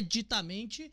[0.00, 0.90] inéditamente,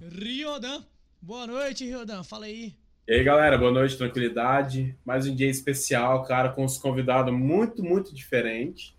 [0.00, 0.84] Riodan.
[1.20, 2.22] Boa noite, Riodan.
[2.22, 2.74] Fala aí.
[3.06, 4.96] E aí, galera, boa noite, tranquilidade.
[5.04, 8.94] Mais um dia especial, cara, com uns convidados muito, muito diferentes.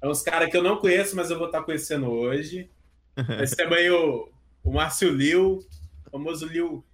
[0.00, 2.70] É uns caras que eu não conheço, mas eu vou estar conhecendo hoje.
[3.42, 4.28] Esse também o,
[4.62, 5.64] o Márcio Liu,
[6.06, 6.84] o famoso Liu.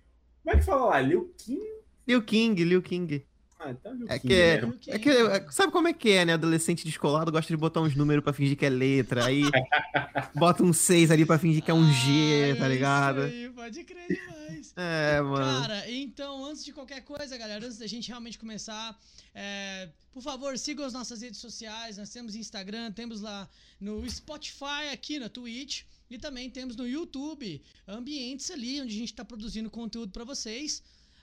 [0.42, 1.00] Como é que fala lá?
[1.00, 1.66] Liu King?
[2.06, 3.26] Liu King, Liu King.
[3.62, 4.78] Ah, então É que, é, mesmo.
[4.88, 6.32] é que é- sabe como é que é, né?
[6.32, 9.26] Adolescente descolado gosta de botar uns números pra fingir que é letra.
[9.26, 9.42] Aí
[10.34, 13.26] bota um 6 ali pra fingir que é um G, Ah, tá ligado?
[13.26, 14.40] Isso aí, pode crer demais.
[14.76, 15.60] É, mano.
[15.60, 18.98] Cara, então, antes de qualquer coisa, galera, antes da gente realmente começar,
[19.34, 21.96] é, por favor, sigam as nossas redes sociais.
[21.98, 23.48] Nós temos Instagram, temos lá
[23.80, 29.12] no Spotify, aqui na Twitch, e também temos no YouTube ambientes ali onde a gente
[29.12, 30.82] está produzindo conteúdo para vocês.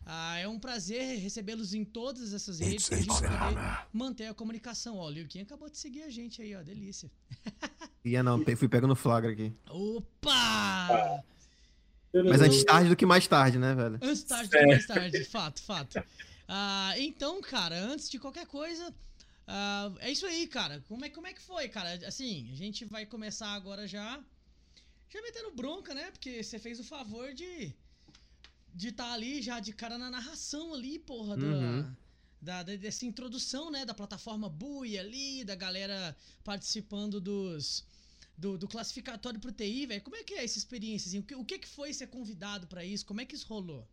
[0.09, 3.29] Ah, é um prazer recebê-los em todas essas redes pra gente poder
[3.91, 4.95] manter a comunicação.
[4.97, 7.11] Ó, o Liu Kim acabou de seguir a gente aí, ó, delícia.
[8.05, 9.53] Ia não, fui pego no flagra aqui.
[9.69, 11.21] Opa!
[12.13, 13.99] Mas antes tarde do que mais tarde, né, velho?
[14.01, 16.01] Antes tarde do que mais tarde, fato, fato.
[16.47, 18.93] Ah, então, cara, antes de qualquer coisa,
[19.45, 20.81] ah, é isso aí, cara.
[20.87, 21.99] Como é, como é que foi, cara?
[22.07, 24.23] Assim, a gente vai começar agora já.
[25.09, 26.11] Já metendo bronca, né?
[26.11, 27.73] Porque você fez o favor de.
[28.73, 31.95] De estar ali já de cara na narração ali, porra, da- Uhum.
[32.41, 33.85] da, da- dessa introdução, né?
[33.85, 37.85] Da plataforma Bui ali, da galera participando dos.
[38.37, 40.01] Do, do classificatório pro TI, velho.
[40.03, 41.07] Como é que é essa experiência?
[41.09, 41.17] assim?
[41.17, 43.03] O, que, o que que foi ser convidado pra isso?
[43.03, 43.87] Como é que isso rolou?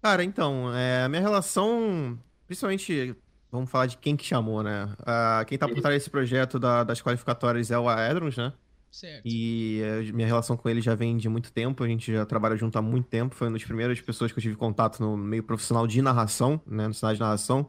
[0.00, 3.16] Cara, então, é, a minha relação, principalmente,
[3.50, 4.94] vamos falar de quem que chamou, né?
[5.00, 8.52] Ah, quem tá por trás desse projeto da- das qualificatórias é o Aedrons, né?
[8.90, 9.22] Certo.
[9.24, 12.56] E eh, minha relação com ele já vem de muito tempo, a gente já trabalha
[12.56, 13.34] junto há muito tempo.
[13.34, 16.88] Foi uma das primeiras pessoas que eu tive contato no meio profissional de narração, né?
[16.88, 17.68] No cenário de narração.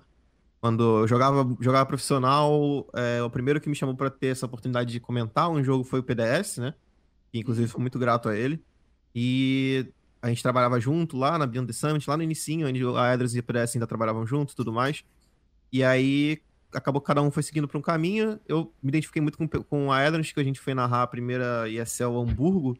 [0.62, 4.92] Quando eu jogava, jogava profissional, eh, o primeiro que me chamou para ter essa oportunidade
[4.92, 6.73] de comentar um jogo foi o PDS, né?
[7.31, 8.64] Que inclusive fui muito grato a ele.
[9.14, 9.88] E
[10.22, 13.34] a gente trabalhava junto lá na Beyond the Summit, lá no inicinho, onde a Edras
[13.36, 15.03] e a PDS ainda trabalhavam juntos e tudo mais.
[15.72, 16.41] E aí
[16.74, 18.40] acabou que cada um foi seguindo para um caminho.
[18.47, 21.68] Eu me identifiquei muito com, com a Edras, que a gente foi narrar a primeira
[21.69, 22.78] ESL Hamburgo.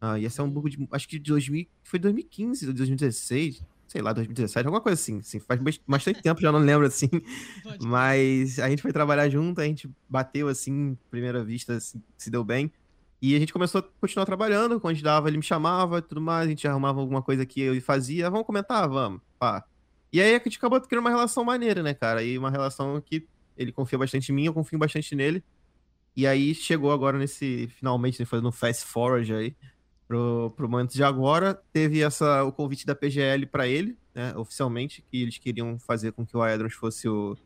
[0.00, 4.80] A ESL Hamburgo, de, acho que de 2000, foi 2015, 2016, sei lá, 2017, alguma
[4.80, 5.18] coisa assim.
[5.18, 7.08] assim faz bas- bastante tempo, já não lembro assim.
[7.80, 12.44] Mas a gente foi trabalhar junto, a gente bateu assim, primeira vista, assim, se deu
[12.44, 12.70] bem.
[13.20, 16.02] E a gente começou a continuar trabalhando, quando a gente dava, ele me chamava e
[16.02, 19.64] tudo mais, a gente arrumava alguma coisa que eu fazia, vamos comentar, vamos, pá.
[20.12, 22.22] E aí a gente acabou criando uma relação maneira, né, cara?
[22.22, 25.42] E uma relação que ele confia bastante em mim, eu confio bastante nele.
[26.14, 29.54] E aí chegou agora nesse, finalmente, né, fazendo um fast forward aí,
[30.08, 35.02] pro, pro momento de agora, teve essa, o convite da PGL pra ele, né, oficialmente,
[35.10, 37.36] que eles queriam fazer com que o Aedrons fosse o,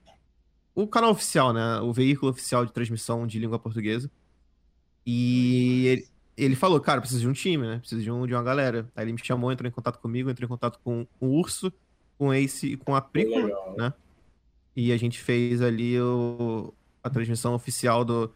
[0.75, 4.11] o canal oficial, né, o veículo oficial de transmissão de língua portuguesa.
[5.05, 7.79] E ele, ele falou, cara, preciso de um time, né?
[7.79, 8.89] Preciso de, um, de uma galera.
[8.95, 11.73] Aí ele me chamou, entrou em contato comigo, entrou em contato com o Urso,
[12.21, 13.75] com o Ace e com a Prícola, Legal.
[13.79, 13.95] né?
[14.77, 16.73] E a gente fez ali o,
[17.03, 18.31] a transmissão oficial do.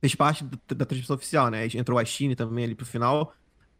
[0.00, 1.64] Fez parte do- da transmissão oficial, né?
[1.74, 3.32] Entrou a Chine também ali pro final.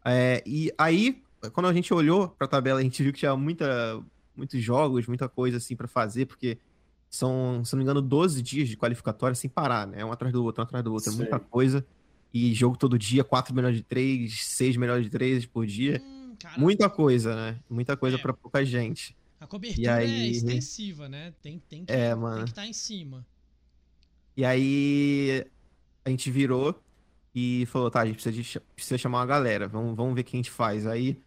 [0.05, 4.01] É, e aí, quando a gente olhou pra tabela, a gente viu que tinha muita,
[4.35, 6.57] muitos jogos, muita coisa assim pra fazer, porque
[7.09, 10.03] são, se não me engano, 12 dias de qualificatória sem parar, né?
[10.05, 11.09] Um atrás do outro, um atrás do outro.
[11.09, 11.17] É Sim.
[11.19, 11.85] muita coisa.
[12.33, 16.01] E jogo todo dia, 4 melhores de 3, 6 melhores de 3 por dia.
[16.03, 17.59] Hum, Muita coisa, né?
[17.69, 18.19] Muita coisa É.
[18.19, 19.15] pra pouca gente.
[19.45, 21.31] A cobertura E aí- é extensiva, né?
[21.39, 22.13] Tem, tem que É,
[22.45, 23.23] estar em cima.
[24.35, 25.45] E aí
[26.03, 26.81] a gente virou
[27.33, 30.23] e falou, tá, a gente precisa, de precisa chamar uma galera, vamos, vamos ver o
[30.23, 30.87] que a gente faz.
[30.87, 31.19] Aí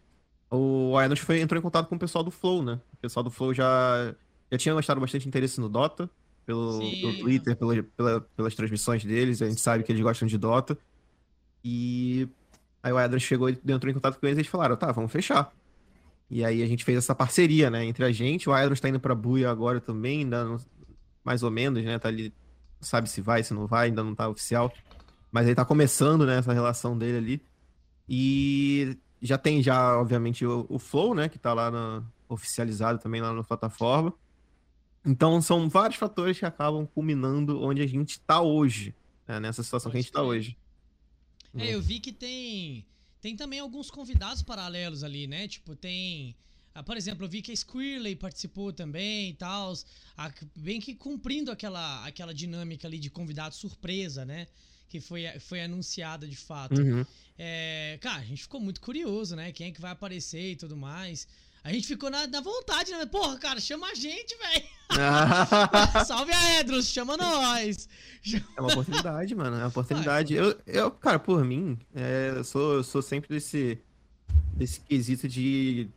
[0.51, 2.79] o Aenos foi, entrou em contato com o pessoal do Flow, né?
[2.93, 4.13] O pessoal do Flow já,
[4.51, 6.09] já tinha mostrado bastante interesse no Dota,
[6.45, 10.37] pelo, pelo Twitter, pela, pela- pelas transmissões deles, a gente sabe que eles gostam de
[10.37, 10.77] Dota.
[11.63, 12.27] E
[12.83, 15.09] aí o Aenos chegou e entrou em contato com eles e eles falaram, tá, vamos
[15.11, 15.53] fechar.
[16.29, 18.47] E aí a gente fez essa parceria, né, entre a gente.
[18.47, 20.57] O Aedros tá indo pra Buia agora também, ainda não-
[21.23, 21.97] mais ou menos, né?
[21.97, 22.33] Tá ali,
[22.79, 24.71] não sabe se vai, se não vai, ainda não tá oficial.
[25.31, 27.41] Mas ele tá começando, né, essa relação dele ali.
[28.07, 33.21] E já tem já, obviamente, o, o Flow, né, que tá lá na- oficializado também
[33.21, 34.13] lá na plataforma.
[35.05, 38.93] Então são vários fatores que acabam culminando onde a gente tá hoje,
[39.27, 40.29] né, nessa situação que a gente tá crer.
[40.29, 40.57] hoje.
[41.57, 42.85] É, eu vi que tem
[43.21, 45.47] tem também alguns convidados paralelos ali, né?
[45.47, 46.35] Tipo, tem
[46.73, 49.73] ah, por exemplo, eu vi que a Squirrely participou também e tal,
[50.55, 54.47] bem que cumprindo aquela aquela dinâmica ali de convidado surpresa, né?
[54.87, 56.81] Que foi, foi anunciada de fato.
[56.81, 57.05] Uhum.
[57.37, 59.51] É, cara, a gente ficou muito curioso, né?
[59.51, 61.27] Quem é que vai aparecer e tudo mais.
[61.63, 63.05] A gente ficou na, na vontade, né?
[63.05, 64.65] Porra, cara, chama a gente, velho.
[66.05, 67.87] Salve a Edros, chama nós.
[68.57, 69.55] é uma oportunidade, mano.
[69.57, 70.33] É uma oportunidade.
[70.33, 73.77] Eu, eu cara, por mim, é, eu, sou, eu sou sempre desse,
[74.53, 75.89] desse quesito de.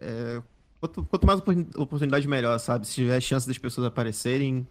[0.00, 0.40] é,
[0.80, 2.86] quanto, quanto mais oportun- oportunidade, melhor, sabe?
[2.86, 4.66] Se tiver chance das pessoas aparecerem,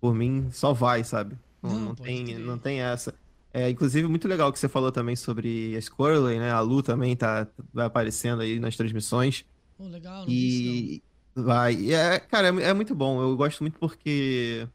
[0.00, 1.36] por mim, só vai, sabe?
[1.62, 3.14] Não, Não, não tem, não tem essa.
[3.56, 6.50] É, inclusive, muito legal que você falou também sobre a Squirrely, né?
[6.50, 9.46] A Lu também tá, vai aparecendo aí nas transmissões.
[9.78, 11.02] Pô, legal, não isso, E
[11.34, 11.74] vai.
[11.74, 13.18] E é, cara, é, é muito bom.
[13.22, 14.68] Eu gosto muito porque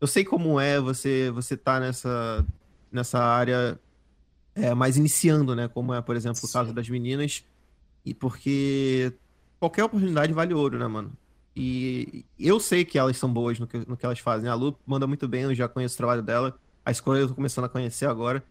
[0.00, 2.46] eu sei como é você você tá nessa
[2.92, 3.80] nessa área
[4.54, 5.66] é, mais iniciando, né?
[5.66, 6.74] Como é, por exemplo, o caso Sim.
[6.76, 7.44] das meninas.
[8.04, 9.12] E porque
[9.58, 11.12] qualquer oportunidade vale ouro, né, mano?
[11.56, 14.48] E eu sei que elas são boas no que, no que elas fazem.
[14.48, 16.56] A Lu manda muito bem, eu já conheço o trabalho dela.
[16.88, 18.42] A escolha eu tô começando a conhecer agora.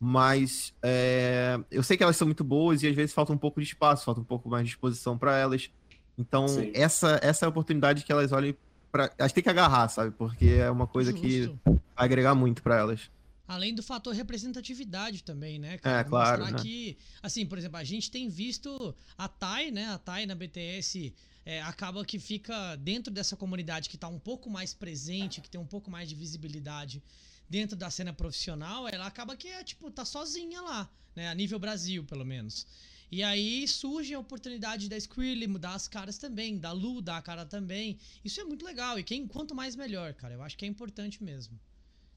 [0.00, 3.60] Mas é, eu sei que elas são muito boas e às vezes falta um pouco
[3.60, 5.70] de espaço, falta um pouco mais de disposição para elas.
[6.16, 6.70] Então, Sim.
[6.72, 8.56] essa, essa é a oportunidade que elas olhem
[8.90, 9.12] para.
[9.18, 10.12] Elas têm que agarrar, sabe?
[10.12, 11.60] Porque é uma coisa que Justo.
[11.64, 13.10] vai agregar muito para elas.
[13.46, 16.62] Além do fator representatividade também, né, É, claro, Mostrar né?
[16.62, 19.88] que, assim, por exemplo, a gente tem visto a Thay, né?
[19.88, 21.12] A Thay na BTS
[21.44, 25.60] é, acaba que fica dentro dessa comunidade que tá um pouco mais presente, que tem
[25.60, 27.02] um pouco mais de visibilidade
[27.48, 31.28] dentro da cena profissional, ela acaba que é, tipo, tá sozinha lá, né?
[31.28, 32.66] A nível Brasil, pelo menos.
[33.10, 37.22] E aí surge a oportunidade da Squirrely mudar as caras também, da Lu dar a
[37.22, 37.98] cara também.
[38.24, 38.98] Isso é muito legal.
[38.98, 40.34] E quem, quanto mais melhor, cara.
[40.34, 41.58] Eu acho que é importante mesmo.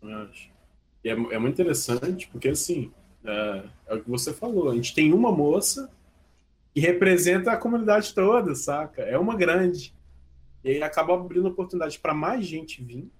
[0.01, 0.49] Eu acho.
[1.03, 2.91] E é, é muito interessante, porque assim,
[3.23, 5.89] é, é o que você falou, a gente tem uma moça
[6.73, 9.01] que representa a comunidade toda, saca?
[9.01, 9.93] É uma grande.
[10.63, 13.11] E aí acaba abrindo oportunidade para mais gente vir,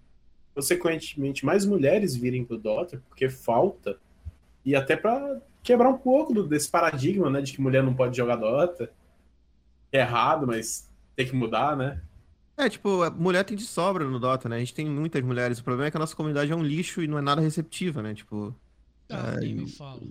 [0.58, 4.00] consequentemente, mais mulheres virem pro Dota, porque falta,
[4.66, 8.18] e até para quebrar um pouco do- desse paradigma, né, de que mulher não pode
[8.18, 8.92] jogar Dota.
[9.92, 12.02] É errado, mas tem que mudar, né?
[12.58, 14.56] É, tipo, mulher tem de sobra no Dota, né?
[14.56, 15.60] A gente tem muitas mulheres.
[15.60, 18.02] O problema é que a nossa comunidade é um lixo e não é nada receptiva,
[18.02, 18.14] né?
[18.16, 18.56] Tipo,
[19.10, 19.36] Ah,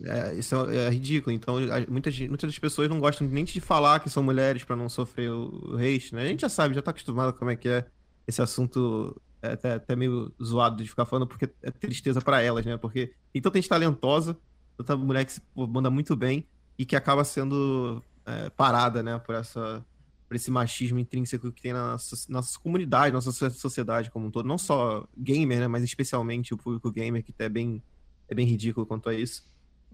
[0.04, 0.30] É.
[0.32, 1.34] É, isso é, é ridículo.
[1.34, 4.74] Então, a- muitas, muitas das pessoas não gostam nem de falar que são mulheres pra
[4.76, 6.22] não sofrer o, o hate, né?
[6.22, 7.84] A gente já sabe, já tá acostumado como é que é
[8.26, 9.20] esse assunto.
[9.46, 12.76] É até, até meio zoado de ficar falando, porque é tristeza pra elas, né?
[12.76, 14.36] Porque tem tanta gente talentosa,
[14.76, 16.46] tanta mulher que se manda muito bem
[16.78, 19.18] e que acaba sendo é, parada, né?
[19.18, 19.84] Por, essa,
[20.28, 24.30] por esse machismo intrínseco que tem na nossa, nossa comunidade, nossa so- sociedade como um
[24.30, 24.46] todo.
[24.46, 25.68] Não só gamer, né?
[25.68, 27.82] Mas especialmente o público gamer, que é bem,
[28.28, 29.44] é bem ridículo quanto a isso.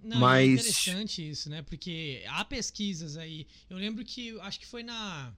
[0.02, 1.62] Não, Mas- é interessante isso, né?
[1.62, 3.46] Porque há pesquisas aí.
[3.70, 5.32] Eu lembro que acho que foi na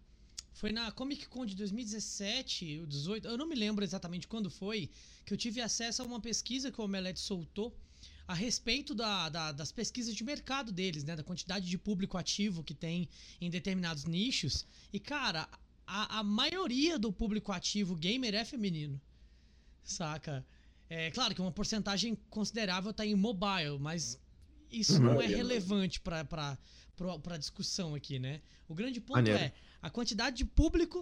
[0.54, 4.90] foi na Comic Con de 2017, ou 18, eu não me lembro exatamente quando foi,
[5.26, 7.76] que eu tive acesso a uma pesquisa que o Omelete soltou
[8.26, 11.14] a respeito da- da- das pesquisas de mercado deles, né?
[11.14, 13.08] Da quantidade de público ativo que tem
[13.40, 14.66] em determinados nichos.
[14.92, 15.46] E, cara,
[15.86, 18.98] a, a maioria do público ativo gamer é feminino.
[19.82, 20.46] Saca?
[20.88, 24.18] É claro que uma porcentagem considerável tá em mobile, mas
[24.70, 25.00] isso Uhum.
[25.14, 26.24] não é relevante para
[26.96, 28.40] para discussão aqui, né?
[28.68, 29.36] O grande ponto Maneiro.
[29.38, 29.52] é
[29.86, 30.98] a quantidade de público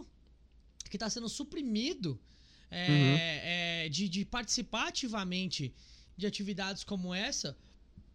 [0.90, 2.20] que está sendo suprimido
[2.70, 3.16] é, Uhum.
[3.18, 5.72] é, de, de participar ativamente
[6.16, 7.56] de atividades como essa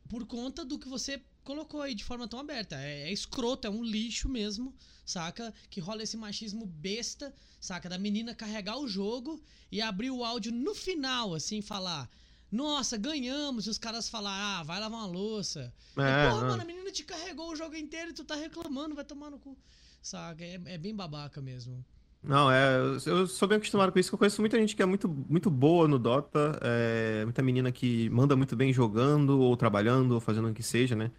[0.09, 2.75] por conta do que você colocou aí de forma tão aberta.
[2.81, 4.73] É, é escroto, é um lixo mesmo,
[5.05, 5.53] saca?
[5.69, 7.87] Que rola esse machismo besta, saca?
[7.87, 9.41] Da menina carregar o jogo
[9.71, 12.09] e abrir o áudio no final, assim, falar.
[12.51, 13.67] Nossa, ganhamos!
[13.67, 15.73] E os caras falar, ah, vai lavar uma louça.
[15.97, 16.47] É, E, Porra, não.
[16.49, 19.39] mano, a menina te carregou o jogo inteiro e tu tá reclamando, vai tomar no
[19.39, 19.57] cu.
[20.01, 20.43] Saca?
[20.43, 21.85] É, é bem babaca mesmo.
[22.21, 24.85] Não, é, eu- sou bem acostumado com isso, que eu conheço muita gente que é
[24.85, 30.13] muito, muito boa no Dota, é, muita menina que manda muito bem jogando, ou trabalhando,
[30.13, 31.11] ou fazendo o que seja, né?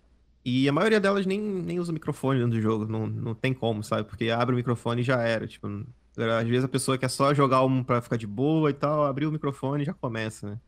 [0.44, 3.82] E a maioria delas nem, nem usa microfone dentro do jogo, não, não tem como,
[3.82, 4.04] sabe?
[4.08, 5.66] Porque abre o microfone e já era, tipo,
[6.16, 9.28] às vezes a pessoa quer só jogar um pra ficar de boa e tal, abriu
[9.30, 10.60] o microfone e já começa, né?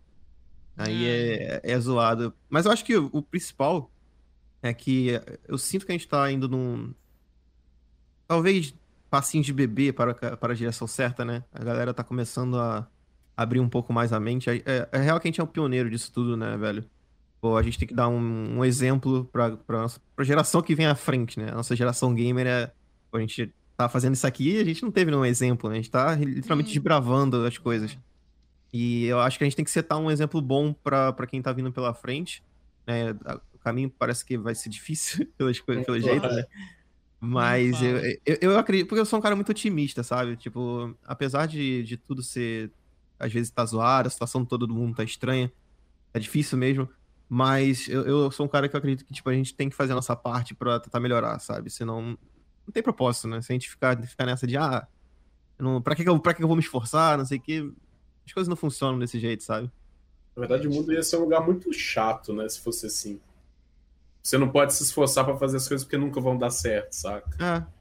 [0.76, 2.34] Aí é, é zoado.
[2.48, 3.90] Mas eu acho que o, o principal
[4.62, 5.10] é que
[5.48, 6.94] eu sinto que a gente tá indo num.
[8.30, 8.72] Talvez
[9.10, 11.42] passinho de bebê para, para a direção certa, né?
[11.52, 12.88] A galera tá começando a
[13.36, 14.48] abrir um pouco mais a mente.
[14.48, 16.88] É, é, é real que a gente é o pioneiro disso tudo, né, velho?
[17.40, 20.76] Pô, a gente tem que dar um, um exemplo pra, pra, nossa, pra geração que
[20.76, 21.50] vem à frente, né?
[21.50, 22.72] A nossa geração gamer é.
[23.10, 25.74] pô, a gente tá fazendo isso aqui e a gente não teve nenhum exemplo, né?
[25.74, 26.74] A gente tá literalmente Hum.
[26.74, 27.98] desbravando as coisas.
[28.72, 31.42] E eu acho que a gente tem que setar um exemplo bom pra pra quem
[31.42, 32.44] tá vindo pela frente.
[32.86, 33.10] né?
[33.52, 36.44] O caminho parece que vai ser difícil pelas coisas, pelo jeito, né?
[37.20, 40.36] Mas eu, eu, eu acredito, porque eu sou um cara muito otimista, sabe?
[40.36, 42.72] Tipo, apesar de, de tudo ser,
[43.18, 45.52] às vezes tá zoado, a situação toda do mundo tá estranha,
[46.14, 46.88] é difícil mesmo,
[47.28, 49.76] mas eu, eu sou um cara que eu acredito que, tipo, a gente tem que
[49.76, 51.68] fazer a nossa parte pra tentar melhorar, sabe?
[51.68, 52.18] Senão,
[52.66, 53.42] não tem propósito, né?
[53.42, 54.88] Se a gente ficar, ficar nessa de, ah,
[55.58, 57.72] não, pra, que, que, eu, pra que eu vou me esforçar, não sei o que.
[58.26, 59.70] As coisas não funcionam desse jeito, sabe?
[60.34, 62.48] Na verdade, o mundo ia ser um lugar muito chato, né?
[62.48, 63.20] Se fosse assim.
[64.22, 67.30] Você não pode se esforçar para fazer as coisas porque nunca vão dar certo, saca?
[67.42, 67.80] É.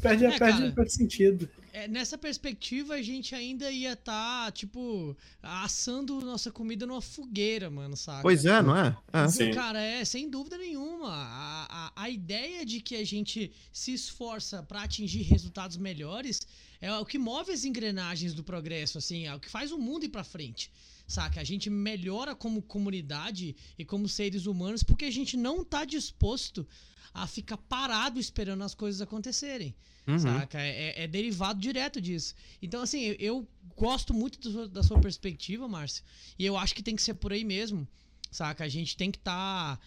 [0.00, 0.72] Perde, É, perde, cara.
[0.72, 1.48] perde sentido.
[1.72, 7.96] É, nessa perspectiva, a gente ainda ia estar, tipo, assando nossa comida numa fogueira, mano,
[7.96, 8.20] saca?
[8.20, 8.94] Pois é, não é?
[9.10, 9.28] É.
[9.28, 9.52] Sim.
[9.52, 11.08] Cara, é, sem dúvida nenhuma.
[11.08, 16.42] A, a, a ideia de que a gente se esforça pra atingir resultados melhores
[16.78, 20.04] é o que move as engrenagens do progresso, assim, é o que faz o mundo
[20.04, 20.70] ir pra frente.
[21.12, 21.40] Saca?
[21.40, 26.66] A gente melhora como comunidade e como seres humanos porque a gente não tá disposto
[27.12, 29.74] a ficar parado esperando as coisas acontecerem.
[30.06, 30.18] Uhum.
[30.18, 30.58] Saca?
[30.58, 32.34] É, é derivado direto disso.
[32.62, 36.02] Então, assim, eu, eu gosto muito do da sua perspectiva, Márcio.
[36.38, 37.86] E eu acho que tem que ser por aí mesmo.
[38.30, 38.64] Saca?
[38.64, 39.78] A gente tem que estar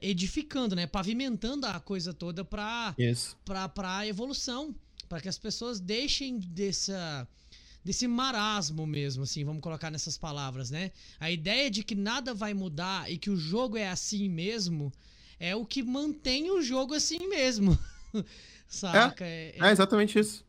[0.00, 0.86] edificando, né?
[0.86, 3.36] Pavimentando a coisa toda pra, Isso.
[3.44, 4.74] pra, pra evolução.
[5.10, 7.28] Pra que as pessoas deixem dessa.
[7.82, 10.92] Desse marasmo mesmo, assim, vamos colocar nessas palavras, né?
[11.18, 14.92] A ideia de que nada vai mudar e que o jogo é assim mesmo
[15.38, 17.78] é o que mantém o jogo assim mesmo.
[18.68, 19.24] Saca?
[19.24, 20.44] É, É exatamente isso.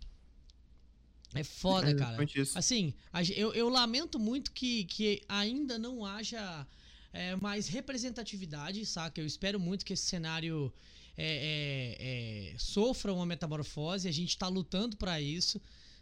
[1.34, 2.10] é foda, é cara.
[2.10, 2.58] exatamente isso.
[2.58, 2.94] Assim,
[3.36, 6.68] eu, eu lamento muito que, que ainda não haja
[7.14, 9.22] é, mais representatividade, saca?
[9.22, 10.72] Eu espero muito que esse cenário
[11.18, 14.08] é, é, é, sofra uma metamorfose.
[14.08, 15.62] A gente tá lutando pra isso,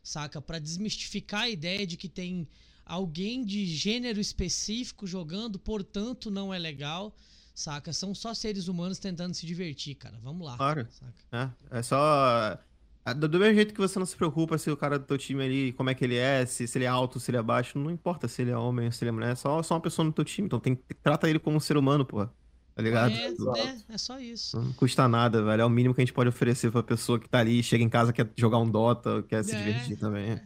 [0.10, 0.42] saca?
[0.42, 2.48] Pra desmistificar a ideia de que tem
[2.86, 7.16] alguém de gênero específico jogando, portanto não é legal,
[7.54, 7.94] saca?
[7.94, 10.18] São só seres humanos tentando se divertir, cara.
[10.24, 10.58] Vamos lá.
[10.58, 10.88] Claro.
[10.90, 11.54] saca?
[11.72, 12.58] É, é só.
[13.06, 15.44] é, Do mesmo jeito que você não se preocupa se o cara do teu time
[15.44, 17.78] ali, como é que ele é, se, se ele é alto, se ele é baixo,
[17.78, 19.82] não importa se ele é homem ou se ele é mulher, é só, só uma
[19.82, 20.48] pessoa no teu time.
[20.48, 22.28] Então tem, trata ele como um ser humano, pô.
[22.76, 23.12] Tá ligado?
[23.14, 23.58] É, Exato.
[23.60, 24.60] é, é só isso.
[24.60, 25.62] Não custa nada, velho.
[25.62, 27.90] É o mínimo que a gente pode oferecer pra pessoa que tá ali, chega em
[27.90, 30.40] casa, quer jogar um Dota, quer se É, divertir também.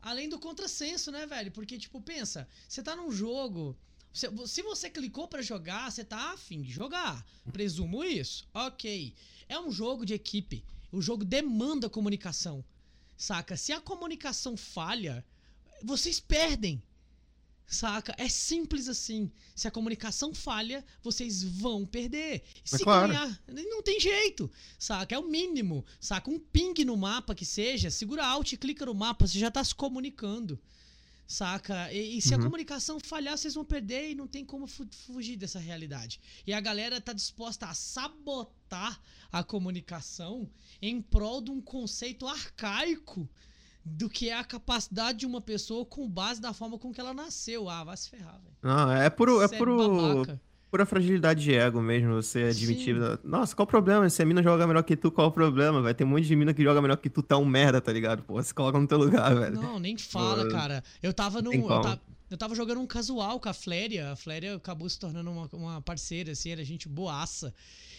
[0.00, 1.50] Além do contrassenso, né, velho?
[1.52, 3.76] Porque, tipo, pensa, você tá num jogo.
[4.12, 7.24] Se, se você clicou pra jogar, você tá afim de jogar.
[7.52, 8.48] Presumo isso.
[8.54, 9.12] Ok.
[9.48, 10.64] É um jogo de equipe.
[10.90, 12.64] O jogo demanda comunicação.
[13.16, 13.56] Saca?
[13.56, 15.22] Se a comunicação falha,
[15.84, 16.82] vocês perdem.
[17.70, 18.12] Saca?
[18.18, 19.30] É simples assim.
[19.54, 22.42] Se a comunicação falha, vocês vão perder.
[22.64, 23.06] Se claro.
[23.12, 24.50] ganhar, não tem jeito.
[24.76, 25.14] Saca?
[25.14, 25.84] É o mínimo.
[26.00, 26.28] Saca?
[26.28, 29.62] Um ping no mapa que seja, segura Alt e clica no mapa, você já tá
[29.62, 30.60] se comunicando.
[31.28, 31.92] Saca?
[31.92, 32.42] E, e se a Uhum.
[32.42, 36.20] comunicação falhar, vocês vão perder e não tem como fu- fugir dessa realidade.
[36.44, 39.00] E a galera tá disposta a sabotar
[39.30, 40.50] a comunicação
[40.82, 43.30] em prol de um conceito arcaico
[43.84, 47.14] do que é a capacidade de uma pessoa com base da forma com que ela
[47.14, 47.68] nasceu.
[47.68, 48.56] Ah, vai se ferrar, velho.
[48.62, 50.40] Não, é puro, é Cê puro, babaca.
[50.70, 52.94] pura fragilidade de ego mesmo, você admitir.
[52.94, 53.18] Sim.
[53.24, 54.08] Nossa, qual o problema?
[54.08, 55.80] Se a mina joga melhor que tu, qual o problema?
[55.80, 57.92] Vai ter um monte de mina que joga melhor que tu, tá um merda, tá
[57.92, 58.22] ligado?
[58.22, 59.60] Pô, você coloca no teu lugar, velho.
[59.60, 60.84] Não, nem fala, Pô, cara.
[61.02, 61.50] Eu tava num.
[61.50, 64.12] tem Eu tava, eu tava jogando um casual com a Fléria.
[64.12, 67.52] A Fléria acabou se tornando uma, uma parceira, assim, era gente boaça.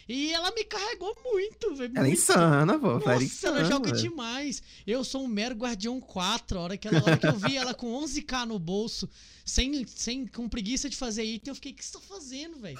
[0.07, 1.91] E ela me carregou muito, velho.
[1.95, 2.19] Ela é muito.
[2.19, 2.93] insana, pô.
[2.93, 4.01] Nossa, ela é ela insana, joga velho.
[4.01, 4.63] demais.
[4.87, 6.57] Eu sou um mero guardião 4.
[6.57, 9.09] A hora que, ela, a hora que eu vi ela com 11k no bolso,
[9.45, 12.79] sem, sem, com preguiça de fazer item, eu fiquei, o que você tá fazendo, velho?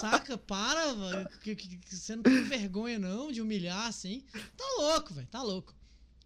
[0.00, 0.36] Saca?
[0.36, 1.28] Para, velho.
[1.86, 4.22] Você não tem vergonha, não, de humilhar assim.
[4.56, 5.28] Tá louco, velho.
[5.28, 5.74] Tá louco.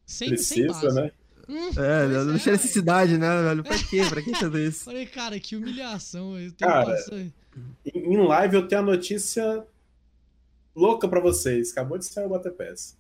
[0.05, 1.01] Sem, sem Precisa, base.
[1.01, 1.13] né?
[1.53, 3.63] Hum, É, não é, tinha necessidade, né, velho?
[3.63, 4.03] Pra quê?
[4.09, 4.85] Pra que fazer isso?
[4.85, 6.39] Falei, cara, que humilhação.
[6.39, 6.97] Eu tenho Cara,
[7.95, 9.63] Em em live eu tenho a notícia
[10.75, 11.71] louca pra vocês.
[11.73, 12.97] Acabou de sair o Batepass.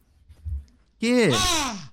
[0.99, 1.31] Que?
[1.35, 1.91] Ah!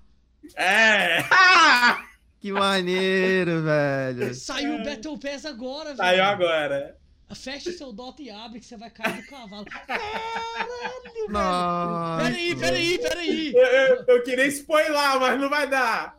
[0.56, 1.24] É!
[2.42, 4.34] Que maneiro, velho.
[4.34, 5.98] Saiu o Battle Pass agora, velho.
[5.98, 6.98] Saiu agora.
[7.36, 9.66] Fecha o seu Dota e abre que você vai cair do cavalo.
[9.86, 11.30] Caralho, velho.
[11.30, 12.24] Nossa.
[12.24, 13.54] Peraí, peraí, peraí.
[13.54, 16.18] Eu, eu, eu queria spoiler, mas não vai dar.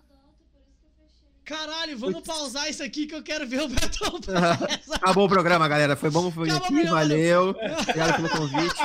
[1.51, 4.89] Caralho, vamos pausar isso aqui que eu quero ver o Battle Pass.
[4.93, 5.97] Acabou o programa, galera.
[5.97, 6.91] Foi bom foi aqui, programa.
[6.91, 7.49] valeu.
[7.83, 8.81] Obrigado pelo convite.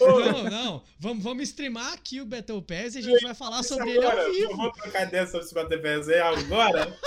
[0.00, 0.82] Não, não.
[0.98, 4.22] Vamos, vamos streamar aqui o Battle Pass e a gente vai falar sobre ele agora,
[4.22, 4.56] ao eu vivo.
[4.56, 6.98] vou trocar ideia sobre esse Batepass aí agora.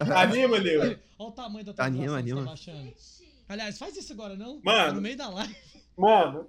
[0.14, 0.82] Anima, Leo.
[0.82, 2.46] Olha o tamanho da atualização Anima, que você tá anima.
[2.46, 2.92] baixando.
[3.48, 4.60] Aliás, faz isso agora, não?
[4.62, 4.88] Mano.
[4.88, 5.56] Tá no meio da live.
[5.96, 6.46] Mano,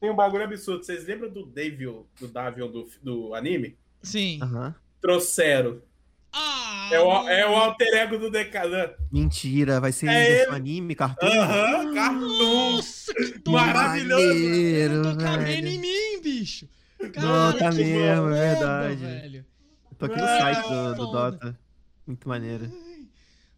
[0.00, 0.82] tem um bagulho absurdo.
[0.82, 3.76] Vocês lembram do Davion, do Davion do, do anime?
[4.02, 4.40] Sim.
[4.42, 4.74] Aham.
[5.02, 5.82] Trouxeram.
[6.36, 6.88] Ah!
[6.92, 8.90] É o, é o alter ego do Decadan.
[9.12, 10.50] Mentira, vai ser É ele.
[10.50, 11.26] anime, cartoon.
[11.28, 12.72] Aham, cartoon.
[12.72, 13.50] Nossa, que doido!
[13.52, 14.22] Maravilhoso.
[14.22, 16.68] Eu Maneiro, não tô cabendo em mim, bicho.
[17.00, 18.96] Não, Cara, tá que mesmo, é verdade.
[18.96, 19.44] velho.
[19.98, 21.06] Tô aqui no Ah, site do, do.
[21.12, 21.58] Dota.
[22.06, 22.70] Muito maneiro.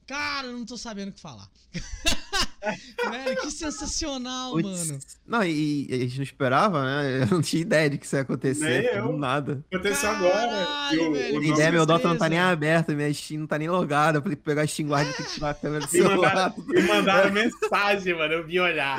[0.06, 1.48] Cara, eu não tô sabendo o que falar.
[3.10, 4.98] Velho, que sensacional, mano.
[5.26, 7.22] Não, e, e a gente não esperava, né?
[7.22, 8.82] Eu não tinha ideia de que isso ia acontecer.
[8.82, 9.16] Nem eu.
[9.16, 9.64] nada.
[9.72, 10.90] Aconteceu agora.
[10.90, 13.46] Velho, o que Tem nome- ideia, meu Dota não tá nem aberto, minha Steam não
[13.46, 14.18] tá nem logada.
[14.18, 16.34] Eu falei, pegar a Steam Guard e tirar a câmera do Me celular.
[16.34, 18.32] mandaram, me mandaram mensagem, mano.
[18.34, 18.98] Eu vim olhar.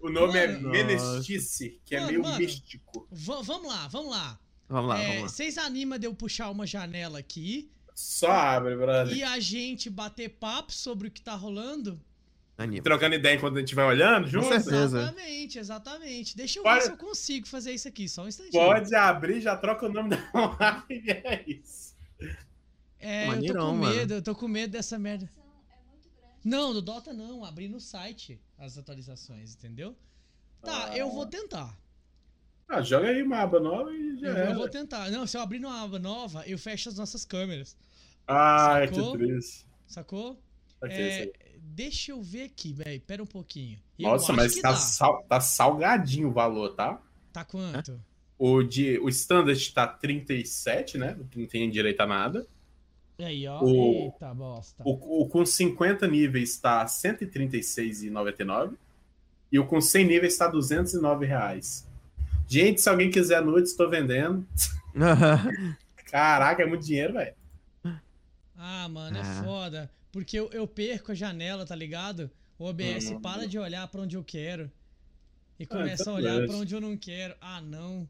[0.00, 0.70] O nome é Mano.
[0.70, 2.38] Menestice, que é Mano, meio mano.
[2.38, 3.06] místico.
[3.10, 4.38] Va- vamos lá, vamos lá.
[4.68, 5.28] Vamos lá, É, vamos lá.
[5.28, 9.14] Vocês animam de eu puxar uma janela aqui Só abre, brother.
[9.16, 12.00] e a gente bater papo sobre o que tá rolando?
[12.56, 12.82] Anima.
[12.82, 14.46] Trocando ideia enquanto a gente vai olhando junto.
[14.48, 14.98] certeza.
[15.00, 16.36] Exatamente, exatamente.
[16.36, 18.62] Deixa eu Pode- ver se eu consigo fazer isso aqui, só um instantinho.
[18.62, 20.16] Pode abrir, já troca o nome da
[20.60, 21.04] live.
[21.24, 21.94] É isso.
[22.98, 23.94] É, eu tô Maneirão, com mano.
[23.96, 25.30] medo, eu tô com medo dessa merda.
[26.44, 29.96] Não, do Dota não, abri no site as atualizações, entendeu?
[30.62, 30.96] Tá, Ah.
[30.98, 31.74] eu vou tentar.
[32.68, 35.10] Ah, joga aí uma aba nova e já Eu, eu vou tentar.
[35.10, 37.74] Não, se eu abrir uma aba nova, eu fecho as nossas câmeras.
[38.30, 39.12] Ah, Sacou?
[39.12, 39.66] que triste.
[39.86, 40.40] Sacou?
[40.82, 43.00] Ok, É, deixa eu ver aqui, velho.
[43.00, 43.78] Pera um pouquinho.
[43.98, 47.00] Eu Nossa, mas tá, sal- tá salgadinho o valor, tá?
[47.32, 48.00] Tá quanto?
[48.38, 51.16] O, de, o standard tá 37, né?
[51.36, 52.46] Não tem direito a nada.
[53.18, 53.62] Aí, ó.
[53.62, 54.82] O- Eita bosta.
[54.86, 58.76] O, o com 50 níveis tá 136,99.
[59.52, 61.86] E o com 100 níveis tá 209 reais.
[62.48, 64.46] Gente, se alguém quiser nudes, tô vendendo.
[66.10, 67.34] Caraca, é muito dinheiro, velho.
[68.62, 69.42] Ah, mano, é Ah.
[69.42, 69.90] foda.
[70.12, 72.30] Porque eu, eu perco a janela, tá ligado?
[72.58, 73.20] O OBS Hum.
[73.20, 74.70] para de olhar pra onde eu quero.
[75.58, 76.48] E começa então a olhar beleza.
[76.52, 77.34] pra onde eu não quero.
[77.40, 78.06] Ah, não.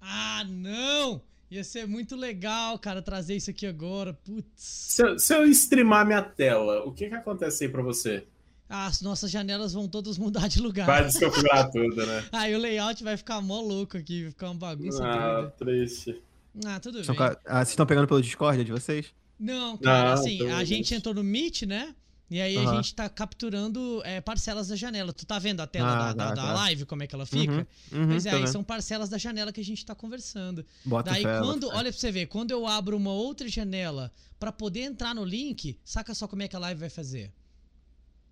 [0.00, 1.22] Ah, não!
[1.50, 4.14] Ia ser muito legal, cara, trazer isso aqui agora.
[4.14, 4.46] Putz.
[4.56, 8.24] Se, eu- se eu streamar minha tela, o que que acontece aí pra você?
[8.68, 10.86] Ah, as nossas janelas vão todas mudar de lugar.
[10.86, 12.24] Vai desconfigurar tudo, né?
[12.32, 15.50] Aí o layout vai ficar mó louco aqui, vai ficar uma bagunça Ah, doida.
[15.58, 16.22] triste.
[16.64, 17.24] Ah, tudo São bem.
[17.44, 19.12] ah, vocês estão pegando pelo Discord de vocês?
[19.42, 21.94] Não, cara, Não, assim, a gente entrou no Meet, né?
[22.30, 22.76] E aí a Aham.
[22.76, 25.12] gente tá capturando é, parcelas da janela.
[25.12, 26.52] Tu tá vendo a tela Ah, da, da- tá, da tá.
[26.54, 27.66] live, como é que ela fica?
[27.92, 28.52] Uhum, Pois é, tô aí vendo.
[28.52, 30.64] são parcelas da janela que a gente tá conversando.
[30.84, 31.76] Bota Daí bota quando, fé.
[31.76, 35.78] olha pra você ver, quando eu abro uma outra janela pra poder entrar no link,
[35.84, 37.30] saca só como é que a live vai fazer.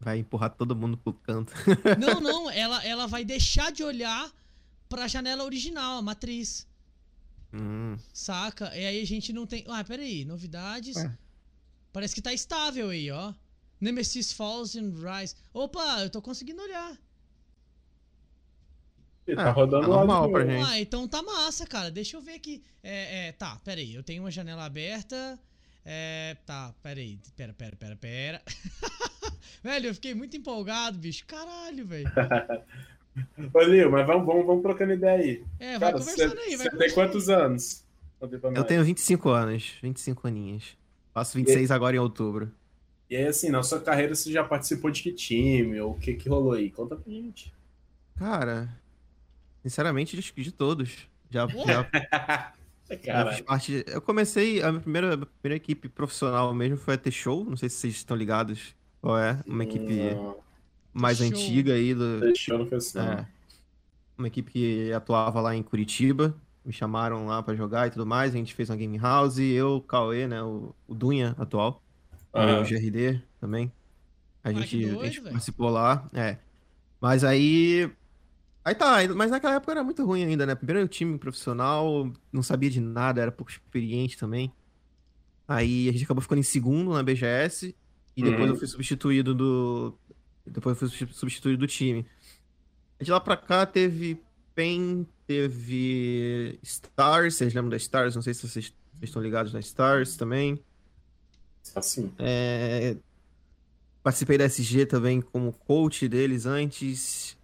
[0.00, 1.52] Vai empurrar todo mundo pro canto.
[1.98, 4.30] Não, não, ela, ela vai deixar de olhar
[4.88, 6.66] pra janela original, a matriz.
[7.52, 7.96] Hum.
[8.12, 8.76] Saca?
[8.76, 9.64] E aí a gente não tem.
[9.68, 10.96] Ah, peraí, novidades.
[10.96, 11.16] É.
[11.92, 13.34] Parece que tá estável aí, ó.
[13.80, 15.34] Nemesis Falls and Rise.
[15.52, 16.96] Opa, eu tô conseguindo olhar.
[19.26, 20.66] Ih, Ah, tá rodando tá lá normal de pra gente.
[20.68, 21.90] Ah, então tá massa, cara.
[21.90, 22.62] Deixa eu ver aqui.
[22.82, 23.94] É, é, tá, peraí.
[23.94, 25.38] Eu tenho uma janela aberta.
[25.84, 27.18] É, tá, peraí.
[27.36, 28.42] Pera, pera, pera, pera.
[29.62, 31.24] velho, eu fiquei muito empolgado, bicho.
[31.26, 32.10] Caralho, velho.
[33.52, 35.44] Ô, Lio, mas vamos, vamos, vamos trocando ideia aí.
[35.58, 37.84] É, vai Cara, conversando você aí, você tem quantos anos?
[38.54, 40.76] Eu tenho 25 anos, 25 aninhos.
[41.12, 42.52] Faço 26 agora em outubro.
[43.08, 45.80] E aí, assim, na sua carreira você já participou de que time?
[45.80, 46.70] Ou o que que rolou aí?
[46.70, 47.52] Conta pra gente.
[48.16, 48.68] Cara,
[49.62, 51.08] sinceramente, de, de todos.
[51.30, 51.90] Já, já,
[53.02, 53.84] já fiz parte.
[53.88, 57.44] Eu comecei, a minha primeira, a minha primeira equipe profissional mesmo foi a T-Show.
[57.44, 59.40] Não sei se vocês estão ligados qual é.
[59.46, 60.36] Uma equipe não,
[60.92, 61.38] mais T-Show.
[61.38, 62.20] antiga aí do,
[62.68, 63.04] pessoal.
[63.04, 63.28] É.
[64.18, 66.34] Uma equipe que atuava lá em Curitiba.
[66.64, 68.34] Me chamaram lá pra jogar e tudo mais.
[68.34, 69.38] A gente fez uma game house.
[69.38, 70.42] Eu, o Cauê, né?
[70.42, 71.82] O, o Dunha atual.
[72.34, 72.60] Aham.
[72.62, 73.72] O GRD também.
[74.44, 76.08] A Ah, gente, doido, a gente participou lá.
[76.12, 76.38] É.
[77.00, 77.90] Mas aí.
[78.64, 80.54] Aí tá, mas naquela época era muito ruim ainda, né?
[80.54, 84.52] Primeiro time profissional, não sabia de nada, era pouco experiente também.
[85.48, 87.74] Aí a gente acabou ficando em segundo na BGS.
[88.16, 88.48] E depois Uhum.
[88.54, 89.98] eu fui substituído do.
[90.50, 92.04] Depois eu fui substituído do time.
[93.00, 94.20] De lá pra cá teve
[94.54, 98.14] PEN, teve Stars, vocês lembram da Stars?
[98.14, 100.60] Não sei se vocês, vocês estão ligados na Stars também.
[101.74, 102.12] Assim.
[102.18, 102.96] É,
[104.02, 107.36] Participei da SG também como coach deles antes.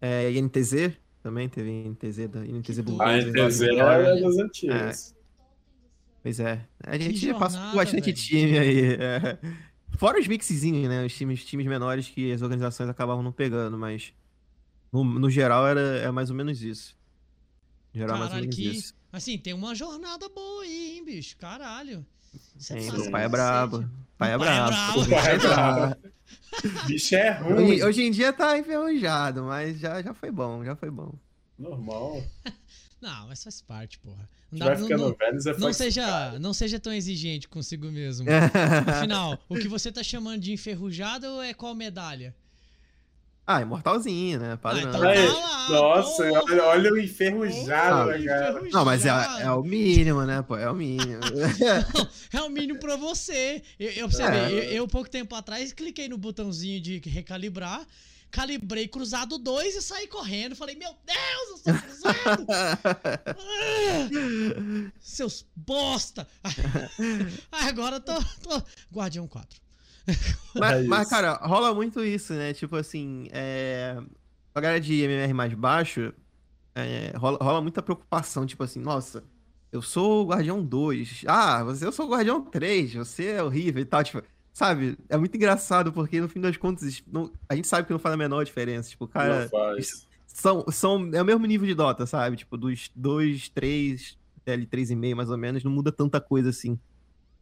[0.00, 4.06] É, INTZ também, teve INTZ da INTZ Blue A Blazer, NTZ Vitória.
[4.08, 5.14] é das antigas.
[6.22, 6.60] Pois é.
[6.80, 8.16] A gente jornada, passa por bastante velho.
[8.16, 8.80] time aí.
[8.94, 9.38] é.
[9.96, 11.04] Fora os mixezinhos, né?
[11.04, 14.12] Os times, times menores que as organizações acabavam não pegando, mas
[14.92, 16.96] no, no geral era é mais ou menos isso.
[17.92, 18.78] No geral, é mais ou Caralho, menos que.
[18.78, 18.94] isso.
[19.12, 21.36] Assim, tem uma jornada boa aí, hein, bicho?
[21.38, 22.04] Caralho.
[22.58, 23.78] Sim, meu pra pai é brabo.
[24.18, 25.00] Pai é pai é brabo.
[25.00, 25.96] O bicho é brabo.
[26.86, 27.54] Bicho é ruim.
[27.54, 31.14] Hoje, hoje em dia tá enferrujado, mas já, já foi bom, já foi bom.
[31.58, 32.22] Normal.
[33.06, 34.28] Não, mas faz parte, porra.
[34.50, 37.46] Não, dá, vai não, ficando não, velho, você não faz- seja, não seja tão exigente
[37.46, 38.26] consigo mesmo.
[38.86, 42.34] Afinal, o que você tá chamando de enferrujado é qual medalha?
[43.46, 44.56] Ah, imortalzinho, né?
[44.56, 44.88] Padrão.
[44.88, 48.60] então Aí, tá lá, Nossa, olha, olha o enferrujado, né, cara.
[48.72, 49.10] Não, mas é,
[49.42, 50.56] é o mínimo, né, pô?
[50.56, 51.20] É o mínimo.
[52.32, 53.62] É o mínimo pra você.
[53.78, 54.50] Eu, eu, pra É.
[54.52, 57.86] eu, eu, pouco tempo atrás, cliquei no botãozinho de recalibrar,
[58.30, 60.56] calibrei cruzado 2 e saí correndo.
[60.56, 62.46] Falei, meu Deus, eu sou cruzado!
[62.48, 62.78] Ah,
[65.00, 66.26] seus bosta!
[67.50, 68.62] Agora eu tô, tô.
[68.92, 69.60] Guardião 4.
[70.54, 72.52] Mas, É mas, cara, rola muito isso, né?
[72.52, 73.96] Tipo assim, é...
[74.54, 76.12] a galera de MMR mais baixo,
[76.74, 79.24] é, rola, rola muita preocupação, tipo assim, nossa,
[79.72, 81.24] eu sou o Guardião 2.
[81.26, 84.22] Ah, você, eu sou o Guardião 3, você é horrível e tal, tipo,
[84.56, 84.96] sabe?
[85.10, 88.14] É muito engraçado, porque no fim das contas, não- a gente sabe que não faz
[88.14, 88.88] a menor diferença.
[88.88, 90.06] Tipo, cara, Não faz.
[90.26, 92.36] são, são, é o mesmo nível de Dota, sabe?
[92.38, 94.16] Tipo, dos 2, 3,
[94.46, 96.78] ali 3,5 mais ou menos, não muda tanta coisa assim.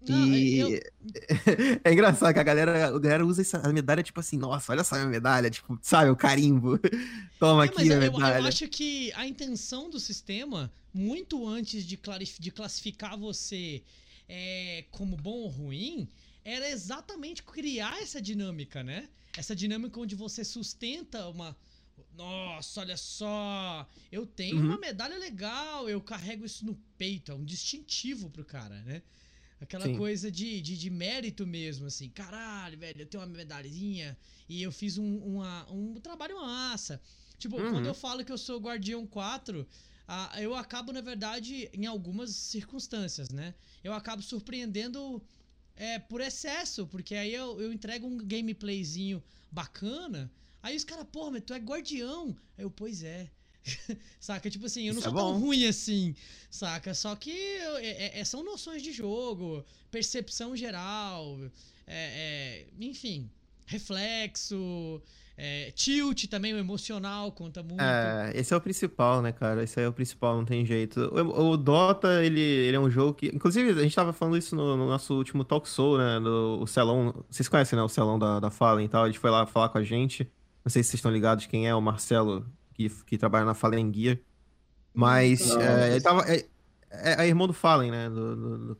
[0.06, 0.80] Não, E eu-
[1.84, 4.82] é engraçado que a galera, a galera usa essa a medalha, tipo assim, nossa, olha
[4.82, 6.78] só a minha medalha, tipo, sabe, o carimbo.
[7.38, 8.48] Toma É, mas aqui a eu, eu medalha.
[8.48, 13.82] acho que a intenção do sistema, muito antes de, clarif- de classificar você
[14.28, 16.08] é, como bom ou ruim,
[16.44, 19.08] era exatamente criar essa dinâmica, né?
[19.36, 21.56] Essa dinâmica onde você sustenta uma.
[22.12, 23.88] Nossa, olha só!
[24.10, 24.64] Eu tenho Uhum.
[24.66, 29.02] uma medalha legal, eu carrego isso no peito, é um distintivo pro cara, né?
[29.60, 29.96] Aquela Sim.
[29.96, 32.10] coisa de, de, de mérito mesmo, assim.
[32.10, 34.16] Caralho, velho, eu tenho uma medalhinha
[34.48, 37.00] e eu fiz um, uma- um trabalho massa.
[37.38, 37.70] Tipo, Uhum.
[37.70, 39.66] quando eu falo que eu sou Guardião 4,
[40.06, 43.54] ah, eu acabo, na verdade, em algumas circunstâncias, né?
[43.82, 45.22] Eu acabo surpreendendo
[45.76, 50.30] é, por excesso, porque aí eu, eu entrego um gameplayzinho bacana,
[50.62, 52.36] aí os caras, porra, mas tu é guardião.
[52.56, 53.30] Aí eu, pois é.
[54.20, 54.50] saca?
[54.50, 56.14] Tipo assim, eu não Isso é sou tão ruim assim,
[56.50, 56.92] saca?
[56.94, 61.38] Só que eu- é- é- são noções de jogo, percepção geral,
[61.86, 63.30] é- é, enfim,
[63.66, 65.00] reflexo,
[65.36, 67.80] é, tilt também, o emocional conta muito.
[67.80, 69.64] É, esse é o principal, né, cara?
[69.64, 71.00] Esse aí é o principal, não tem jeito.
[71.12, 73.26] O, o Dota, ele, ele é um jogo que.
[73.26, 76.18] Inclusive, a gente tava falando isso no, no nosso último Talk Show, né?
[76.20, 77.24] No, o Celão.
[77.28, 77.82] Vocês conhecem, né?
[77.82, 79.02] O Celão da, da Fallen e tal.
[79.04, 80.22] A gente foi lá falar com a gente.
[80.64, 83.92] Não sei se vocês estão ligados quem é o Marcelo, que, que trabalha na Fallen
[83.92, 84.18] Gear.
[84.94, 85.60] Mas Não.
[85.60, 86.22] é, ele tava.
[86.32, 86.46] É,
[86.90, 88.08] é, é irmão do Fallen, né?
[88.08, 88.78] Do, do- do-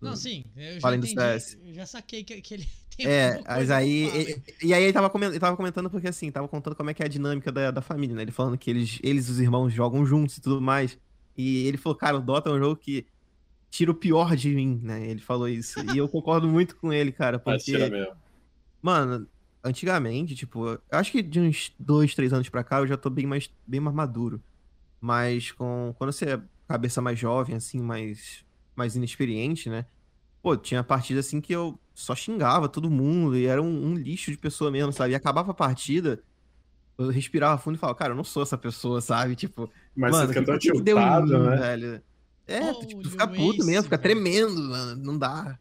[0.00, 1.58] Não, sim, eu já entendi, CS.
[1.68, 4.42] eu já saquei que, que ele tem É, mas aí.
[4.60, 6.94] E, e aí ele tava, comen- ele tava comentando porque assim, tava contando como é
[6.94, 8.22] que é a dinâmica da, da família, né?
[8.22, 10.98] Ele falando que eles, eles os irmãos jogam juntos e tudo mais.
[11.36, 13.06] E ele falou, cara, o Dota é um jogo que
[13.70, 15.06] tira o pior de mim, né?
[15.08, 15.82] Ele falou isso.
[15.82, 18.16] E eu concordo muito com ele, cara, Mas tira porque, mesmo.
[18.82, 19.28] mano,
[19.64, 23.10] antigamente, tipo, eu acho que de uns dois, três anos pra cá eu já tô
[23.10, 24.44] bem mais, bem mais maduro.
[25.00, 28.44] Mas com, quando você é cabeça mais jovem, assim, mais,
[28.76, 29.86] mais inexperiente, né?
[30.42, 34.30] Pô, tinha partida assim que eu só xingava todo mundo e era um, um lixo
[34.30, 35.12] de pessoa mesmo, sabe?
[35.12, 36.20] E acabava a partida,
[36.98, 39.36] eu respirava fundo e falava, cara, eu não sou essa pessoa, sabe?
[39.36, 41.56] Tipo, Mas mano, você fica tão tiltado, mim, né?
[41.56, 42.02] velho?
[42.46, 45.58] É, Olha tipo, tu fica puto Ace, mesmo, fica tremendo, mano, não dá.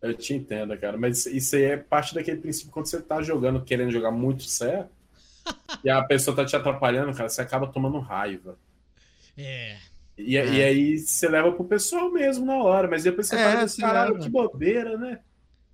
[0.00, 0.96] Eu te entendo, cara.
[0.96, 4.90] Mas isso aí é parte daquele princípio quando você tá jogando, querendo jogar muito certo,
[5.82, 8.56] e a pessoa tá te atrapalhando, cara, você acaba tomando raiva.
[9.36, 9.76] É.
[10.18, 10.46] E, É.
[10.52, 13.76] e aí você leva pro pessoal mesmo na hora, mas depois você É, faz esse
[13.76, 14.24] você caralho, leva.
[14.24, 15.20] que bobeira, né?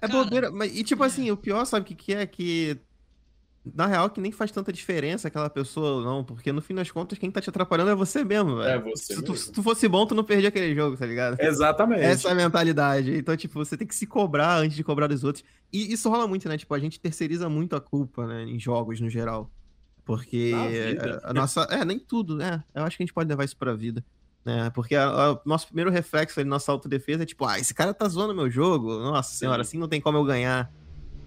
[0.01, 1.07] É Cara, bobeira, mas, e tipo é.
[1.07, 2.27] assim, o pior, sabe o que, que é?
[2.27, 2.79] Que
[3.75, 6.91] na real que nem faz tanta diferença aquela pessoa ou não, porque no fim das
[6.91, 8.69] contas quem tá te atrapalhando é você mesmo, velho.
[8.69, 9.37] É você se, tu, mesmo.
[9.47, 11.41] se tu fosse bom, tu não perdia aquele jogo, tá ligado?
[11.41, 12.03] Exatamente.
[12.03, 13.17] Essa é a mentalidade.
[13.17, 15.43] Então, tipo, você tem que se cobrar antes de cobrar dos outros.
[15.73, 16.59] E isso rola muito, né?
[16.59, 18.43] Tipo, a gente terceiriza muito a culpa, né?
[18.45, 19.51] Em jogos, no geral.
[20.05, 20.53] Porque
[21.23, 21.63] a nossa...
[21.71, 22.63] É, nem tudo, né?
[22.75, 24.05] Eu acho que a gente pode levar isso pra vida.
[24.45, 24.71] Né?
[24.75, 28.35] Porque o nosso primeiro reflexo ali, nossa autodefesa é tipo, ah, esse cara tá zoando
[28.35, 28.99] meu jogo.
[28.99, 29.69] Nossa senhora, Sim.
[29.71, 30.71] assim não tem como eu ganhar.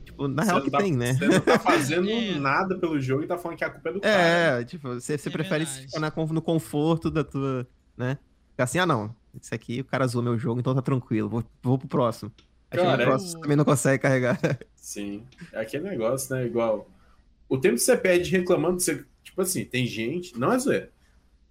[0.06, 1.13] Tipo, na Você real que tá- tem, né?
[1.13, 2.36] Você não tá fazendo É.
[2.39, 4.15] nada pelo jogo e tá falando que a culpa é do cara.
[4.21, 8.17] É, tipo, você, você É prefere ficar na, no conforto da tua, né?
[8.51, 11.43] Ficar assim, ah, não, isso aqui o cara zoou meu jogo, então tá tranquilo, vou,
[11.62, 12.32] vou pro próximo.
[12.69, 14.39] Cara, no é- próximo, você também não consegue carregar.
[14.75, 15.23] Sim.
[15.53, 16.45] É aquele negócio, né?
[16.45, 16.88] Igual.
[17.49, 19.03] O tempo que você perde reclamando, você.
[19.23, 20.38] Tipo assim, tem gente.
[20.38, 20.91] Não é zoeira.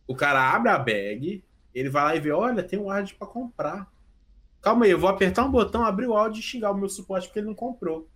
[0.07, 1.42] O cara abre a bag,
[1.78, 3.90] ele vai lá e vê: olha, tem um áudio pra comprar.
[4.60, 7.28] Calma aí, eu vou apertar um botão, abrir o áudio e xingar o meu suporte
[7.28, 8.08] porque ele não comprou.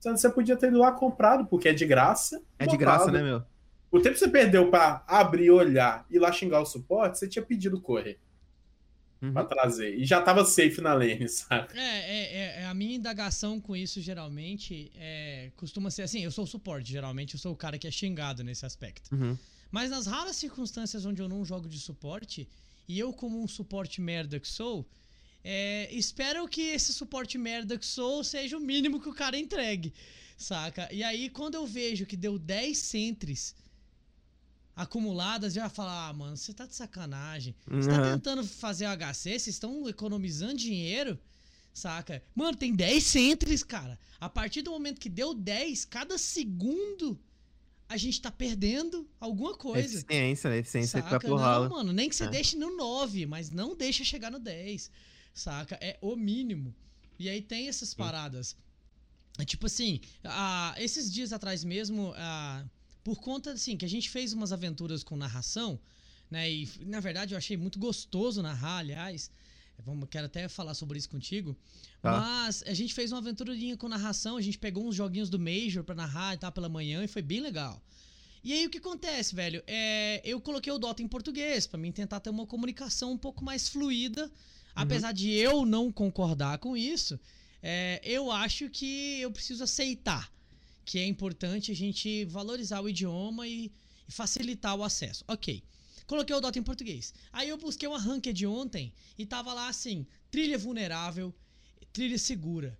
[0.00, 2.42] Sendo que Você podia ter ido lá comprado, porque é de graça.
[2.58, 3.42] É de graça, né, meu?
[3.90, 7.44] O tempo que você perdeu pra abrir, olhar e lá xingar o suporte, você tinha
[7.44, 8.18] pedido correr
[9.22, 9.32] Uhum.
[9.32, 9.94] pra trazer.
[9.98, 11.68] E já tava safe na lane, sabe?
[11.74, 16.30] É, é, é, é, a minha indagação com isso geralmente é, costuma ser assim, eu
[16.30, 19.14] sou o suporte, geralmente eu sou o cara que é xingado nesse aspecto.
[19.14, 19.38] Uhum.
[19.70, 22.46] Mas nas raras circunstâncias onde eu não jogo de suporte,
[22.88, 24.86] e eu como um suporte merda que sou,
[25.42, 29.92] é, espero que esse suporte merda que sou seja o mínimo que o cara entregue.
[30.36, 30.92] Saca?
[30.92, 33.54] E aí, quando eu vejo que deu 10 centres
[34.74, 37.54] acumuladas, eu ia falar, ah, mano, você tá de sacanagem.
[37.68, 38.12] Você tá Uhum.
[38.14, 41.18] tentando fazer o HC, vocês estão economizando dinheiro,
[41.72, 42.22] saca?
[42.34, 43.98] Mano, tem 10 centres, cara.
[44.18, 47.18] A partir do momento que deu 10, cada segundo
[47.88, 49.98] a gente tá perdendo alguma coisa.
[49.98, 50.58] Eficiência, né?
[50.58, 51.26] Eficiência que Saca?
[51.26, 51.68] pro ralo.
[51.68, 52.28] Não, mano, nem que você É.
[52.28, 54.90] deixe no 9, mas não deixa chegar no 10.
[55.32, 55.76] Saca?
[55.80, 56.74] É o mínimo.
[57.18, 58.56] E aí tem essas paradas.
[59.38, 62.64] É tipo assim, ah, esses dias atrás mesmo, ah,
[63.02, 65.78] por conta assim, que a gente fez umas aventuras com narração,
[66.30, 66.50] né?
[66.50, 69.30] E na verdade eu achei muito gostoso narrar, aliás.
[69.82, 71.56] Vamos, quero até falar sobre isso contigo.
[72.00, 72.12] Tá.
[72.12, 75.82] Mas a gente fez uma aventurinha com narração, a gente pegou uns joguinhos do Major
[75.84, 77.82] pra narrar e tal pela manhã e foi bem legal.
[78.42, 79.62] E aí o que acontece, velho?
[79.66, 83.42] É, eu coloquei o Dota em português pra mim tentar ter uma comunicação um pouco
[83.44, 84.30] mais fluida.
[84.74, 87.18] Apesar de eu não concordar com isso,
[87.62, 90.32] é, eu acho que eu preciso aceitar
[90.84, 93.72] que é importante a gente valorizar o idioma e,
[94.06, 95.24] e facilitar o acesso.
[95.26, 95.62] Ok.
[96.06, 97.14] Coloquei o Dota em português.
[97.32, 101.34] Aí eu busquei uma ranked ontem e tava lá assim: trilha vulnerável,
[101.92, 102.78] trilha segura.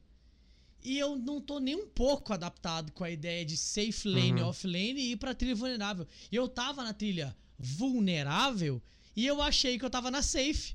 [0.83, 4.49] E eu não tô nem um pouco adaptado com a ideia de safe lane, Uhum.
[4.49, 6.07] offlane e ir pra trilha vulnerável.
[6.31, 8.83] E eu tava na trilha vulnerável
[9.17, 10.75] e eu achei que eu tava na safe.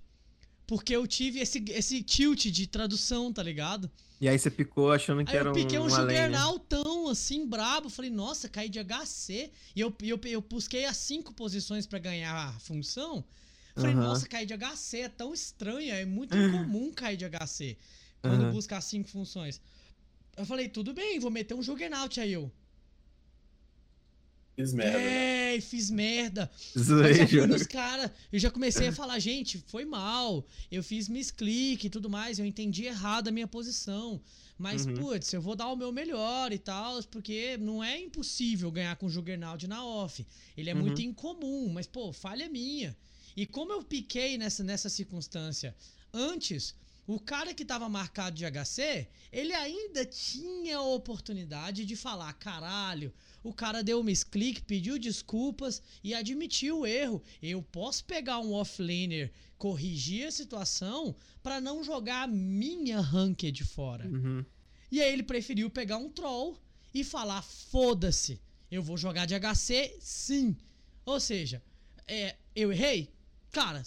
[0.66, 3.90] Porque eu tive esse, esse tilt de tradução, tá ligado?
[4.22, 5.96] E aí você picou achando que Aí era eu um, piquei um lenha.
[5.98, 7.90] juggernautão, assim, brabo.
[7.90, 9.52] Falei, nossa, caí de HC.
[9.76, 13.24] E eu, eu, eu busquei as cinco posições pra ganhar a função.
[13.76, 14.04] Falei, Aham.
[14.04, 17.78] nossa, cair de HC é tão estranho, é muito incomum cair de HC.
[18.22, 18.52] Quando Aham.
[18.52, 19.62] busca as cinco funções.
[20.36, 22.52] Eu falei, tudo bem, vou meter um juggernaut aí eu.
[24.60, 25.00] Fiz merda.
[25.00, 26.52] É, e fiz merda.
[26.78, 30.46] Zoei Eu já nos caras, eu já comecei a falar, gente, foi mal.
[30.70, 34.22] Eu fiz misclick e tudo mais, eu entendi errado a minha posição.
[34.60, 34.94] Mas, Uhum.
[34.94, 39.06] putz, eu vou dar o meu melhor e tal, porque não é impossível ganhar com
[39.06, 40.28] o Juggernaut na off.
[40.58, 40.82] Ele é Uhum.
[40.82, 42.96] muito incomum, mas, pô, falha minha.
[43.38, 45.74] E como eu piquei nessa, nessa circunstância
[46.14, 46.76] antes,
[47.08, 53.14] o cara que tava marcado de HC, ele ainda tinha a oportunidade de falar, caralho,
[53.44, 57.22] o cara deu um misclick, pediu desculpas e admitiu o erro.
[57.42, 64.08] Eu posso pegar um offlaner, corrigir a situação pra não jogar a minha ranked fora.
[64.08, 64.46] Uhum.
[64.92, 66.60] E aí ele preferiu pegar um troll
[66.94, 70.56] e falar: foda-se, eu vou jogar de HC sim.
[71.06, 71.64] Ou seja,
[72.08, 73.10] é, eu errei?
[73.52, 73.84] Cara,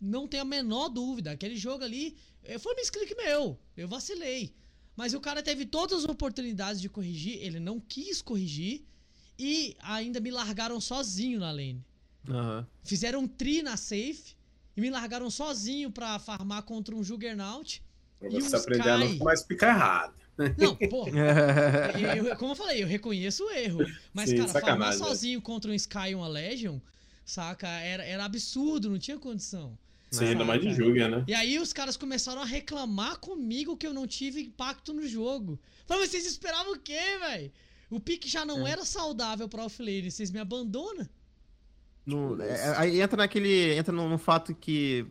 [0.00, 1.32] não tem a menor dúvida.
[1.32, 3.58] Aquele jogo ali eh, foi um misclick meu.
[3.76, 4.54] Eu vacilei.
[4.96, 8.84] Mas o cara teve todas as oportunidades de corrigir, ele não quis corrigir
[9.38, 11.84] e ainda me largaram sozinho na lane.
[12.28, 12.66] Aham.
[12.82, 14.34] Fizeram um tri na safe
[14.76, 17.82] e me largaram sozinho pra farmar contra um Juggernaut.
[18.18, 19.12] Pra E você os aprender a Sky?
[19.12, 20.14] nunca mais picar errado.
[20.58, 21.10] Não, porra.
[22.16, 23.78] Eu- como eu falei, eu reconheço o erro.
[24.12, 26.78] Mas, Sim, cara, farmar sacanagem, sozinho contra um Sky e uma Legion,
[27.24, 27.68] saca?
[27.68, 29.78] Era, era absurdo, não tinha condição.
[30.10, 30.72] Sim, ainda mais de?
[30.74, 31.24] Júlia, né?
[31.26, 35.58] E aí os caras começaram a reclamar comigo que eu não tive impacto no jogo.
[35.86, 37.52] Falei, mas vocês esperavam o quê, velho?
[37.94, 38.72] O pique já não É.
[38.72, 41.06] era saudável pra offlane, vocês me abandonam?
[42.04, 43.74] No- é, aí entra naquele.
[43.74, 45.06] Entra num, fato que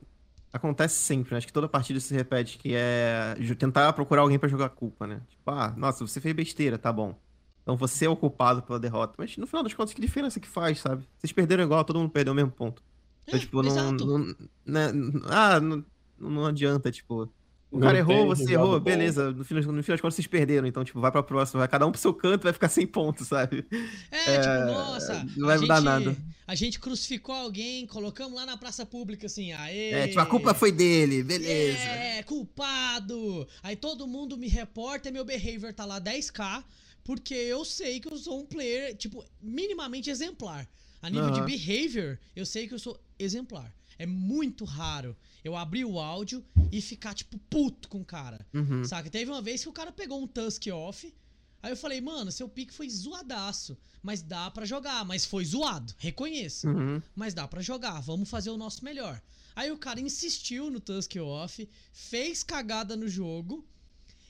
[0.52, 1.38] acontece sempre, né?
[1.38, 5.22] Acho que toda partida se repete, que é tentar procurar alguém pra jogar culpa, né?
[5.30, 7.18] Tipo, ah, nossa, você fez besteira, tá bom.
[7.64, 9.16] Então você é o culpado pela derrota.
[9.18, 11.08] Mas no final das contas, que diferença que faz, sabe?
[11.18, 12.84] Vocês perderam igual, todo mundo perdeu o mesmo ponto.
[13.24, 14.88] Então, É, tipo, não, não- né,
[15.30, 15.84] Ah, não,
[16.20, 17.32] não adianta, tipo.
[17.74, 18.80] O Não cara errou, você errou, bom.
[18.80, 19.32] beleza.
[19.32, 20.68] No final, no final das contas, vocês perderam.
[20.68, 21.60] Então, tipo, vai pra próxima.
[21.60, 23.66] Vai cada um pro seu canto vai ficar sem pontos, sabe?
[24.12, 26.16] É, É, tipo, nossa, não vai a mudar gente, nada.
[26.46, 29.92] a gente crucificou alguém, colocamos lá na praça pública assim, aê.
[29.92, 31.80] É, tipo, a culpa foi dele, beleza.
[31.88, 33.48] É, culpado.
[33.64, 36.64] Aí todo mundo me reporta e meu behavior tá lá 10k,
[37.04, 40.68] porque eu sei que eu sou um player, tipo, minimamente exemplar.
[41.02, 41.46] A nível de Aham.
[41.48, 43.74] behavior, eu sei que eu sou exemplar.
[43.98, 48.46] É muito raro eu abrir o áudio e ficar, tipo, puto com o cara.
[48.54, 48.84] Uhum.
[48.84, 49.10] Saca?
[49.10, 51.14] Teve uma vez que o cara pegou um Tusk off.
[51.62, 53.78] Aí eu falei, mano, seu pique foi zoadaço.
[54.02, 55.06] Mas dá pra jogar.
[55.06, 55.94] Mas foi zoado.
[55.98, 56.68] Reconheça.
[56.70, 57.02] Uhum.
[57.16, 58.00] Mas dá pra jogar.
[58.02, 59.22] Vamos fazer o nosso melhor.
[59.56, 61.70] Aí o cara insistiu no Tusk off.
[61.92, 63.66] Fez cagada no jogo.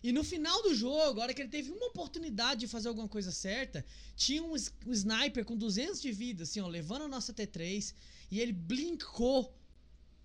[0.04, 3.08] E no final do jogo, a hora que ele teve uma oportunidade de fazer alguma
[3.08, 3.86] coisa certa,
[4.17, 4.54] tinha um,
[4.86, 7.93] um sniper com 200 de vida, assim, ó, levando a nossa T3.
[8.30, 9.56] E ele blinkou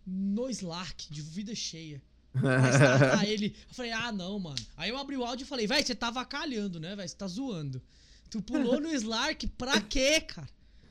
[0.08, 2.02] no Slark, de vida cheia.
[2.32, 3.54] Mas tá, tá, ele.
[3.68, 4.58] Eu falei, ah, não, mano.
[4.76, 7.08] Aí eu abri o áudio e falei, véi, você tá avacalhando, né, velho?
[7.08, 7.82] Você tá zoando.
[8.30, 10.48] Tu pulou no Slark pra quê, cara?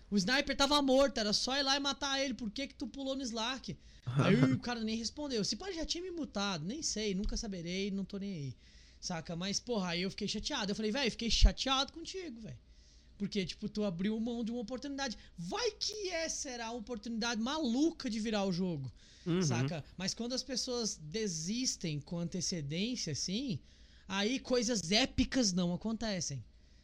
[0.09, 2.33] O sniper tava morto, era só ir lá e matar ele.
[2.33, 3.77] Por que que tu pulou no Slark?
[4.05, 5.43] Aí o cara nem respondeu.
[5.43, 8.55] Se pá, já tinha me mutado, nem sei, nunca saberei, não tô nem aí.
[8.99, 9.35] Saca?
[9.35, 10.71] Mas, porra, aí eu fiquei chateado.
[10.71, 12.57] Eu falei, velho, fiquei chateado contigo, velho.
[13.17, 15.17] Porque, tipo, tu abriu mão de uma oportunidade.
[15.37, 18.91] Vai que essa será uma oportunidade maluca de virar o jogo.
[19.25, 19.41] Uhum.
[19.41, 19.83] Saca?
[19.97, 23.59] Mas quando as pessoas desistem com antecedência, assim,
[24.07, 26.43] aí coisas épicas não acontecem.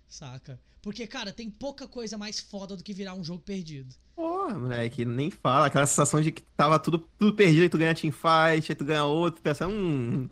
[0.09, 0.59] Saca?
[0.81, 3.95] Porque, cara, tem pouca coisa mais foda do que virar um jogo perdido.
[4.15, 5.67] Porra, moleque, nem fala.
[5.67, 9.05] Aquela sensação de que tava tudo, tudo perdido, aí tu ganha teamfight, aí tu ganha
[9.05, 10.29] outro, pensa, hum.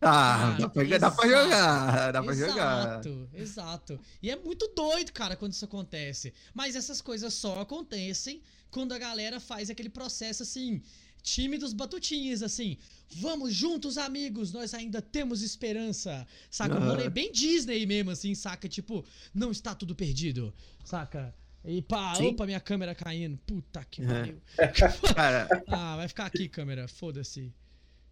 [0.00, 1.28] Tá, Ah, dá, pra, dá pra exato.
[1.28, 2.88] jogar, dá pra jogar.
[2.88, 4.00] Exato, exato.
[4.22, 6.32] E é muito doido, cara, quando isso acontece.
[6.54, 10.80] Mas essas coisas só acontecem quando a galera faz aquele processo assim,
[11.22, 12.78] time dos batutinhas, assim.
[13.16, 16.26] Vamos juntos, amigos, nós ainda temos esperança.
[16.50, 16.76] Saca?
[16.78, 18.66] Um rolê bem Disney mesmo, assim, saca?
[18.70, 21.34] Tipo, não está tudo perdido, saca?
[21.62, 22.28] E pá, Sim.
[22.28, 23.36] opa, minha câmera caindo.
[23.46, 24.06] Puta que É.
[24.06, 24.40] pariu.
[25.14, 27.52] Cara, Ah, vai ficar aqui, câmera, foda-se.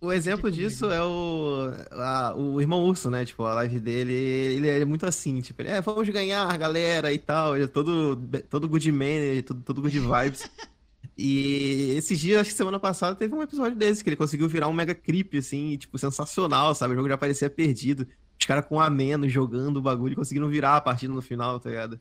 [0.01, 3.25] O exemplo disso é o, a- o irmão urso, né?
[3.25, 7.19] Tipo, a live dele, ele é muito assim, tipo, ele, é, vamos ganhar, galera, e
[7.19, 7.57] tal.
[7.57, 8.17] Ele é todo,
[8.49, 10.49] todo good man, ele todo, todo good vibes.
[11.21, 14.69] E esses dias, acho que semana passada, teve um episódio desse, que ele conseguiu virar
[14.69, 16.93] um mega creep, assim, e, tipo, sensacional, sabe?
[16.93, 18.07] O jogo já parecia perdido.
[18.39, 21.71] Os caras com a menos jogando o bagulho conseguiram virar a partida no final, tá
[21.71, 21.99] ligado?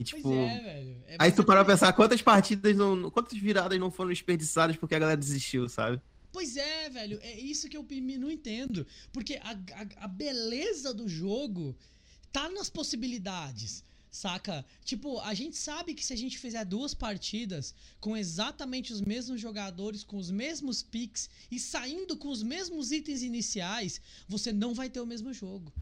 [0.00, 0.32] E, tipo.
[0.32, 0.96] é, velho.
[1.06, 3.08] É Aí tu parar pra pensar quantas partidas não.
[3.08, 6.00] Quantas viradas não foram desperdiçadas porque a galera desistiu, sabe?
[6.36, 7.86] Pois é, velho, é isso que eu
[8.18, 8.86] não entendo.
[9.10, 11.74] Porque a, a, a beleza do jogo
[12.30, 14.62] tá nas possibilidades, saca?
[14.84, 19.40] Tipo, a gente sabe que se a gente fizer duas partidas com exatamente os mesmos
[19.40, 24.90] jogadores, com os mesmos picks e saindo com os mesmos itens iniciais, você não vai
[24.90, 25.72] ter o mesmo jogo.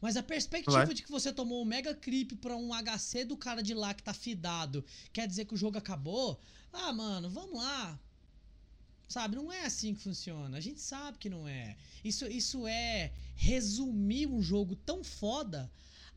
[0.00, 3.62] Mas a perspectiva de que você tomou um mega creep pra um HC do cara
[3.62, 6.40] de lá que tá fidado, quer dizer que o jogo acabou?
[6.72, 8.00] Ah, mano, vamos lá.
[9.08, 10.56] Sabe, não é assim que funciona.
[10.56, 11.76] A gente sabe que não é.
[12.02, 15.70] Isso, isso é resumir um jogo tão foda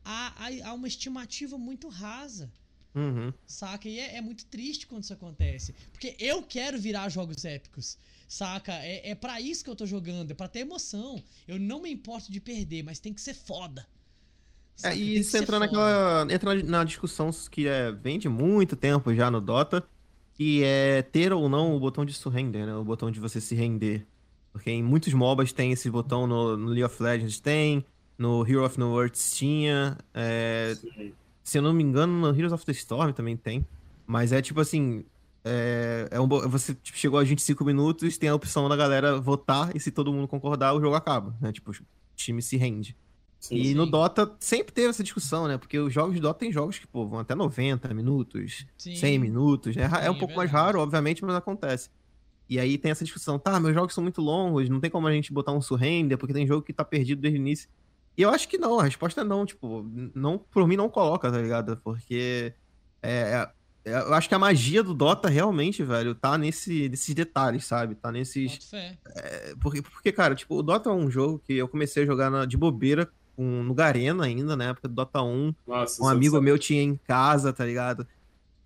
[0.04, 2.50] a, a, a uma estimativa muito rasa.
[2.94, 3.32] Uhum.
[3.46, 3.88] Saca?
[3.88, 5.74] E é, é muito triste quando isso acontece.
[5.92, 7.98] Porque eu quero virar jogos épicos.
[8.26, 8.72] Saca?
[8.72, 10.30] É, é para isso que eu tô jogando.
[10.30, 11.22] É pra ter emoção.
[11.46, 13.86] Eu não me importo de perder, mas tem que ser foda.
[14.78, 14.94] É, Saca?
[14.94, 16.26] E isso entra naquela.
[16.30, 19.86] Entra na, na discussão que é, vem de muito tempo já no Dota,
[20.38, 22.74] que é ter ou não o botão de surrender, né?
[22.76, 24.06] O botão de você se render.
[24.52, 27.84] Porque em muitos MOBAs tem esse botão, no, no League of Legends tem,
[28.16, 30.76] no Hero of No Worlds tinha, é,
[31.48, 33.66] se eu não me engano, no Heroes of the Storm também tem.
[34.06, 35.04] Mas é tipo assim.
[35.44, 39.74] É, é um, você tipo, chegou a 25 minutos, tem a opção da galera votar,
[39.74, 41.50] e se todo mundo concordar, o jogo acaba, né?
[41.52, 41.74] Tipo, o
[42.14, 42.94] time se rende.
[43.40, 43.74] Sim, E sim.
[43.74, 45.56] no Dota sempre teve essa discussão, né?
[45.58, 48.94] Porque os jogos de Dota tem jogos que, pô, vão até 90 minutos, Sim.
[48.96, 49.84] 100 minutos, né?
[49.84, 51.88] É um Sim, é pouco mais raro, obviamente, mas acontece.
[52.48, 55.12] E aí tem essa discussão, tá, meus jogos são muito longos, não tem como a
[55.12, 57.68] gente botar um surrender, porque tem jogo que tá perdido desde o início.
[58.16, 61.30] E eu acho que não, a resposta é não, tipo, não, por mim não coloca,
[61.30, 61.76] tá ligado?
[61.84, 62.54] Porque
[63.02, 63.48] é,
[63.84, 67.94] é- eu acho que a magia do Dota realmente, velho, tá nesse, nesses detalhes, sabe?
[67.94, 68.98] Tá nesses, fé.
[69.60, 72.44] porque, porque, cara, tipo, o Dota é um jogo que eu comecei a jogar na-
[72.46, 75.54] de bobeira com, no Garena ainda, na época do Dota 1.
[75.64, 76.44] Nossa, Um você amigo sabe.
[76.44, 78.04] meu tinha em casa, tá ligado?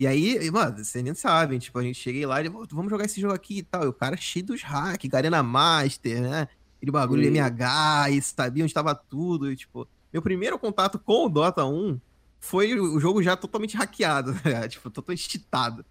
[0.00, 2.90] E aí, mano, vocês nem sabem, tipo, a gente cheguei lá e ele, "Pô, vamos
[2.90, 3.84] jogar esse jogo aqui e tal.
[3.84, 6.48] E o cara cheio dos hacks, Garena Master, né?
[6.78, 7.34] Aquele bagulho de Sim.
[7.34, 9.52] MH, e sabia onde tava tudo.
[9.52, 12.00] E, tipo, meu primeiro contato com o Dota 1
[12.40, 14.66] foi o jogo já totalmente hackeado, né?
[14.68, 15.84] tipo, totalmente cheatado.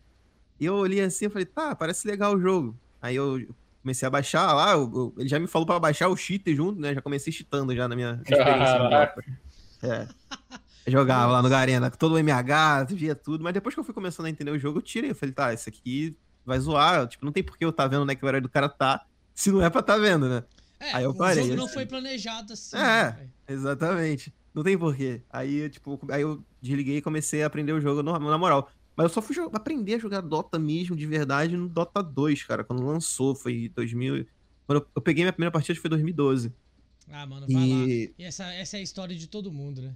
[0.59, 2.75] E eu olhei assim e falei, tá, parece legal o jogo.
[3.01, 3.39] Aí eu
[3.81, 6.79] comecei a baixar lá, eu- eu- ele já me falou pra baixar o cheater junto,
[6.79, 6.93] né?
[6.93, 9.89] Já comecei cheatando já na minha experiência no.
[9.89, 10.07] É.
[10.87, 13.93] Jogava lá no Garena, com todo o MH, via tudo, mas depois que eu fui
[13.93, 15.11] começando a entender o jogo, eu tirei.
[15.11, 17.07] Eu falei, tá, isso aqui vai zoar.
[17.07, 18.67] Tipo, não tem por que eu tá vendo onde é que o horário do cara
[18.67, 20.43] tá, se não é pra tá vendo, né?
[20.79, 21.73] É, Aí eu o parei, jogo não assim.
[21.75, 22.75] foi planejado assim.
[22.75, 22.79] É.
[22.81, 23.27] né?
[23.47, 24.33] Exatamente.
[24.53, 25.21] Não tem porquê.
[25.29, 28.69] Aí, tipo, aí eu desliguei e comecei a aprender o jogo no- na moral.
[29.01, 32.63] Mas eu só fui aprender a jogar Dota mesmo, de verdade, no Dota 2, cara,
[32.63, 34.27] quando lançou, foi 2000.
[34.67, 36.53] Quando eu, eu peguei minha primeira partida foi 2012.
[37.11, 37.61] Ah, mano, vai lá.
[37.87, 39.95] E E essa, essa é a história de todo mundo, né?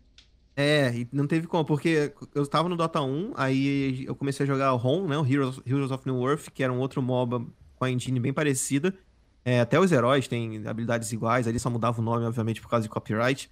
[0.56, 4.48] É, e não teve como, porque eu tava no Dota 1, aí eu comecei a
[4.48, 7.46] jogar o ROM, né, o Heroes, Heroes of New Earth, que era um outro MOBA
[7.76, 8.94] com a engine bem parecida.
[9.44, 12.84] É, até os heróis têm habilidades iguais, ali só mudava o nome, obviamente, por causa
[12.84, 13.52] de copyright.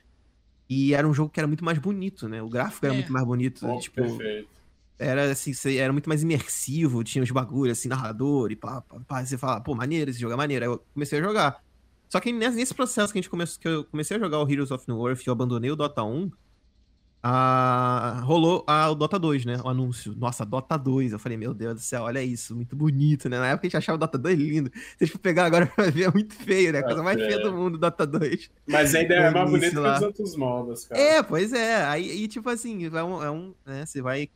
[0.68, 2.42] E era um jogo que era muito mais bonito, né?
[2.42, 2.98] O gráfico era É.
[2.98, 4.50] muito mais bonito, Bom, tipo, perfeito.
[5.04, 9.26] Era assim, era muito mais imersivo, tinha os bagulhos assim, narrador e pá, pá, pá,
[9.26, 10.66] você fala, pô, maneiro esse jogo é maneiro.
[10.66, 11.64] Aí eu comecei a jogar.
[12.10, 14.72] Só que nesse, processo que a gente começou, que eu comecei a jogar o Heroes
[14.72, 16.32] of New Earth e eu abandonei o Dota 1,
[17.26, 19.58] a, rolou a, o Dota 2, né?
[19.64, 20.14] O anúncio.
[20.18, 21.14] Nossa, Dota 2.
[21.14, 23.40] Eu falei, meu Deus do céu, olha isso, muito bonito, né?
[23.40, 24.70] Na época a gente achava o Dota 2 lindo.
[24.74, 26.80] Se a gente for pegar agora pra ver, é muito feio, né?
[26.80, 27.26] A coisa mais é.
[27.26, 28.52] feia do mundo, Dota 2.
[28.68, 29.94] Mas ainda é mais bonito lá.
[29.94, 31.02] que os outros modos, cara.
[31.02, 31.86] É, pois é.
[31.86, 33.86] Aí, e, tipo assim, é um, é um né?
[33.86, 34.30] Você vai.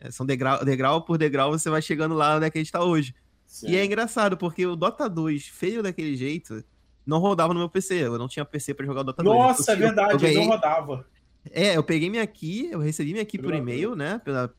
[0.00, 2.72] É, são degrau, degrau por degrau, você vai chegando lá onde é que a gente
[2.72, 3.14] tá hoje.
[3.46, 3.70] Sim.
[3.70, 6.62] E é engraçado, porque o Dota 2, feio daquele jeito,
[7.06, 7.94] não rodava no meu PC.
[8.06, 9.58] Eu não tinha PC para jogar o Dota Nossa, 2.
[9.58, 11.06] Nossa, é verdade, eu, não rodava.
[11.50, 14.20] É, eu peguei minha key, eu recebi minha key por e-mail, né?
[14.24, 14.52] Pela,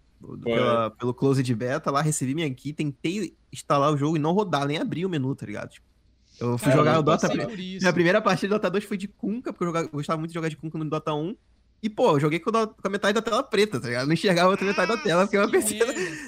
[0.43, 4.31] pela, pelo close de beta lá, recebi minha key, tentei instalar o jogo e não
[4.31, 5.69] rodar, nem abrir o menu, tá ligado?
[5.69, 5.85] Tipo,
[6.39, 7.27] eu fui Cara, jogar eu o Dota.
[7.27, 10.29] Minha primeira partida do Dota 2 foi de Kunka, porque eu, jogava, eu gostava muito
[10.29, 11.35] de jogar de Kunka no Dota 1.
[11.81, 14.03] E, pô, eu joguei com, a metade da tela preta, tá ligado?
[14.03, 15.79] Eu não enxergava a outra metade da tela, porque meu PC,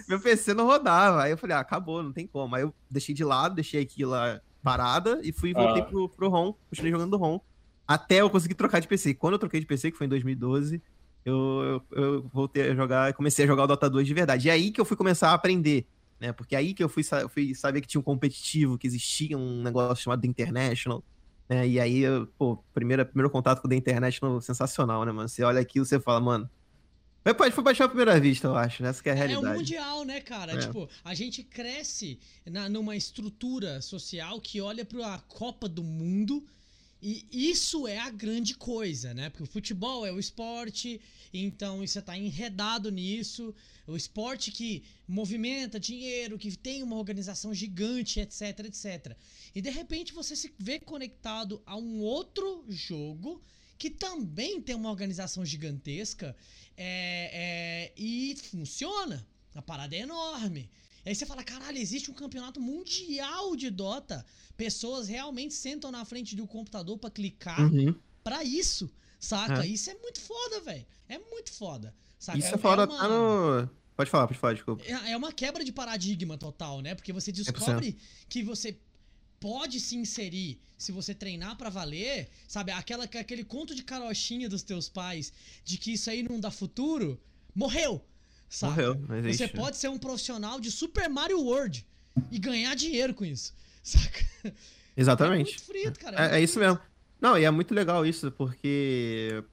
[0.08, 1.24] meu PC não rodava.
[1.24, 2.56] Aí eu falei, ah, acabou, não tem como.
[2.56, 5.86] Aí eu deixei de lado, deixei aqui lá parada e fui voltei ah.
[5.86, 7.40] pro, pro ROM, continuei jogando do ROM
[7.90, 9.16] até eu conseguir trocar de PC.
[9.16, 10.80] Quando eu troquei de PC, que foi em 2012,
[11.26, 14.48] eu, eu, eu voltei a jogar, comecei a jogar o Dota 2 de verdade.
[14.48, 15.88] E é aí que eu fui começar a aprender,
[16.20, 16.32] né?
[16.32, 19.64] Porque é aí que eu fui, fui saber que tinha um competitivo, que existia um
[19.64, 21.04] negócio chamado The International,
[21.50, 21.68] né?
[21.68, 22.04] E aí,
[22.38, 25.28] pô, primeiro, primeiro contato com o The International, sensacional, né, mano?
[25.28, 26.50] Você olha aquilo, você fala, mano,
[27.38, 28.84] Pode foi baixar a primeira vista, eu acho.
[28.84, 29.46] Essa que é a realidade.
[29.46, 30.54] É o mundial, né, cara?
[30.54, 30.58] É.
[30.58, 36.46] Tipo, a gente cresce na, numa estrutura social que olha para a Copa do Mundo
[37.02, 39.30] e isso é a grande coisa, né?
[39.30, 41.00] Porque o futebol é o esporte,
[41.34, 43.56] então você está enredado nisso.
[43.88, 49.16] O esporte que movimenta dinheiro, que tem uma organização gigante, etc, etc.
[49.56, 53.42] E de repente você se vê conectado a um outro jogo
[53.78, 56.36] que também tem uma organização gigantesca
[56.76, 59.26] é, é, e funciona.
[59.56, 60.70] A parada é enorme.
[61.06, 64.26] Aí você fala, caralho, existe um campeonato mundial de Dota.
[64.58, 67.96] Pessoas realmente sentam na frente do computador para clicar uhum.
[68.24, 69.64] para isso, saca?
[69.64, 69.68] É.
[69.68, 70.86] Isso é muito foda, velho.
[71.08, 71.96] É muito foda.
[72.18, 72.38] Saca?
[72.38, 72.98] Isso é, é foda, uma...
[72.98, 73.70] tá no...
[73.96, 74.84] Pode falar, pode falar, desculpa.
[74.86, 76.96] É, é uma quebra de paradigma total, né?
[76.96, 77.98] Porque você descobre 100%.
[78.30, 78.78] que você
[79.40, 82.72] pode se inserir se você treinar para valer, sabe?
[82.72, 85.34] Aquela, aquele conto de carochinha dos teus pais
[85.64, 87.22] de que isso aí não dá futuro,
[87.54, 88.02] morreu.
[88.50, 88.82] Sabe?
[88.82, 91.86] Morreu, Você pode ser um profissional de Super Mario World
[92.32, 93.54] e ganhar dinheiro com isso.
[93.84, 94.26] Saca?
[94.98, 95.56] Exatamente.
[95.56, 96.80] É, frito, é, é, é isso mesmo.
[97.22, 99.44] Não, e é muito legal isso, porque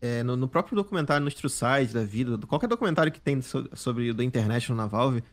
[0.00, 3.68] é, no, no, próprio documentário, nos True Sides da vida, qualquer documentário que tem so,
[3.74, 5.24] sobre o da International na Valve,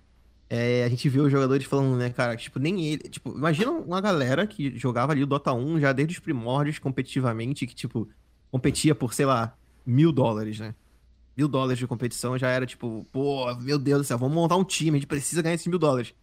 [0.49, 3.03] é, a gente vê os jogadores falando, né, cara, tipo, nem ele.
[3.09, 7.67] Tipo, imagina uma galera que jogava ali o Dota 1 já desde os primórdios competitivamente,
[7.67, 8.09] que, tipo,
[8.49, 9.55] competia por, sei lá,
[9.85, 10.75] mil dólares, né?
[11.35, 14.63] Mil dólares de competição, já era tipo, pô, meu Deus do céu, vamos montar um
[14.63, 16.13] time, a gente precisa ganhar esses mil dólares.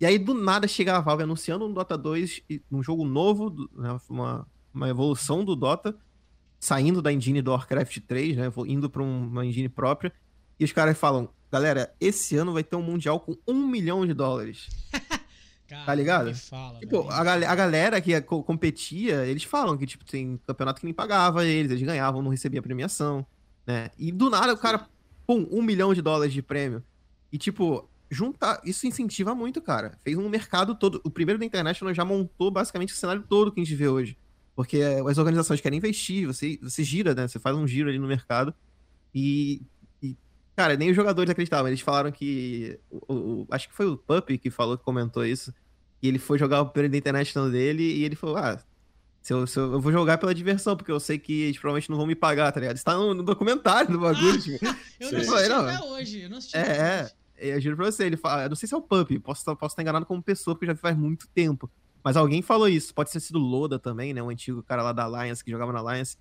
[0.00, 3.98] E aí, do nada, chega a Valve anunciando um Dota 2, um jogo novo, né,
[4.08, 5.96] uma, uma evolução do Dota,
[6.58, 10.12] saindo da engine do Warcraft 3, né, indo para uma engine própria,
[10.58, 14.14] e os caras falam, galera, esse ano vai ter um Mundial com um milhão de
[14.14, 14.68] dólares.
[15.66, 16.34] Cara, tá ligado?
[16.34, 20.86] Fala, tipo, a, gal a, galera que competia, eles falam que, tipo, tem campeonato que
[20.86, 23.26] nem pagava eles, eles ganhavam, não recebia premiação
[23.66, 23.90] né?
[23.98, 24.86] E do nada o cara,
[25.26, 26.82] pum, um milhão de dólares de prêmio.
[27.32, 28.60] E, tipo, juntar.
[28.64, 29.98] Isso incentiva muito, cara.
[30.02, 31.00] Fez um mercado todo.
[31.04, 34.16] O primeiro da International já montou basicamente o cenário todo que a gente vê hoje.
[34.54, 37.26] Porque as organizações querem investir, você, você gira, né?
[37.26, 38.54] Você faz um giro ali no mercado.
[39.12, 39.60] E,
[40.00, 40.16] e
[40.54, 41.68] cara, nem os jogadores acreditavam.
[41.68, 42.78] Eles falaram que.
[42.90, 45.52] O, o, acho que foi o Puppy que falou, que comentou isso.
[46.00, 48.62] E ele foi jogar o primeiro da International dele e ele falou: Ah,
[49.24, 51.88] se eu, se eu, eu, vou jogar pela diversão, porque eu sei que eles provavelmente
[51.88, 52.76] não vão me pagar, tá ligado?
[52.76, 54.38] Isso tá no, no documentário do bagulho.
[54.38, 54.58] Tipo.
[55.00, 56.20] eu não assisti não, até hoje.
[56.20, 58.74] Eu não assisti é, é, eu juro pra você, ele fala, eu não sei se
[58.74, 61.70] é o Pup, posso, posso estar enganado como pessoa, porque já faz muito tempo.
[62.04, 64.22] Mas alguém falou isso, pode ter sido Loda também, né?
[64.22, 66.18] O antigo cara lá da Alliance, que jogava na Alliance.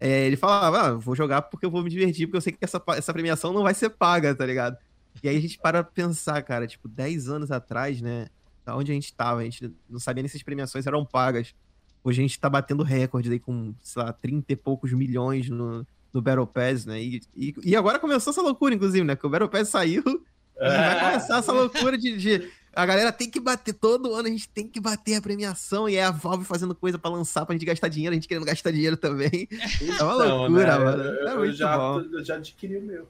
[0.00, 2.64] É, ele falava, ah, vou jogar porque eu vou me divertir, porque eu sei que
[2.64, 4.76] essa, essa premiação não vai ser paga, tá ligado?
[5.22, 8.26] E aí a gente para pensar, cara, tipo, 10 anos atrás, né?
[8.64, 11.54] Da onde a gente tava, a gente não sabia nem se as premiações eram pagas.
[12.02, 15.86] Hoje a gente tá batendo recorde aí com, sei lá, 30 e poucos milhões no,
[16.12, 17.02] no Battle Pass, né?
[17.02, 19.16] E, e, e, agora começou essa loucura, inclusive, né?
[19.16, 20.02] Que o Battle Pass saiu
[20.60, 20.76] é.
[20.76, 24.48] vai começar essa loucura de, de, A galera tem que bater, todo ano a gente
[24.48, 27.64] tem que bater a premiação e é a Valve fazendo coisa pra lançar pra gente
[27.64, 29.48] gastar dinheiro, a gente querendo gastar dinheiro também.
[29.80, 30.84] É uma então, loucura, né?
[30.84, 31.02] mano.
[31.02, 32.00] É eu, já, bom.
[32.00, 33.08] eu já adquiri o meu.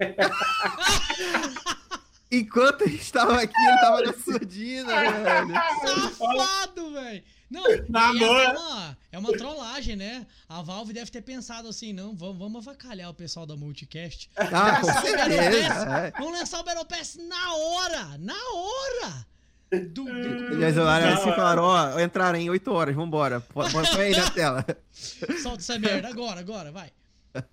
[2.30, 5.54] Enquanto a gente tava aqui, ele tava na surdina, velho.
[6.18, 7.22] Safado, velho.
[7.52, 10.26] Não, é, uma, é uma trollagem, né?
[10.48, 14.30] A Valve deve ter pensado assim, não, vamos, vamos avacalhar o pessoal da Multicast.
[14.36, 15.98] Ah, com certeza.
[15.98, 16.10] É.
[16.18, 18.18] Vamos lançar o Battle Pass na hora!
[18.18, 19.26] Na hora!
[19.70, 20.62] Do, do...
[20.62, 23.40] Eles olharam assim e falaram, ó, entraram em 8 horas, vambora.
[23.40, 23.64] Põe
[24.00, 24.66] aí na tela.
[25.42, 26.90] Solta essa merda, agora, agora, vai.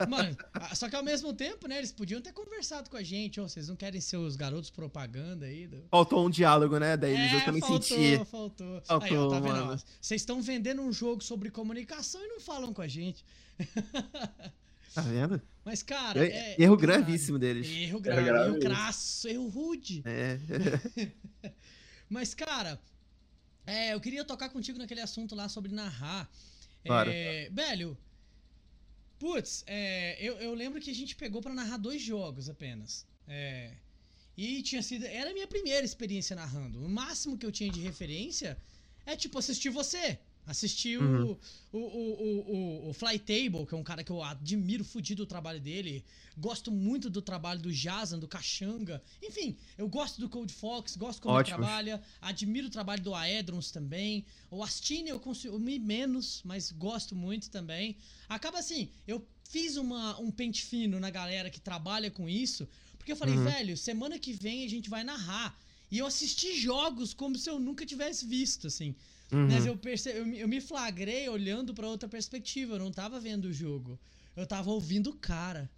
[0.10, 0.36] Mano,
[0.76, 3.70] só que ao mesmo tempo, né, eles podiam ter conversado com a gente, ó, vocês
[3.70, 5.68] não querem ser os garotos propaganda aí?
[5.68, 5.84] Do...
[5.90, 8.26] Faltou um diálogo, né, daí eles é, eu também faltou, senti.
[8.26, 8.82] faltou.
[8.82, 9.84] Faltou, aí, ó, tá vendo?
[10.02, 13.24] Vocês estão vendendo um jogo sobre comunicação e não falam com a gente.
[14.94, 15.40] Tá vendo?
[15.64, 16.56] Mas, cara, É- é...
[16.64, 17.68] erro gravíssimo deles.
[17.68, 18.68] Erro grave, grave erro isso.
[18.68, 20.02] crasso, erro rude.
[20.04, 20.40] É.
[22.10, 22.82] Mas, cara,
[23.68, 26.28] é, eu queria tocar contigo naquele assunto lá sobre narrar.
[26.84, 27.12] Claro.
[27.14, 27.96] É, velho,
[29.20, 33.06] putz, é, eu, eu lembro que a gente pegou pra narrar dois jogos apenas.
[33.28, 33.74] É,
[34.36, 35.06] e tinha sido.
[35.06, 36.84] Era a minha primeira experiência narrando.
[36.84, 38.58] O máximo que eu tinha de referência
[39.06, 40.18] é tipo assistir você.
[40.52, 41.38] Assistir o- Uhum.
[41.72, 42.56] o, o, o,
[42.88, 46.04] o, o Flytable, que é um cara que eu admiro fudido o trabalho dele.
[46.38, 49.02] Gosto muito do trabalho do Jazan, do Caxanga.
[49.22, 51.58] Enfim, eu gosto do Cold Fox, gosto como ele Ótimos.
[51.66, 52.02] trabalha.
[52.22, 54.26] Admiro o trabalho do Aedrons também.
[54.50, 57.96] O Astine eu consumi menos, mas gosto muito também.
[58.28, 63.12] Acaba assim, eu fiz uma, um pente fino na galera que trabalha com isso, porque
[63.12, 63.44] eu falei, Uhum.
[63.44, 65.60] velho, semana que vem a gente vai narrar.
[65.92, 68.96] E eu assisti jogos como se eu nunca tivesse visto, assim.
[69.32, 69.48] Uhum.
[69.48, 70.10] Mas eu, perce...
[70.10, 72.76] eu, me- eu me flagrei olhando pra outra perspectiva.
[72.76, 74.00] Eu não tava vendo o jogo.
[74.36, 75.70] Eu tava ouvindo o cara.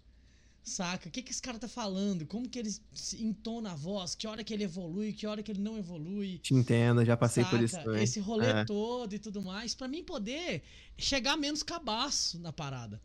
[0.64, 1.08] Saca?
[1.08, 2.24] O que, que esse cara tá falando?
[2.24, 4.14] Como que ele se entona a voz?
[4.14, 5.12] Que hora que ele evolui?
[5.12, 6.38] Que hora que ele não evolui?
[6.38, 7.84] Te entendo, já passei por isso Saca?
[7.86, 8.04] também.
[8.04, 8.64] Esse rolê É.
[8.64, 10.62] todo e tudo mais, pra mim poder
[10.96, 13.00] chegar menos cabaço na parada.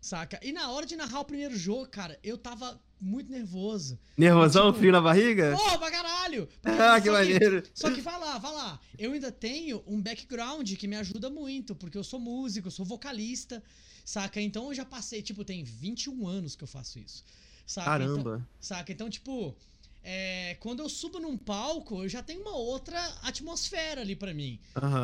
[0.00, 0.40] Saca?
[0.42, 3.98] E na hora de narrar o primeiro jogo, cara, eu tava muito nervoso.
[4.16, 5.54] Nervosão, tipo, frio na barriga?
[5.56, 6.48] Pô, pra caralho!
[6.64, 7.62] Ah, que só maneiro.
[7.74, 8.80] só que vai lá, vai lá.
[8.98, 12.84] Eu ainda tenho um background que me ajuda muito, porque eu sou músico, eu sou
[12.84, 13.62] vocalista,
[14.04, 14.40] saca?
[14.40, 17.24] Então eu já passei, tipo, tem 21 anos que eu faço isso.
[17.66, 18.02] Saca?
[18.02, 18.48] Então, Caramba.
[18.58, 18.92] saca?
[18.92, 19.54] Então, tipo,
[20.02, 24.58] é, quando eu subo num palco, eu já tenho uma outra atmosfera ali pra mim.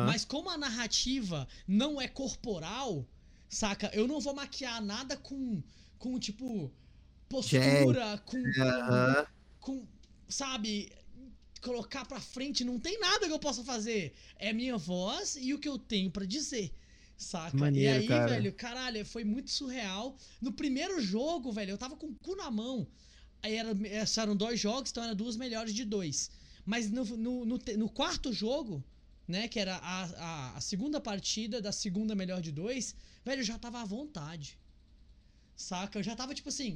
[0.05, 3.05] Mas como a narrativa não é corporal,
[3.49, 3.89] saca?
[3.93, 5.61] Eu não vou maquiar nada com,
[5.97, 6.71] com tipo,
[7.29, 9.27] postura, com, com, Aham.
[9.59, 9.87] com,
[10.27, 10.91] sabe,
[11.61, 14.13] colocar pra frente, não tem nada que eu possa fazer.
[14.37, 16.73] É minha voz e o que eu tenho pra dizer.
[17.17, 17.57] Saca?
[17.57, 18.27] Maneiro, e aí, cara.
[18.27, 20.15] velho, caralho, foi muito surreal.
[20.39, 22.87] No primeiro jogo, velho, eu tava com o cu na mão.
[23.41, 23.71] Aí era,
[24.17, 26.29] eram dois jogos, então eram duas melhores de dois.
[26.65, 28.83] Mas no, no, no, no quarto jogo,
[29.27, 33.45] né, que era a, a, a segunda partida da segunda melhor de dois, velho, eu
[33.45, 34.57] já tava à vontade.
[35.55, 35.99] Saca?
[35.99, 36.73] Eu já tava tipo assim,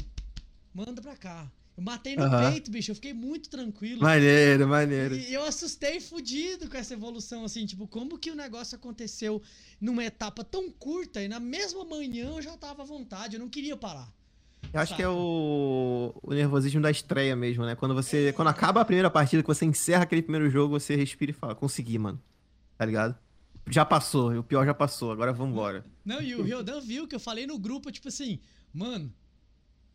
[0.73, 1.49] manda pra cá.
[1.77, 2.51] Eu matei no Aham.
[2.51, 4.01] peito, bicho, eu fiquei muito tranquilo.
[4.01, 5.15] Maneiro, maneiro.
[5.15, 9.41] E eu assustei fudido com essa evolução, assim, tipo, como que o negócio aconteceu
[9.79, 13.49] numa etapa tão curta e na mesma manhã eu já tava à vontade, eu não
[13.49, 14.11] queria parar.
[14.73, 17.75] Eu acho que é o, o nervosismo da estreia mesmo, né?
[17.75, 18.31] Quando você.
[18.33, 21.53] Quando acaba a primeira partida, que você encerra aquele primeiro jogo, você respira e fala,
[21.53, 22.21] consegui, mano.
[22.81, 23.15] Tá ligado?
[23.69, 25.85] Já passou, o pior já passou, agora vambora.
[26.03, 28.39] Não, e o Ryodan viu que eu falei no grupo, tipo assim,
[28.73, 29.13] mano,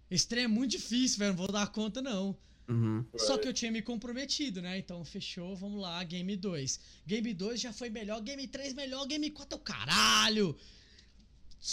[0.09, 2.37] esse trem é muito difícil, velho, não vou dar conta não.
[2.69, 3.05] Uhum.
[3.17, 4.79] Só que eu tinha me comprometido, né?
[4.79, 6.79] Então fechou, vamos lá, Game 2.
[7.05, 10.57] Game 2 já foi melhor, Game 3 melhor, Game 4 é o caralho.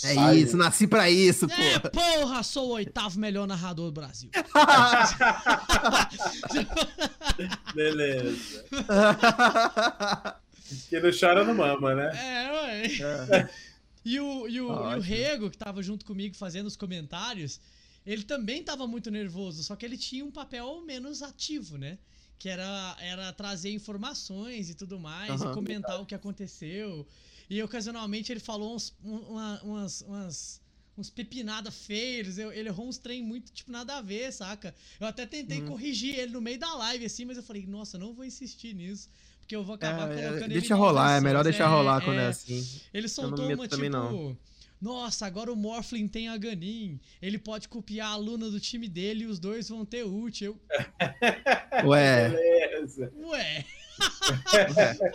[0.04, 0.38] É Sai.
[0.40, 1.92] isso, nasci pra isso, É, pô.
[1.92, 4.32] porra, sou o oitavo melhor narrador do Brasil.
[7.76, 8.66] Beleza.
[10.90, 12.12] Quem não chora não mama, né?
[12.16, 12.84] É, ué.
[12.86, 13.50] É.
[14.06, 15.00] E o, e, o, e o.
[15.00, 17.62] Rego, que tava junto comigo fazendo os comentários,
[18.06, 21.98] ele também tava muito nervoso, só que ele tinha um papel menos ativo, né?
[22.38, 25.52] Que era, era trazer informações e tudo mais, Aham.
[25.52, 27.08] e comentar o que aconteceu.
[27.50, 30.62] E ocasionalmente ele falou uns, um- uma- umas, umas,
[30.98, 34.76] uns pepinada feios, eu- ele errou uns trem muito, tipo, nada a ver, saca?
[35.00, 35.68] Eu até tentei Uhum.
[35.68, 39.08] corrigir ele no meio da live, assim, mas eu falei, nossa, não vou insistir nisso.
[39.44, 42.20] Porque eu vou acabar É, colocando ele deixa rolar, é melhor deixar rolar É, quando
[42.20, 42.28] é é.
[42.28, 42.82] assim.
[42.94, 43.90] Ele soltou uma tipo.
[43.90, 44.38] não.
[44.82, 47.00] Nossa, agora o Morphlin tem a Ganin.
[47.22, 50.44] Ele pode copiar a aluna do time dele e os dois vão ter ult.
[50.44, 50.60] Eu,
[51.86, 53.12] Ué, Beleza.
[53.18, 53.66] ué.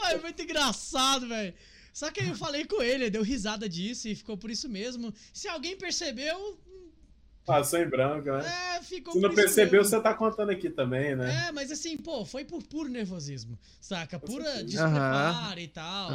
[0.02, 1.54] Ai, muito engraçado, velho.
[1.92, 4.68] Só que aí eu falei com ele, ele deu risada disso e ficou por isso
[4.68, 5.12] mesmo.
[5.32, 6.58] Se alguém percebeu,
[7.48, 8.76] Passou em branco, né?
[8.76, 9.96] é, ficou Se não percebeu, mesmo.
[9.96, 11.48] você tá contando aqui também, né?
[11.48, 14.18] É, mas assim, pô, foi por puro nervosismo, saca?
[14.18, 16.10] Pura despreparo e tal.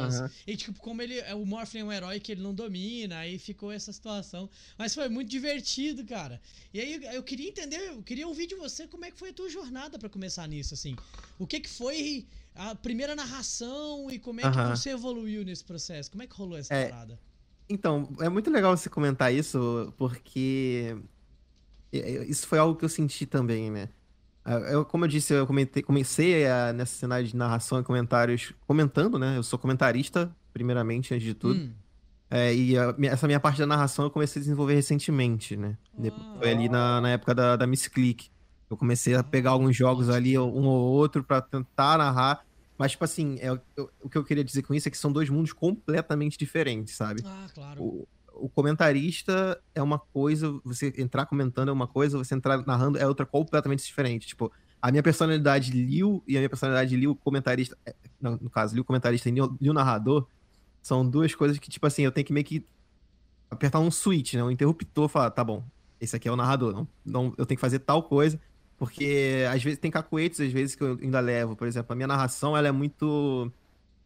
[0.46, 3.70] E tipo, como ele, o Morphin é um herói que ele não domina, aí ficou
[3.72, 4.48] essa situação.
[4.78, 6.40] Mas foi muito divertido, cara.
[6.72, 9.32] E aí eu queria entender, eu queria ouvir de você como é que foi a
[9.34, 10.96] tua jornada pra começar nisso, assim.
[11.38, 16.10] O que que foi a primeira narração e como é que você evoluiu nesse processo?
[16.10, 17.18] Como é que rolou essa É, parada?
[17.68, 20.96] Então, é muito legal você comentar isso, porque é, é,
[22.28, 23.88] isso foi algo que eu senti também, né?
[24.44, 28.52] Ah, Eu, como eu disse, eu comentei- comecei a- nessa cenário de narração e comentários
[28.66, 29.36] comentando, né?
[29.38, 31.58] Eu sou comentarista, primeiramente, antes de tudo.
[31.60, 31.72] Hum,
[32.30, 35.76] É, e a, essa minha parte da narração eu comecei a desenvolver recentemente, né?
[36.10, 36.36] Ah.
[36.38, 38.28] Foi ali na, na época da, da Miss Click.
[38.68, 42.44] Eu comecei a pegar alguns jogos ali, um ou outro, pra tentar narrar.
[42.76, 45.12] Mas, tipo assim, é, eu- o que eu queria dizer com isso é que são
[45.12, 47.22] dois mundos completamente diferentes, sabe?
[47.24, 47.80] Ah, claro.
[47.82, 52.98] O, o comentarista é uma coisa, você entrar comentando é uma coisa, você entrar narrando
[52.98, 54.26] é outra completamente diferente.
[54.26, 58.84] Tipo, a minha personalidade Liu e a minha personalidade Liu comentarista, é, no caso, Liu
[58.84, 60.26] comentarista e Liu, narrador,
[60.82, 62.66] são duas coisas que, tipo assim, eu tenho que meio que
[63.50, 64.44] apertar um switch, né?
[64.44, 65.64] Um interruptor, falar, tá bom,
[66.00, 68.38] esse aqui é o narrador, não, não, eu tenho que fazer tal coisa,
[68.76, 72.08] porque às vezes tem cacuetes, às vezes que eu ainda levo, por exemplo, a minha
[72.08, 73.50] narração, ela é muito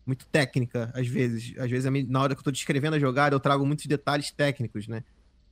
[0.09, 1.57] muito técnica, às vezes.
[1.59, 4.89] Às vezes, na hora que eu tô descrevendo a jogada, eu trago muitos detalhes técnicos,
[4.89, 5.05] né?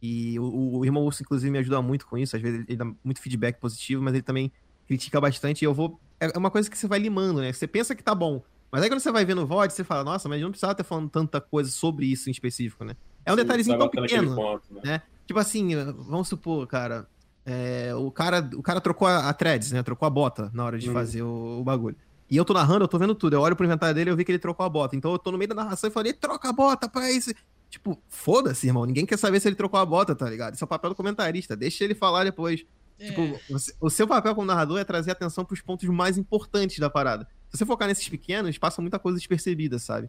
[0.02, 2.36] E o, o irmão Urso, inclusive, me ajuda muito com isso.
[2.36, 4.52] Às vezes, ele, dá muito feedback positivo, mas ele também
[4.86, 5.62] critica bastante.
[5.62, 6.00] E eu vou.
[6.20, 7.52] É é uma coisa que você vai limando, né?
[7.52, 8.42] Você pensa que tá bom.
[8.72, 10.74] Mas aí quando você vai vendo o VOD, você fala, nossa, mas eu não precisava
[10.74, 12.94] ter falando tanta coisa sobre isso em específico, né?
[13.24, 14.34] É um Sim, detalhezinho tão pequeno.
[14.34, 15.02] ponto, né?
[15.26, 17.06] Tipo assim, vamos supor, cara.
[17.44, 19.82] é, o cara, o cara trocou a, a threads, né?
[19.82, 20.92] Trocou a bota na hora de Uhum.
[20.94, 21.96] fazer o, o bagulho.
[22.30, 23.34] E eu tô narrando, eu tô vendo tudo.
[23.34, 24.96] Eu olho pro inventário dele e eu vi que ele trocou a bota.
[24.96, 27.32] Então eu tô no meio da narração e falei, troca a bota pra isso.
[27.70, 28.84] Tipo, foda-se, irmão.
[28.84, 30.54] Ninguém quer saber se ele trocou a bota, tá ligado?
[30.54, 31.56] Isso é o papel do comentarista.
[31.56, 32.64] Deixa ele falar depois.
[32.98, 36.78] É, Tipo, você- o seu papel como narrador é trazer atenção pros pontos mais importantes
[36.78, 37.28] da parada.
[37.50, 40.08] Se você focar nesses pequenos, passa muita coisa despercebida, sabe?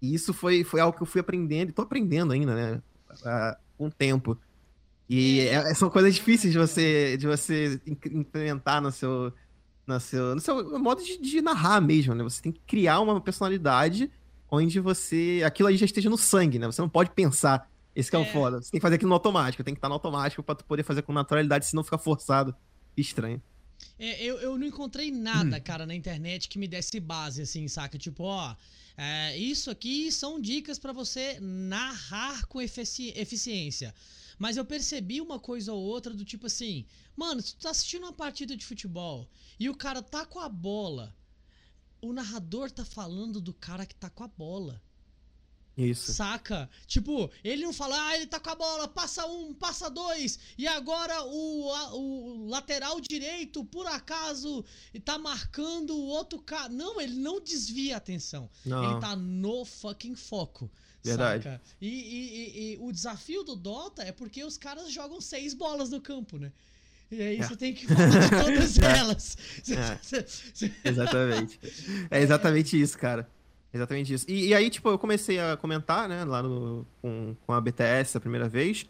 [0.00, 2.82] E isso foi, foi algo que eu fui aprendendo, e tô aprendendo ainda, né?
[3.76, 4.38] Com o tempo.
[5.08, 9.32] E é- são coisas difíceis de você, de você implementar no seu,
[9.86, 12.22] no seu, no seu modo de, de narrar mesmo, né?
[12.24, 14.10] Você tem que criar uma personalidade
[14.50, 15.42] onde você.
[15.44, 16.66] Aquilo aí já esteja no sangue, né?
[16.66, 17.70] Você não pode pensar.
[17.94, 18.32] Esse que é, o É.
[18.32, 18.60] foda.
[18.60, 20.82] Você tem que fazer aquilo no automático, tem que estar no automático pra tu poder
[20.82, 22.54] fazer com naturalidade, senão fica forçado.
[22.96, 23.40] Estranho.
[23.98, 25.20] É, eu, eu não encontrei Hum.
[25.22, 27.96] nada, cara, na internet que me desse base, assim, saca?
[27.96, 28.54] Tipo, ó,
[28.96, 33.94] é, isso aqui são dicas pra você narrar com efici- eficiência.
[34.38, 36.84] Mas eu percebi uma coisa ou outra do tipo assim,
[37.16, 39.28] mano, se tu tá assistindo uma partida de futebol
[39.58, 41.14] e o cara tá com a bola,
[42.00, 44.82] o narrador tá falando do cara que tá com a bola.
[45.76, 46.12] Isso.
[46.12, 46.70] Saca?
[46.86, 50.68] Tipo, ele não fala, ah, ele tá com a bola, passa um, passa dois, e
[50.68, 54.64] agora o, a- o lateral direito, por acaso,
[55.04, 56.68] tá marcando o outro cara.
[56.68, 58.48] Não, ele não desvia a atenção.
[58.64, 58.92] Não.
[58.92, 60.70] Ele tá no fucking foco.
[61.04, 61.44] Verdade.
[61.44, 61.60] Saca?
[61.80, 62.34] E, e-
[62.72, 66.38] e- e o desafio do Dota é porque os caras jogam seis bolas no campo,
[66.38, 66.50] né?
[67.10, 67.42] E aí É.
[67.46, 69.36] você tem que falar de todas elas.
[69.70, 69.98] É.
[70.88, 71.60] Exatamente.
[72.10, 73.28] É exatamente isso, cara.
[73.72, 74.24] Exatamente isso.
[74.28, 78.16] E, e aí, tipo, eu comecei a comentar, né, lá no, com, com a BTS
[78.16, 78.86] a primeira vez.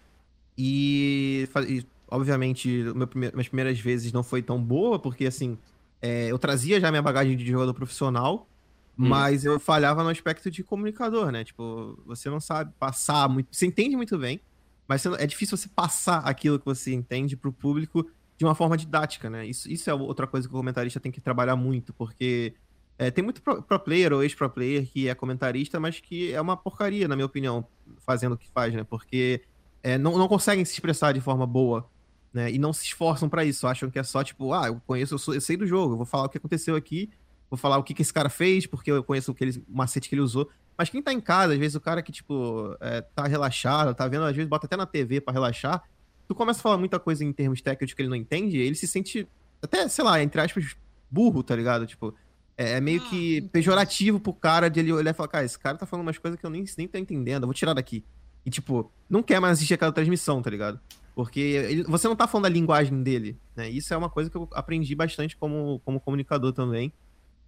[0.57, 5.59] E, e, obviamente, meu prime- minhas primeiras vezes não foi tão boa, porque, assim,
[6.01, 8.47] é, eu trazia já minha bagagem de jogador profissional,
[8.99, 9.09] Hum.
[9.09, 11.43] mas eu falhava no aspecto de comunicador, né?
[11.45, 13.49] Tipo, você não sabe passar muito.
[13.51, 14.41] Você entende muito bem,
[14.87, 19.29] mas é difícil você passar aquilo que você entende pro público de uma forma didática,
[19.29, 19.47] né?
[19.47, 22.55] Isso, isso é outra coisa que o comentarista tem que trabalhar muito, porque
[22.99, 26.41] é, tem muito pro, pro player ou ex-pro player que é comentarista, mas que é
[26.41, 27.67] uma porcaria, na minha opinião,
[28.07, 28.85] fazendo o que faz, né?
[28.85, 29.43] Porque
[29.83, 31.89] é, não, não conseguem se expressar de forma boa,
[32.33, 32.51] né?
[32.53, 35.19] E não se esforçam pra isso, acham que é só tipo, ah, eu conheço, eu,
[35.19, 37.11] sou- eu sei do jogo, eu vou falar o que aconteceu aqui,
[37.51, 39.77] vou falar o que, que esse cara fez, porque eu conheço o, que ele, o
[39.77, 40.49] macete que ele usou.
[40.77, 44.09] Mas quem tá em casa, às vezes o cara que, tipo, é, tá relaxado, tá
[44.09, 45.83] vendo, às vezes bota até na TV pra relaxar,
[46.27, 48.87] tu começa a falar muita coisa em termos técnicos que ele não entende, ele se
[48.89, 49.29] sente
[49.63, 50.75] até, sei lá, entre aspas,
[51.11, 51.87] burro, tá ligado?
[51.87, 52.13] Tipo,
[52.57, 53.51] é, é meio Ah, que entendo.
[53.51, 56.39] pejorativo pro cara de ele olhar e falar, cara, esse cara tá falando umas coisas
[56.41, 58.05] que eu nem, nem tô entendendo, eu vou tirar daqui.
[58.45, 60.81] E, tipo, não quer mais assistir aquela transmissão, tá ligado?
[61.15, 63.71] Porque ele- você não tá falando a linguagem dele, né?
[63.71, 66.93] Isso é uma coisa que eu aprendi bastante como, como comunicador também.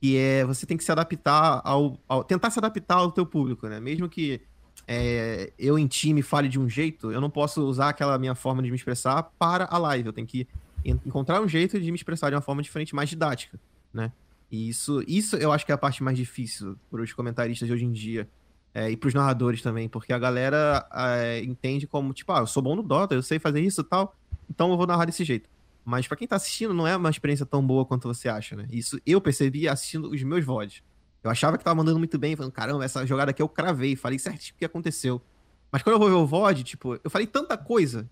[0.01, 3.67] Que é você tem que se adaptar ao, ao- tentar se adaptar ao teu público,
[3.69, 3.81] né?
[3.81, 4.41] Mesmo que
[4.87, 8.63] é, eu em time fale de um jeito, eu não posso usar aquela minha forma
[8.63, 10.07] de me expressar para a live.
[10.09, 10.47] Eu tenho que
[10.85, 13.59] en- encontrar um jeito de me expressar de uma forma diferente, mais didática,
[13.93, 14.13] né?
[14.53, 17.75] E isso, isso eu acho que é a parte mais difícil para os comentaristas de
[17.75, 18.29] hoje em dia.
[18.75, 22.47] é, e para os narradores também, porque a galera é, entende como, tipo, ah, eu
[22.47, 24.15] sou bom no Dota, eu sei fazer isso e tal,
[24.51, 25.49] então eu vou narrar desse jeito.
[25.87, 28.67] Mas para quem tá assistindo, não é uma experiência tão boa quanto você acha, né?
[28.73, 30.83] Isso eu percebi assistindo os meus VODs.
[31.23, 34.19] Eu achava que tava mandando muito bem, falando, caramba, essa jogada aqui eu cravei, falei
[34.19, 35.23] certinho o que aconteceu.
[35.71, 38.11] Mas quando eu vou ver o VOD, tipo, eu falei tanta coisa,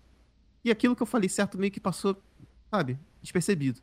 [0.63, 2.15] e aquilo que eu falei certo meio que passou,
[2.71, 3.81] sabe, despercebido.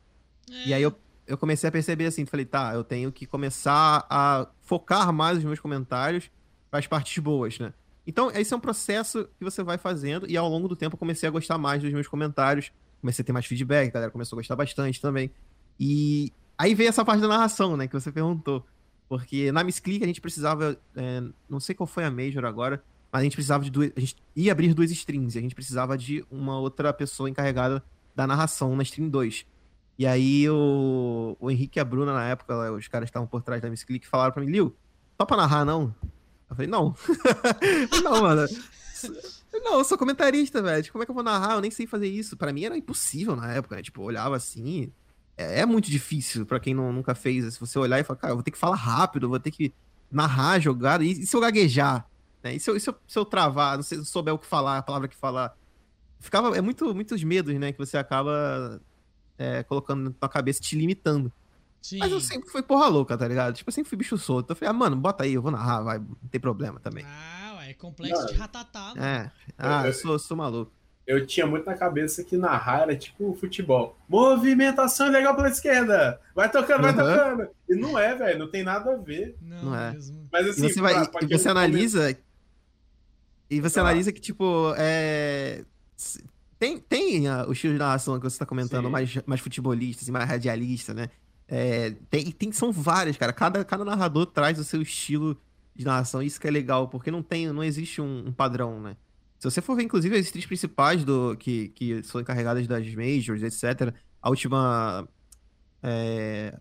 [0.65, 0.95] E aí eu,
[1.27, 5.43] eu comecei a perceber assim, falei, tá, eu tenho que começar a focar mais os
[5.43, 6.31] meus comentários
[6.71, 7.71] para as partes boas, né?
[8.07, 10.99] Então, esse é um processo que você vai fazendo, e ao longo do tempo eu
[10.99, 12.71] comecei a gostar mais dos meus comentários,
[13.03, 15.29] comecei a ter mais feedback, a galera começou a gostar bastante também.
[15.77, 18.65] E aí veio essa parte da narração, né, que você perguntou.
[19.09, 22.81] Porque na Miss Click a gente precisava, é, não sei qual foi a Major agora,
[23.11, 23.91] Mas a gente precisava de duas.
[23.95, 25.35] A gente ia abrir duas streams.
[25.35, 27.83] E a gente precisava de uma outra pessoa encarregada
[28.15, 29.45] da narração na stream 2.
[29.99, 33.61] E aí o, o Henrique e a Bruna, na época, os caras estavam por trás
[33.61, 34.75] da Miss Click, falaram pra mim, Liu,
[35.17, 35.93] topa narrar, não?
[36.49, 36.95] Eu falei, não.
[38.03, 38.47] não, mano.
[39.61, 40.91] Não, eu sou comentarista, velho.
[40.91, 41.55] Como é que eu vou narrar?
[41.55, 42.35] Eu nem sei fazer isso.
[42.35, 43.81] Para mim era impossível na época, né?
[43.81, 44.91] Tipo, eu olhava assim.
[45.37, 47.53] É, é muito difícil para quem não, nunca fez.
[47.53, 49.51] Se você olhar e falar, cara, eu vou ter que falar rápido, eu vou ter
[49.51, 49.73] que
[50.11, 51.01] narrar, jogar.
[51.01, 52.07] E, e se eu gaguejar?
[52.43, 52.55] Né?
[52.55, 54.47] E se eu, e se eu, se eu travar, não, sei, não souber o que
[54.47, 55.55] falar, a palavra que falar?
[56.19, 56.55] Ficava.
[56.57, 57.71] É muito, muitos medos, né?
[57.71, 58.81] Que você acaba
[59.37, 61.31] é, colocando na cabeça, te limitando.
[61.81, 61.97] Sim.
[61.97, 63.53] Mas eu sempre fui porra louca, tá ligado?
[63.55, 64.51] Tipo, eu sempre fui bicho solto.
[64.51, 67.03] Eu falei, ah, mano, bota aí, eu vou narrar, vai, não tem problema também.
[67.05, 67.42] Ah,
[67.73, 69.03] é complexo não, de ratatá, mano.
[69.03, 70.71] É, ah, eu, eu sou, sou maluco.
[71.05, 73.97] Eu tinha muito na cabeça que narrar era tipo futebol.
[74.07, 76.19] Movimentação legal pela esquerda.
[76.33, 77.49] Vai tocando, vai tocando.
[77.67, 78.39] E não é, velho.
[78.39, 79.35] Não tem nada a ver.
[79.41, 79.91] Não, não é.
[79.91, 80.29] Mesmo.
[80.31, 82.17] Mas assim, e você, vai, pra, pra e você analisa.
[83.49, 83.83] E você ah.
[83.83, 85.65] analisa que, tipo, é.
[86.57, 90.11] Tem, tem uh, o estilo de narração que você tá comentando, mais, mais futebolista, assim,
[90.11, 91.09] mais radialista, né?
[91.49, 93.33] É, tem, tem, são várias, cara.
[93.33, 95.37] Cada, cada narrador traz o seu estilo
[95.75, 96.21] de narração.
[96.21, 98.95] Isso que é legal, porque não tem, não existe um, um padrão, né?
[99.43, 103.43] Se você for ver, inclusive, as três principais do que, que são encarregadas das majors,
[103.43, 103.93] etc.
[104.21, 105.05] A última.
[105.81, 106.57] É,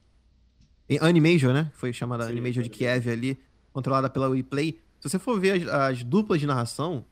[1.01, 1.71] Animajor, né?
[1.75, 3.39] Foi chamada Sim, Animajor de Kiev ali,
[3.73, 4.81] controlada pela WePlay.
[4.99, 7.05] Se você for ver as, as, duplas de narração,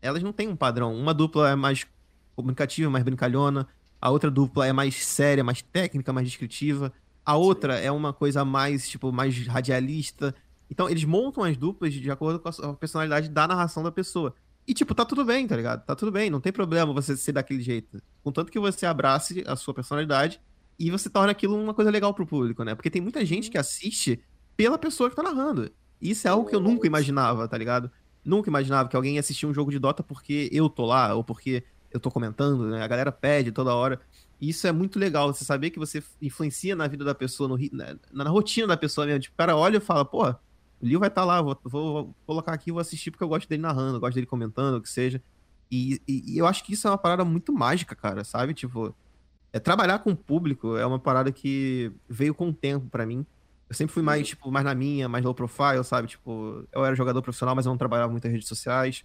[0.00, 0.92] elas não têm um padrão.
[0.94, 1.86] Uma dupla é mais
[2.34, 3.68] comunicativa, mais brincalhona.
[4.00, 6.92] A outra dupla é mais séria, mais técnica, mais descritiva.
[7.24, 7.86] A outra Sim.
[7.86, 10.34] é uma coisa mais, tipo, mais radialista.
[10.72, 14.34] Então, eles montam as duplas de acordo com a personalidade da narração da pessoa.
[14.66, 15.84] E, tipo, tá tudo bem, tá ligado?
[15.84, 18.02] Tá tudo bem, não tem problema você ser daquele jeito.
[18.24, 20.40] Contanto que você abrace a sua personalidade
[20.78, 22.74] e você torna aquilo uma coisa legal pro público, né?
[22.74, 24.24] Porque tem muita gente que assiste
[24.56, 25.70] pela pessoa que tá narrando.
[26.00, 27.90] E isso é algo que eu nunca imaginava, tá ligado?
[28.24, 31.22] Nunca imaginava que alguém ia assistir um jogo de Dota porque eu tô lá, ou
[31.22, 32.82] porque eu tô comentando, né?
[32.82, 34.00] A galera pede toda hora.
[34.40, 37.58] E isso é muito legal, você saber que você influencia na vida da pessoa, no,
[37.72, 39.20] na, na rotina da pessoa mesmo.
[39.20, 40.34] Tipo, o cara olha e fala, pô,
[40.82, 43.48] o Lio vai estar tá lá, vou, vou, colocar aqui, vou assistir porque eu gosto
[43.48, 45.22] dele narrando, eu gosto dele comentando, o que seja.
[45.70, 48.52] E, e, e, eu acho que isso é uma parada muito mágica, cara, sabe?
[48.52, 48.94] Tipo,
[49.52, 53.24] é, trabalhar com o público é uma parada que veio com o tempo para mim.
[53.68, 56.08] Eu sempre fui mais, tipo, mais na minha, mais low profile, sabe?
[56.08, 59.04] Tipo, eu era jogador profissional, mas eu não trabalhava muito em redes sociais.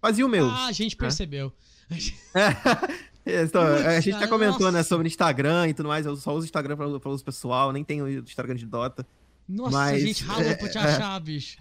[0.00, 0.48] Fazia o meu.
[0.48, 1.00] Ah, a gente né?
[1.00, 1.52] percebeu.
[3.28, 6.06] É, então, a gente já comentou, né, sobre Instagram e tudo mais.
[6.06, 9.04] Eu só uso Instagram pra, pra uso pessoal, nem tenho Instagram de Dota.
[9.48, 11.58] Nossa, mas, a gente ralou é, pra te achar, é, bicho.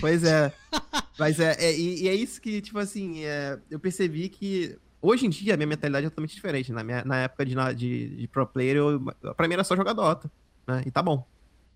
[0.00, 0.52] Pois é.
[1.18, 5.26] mas é, é e, e, é isso que, tipo assim, é, eu percebi que hoje
[5.26, 6.72] em dia a minha mentalidade é totalmente diferente.
[6.72, 9.00] Na, minha, na época de, de, de pro player, eu,
[9.36, 10.30] pra mim era só jogar Dota,
[10.66, 10.82] né?
[10.86, 11.26] E tá bom.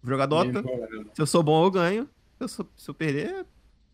[0.02, 0.62] Vou jogar Dota.
[1.14, 2.08] Se eu sou bom, eu ganho.
[2.38, 3.44] Se eu, sou, se eu perder,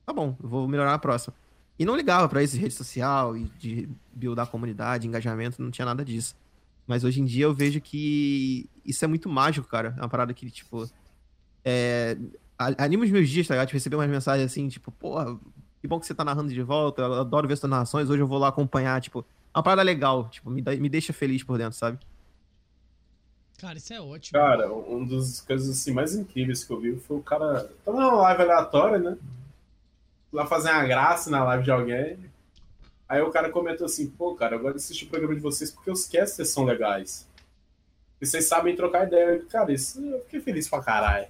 [0.05, 0.37] tá bom.
[0.43, 1.35] Eu vou melhorar na próxima.
[1.79, 5.85] E não ligava para isso de rede social e de buildar comunidade, engajamento, não tinha
[5.85, 6.35] nada disso.
[6.87, 9.95] Mas hoje em dia eu vejo que isso é muito mágico, cara.
[9.97, 10.89] É uma parada que, tipo.
[11.67, 12.17] É...
[12.57, 13.69] Anima os meus dias, tá ligado?
[13.69, 15.39] De receber umas mensagens assim, tipo, porra,
[15.81, 17.03] que bom que você tá narrando de volta.
[17.03, 18.09] Eu adoro ver suas narrações.
[18.09, 20.29] Hoje eu vou lá acompanhar, tipo, uma parada legal.
[20.31, 21.99] Tipo, me, me deixa feliz por dentro, sabe?
[23.59, 24.39] Cara, isso é ótimo.
[24.39, 27.71] Cara, um dos coisas assim, mais incríveis que eu vi foi o cara.
[27.85, 29.19] Tava numa live aleatória, né?
[30.37, 32.19] lá fazer uma graça na live de alguém.
[33.09, 35.71] Aí o cara comentou assim, pô, cara, eu gosto de assistir o programa de vocês
[35.71, 37.27] porque os casters são legais.
[38.21, 39.43] E vocês sabem trocar ideia.
[39.49, 41.29] Cara, isso eu fiquei feliz pra caralho.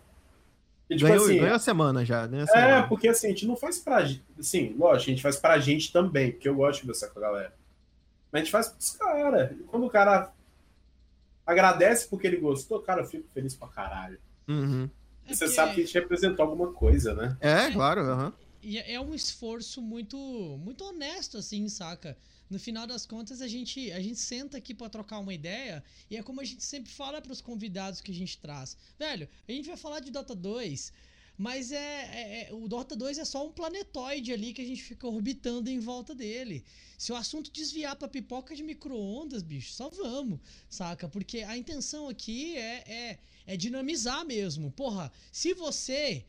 [0.88, 2.42] E, tipo, ganhou, assim, ganhou a semana já, né?
[2.42, 2.88] É, semana.
[2.88, 4.24] porque assim, a gente não faz pra gente.
[4.38, 7.22] Assim, lógico, a gente faz pra gente também, porque eu gosto de conversar com a
[7.22, 7.54] galera.
[8.30, 9.56] Mas a gente faz pros caras.
[9.66, 10.32] Quando o cara
[11.44, 14.18] agradece porque ele gostou, cara, eu fico feliz pra caralho.
[14.48, 14.88] Uhum.
[15.26, 17.36] É você sabe que a gente representou alguma coisa, né?
[17.40, 18.02] É, claro.
[18.02, 18.32] Uhum.
[18.62, 20.16] E é, é um esforço muito
[20.62, 22.16] muito honesto, assim, saca?
[22.48, 26.16] No final das contas, a gente, a gente senta aqui para trocar uma ideia e
[26.16, 28.76] é como a gente sempre fala para os convidados que a gente traz.
[28.98, 30.92] Velho, a gente vai falar de Dota 2,
[31.36, 34.82] mas é, é, é, o Dota 2 é só um planetoide ali que a gente
[34.82, 36.64] fica orbitando em volta dele.
[36.96, 41.08] Se o assunto desviar para pipoca de micro-ondas, bicho, só vamos, saca?
[41.08, 44.70] Porque a intenção aqui é, é, é dinamizar mesmo.
[44.70, 46.24] Porra, se você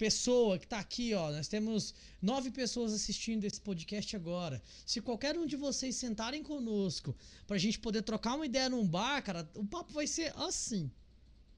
[0.00, 4.62] pessoa que está aqui, ó, nós temos nove pessoas assistindo esse podcast agora.
[4.86, 7.14] Se qualquer um de vocês sentarem conosco
[7.46, 10.90] para a gente poder trocar uma ideia num bar, cara, o papo vai ser assim.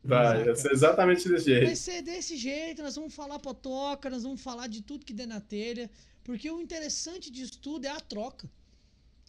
[0.02, 1.66] Vai, vai ser exatamente desse jeito.
[1.66, 5.28] Vai ser desse jeito, nós vamos falar potoca, nós vamos falar de tudo que der
[5.28, 5.88] na telha,
[6.24, 8.50] porque o interessante disso tudo é a troca.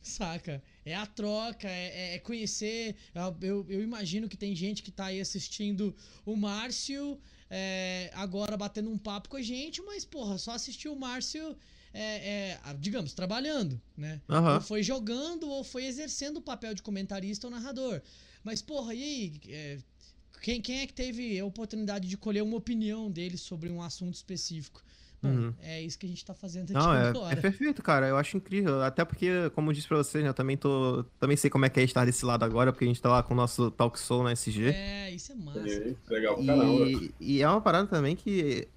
[0.02, 0.62] Saca?
[0.84, 2.96] É a troca, é, é conhecer.
[3.14, 5.96] Eu, eu, eu, imagino que tem gente que tá aí assistindo
[6.26, 7.18] o Márcio
[7.56, 11.56] é, agora batendo um papo com a gente, mas, porra, só assistiu o Márcio,
[11.94, 14.20] é, é, digamos, trabalhando, né?
[14.28, 14.56] Aham.
[14.56, 18.02] Ou foi jogando, ou foi exercendo o papel de comentarista ou narrador.
[18.44, 19.34] Mas, porra, e aí?
[19.50, 19.78] é,
[20.42, 24.16] quem, quem é que teve a oportunidade de colher uma opinião dele sobre um assunto
[24.16, 24.84] específico?
[25.24, 25.54] Bom, Uhum.
[25.62, 27.34] é isso que a gente tá fazendo aqui Não, é, agora.
[27.34, 28.08] é perfeito, cara.
[28.08, 28.82] Eu acho incrível.
[28.84, 31.06] Até porque, como eu disse pra vocês, né, eu também tô.
[31.20, 33.24] Também sei como é que é estar desse lado agora, porque a gente tá lá
[33.24, 34.66] com o nosso Talk Soul na SG.
[34.74, 35.60] É, isso é massa.
[35.68, 36.86] E- Legal pra caramba.
[36.90, 38.68] E, e é uma parada também que.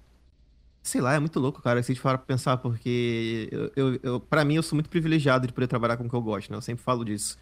[0.81, 4.19] Sei lá, é muito louco, cara, se a gente for pensar, porque eu, eu, eu,
[4.21, 6.55] pra mim eu sou muito privilegiado de poder trabalhar com o que eu gosto, né?
[6.57, 7.37] Eu sempre falo disso.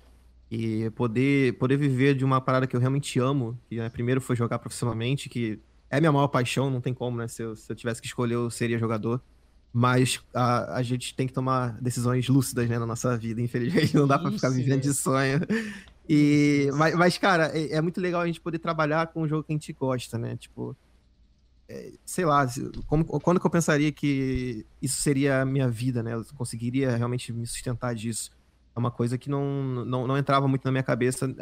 [0.49, 4.36] E poder, poder viver de uma parada que eu realmente amo, que né, primeiro foi
[4.36, 5.60] jogar profissionalmente, que
[5.90, 7.28] é minha maior paixão, não tem como, né?
[7.28, 9.22] Se eu, se eu tivesse que escolher, eu seria jogador.
[9.72, 13.94] Mas a, a gente tem que tomar decisões lúcidas, né, na nossa vida, infelizmente.
[13.94, 15.42] Não dá pra ficar vivendo de sonho.
[16.08, 19.44] E, mas, mas, cara, é, é muito legal a gente poder trabalhar com um jogo
[19.44, 20.38] que a gente gosta, né?
[20.38, 20.78] Tipo,
[21.68, 22.48] é, sei lá,
[22.88, 26.14] como, quando que eu pensaria que isso seria a minha vida, né?
[26.14, 28.32] Eu conseguiria realmente me sustentar disso.
[28.76, 31.34] É uma coisa que não, não, não entrava muito na minha cabeça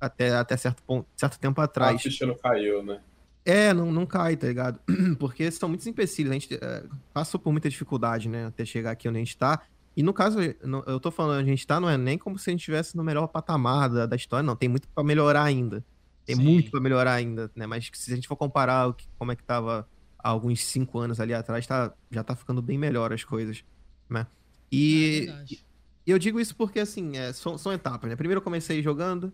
[0.00, 2.02] até, até certo, ponto, certo tempo A atrás.
[2.02, 3.00] ficha não caiu, né?
[3.44, 4.78] É, não, não cai, tá ligado?
[5.18, 6.30] Porque são muitos empecilhos.
[6.30, 8.46] A gente é, passou por muita dificuldade, né?
[8.46, 9.62] Até chegar aqui onde a gente tá.
[9.96, 12.52] E no caso, eu tô falando, a gente tá, não é nem como se a
[12.52, 14.54] gente estivesse no melhor patamar da, da história, não.
[14.54, 15.84] Tem muito pra melhorar ainda.
[16.24, 16.42] Tem Sim.
[16.42, 17.66] muito pra melhorar ainda, né?
[17.66, 20.98] Mas se a gente for comparar o que, como é que tava há alguns cinco
[20.98, 23.64] anos ali atrás, tá, já tá ficando bem melhor as coisas,
[24.08, 24.26] né?
[24.70, 25.64] É E, verdade.
[26.06, 28.14] e eu digo isso porque, assim, é, são, são etapas, né?
[28.14, 29.32] Primeiro eu comecei jogando,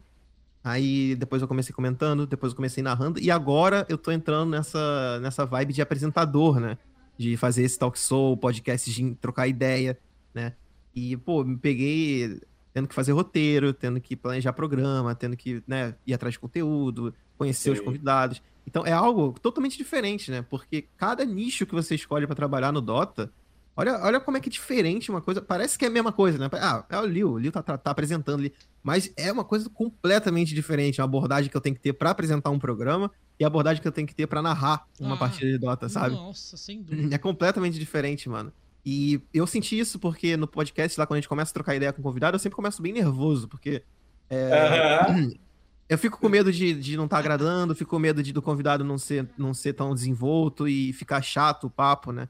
[0.64, 5.20] aí depois eu comecei comentando, depois eu comecei narrando, e agora eu tô entrando nessa,
[5.20, 6.78] nessa vibe de apresentador, né?
[7.16, 9.98] De fazer esse talk show, podcast, de trocar ideia,
[10.32, 10.54] né?
[10.94, 12.40] E, pô, me peguei
[12.72, 17.14] tendo que fazer roteiro, tendo que planejar programa, tendo que, né, ir atrás de conteúdo,
[17.38, 17.84] conhecer os Sim.
[17.84, 18.42] convidados.
[18.66, 20.42] Então é algo totalmente diferente, né?
[20.48, 23.30] Porque cada nicho que você escolhe pra trabalhar no Dota,
[23.76, 25.40] olha, olha como é que é diferente uma coisa.
[25.42, 26.48] Parece que é a mesma coisa, né?
[26.54, 28.52] Ah, é o Liu, o Liu tá, tá, tá apresentando ali.
[28.82, 31.00] Mas é uma coisa completamente diferente.
[31.00, 33.88] A abordagem que eu tenho que ter pra apresentar um programa e a abordagem que
[33.88, 36.14] eu tenho que ter pra narrar uma Ah, partida de Dota, sabe?
[36.14, 37.14] Nossa, sem dúvida.
[37.14, 38.52] É completamente diferente, mano.
[38.86, 41.92] E eu senti isso porque no podcast, lá quando a gente começa a trocar ideia
[41.92, 43.82] com o convidado, eu sempre começo bem nervoso, porque
[44.30, 45.30] Aham.
[45.88, 48.84] eu fico com medo de, de não estar agradando, fico com medo de, do convidado
[48.84, 52.28] não ser, não ser tão desenvolto e ficar chato o papo, né?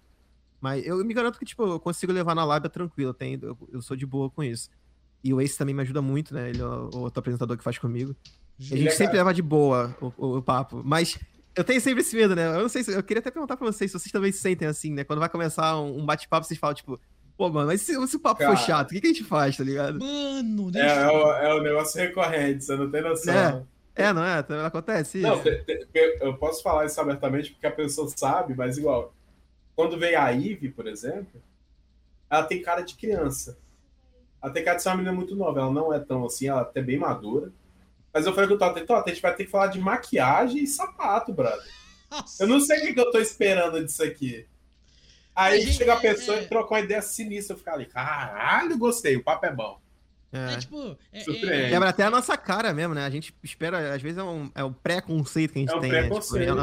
[0.64, 3.58] Mas eu me garanto que, tipo, eu consigo levar na lábia tranquilo, eu, tenho, eu,
[3.72, 4.70] eu sou de boa com isso.
[5.22, 6.48] E o Ace também me ajuda muito, né?
[6.48, 8.16] Ele é o outro apresentador que faz comigo.
[8.58, 9.18] A gente é sempre cara.
[9.18, 10.80] leva de boa o, o- o papo.
[10.84, 11.18] Mas
[11.54, 12.46] eu tenho sempre esse medo, né?
[12.56, 12.92] Eu não sei se.
[12.92, 15.04] Eu queria até perguntar pra vocês se vocês também se sentem assim, né?
[15.04, 16.98] Quando vai começar um, um bate-papo, vocês falam, tipo,
[17.36, 18.56] pô, mano, mas se, se o papo Cara.
[18.56, 19.98] for chato, o que, que a gente faz, tá ligado?
[19.98, 23.34] Mano, É, deixa é, o, é o negócio recorrente, você não tem noção.
[23.34, 24.04] É.
[24.06, 24.42] É, não é?
[24.42, 25.26] Também acontece isso.
[25.28, 29.14] Não, te- te- eu posso falar isso abertamente porque a pessoa sabe, mas igual.
[29.77, 31.43] Quando vem a Ivy, por exemplo,
[32.31, 33.59] ela tem cara de criança.
[34.43, 35.61] Ela tem cara de ser uma menina muito nova.
[35.61, 37.53] Ela não é tão assim, ela é até bem madura.
[38.12, 40.62] Mas eu falei com o Tota, Tota, a gente vai ter que falar de maquiagem
[40.62, 41.64] e sapato, brother.
[42.11, 44.47] Nossa, Eu não sei o que, que eu tô esperando disso aqui.
[45.35, 47.55] Aí A gente- chega a pessoa é- e troca uma ideia sinistra.
[47.55, 49.81] Eu fico ali, caralho, gostei, o papo é bom.
[50.33, 50.55] É.
[50.55, 50.97] é tipo.
[51.12, 53.05] É, é- Quebra até a nossa cara mesmo, né?
[53.05, 55.81] A gente espera, às vezes é um, é um pré-conceito que a gente É um
[55.81, 56.03] tem, né?
[56.03, 56.49] Tipo, preconceito.
[56.49, 56.57] é o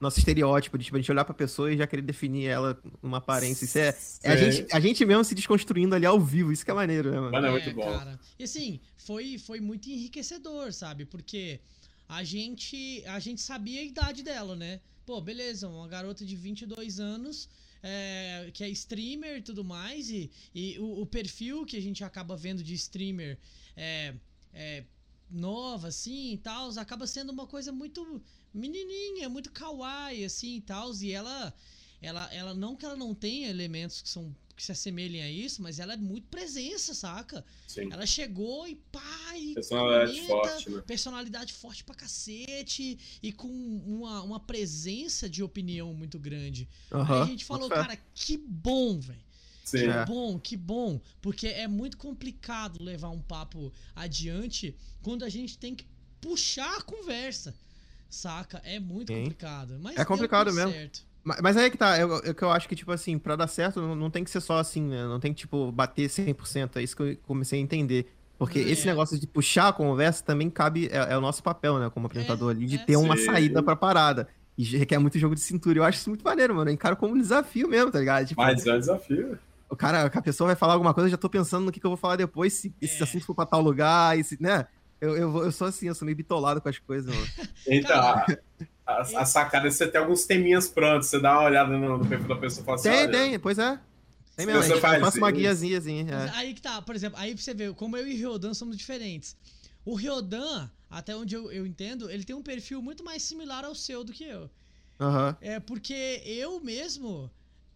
[0.00, 3.18] nosso, estereótipo de tipo, a gente olhar pra pessoa e já querer definir ela numa
[3.18, 3.64] aparência.
[3.64, 4.50] Isso é, é a, Sim.
[4.52, 7.32] gente, a gente mesmo se desconstruindo ali ao vivo, isso que é maneiro, né, mano?
[7.32, 7.98] Mano, é muito bom.
[7.98, 8.18] Cara.
[8.38, 11.04] E assim, foi, foi muito enriquecedor, sabe?
[11.04, 11.60] Porque
[12.08, 14.80] a gente, a gente sabia a idade dela, né?
[15.04, 17.48] Pô, beleza, uma garota de 22 anos,
[17.82, 22.04] é, que é streamer e tudo mais, e, e o, o perfil que a gente
[22.04, 23.38] acaba vendo de streamer
[23.76, 24.14] é,
[24.52, 24.84] é
[25.30, 28.22] nova, assim, e tal, acaba sendo uma coisa muito
[28.52, 31.54] menininha, muito kawaii, assim, e tal, e ela,
[32.00, 35.62] ela, ela, não que ela não tenha elementos que são que se assemelhem a isso,
[35.62, 37.44] mas ela é muito presença, saca?
[37.68, 37.88] Sim.
[37.92, 40.82] Ela chegou e pá, e Personalidade comenta, forte, né?
[40.84, 46.68] personalidade forte pra cacete e com uma, uma presença de opinião muito grande.
[46.90, 49.22] Aí Aham, a gente falou, cara, que bom, velho.
[49.64, 49.78] Sim.
[49.78, 50.04] Que É.
[50.04, 51.00] bom, que bom.
[51.22, 55.86] Porque é muito complicado levar um papo adiante quando a gente tem que
[56.20, 57.54] puxar a conversa.
[58.08, 58.60] Saca?
[58.64, 59.20] É muito Sim.
[59.22, 59.78] complicado.
[59.80, 60.72] Mas É complicado mesmo.
[60.72, 61.06] certo.
[61.42, 63.48] Mas, aí é que tá, eu, eu, que eu acho que, tipo assim, pra dar
[63.48, 65.04] certo, não, não tem que ser só assim, né?
[65.04, 66.76] Não tem que, tipo, bater 100%.
[66.76, 68.10] É isso que eu comecei a entender.
[68.38, 68.62] Porque É.
[68.62, 72.06] esse negócio de puxar a conversa também cabe, é, é o nosso papel, né, como
[72.06, 72.84] apresentador ali, de é.
[72.84, 73.26] ter uma Sim.
[73.26, 74.26] saída pra parada.
[74.56, 75.78] E requer muito jogo de cintura.
[75.78, 76.70] Eu acho isso muito maneiro, mano.
[76.70, 78.26] Eu encaro como um desafio mesmo, tá ligado?
[78.26, 79.38] Tipo, Mas é um desafio.
[79.68, 81.84] o cara, a pessoa vai falar alguma coisa, eu já tô pensando no que, que
[81.86, 83.02] eu vou falar depois, se esse É.
[83.04, 84.66] assunto for pra tal lugar, e se, né?
[85.00, 87.28] Eu, eu, eu sou assim, eu sou meio bitolado com as coisas, mano.
[87.66, 88.26] Então, a,
[88.88, 92.06] A, a sacada é você ter alguns teminhas prontos, você dá uma olhada no, no
[92.06, 92.88] perfil da pessoa e fala assim.
[92.88, 93.78] Tem, olha, tem, pois é.
[94.34, 94.62] Tem mesmo.
[94.62, 96.06] você faz faça uma guiazinha assim.
[96.08, 96.30] É.
[96.36, 98.78] Aí que tá, por exemplo, aí pra você ver como eu e o Ryodan somos
[98.78, 99.36] diferentes.
[99.84, 103.74] O Ryodan, até onde eu, eu entendo, ele tem um perfil muito mais similar ao
[103.74, 104.48] seu do que eu.
[104.98, 105.36] Aham.
[105.40, 107.30] É porque eu mesmo,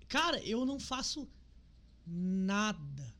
[0.09, 1.29] cara, eu não faço
[2.07, 3.12] nada.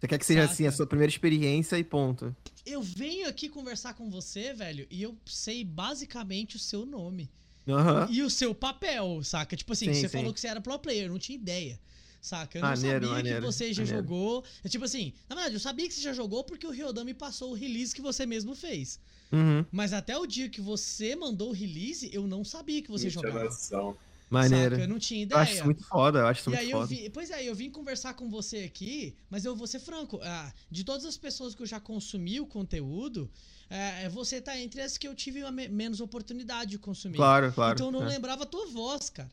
[0.00, 0.52] Você quer que seja Saca.
[0.54, 2.34] assim, a sua primeira experiência e ponto.
[2.64, 7.30] Eu venho aqui conversar com você, velho, e eu sei basicamente o seu nome.
[7.68, 8.08] Aham.
[8.10, 9.54] E o seu papel, saca?
[9.54, 10.16] Tipo assim, Sim, você sim.
[10.18, 11.78] falou que você era pro player, eu não tinha ideia.
[12.22, 12.58] Saca?
[12.58, 14.02] Eu não Maneiro, sabia maneiro, que você já maneiro.
[14.02, 14.44] jogou.
[14.64, 17.14] É tipo assim, na verdade, eu sabia que você já jogou porque o Ryodan me
[17.14, 18.98] passou o release que você mesmo fez.
[19.32, 19.64] Uhum.
[19.70, 23.22] Mas até o dia que você mandou o release, eu não sabia que você Tinha
[23.22, 23.44] jogava.
[23.44, 23.96] noção.
[24.30, 24.76] Maneiro.
[24.76, 24.84] Saca?
[24.84, 25.40] Eu não tinha Eu ideia.
[25.42, 26.86] acho isso muito foda, eu acho isso E muito aí eu foda.
[26.88, 30.52] vi, pois é, eu vim conversar com você aqui, mas eu vou ser franco, ah,
[30.70, 33.28] de todas as pessoas que eu já consumi o conteúdo,
[33.68, 37.16] é, você tá entre as que eu tive me- menos oportunidade de consumir.
[37.16, 37.74] Claro, claro.
[37.74, 38.08] então eu não é.
[38.08, 39.30] lembrava a tua voz, cara.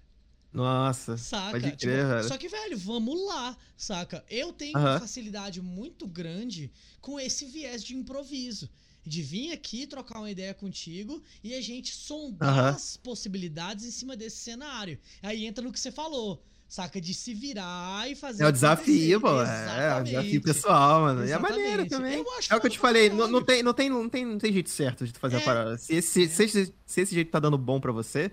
[0.52, 1.18] Nossa.
[1.18, 1.52] Saca?
[1.52, 2.28] Pode Tipo, crer, velho.
[2.28, 4.24] só que, velho, vamos lá, saca?
[4.30, 4.92] Eu tenho Aham.
[4.94, 6.72] uma facilidade muito grande
[7.02, 8.68] com esse viés de improviso.
[9.08, 12.70] De vir aqui trocar uma ideia contigo e a gente sondar Aham.
[12.72, 15.00] as possibilidades em cima desse cenário.
[15.24, 17.00] Aí entra no que você falou, saca?
[17.00, 18.44] De se virar e fazer.
[18.44, 19.42] É o desafio, pô.
[19.42, 21.22] É, é o desafio pessoal, mano.
[21.22, 21.52] E é Exatamente.
[21.60, 22.18] maneiro também.
[22.20, 24.26] Eu acho É o que eu te falei, não, não tem, não, tem, não, tem,
[24.26, 25.40] não tem jeito certo de tu fazer É.
[25.40, 25.78] a parada.
[25.78, 28.30] Se esse, se, esse, se esse jeito tá dando bom pra você,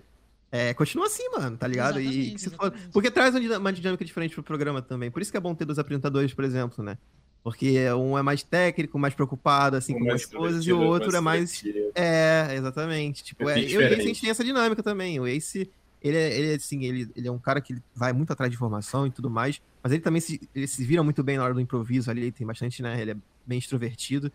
[0.50, 2.00] é, continua assim, mano, tá ligado?
[2.00, 5.10] e Exatamente, for- porque traz uma dinâmica- uma dinâmica diferente pro programa também.
[5.10, 6.98] Por isso que é bom ter dois apresentadores, por exemplo, né?
[7.44, 10.80] Porque um é mais técnico, mais preocupado, assim, Um com mais as coisas, e o
[10.80, 11.62] outro é mais
[11.94, 13.22] é, exatamente.
[13.22, 15.20] Tipo, É é, e o Ace, a gente tem essa dinâmica também.
[15.20, 15.70] O Ace,
[16.02, 18.56] ele é, ele é, assim, ele, ele é um cara que vai muito atrás de
[18.56, 21.52] informação e tudo mais, mas ele também se, ele se vira muito bem na hora
[21.52, 22.98] do improviso ali, tem bastante, né?
[22.98, 23.16] Ele é
[23.46, 24.32] bem extrovertido.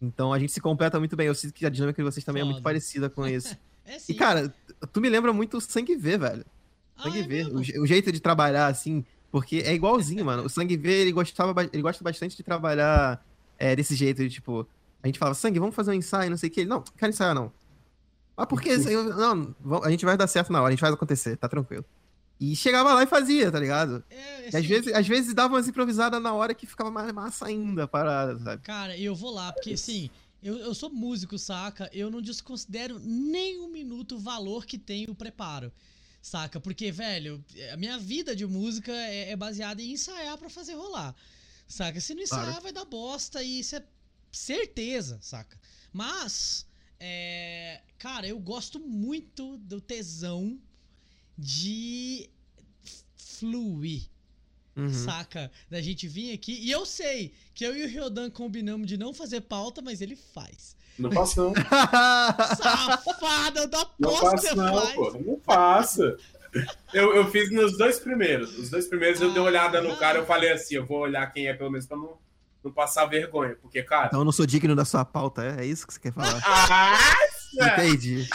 [0.00, 1.26] Então a gente se completa muito bem.
[1.26, 2.64] Eu sinto que a dinâmica de vocês também é muito Foda.
[2.64, 3.56] parecida com isso.
[3.84, 4.12] É sim.
[4.12, 4.54] E, cara,
[4.92, 6.44] tu me lembra muito o Sangue V, velho.
[6.96, 7.42] Ah, Sangue é V.
[7.44, 10.44] O, o jeito de trabalhar, assim, porque é igualzinho, mano.
[10.44, 13.24] O Sangue V, ele gostava, ele gosta bastante de trabalhar
[13.58, 14.68] é, desse jeito, de, tipo,
[15.02, 16.60] a gente fala, Sangue, vamos fazer um ensaio, não sei o que.
[16.60, 17.50] Ele, não, não quero ensaiar, não.
[18.36, 18.70] Ah, por quê?
[18.88, 21.84] Eu- Não, a gente vai dar certo na hora, a gente faz acontecer, tá tranquilo.
[22.38, 24.02] E chegava lá e fazia, tá ligado?
[24.10, 27.10] É, E às assim, vezes, às vezes dava umas improvisadas na hora que ficava mais
[27.12, 28.62] massa ainda a parada, sabe?
[28.62, 30.10] Cara, eu vou lá, porque assim,
[30.42, 31.88] eu, eu sou músico, saca?
[31.92, 35.70] Eu não desconsidero nem um minuto o valor que tem o preparo.
[36.22, 36.60] Saca?
[36.60, 41.14] Porque, velho, a minha vida de música é, é baseada em ensaiar pra fazer rolar.
[41.66, 42.00] Saca?
[42.00, 42.62] Se não ensaiar, Claro.
[42.62, 43.84] vai dar bosta e isso é
[44.30, 45.60] certeza, saca?
[45.92, 46.64] Mas,
[47.00, 50.58] é, cara, eu gosto muito do tesão
[51.36, 52.30] de
[53.16, 54.08] fluir.
[54.76, 54.92] Uhum.
[54.92, 55.50] Saca?
[55.68, 56.52] Da gente vir aqui.
[56.52, 60.16] E eu sei que eu e o Ryodan combinamos de não fazer pauta, mas ele
[60.16, 60.76] faz.
[60.98, 61.54] Não faço, não.
[62.56, 65.12] Safado, eu dou Não você não, pô.
[65.24, 66.02] Não faço.
[66.92, 68.56] Eu, eu fiz nos dois primeiros.
[68.58, 71.26] Os dois primeiros eu dei uma olhada no cara, eu falei assim, eu vou olhar
[71.32, 72.18] quem é pelo menos pra não,
[72.62, 73.56] não passar vergonha.
[73.60, 74.06] Porque, cara.
[74.06, 75.62] Então eu não sou digno da sua pauta, é?
[75.62, 76.40] É isso que você quer falar?
[77.54, 77.74] Ah!
[77.74, 78.26] Entendi.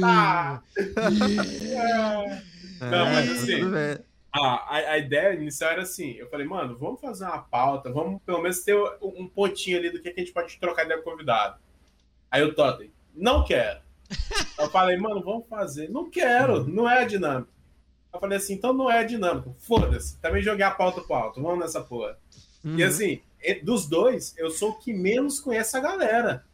[0.00, 0.62] tá,
[2.80, 3.98] Não, É, mas tá assim, tudo bem.
[4.32, 8.20] Ah, a, a ideia inicial era assim: eu falei, mano, vamos fazer uma pauta, vamos
[8.22, 11.12] pelo menos ter um pontinho ali do que a gente pode trocar ideia com o
[11.12, 11.58] convidado.
[12.30, 13.80] Aí o Totem, não quero.
[14.58, 15.88] Eu falei, mano, vamos fazer.
[15.90, 17.50] Não quero, não é a dinâmica.
[18.12, 19.50] Eu falei assim, então não é a dinâmica.
[19.58, 20.18] Foda-se.
[20.18, 21.42] Também joguei a pauta pro alto.
[21.42, 22.18] Vamos nessa porra.
[22.64, 22.86] E Uhum.
[22.88, 26.44] assim, e- dos dois, eu sou o que menos conhece a galera.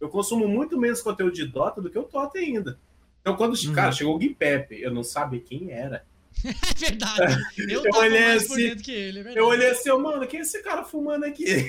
[0.00, 2.78] Eu consumo muito menos conteúdo de Dota do que o Tota ainda.
[3.20, 3.72] Então, quando Uhum.
[3.72, 6.04] cara, chegou o Gui Pepe, eu não sabia quem era.
[6.44, 7.42] É verdade.
[7.58, 9.38] Eu Eu olhei assim, ele, é.
[9.38, 11.66] Eu olhei assim, mano, quem é esse cara fumando aqui?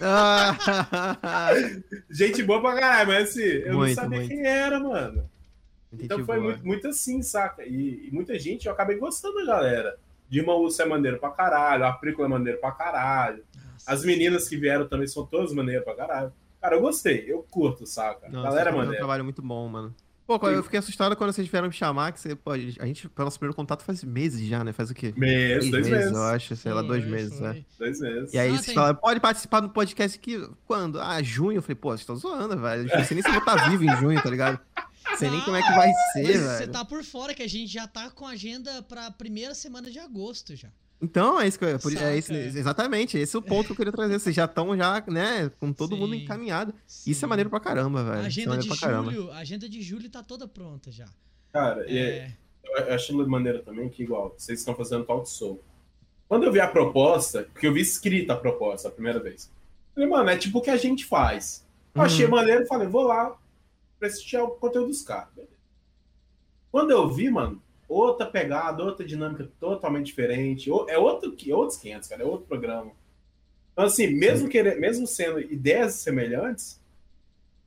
[2.10, 4.30] Gente boa pra caralho, mas assim, eu Muito, não sabia muito.
[4.30, 5.28] quem era, mano.
[5.92, 6.48] Então Gente foi boa.
[6.50, 7.64] muito, muito assim, saca?
[7.64, 9.96] E, e muita gente, eu acabei gostando da galera.
[10.28, 13.42] Dilma Urso é maneiro pra caralho, a Prícola é maneiro pra caralho.
[13.54, 13.92] Nossa.
[13.92, 16.32] As meninas que vieram também são todas maneiras pra caralho.
[16.60, 18.28] Cara, eu gostei, eu curto, saca?
[18.28, 19.94] Não, galera é vocês fizeram um trabalho muito bom, mano.
[20.38, 23.26] Pô, eu fiquei assustado quando vocês vieram me chamar, que você, pô, a gente, pelo
[23.26, 24.72] nosso primeiro contato faz meses já, né?
[24.72, 25.12] Faz o quê?
[25.16, 26.12] Mês, dois meses.
[26.12, 27.64] eu acho, sei lá, dois Foi, meses, né?
[27.78, 28.32] Dois meses.
[28.34, 31.00] E aí Ah, vocês tem- falaram, pode participar do podcast aqui, quando?
[31.00, 31.58] Ah, junho.
[31.58, 32.88] Eu falei, pô, vocês estão zoando, velho.
[32.88, 34.60] Eu não sei nem se eu vou estar vivo em junho, tá ligado?
[35.10, 36.72] Não sei nem como é que vai ser, Você velho.
[36.72, 39.98] tá por fora, que a gente já tá com a agenda pra primeira semana de
[39.98, 40.68] agosto já.
[41.02, 42.38] Então, é isso que eu, por- é isso, Saca.
[42.58, 44.18] exatamente, esse é o ponto que eu queria trazer.
[44.18, 46.22] Vocês já estão já, né, com todo mundo Sim.
[46.24, 46.74] encaminhado.
[47.06, 47.24] Isso Sim.
[47.24, 48.16] é maneiro pra caramba, velho.
[48.24, 49.10] A Isso é agenda de pra caramba.
[49.10, 51.06] julho, a agenda de julho tá toda pronta já.
[51.52, 52.32] Cara, e É,
[52.88, 55.62] eu acho maneiro também que, igual, vocês estão fazendo talk show.
[56.28, 59.50] Quando eu vi a proposta, porque eu vi escrita a proposta a primeira vez,
[59.88, 61.66] eu falei, mano, é tipo o que a gente faz.
[61.94, 62.30] Eu achei Uhum.
[62.32, 63.36] maneiro, falei, vou lá
[63.98, 65.28] prestigiar o conteúdo dos caras.
[66.70, 67.60] Quando eu vi, mano,
[67.90, 70.70] outra pegada, outra dinâmica totalmente diferente.
[70.88, 72.92] É outro, é outros 500, cara, é outro programa.
[73.72, 76.80] Então, assim, mesmo, querer, mesmo sendo ideias semelhantes,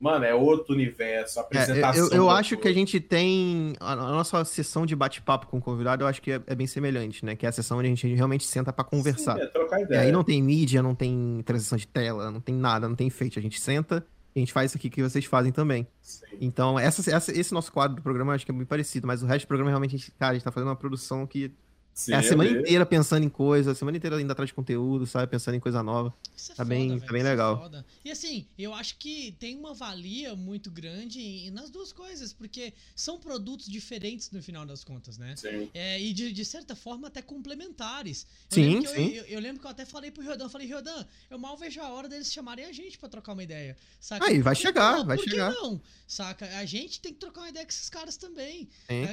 [0.04, 2.08] Mano, é outro universo, apresentação.
[2.08, 3.74] É, eu, eu acho que a gente tem.
[3.80, 7.24] A nossa sessão de bate-papo com o convidado, eu acho que é, é, bem semelhante,
[7.24, 7.34] né?
[7.34, 9.36] Que é a sessão onde a gente realmente senta para conversar.
[9.36, 10.00] Sim, é trocar ideia.
[10.00, 13.08] E aí não tem mídia, não tem transição de tela, não tem nada, não tem
[13.08, 13.38] feito.
[13.38, 14.04] A gente senta
[14.34, 15.86] a gente faz isso aqui que vocês fazem também.
[16.00, 16.26] Sim.
[16.40, 19.26] Então, essa, essa, esse nosso quadro do programa acho que é muito parecido, mas o
[19.26, 21.52] resto do programa realmente a gente, cara, a gente tá fazendo uma produção que
[21.94, 25.06] Sim, é a semana inteira pensando em coisa, a semana inteira indo atrás de conteúdo,
[25.06, 25.30] sabe?
[25.30, 26.12] Pensando em coisa nova.
[26.36, 27.70] Isso é tá, foda, bem, tá bem é legal.
[27.72, 32.74] É e assim, eu acho que tem uma valia muito grande nas duas coisas, porque
[32.96, 35.36] são produtos diferentes no final das contas, né?
[35.36, 35.70] Sim.
[35.72, 38.26] É, e de, de certa forma até complementares.
[38.50, 39.10] Eu sim, sim.
[39.10, 41.80] Eu, eu, eu, lembro que eu até falei pro Riodan, falei, Riodan, eu mal vejo
[41.80, 43.76] a hora deles chamarem a gente pra trocar uma ideia.
[44.00, 44.26] Saca?
[44.26, 45.54] Aí, vai chegar, vai por chegar.
[45.54, 45.80] Que não?
[46.08, 46.58] Saca?
[46.58, 48.68] A gente tem que trocar uma ideia com esses caras também.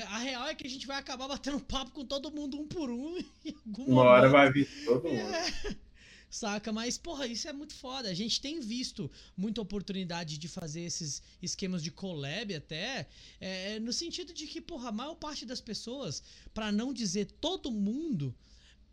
[0.08, 2.71] A, a real é que a gente vai acabar batendo papo com todo mundo um
[2.74, 3.18] por um
[3.88, 5.34] Uma hora vai vir todo mundo.
[5.36, 5.76] É.
[6.30, 6.72] Saca?
[6.72, 8.10] Mas, porra, isso é muito foda.
[8.10, 13.06] A gente tem visto muita oportunidade de fazer esses esquemas de collab até,
[13.40, 17.70] é, no sentido de que, porra, a maior parte das pessoas, para não dizer todo
[17.70, 18.34] mundo,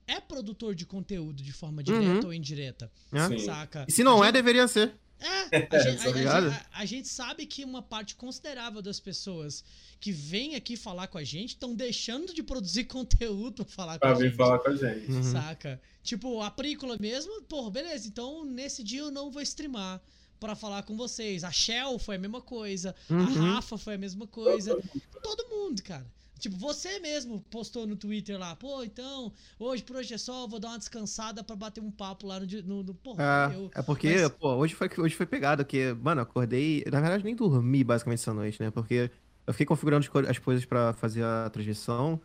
[0.05, 2.26] é produtor de conteúdo de forma direta uhum.
[2.26, 2.91] ou indireta.
[3.12, 3.39] É.
[3.39, 3.87] Saca?
[3.89, 4.93] E se não é, deveria ser.
[5.21, 9.64] É, a, gente, a, a, a, gente, sabe que uma parte considerável das pessoas
[10.01, 14.12] que vêm aqui falar com a gente estão deixando de produzir conteúdo pra falar pra
[14.12, 14.37] com a gente.
[14.37, 15.11] Pra vir falar com a gente.
[15.11, 15.23] Uhum.
[15.23, 15.81] Saca?
[16.03, 20.01] Tipo, a Prícola mesmo, pô, beleza, então nesse dia eu não vou streamar
[20.39, 21.43] para falar com vocês.
[21.43, 23.19] A Shell foi a mesma coisa, uhum.
[23.19, 24.79] a Rafa foi a mesma coisa.
[25.23, 26.07] Todo mundo, cara.
[26.39, 30.61] Tipo, você mesmo postou no Twitter lá, pô, então, hoje por hoje é só, vou
[30.61, 32.47] dar uma descansada para bater um papo lá no.
[32.64, 33.22] no, no porra,
[33.53, 34.28] é, eu, é porque, mas...
[34.30, 36.84] pô, hoje foi, hoje foi pegado, porque, mano, acordei.
[36.91, 38.70] Na verdade, nem dormi basicamente essa noite, né?
[38.70, 39.11] Porque
[39.47, 42.20] eu fiquei configurando as coisas para fazer a transmissão.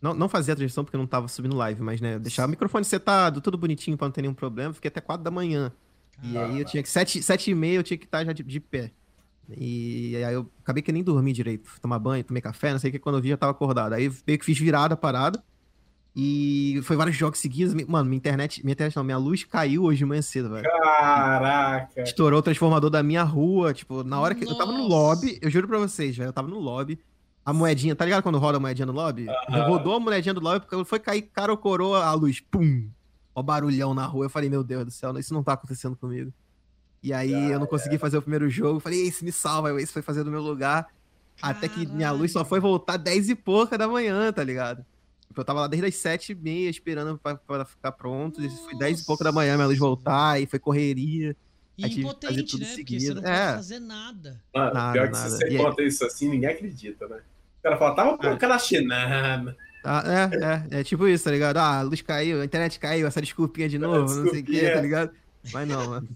[0.00, 2.84] Não, não fazia a transmissão porque não tava subindo live, mas, né, deixar o microfone
[2.84, 4.72] setado, tudo bonitinho pra não ter nenhum problema.
[4.74, 5.72] Fiquei até 4 da manhã.
[6.22, 6.88] E aí eu tinha que.
[6.88, 8.92] 7, 7 e meia eu tinha que estar já de, de pé.
[9.54, 11.70] E aí eu acabei que nem dormi direito.
[11.80, 13.92] Tomar banho, tomei café, não sei o que, quando eu vi já tava acordado.
[13.92, 15.42] Aí meio que fiz virada a parada.
[16.18, 17.74] E foi vários jogos seguidos.
[17.86, 20.64] Mano, minha internet, minha internet não, minha luz caiu hoje de manhã cedo, velho.
[20.64, 22.02] Caraca!
[22.02, 24.54] Estourou o transformador da minha rua, tipo, na hora que Nossa.
[24.54, 26.98] eu tava no lobby, eu juro pra vocês, velho, eu tava no lobby,
[27.44, 29.26] a moedinha, tá ligado quando roda a moedinha no lobby?
[29.66, 32.88] Rodou a moedinha do lobby, porque foi cair cara ou coroa a luz, pum!
[33.34, 36.32] Ó barulhão na rua, eu falei, meu Deus do céu, isso não tá acontecendo comigo.
[37.06, 37.98] E aí ah, eu não consegui é.
[38.00, 38.80] fazer o primeiro jogo.
[38.80, 39.72] Falei, Ace, me salva.
[39.72, 40.88] O Ace foi fazer do meu lugar.
[41.40, 41.58] Caralho.
[41.58, 44.84] Até que minha luz só foi voltar 10 e pouca da manhã, tá ligado?
[45.36, 48.40] Eu tava lá desde as 7 e meia esperando pra, pra ficar pronto.
[48.40, 48.56] Nossa.
[48.64, 50.42] Foi 10 e pouco da manhã minha luz voltar.
[50.42, 51.36] E foi correria.
[51.78, 52.66] E impotente, né?
[52.66, 52.76] Seguido.
[52.76, 53.54] Porque você não pode é.
[53.54, 54.42] fazer nada.
[54.52, 55.30] Mano, nada, pior que nada.
[55.30, 57.18] se você conta isso assim, ninguém acredita, né?
[57.60, 58.32] O cara fala, tava com é.
[58.32, 59.56] aquela chinada.
[59.84, 61.58] Ah, é, é, é tipo isso, tá ligado?
[61.58, 64.68] Ah, a luz caiu, a internet caiu, essa desculpinha de novo, não sei o que,
[64.68, 65.12] tá ligado?
[65.52, 66.08] Mas não, mano.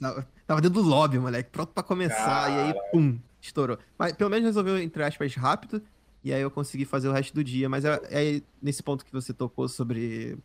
[0.51, 2.51] Tava dentro do lobby, moleque, pronto pra começar.
[2.51, 3.78] E aí, pum, estourou.
[3.96, 5.80] Mas pelo menos resolveu, entre aspas, rápido.
[6.24, 7.68] E aí eu consegui fazer o resto do dia.
[7.68, 10.36] Mas é, é nesse ponto que você tocou sobre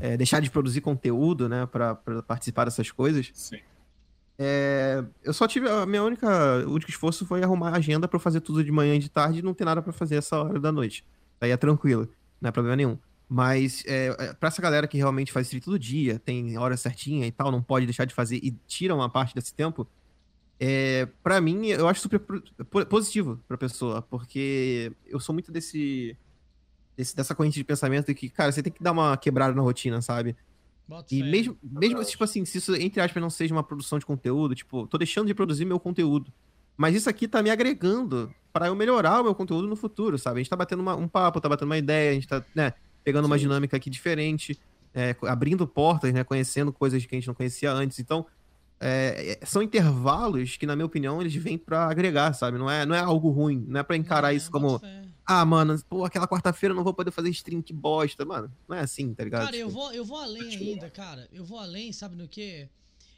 [0.00, 3.30] é, deixar de produzir conteúdo, né, pra, pra participar dessas coisas.
[3.32, 3.60] Sim.
[4.36, 5.70] É, eu só tive.
[5.70, 6.26] A minha única.
[6.66, 9.38] O único esforço foi arrumar a agenda para fazer tudo de manhã e de tarde
[9.38, 11.06] e não ter nada para fazer essa hora da noite.
[11.40, 12.08] Aí é tranquilo,
[12.40, 12.98] não é problema nenhum.
[13.28, 17.26] Mas é, é para essa galera que realmente faz stream todo dia, tem hora certinha
[17.26, 19.86] e tal, não pode deixar de fazer e tira uma parte desse tempo,
[20.60, 22.20] é, para mim eu acho super
[22.88, 26.16] positivo pra pessoa, porque eu sou muito desse,
[26.96, 29.62] desse, dessa corrente de pensamento de que, cara, você tem que dar uma quebrada na
[29.62, 30.34] rotina, sabe?
[30.86, 34.06] Bota e mesmo, mesmo tipo assim, se isso, entre aspas, não seja uma produção de
[34.06, 36.32] conteúdo, tipo, tô deixando de produzir meu conteúdo.
[36.76, 40.36] Mas isso aqui tá me agregando para eu melhorar o meu conteúdo no futuro, sabe?
[40.36, 42.72] A gente tá batendo uma, um papo, tá batendo uma ideia, a gente tá, né?
[43.08, 43.30] Pegando Sim.
[43.30, 44.60] uma dinâmica aqui diferente,
[44.92, 47.98] é, abrindo portas, né, conhecendo coisas que a gente não conhecia antes.
[47.98, 48.26] Então,
[48.78, 52.58] é, é são intervalos que, na minha opinião, eles vêm para agregar, sabe?
[52.58, 54.78] Não é, não é algo ruim, não é para encarar é, isso como.
[55.24, 58.52] Ah, mano, pô, aquela quarta-feira eu não vou poder fazer stream, que bosta, mano.
[58.68, 59.46] Não é assim, tá ligado?
[59.46, 59.68] Cara, tipo...
[59.68, 61.26] eu, vou, eu vou além ainda, cara.
[61.32, 62.68] Eu vou além, sabe no quê?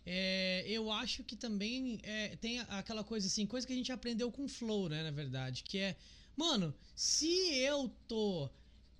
[0.06, 4.30] É, eu acho que também é, tem aquela coisa assim, coisa que a gente aprendeu
[4.30, 5.96] com o Flow, né, na verdade, que é,
[6.36, 8.48] mano, se eu tô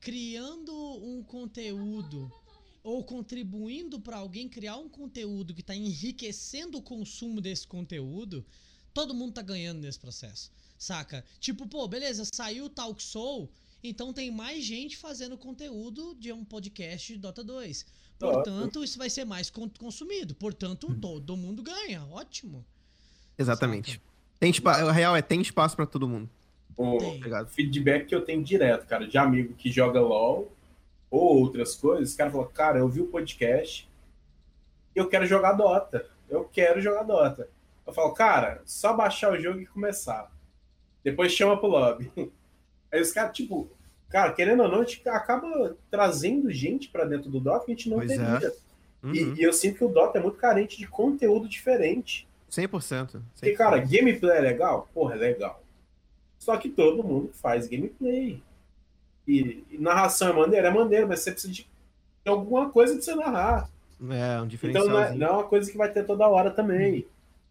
[0.01, 0.73] criando
[1.03, 2.33] um conteúdo
[2.83, 8.45] ou contribuindo para alguém criar um conteúdo que está enriquecendo o consumo desse conteúdo,
[8.95, 11.25] todo mundo tá ganhando nesse processo, saca?
[11.39, 13.51] Tipo, pô, beleza, saiu o Talk Soul,
[13.83, 17.85] então tem mais gente fazendo conteúdo de um podcast de Dota 2.
[18.19, 20.35] Portanto, isso vai ser mais consumido.
[20.35, 21.01] Portanto, hum.
[21.01, 22.05] todo mundo ganha.
[22.05, 22.65] Ótimo.
[23.39, 24.01] Exatamente.
[24.39, 26.29] Tem espaço, o real é tem espaço para todo mundo.
[26.77, 26.97] O.
[26.97, 27.49] Obrigado.
[27.49, 30.51] feedback que eu tenho direto, cara, de amigo que joga LOL
[31.11, 33.89] ou outras coisas, o cara fala, cara, eu vi o podcast
[34.95, 36.07] e eu quero jogar Dota.
[36.29, 37.49] Eu quero jogar Dota.
[37.87, 40.31] Eu falo, cara, só baixar o jogo e começar.
[41.03, 42.11] Depois chama pro lobby.
[42.93, 43.69] Aí os caras, tipo,
[44.09, 47.75] cara, querendo ou não, a gente acaba trazendo gente pra dentro do Dota que a
[47.75, 48.17] gente não Pois é.
[48.17, 48.53] teria.
[49.03, 49.15] Uhum.
[49.15, 52.29] E, e eu sinto que o Dota é muito carente de conteúdo diferente.
[52.51, 53.23] 100%.
[53.35, 53.57] Porque, 100%.
[53.57, 54.89] cara, gameplay é legal?
[54.93, 55.63] Porra, é legal.
[56.41, 58.43] Só que todo mundo faz gameplay.
[59.29, 60.69] E, e narração é maneira?
[60.69, 61.71] É maneiro, mas você precisa de
[62.25, 63.69] de alguma coisa de você narrar.
[64.03, 64.89] É, um Então diferencial.
[64.89, 67.07] não é, não é uma coisa que vai ter toda hora também.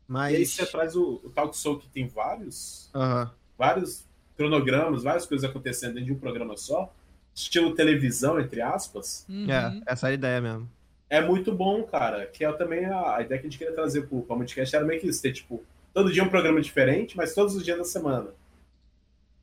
[0.08, 0.34] Mas.
[0.34, 3.32] E aí você traz o, o Talk Show que tem vários, Aham.
[3.58, 4.04] vários
[4.38, 6.92] cronogramas, várias coisas acontecendo dentro de um programa só,
[7.36, 9.26] estilo televisão, entre aspas.
[9.30, 9.50] Uhum.
[9.52, 10.70] É, essa é a ideia mesmo.
[11.10, 12.28] É muito bom, cara.
[12.28, 14.86] Que é também a, a ideia que a gente queria trazer pro, pro podcast era
[14.86, 15.64] meio que isso, ter, tipo,
[15.94, 18.28] todo dia um programa diferente, mas todos os dias da semana.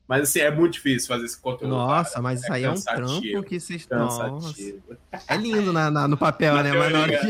[0.07, 1.69] Mas assim, é muito difícil fazer esse conteúdo.
[1.71, 2.21] Nossa, cara.
[2.23, 3.85] mas isso aí é um trampo que vocês.
[3.85, 4.81] Cansativo.
[5.27, 6.71] É lindo na, na- no papel, Na né?
[6.73, 7.21] Mas na hora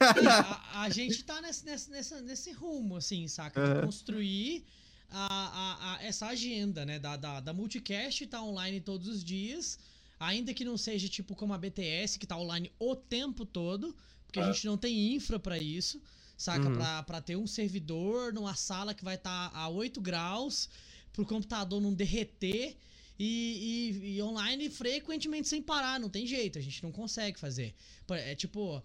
[0.00, 3.74] a, a gente tá nesse, nesse, nesse rumo, assim, saca?
[3.74, 4.64] De construir
[5.10, 6.98] a, a- a- essa agenda, né?
[6.98, 9.78] Da, da, da multicast tá online todos os dias.
[10.18, 13.94] Ainda que não seja tipo como a BTS, que tá online o tempo todo,
[14.26, 14.52] porque a É.
[14.52, 16.00] gente não tem infra pra isso,
[16.38, 16.66] saca?
[16.68, 16.74] Uhum.
[16.76, 20.70] Pra, pra ter um servidor numa sala que vai estar a 8 graus,
[21.16, 22.76] pro computador não derreter.
[23.18, 27.74] E, e- e online frequentemente sem parar, não tem jeito, a gente não consegue fazer.
[28.10, 28.82] É tipo,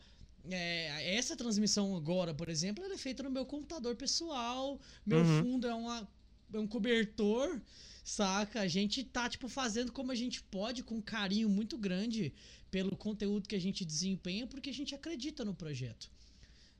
[0.49, 4.79] é, essa transmissão agora, por exemplo, ela é feita no meu computador pessoal.
[5.05, 5.39] Meu Uhum.
[5.43, 6.07] fundo é, uma,
[6.53, 7.59] é um cobertor,
[8.05, 8.61] saca?
[8.61, 12.33] A gente tá, tipo, fazendo como a gente pode, com um carinho muito grande
[12.71, 16.09] pelo conteúdo que a gente desempenha, porque a gente acredita no projeto.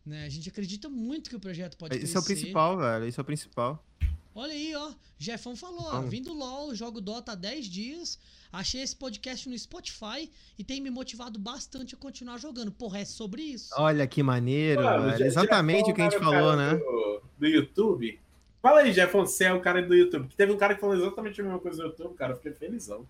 [0.05, 0.23] Né?
[0.25, 2.43] A gente acredita muito que o projeto pode Isso é o crescer.
[2.43, 3.05] principal, velho.
[3.09, 3.85] Isso é o principal.
[4.33, 4.91] Olha aí, ó.
[5.17, 5.91] Jefão falou, ó.
[5.91, 6.09] Vamos.
[6.09, 8.19] Vim do LOL, jogo Dota há 10 dias.
[8.51, 12.71] Achei esse podcast no Spotify e tem me motivado bastante a continuar jogando.
[12.71, 13.73] Porra, é sobre isso.
[13.77, 16.79] Olha que maneiro, Mano, Exatamente já o que a gente o falou, cara né?
[16.79, 18.19] Do, do YouTube.
[18.61, 20.27] Fala aí, Jefão, você é o cara do YouTube.
[20.27, 22.33] Que teve um cara que falou exatamente a mesma coisa do YouTube, cara.
[22.33, 23.07] Eu fiquei felizão.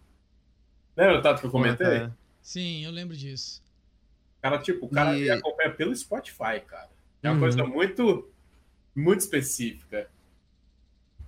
[0.95, 1.85] Lembra, Tato, que eu comentei?
[1.87, 2.17] Pô, cara.
[2.41, 3.61] Sim, eu lembro disso.
[4.41, 6.89] Cara, tipo, o cara E- me acompanha pelo Spotify, cara.
[7.21, 7.39] É uma Uhum.
[7.41, 8.29] coisa muito,
[8.95, 10.09] muito específica.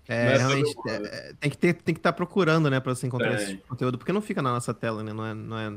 [0.08, 3.08] É, é realmente, é, é, tem que ter, tem que estar procurando, né, pra você
[3.08, 3.44] encontrar Tem.
[3.44, 5.14] esse conteúdo, porque não fica na nossa tela, né?
[5.14, 5.70] Não é, não é...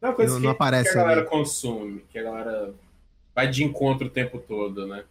[0.00, 1.30] Não é coisa Não- que, não aparece que a galera ali.
[1.30, 2.74] consome, que a galera
[3.34, 5.04] vai de encontro o tempo todo, né?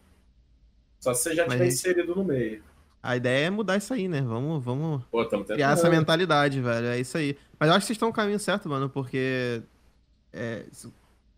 [1.00, 2.64] Só se você já Mas tiver inserido no meio.
[3.04, 4.22] A ideia é mudar isso aí, né?
[4.22, 6.88] Vamos, vamos Pô, criar essa mentalidade, velho.
[6.88, 7.38] É isso aí.
[7.60, 9.62] Mas eu acho que vocês estão no caminho certo, mano, porque.
[10.34, 10.66] É,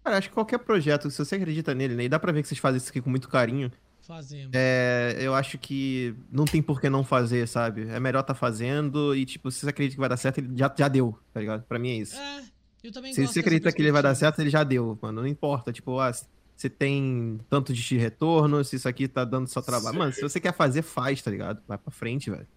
[0.04, 2.04] cara, acho que qualquer projeto, se você acredita nele, né?
[2.06, 3.72] E dá pra ver que vocês fazem isso aqui com muito carinho.
[4.10, 4.50] Fazemos.
[4.56, 7.88] É, eu acho que não tem por que não fazer, sabe?
[7.90, 10.74] É melhor tá fazendo e, tipo, se você acredita que vai dar certo, ele já,
[10.76, 11.62] já deu, tá ligado?
[11.68, 12.18] Pra mim é isso.
[12.18, 12.42] É,
[12.86, 15.22] eu também Se gosto você acredita que ele vai dar certo, ele já deu, mano.
[15.22, 16.12] Não importa, tipo, ah,
[16.56, 19.94] você tem tanto de retorno, se isso aqui tá dando só trabalho.
[19.94, 20.00] Sim.
[20.00, 21.62] Mano, se você quer fazer, faz, tá ligado?
[21.68, 22.48] Vai pra frente, velho.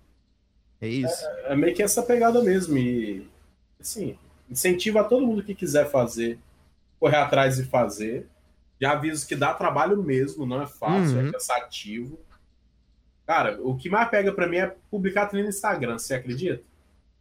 [0.80, 1.22] É isso.
[1.44, 2.78] É meio que essa pegada mesmo.
[2.78, 3.28] E,
[3.78, 4.16] assim,
[4.50, 6.38] incentiva todo mundo que quiser fazer,
[6.98, 8.26] correr atrás e fazer.
[8.82, 11.28] Já aviso que dá trabalho mesmo, não é fácil, Uhum.
[11.28, 12.18] é cansativo.
[13.24, 16.64] Cara, o que mais pega pra mim é publicar treino no Instagram, você acredita?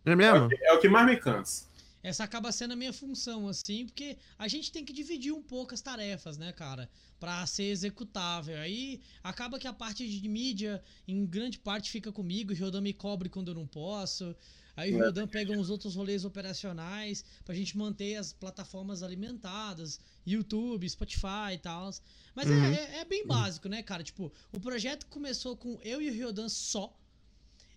[0.03, 0.45] É É mesmo?
[0.45, 1.69] o que, é o que mais me cansa.
[2.01, 5.75] Essa acaba sendo a minha função, assim, porque a gente tem que dividir um pouco
[5.75, 6.89] as tarefas, né, cara?
[7.19, 8.57] Pra ser executável.
[8.57, 12.51] Aí acaba que a parte de mídia, em grande parte, fica comigo.
[12.51, 14.35] O Riodan me cobre quando eu não posso.
[14.75, 15.01] Aí o É.
[15.01, 19.99] Riodan pega uns outros rolês operacionais pra gente manter as plataformas alimentadas.
[20.25, 21.91] YouTube, Spotify e tal.
[22.35, 22.63] Mas é- Uhum.
[22.73, 24.03] é, é bem básico, né, cara?
[24.03, 26.97] Tipo, o projeto começou com eu e o Riodan só.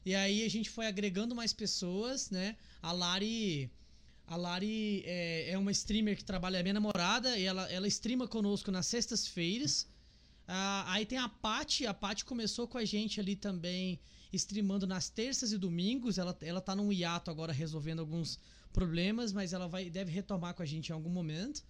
[0.07, 2.57] E aí a gente foi agregando mais pessoas, né?
[2.83, 3.71] A Lari.
[4.27, 8.27] A Lari é, é uma streamer que trabalha, é minha namorada, e ela, ela streama
[8.29, 9.87] conosco nas sextas-feiras.
[10.47, 13.99] Ah, aí tem a Paty, a Paty começou com a gente ali também,
[14.37, 16.19] streamando nas terças e domingos.
[16.19, 18.39] Ela, ela tá num hiato agora resolvendo alguns
[18.73, 21.63] problemas, mas ela vai deve retomar com a gente em algum momento.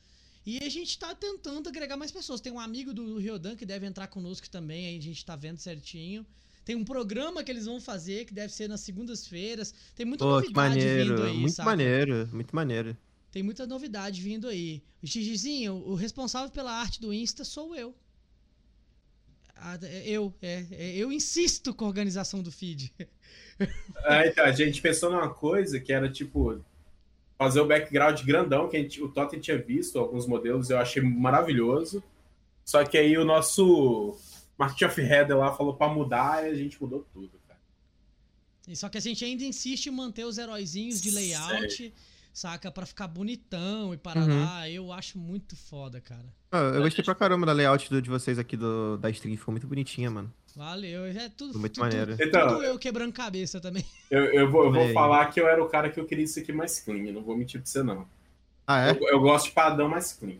[0.46, 2.40] E a gente tá tentando agregar mais pessoas.
[2.40, 5.58] Tem um amigo do Riodan que deve entrar conosco também, aí a gente tá vendo
[5.58, 6.26] certinho.
[6.64, 9.74] Tem um programa que eles vão fazer, que deve ser nas segundas-feiras.
[9.94, 11.10] Tem muita Pô, novidade maneiro.
[11.10, 11.68] vindo aí, muito saca?
[11.68, 12.96] maneiro, muito maneiro.
[13.30, 14.82] Tem muita novidade vindo aí.
[15.02, 17.94] Gigizinho, o responsável pela arte do Insta sou eu.
[19.56, 22.92] Ah, eu, é, é, eu insisto com a organização do feed.
[24.06, 26.60] É, então, a gente pensou numa coisa que era tipo
[27.38, 32.02] fazer o background grandão, que gente, o Totten tinha visto alguns modelos, eu achei maravilhoso.
[32.64, 34.18] Só que aí o nosso
[34.58, 37.60] Market of Header lá falou para mudar e a gente mudou tudo, cara.
[38.74, 41.94] Só que a gente ainda insiste em manter os heróizinhos de layout
[42.34, 42.70] saca?
[42.70, 44.66] para ficar bonitão e parar Uhum.
[44.66, 46.24] Eu acho muito foda, cara.
[46.50, 49.52] Ah, eu gostei pra caramba da layout do, de vocês aqui do, da stream, ficou
[49.52, 50.32] muito bonitinha, mano.
[50.56, 52.16] Valeu, é tudo muito tu, maneiro.
[52.16, 53.84] Tu, então, tudo eu quebrando cabeça também.
[54.10, 56.38] Eu, eu vou, eu vou falar que eu era o cara que eu queria isso
[56.38, 58.06] aqui mais clean, não vou mentir pra você não.
[58.64, 58.90] Ah, é?
[58.92, 60.36] Eu, eu gosto de padrão mais clean.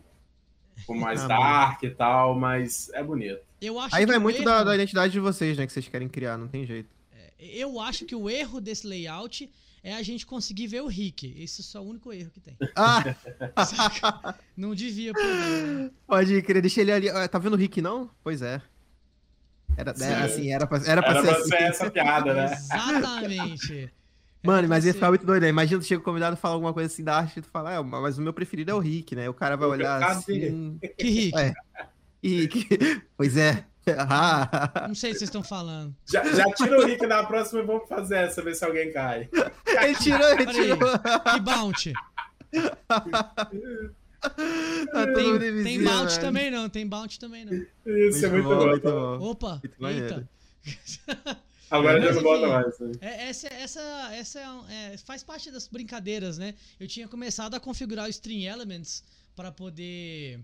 [0.85, 1.93] Com ah, mais ah, dark mano.
[1.93, 3.41] e tal, mas é bonito.
[3.61, 4.45] Eu acho Aí vai muito erro...
[4.45, 5.65] da, da identidade de vocês, né?
[5.67, 6.89] Que vocês querem criar, não tem jeito.
[7.11, 9.51] É, eu acho que o erro desse layout
[9.85, 11.35] é a gente conseguir ver o Rick.
[11.37, 12.57] Esse é só o único erro que tem.
[12.75, 13.03] Ah!
[14.57, 15.67] não devia poder.
[15.67, 15.91] Né?
[16.07, 17.07] Pode crer, deixa ele ali.
[17.07, 18.09] Ah, tá vendo o Rick, não?
[18.23, 18.59] Pois é.
[19.77, 21.49] Era, era é, assim, era pra, era pra, era ser, pra assim.
[21.49, 21.63] ser assim.
[21.65, 22.51] essa piada, né?
[22.53, 23.93] Exatamente.
[24.41, 25.49] Mano, mas ia ficar muito doido, né?
[25.49, 27.77] Imagina tu chega o convidado e fala alguma coisa assim da arte e tu fala,
[27.77, 29.29] ah, mas o meu preferido é o Rick, né?
[29.29, 30.79] O cara vai olhar é assim.
[30.97, 31.37] Que Rick?
[31.37, 31.53] É.
[32.21, 33.01] Que Rick.
[33.15, 33.65] Pois é.
[33.97, 34.87] Ah.
[34.87, 35.95] Não sei o que vocês estão falando.
[36.05, 39.29] Já, já tira o Rick na próxima e vamos fazer essa, ver se alguém cai.
[39.65, 40.77] Ele tirou, ele tirou.
[41.33, 41.93] Que bounty.
[44.91, 46.21] Tá tem, tem bounty velho.
[46.21, 47.53] também não, tem bounty também não.
[47.53, 48.57] Isso, muito é muito bom.
[48.57, 49.29] bom, muito bom.
[49.29, 50.29] Opa, muito eita.
[51.69, 52.75] Agora já não bota mais.
[53.01, 54.39] É, essa, essa, essa
[54.69, 56.53] é, é, faz parte das brincadeiras, né?
[56.79, 59.03] Eu tinha começado a configurar o Stream Elements
[59.35, 60.39] para poder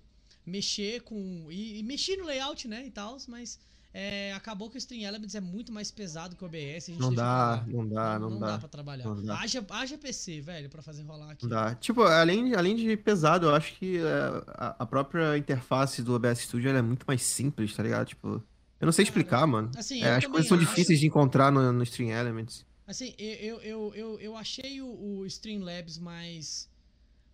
[0.46, 1.48] mexer com.
[1.50, 2.86] E, e mexer no layout, né?
[2.86, 3.60] E tal, mas.
[3.94, 6.88] É, acabou que o Stream Elements é muito mais pesado que o OBS.
[6.98, 9.14] não, dá, não dá, não, não dá, dá pra trabalhar.
[9.16, 9.38] Dá.
[9.38, 11.44] Haja, haja PC, velho, pra fazer rolar aqui.
[11.44, 11.76] Não dá.
[11.76, 16.40] Tipo, além, além de pesado, eu acho que é, a, a própria interface do OBS
[16.40, 18.08] Studio é muito mais simples, tá ligado?
[18.08, 18.42] Tipo,
[18.80, 19.70] eu não sei explicar, mano.
[19.76, 20.66] Assim, é, as coisas são acho...
[20.66, 22.66] difíceis de encontrar no, no Stream Elements.
[22.88, 26.71] Assim, eu, eu, eu, eu achei o, o Streamlabs mais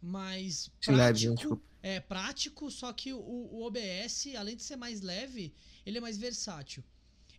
[0.01, 1.49] mais prático.
[1.49, 5.53] Leve, é prático, só que o, o, OBS, além de ser mais leve,
[5.85, 6.83] ele é mais versátil.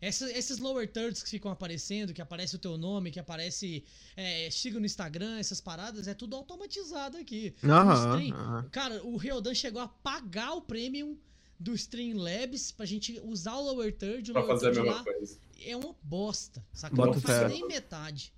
[0.00, 3.84] Essa, esses lower thirds que ficam aparecendo, que aparece o teu nome, que aparece
[4.16, 7.54] é, no Instagram, essas paradas, é tudo automatizado aqui.
[7.62, 8.68] Uhum, stream, uhum.
[8.70, 11.18] Cara, o Reodan chegou a pagar o premium
[11.58, 14.30] do Streamlabs pra gente usar o lower third.
[14.30, 15.38] O pra lower fazer third a mesma lá, coisa.
[15.60, 16.94] É uma bosta, saca?
[16.94, 18.32] Não faz nem metade.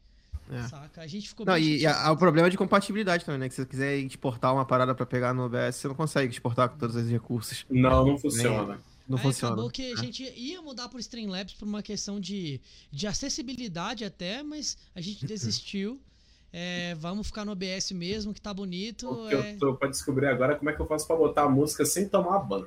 [0.50, 0.68] É.
[0.68, 1.00] Saca?
[1.00, 3.48] A gente ficou não, E, e o problema é de compatibilidade também, né?
[3.48, 6.68] Que se você quiser exportar uma parada para pegar no OBS, você não consegue exportar
[6.68, 7.64] com todos os recursos.
[7.70, 8.74] Não, não funciona.
[8.74, 8.78] Nem,
[9.08, 9.54] não Aí funciona.
[9.54, 12.60] Acabou que a gente ia mudar pro Streamlabs por uma questão de,
[12.90, 16.00] de acessibilidade até, mas a gente desistiu.
[16.52, 19.08] É, vamos ficar no OBS mesmo, que tá bonito.
[19.08, 19.54] O que é...
[19.54, 21.86] eu tô pra descobrir agora é como é que eu faço pra botar a música
[21.86, 22.66] sem tomar banho.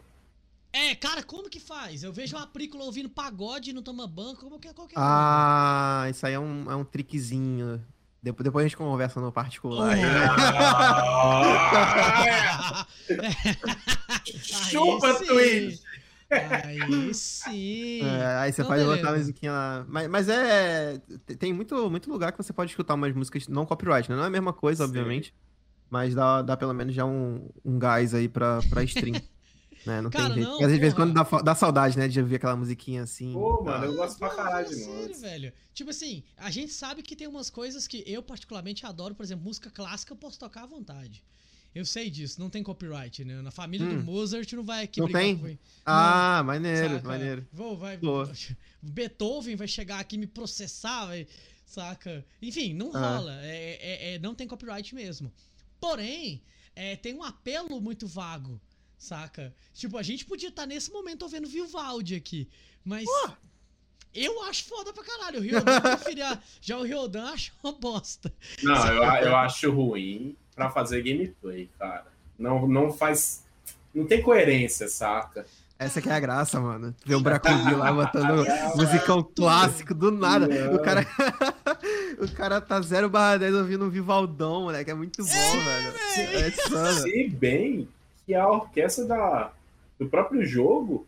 [0.74, 2.04] É, cara, como que faz?
[2.04, 5.00] Eu vejo uma película ouvindo pagode no não toma banco, como que é qualquer é
[5.00, 6.18] Ah, coisa.
[6.18, 7.80] isso aí é um, é um triquezinho.
[8.24, 9.96] Depois, depois a gente conversa no particular.
[11.16, 12.86] Oh.
[14.42, 15.80] Chupa, Twitch!
[16.32, 18.02] Aí sim.
[18.04, 19.86] É, aí você pode botar uma musiquinha lá.
[19.88, 21.00] Mas, mas é.
[21.38, 24.16] Tem muito, muito lugar que você pode escutar umas músicas não copyright, né?
[24.16, 24.90] Não é a mesma coisa, sim.
[24.90, 25.34] obviamente.
[25.90, 29.22] Mas dá, dá pelo menos já um, um gás aí pra, pra stream.
[29.86, 30.02] Né?
[30.02, 30.50] Não Cara, tem jeito.
[30.50, 32.08] Não, às vezes quando dá, dá, saudade, né?
[32.08, 33.34] De ouvir aquela musiquinha assim.
[33.34, 35.00] Pô, mano, eu gosto pra caralho, mano.
[35.00, 35.54] Sério, velho.
[35.74, 39.44] Tipo assim, a gente sabe que tem umas coisas que eu particularmente adoro, por exemplo,
[39.44, 41.24] música clássica eu posso tocar à vontade.
[41.76, 43.42] Eu sei disso, não tem copyright, né?
[43.42, 43.98] Na família hum.
[43.98, 45.38] do Mozart não vai aqui não tem?
[45.38, 45.58] Com...
[45.84, 47.08] Ah, não, maneiro, saca?
[47.08, 47.48] maneiro.
[47.52, 48.00] Vou, vai...
[48.82, 51.28] Beethoven vai chegar aqui me processar, vai...
[51.66, 52.24] saca?
[52.42, 53.18] Enfim, não ah.
[53.18, 53.40] rola.
[53.42, 55.34] É, é, é, não tem copyright mesmo.
[55.82, 56.44] Porém,
[56.76, 58.62] é, tem um apelo muito vago
[59.04, 59.54] Saca?
[59.74, 62.48] Tipo, a gente podia estar tá nesse momento ouvindo Vivaldi aqui.
[62.86, 63.06] Mas.
[63.06, 63.32] Oh!
[64.16, 65.40] Eu acho foda pra caralho.
[65.40, 66.40] O Ryodan preferia.
[66.62, 68.32] Já o Ryodan acha uma bosta.
[68.62, 72.06] Não, eu, eu acho ruim pra fazer gameplay, cara.
[72.40, 73.44] Não, não faz.
[73.94, 75.46] Não tem coerência, saca?
[75.78, 76.96] Essa que é a graça, mano.
[77.06, 80.48] Ver o Bracovil lá botando é musicão clássico do nada.
[80.48, 80.76] Não.
[80.76, 81.06] O cara.
[82.20, 84.92] o cara tá 0 barra 10 ouvindo um Vivaldão, moleque.
[84.92, 86.46] É muito bom, é, velho.
[86.46, 87.02] É insano.
[87.02, 87.90] Se bem
[88.26, 89.54] que a orquestra da,
[90.00, 91.08] do próprio jogo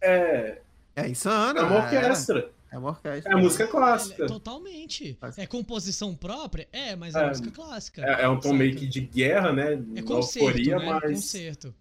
[0.00, 0.58] é.
[0.96, 1.84] É insano É uma né?
[1.84, 2.50] orquestra.
[2.70, 3.32] É, é uma orquestra.
[3.32, 4.22] É música clássica.
[4.22, 5.18] É, é totalmente.
[5.36, 6.68] É composição própria?
[6.72, 8.02] É, mas é, é música clássica.
[8.04, 9.82] É, é um tom meio que de guerra, né?
[9.96, 10.86] É concerto, Alcoria, né?
[10.86, 11.02] Mas...
[11.02, 11.74] concerto.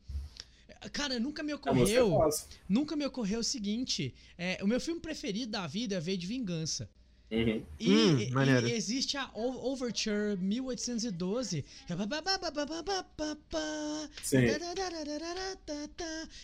[0.68, 2.19] É, cara, nunca me ocorreu.
[2.68, 4.14] nunca me ocorreu o seguinte:
[4.61, 6.89] o meu filme preferido da vida é V de Vingança.
[7.34, 7.64] Uhum.
[7.80, 8.18] E, hum,
[8.68, 11.65] e, existe a Overture 1812.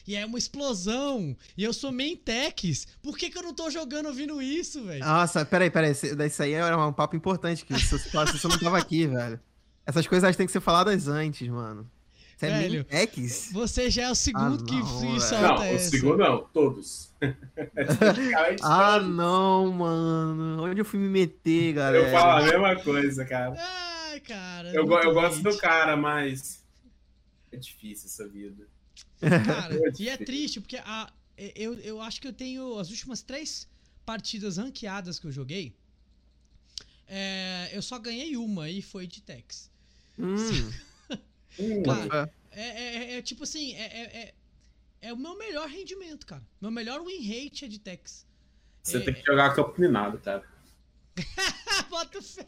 [0.08, 1.38] E é uma explosão.
[1.56, 2.88] E eu sou main techs.
[3.04, 5.06] Por que, que eu não tô jogando ouvindo isso, velho?
[5.06, 5.92] Nossa, peraí, peraí.
[5.92, 7.64] Isso aí era um papo importante.
[7.64, 9.40] Que você, você não tava aqui, velho.
[9.86, 11.90] Essas coisas têm que ser faladas antes, mano.
[12.40, 12.86] Você é Velho?
[13.52, 15.90] Você já é o segundo Ah, que não, solta Não, o essa.
[15.90, 17.12] segundo não, todos.
[18.00, 20.64] Praticamente Ah, não, mano.
[20.64, 22.06] Onde eu fui me meter, galera?
[22.08, 23.56] Eu falo a mesma coisa, cara.
[23.58, 24.70] Ai, cara.
[24.74, 26.64] Eu, eu gosto do cara, mas.
[27.52, 28.66] É difícil essa vida.
[29.20, 31.12] Cara, Muito e é triste, porque a,
[31.56, 33.68] eu, eu acho que eu tenho as últimas três
[34.06, 35.76] partidas ranqueadas que eu joguei.
[37.06, 39.70] é, eu só ganhei uma e foi de Tex.
[40.18, 40.36] Hum,
[41.60, 44.34] Hum, Cara, É, é- é- é tipo assim, é, é, é-
[45.02, 46.42] é o meu melhor rendimento, cara.
[46.60, 48.26] Meu melhor win rate é de Tex.
[48.84, 50.44] você é- tem que jogar campo minado, cara.
[51.90, 52.46] Bota fé.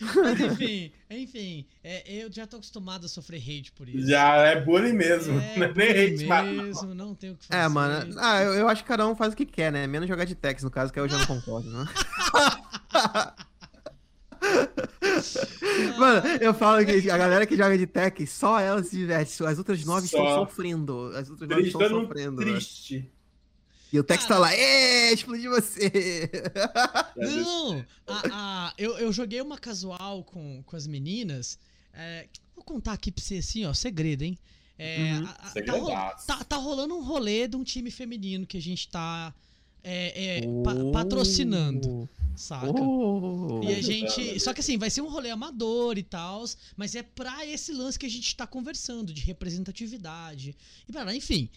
[0.00, 4.08] Mas enfim, enfim, é, eu já tô acostumado a sofrer hate por isso.
[4.08, 5.38] Já é bullying mesmo.
[5.38, 7.60] É, não é nem bullying hate, mas- mesmo, não tem o que fazer.
[7.62, 8.14] é, mano.
[8.18, 9.86] Ah, eu, eu acho que cada um faz o que quer, né?
[9.86, 11.84] Menos jogar de Tex, no caso, que eu já não concordo, né?
[15.98, 19.42] Mano, eu falo que a galera que joga de Tex, só ela se diverte.
[19.44, 20.18] As outras nove Só.
[20.18, 21.12] estão sofrendo.
[21.16, 22.36] As outras nove estão sofrendo.
[22.36, 22.52] velho.
[22.52, 23.10] triste.
[23.92, 25.90] E o Tex tá lá, ê, explodi você.
[27.16, 28.22] Não, a-
[28.68, 31.58] a- eu, eu joguei uma casual com, com as meninas.
[31.92, 34.38] é, vou contar aqui pra você assim, ó, segredo, hein?
[34.78, 35.26] É, Uhum.
[35.26, 38.88] a- a- tá, tá- tá rolando um rolê de um time feminino que a gente
[38.88, 39.34] tá
[39.82, 40.92] é, é, pa- Oh.
[40.92, 42.66] patrocinando, saca?
[42.80, 43.60] Oh.
[43.62, 44.38] E a gente.
[44.40, 46.44] Só que assim, vai ser um rolê amador e tal,
[46.76, 50.56] mas é pra esse lance que a gente tá conversando, de representatividade.
[50.88, 51.48] E lá, enfim.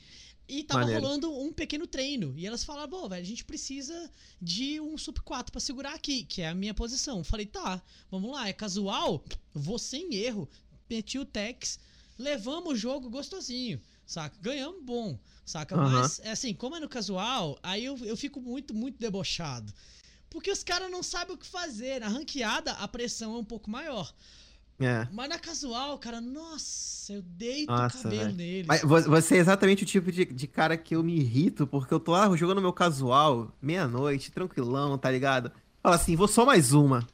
[0.48, 1.02] E tava Maneiro.
[1.04, 2.34] rolando um pequeno treino.
[2.38, 6.24] E elas falaram, pô, velho, a gente precisa de um sub 4 pra segurar aqui,
[6.26, 7.20] que é a minha posição.
[7.20, 7.82] Eu Falei, tá,
[8.12, 9.24] vamos lá, é casual,
[9.54, 10.50] vou sem erro.
[10.90, 11.80] Meti o Tex,
[12.20, 14.36] levamos o jogo gostosinho, saca?
[14.42, 15.76] Ganhamos bom, saca?
[15.76, 16.02] Aham.
[16.02, 19.72] Mas, é assim, como é no casual, aí eu, eu fico muito, muito debochado.
[20.30, 22.00] Porque os caras não sabem o que fazer.
[22.00, 24.12] Na ranqueada, a pressão é um pouco maior.
[24.80, 25.08] É.
[25.12, 28.36] Mas na casual, cara, nossa, eu deito Nossa, o cabelo velho.
[28.36, 28.68] nele.
[28.68, 31.94] Mas vo- Você é exatamente o tipo de, de cara que eu me irrito, porque
[31.94, 35.52] eu tô lá jogando meu casual, meia-noite, tranquilão, tá ligado?
[35.84, 37.08] Fala assim, vou só mais uma.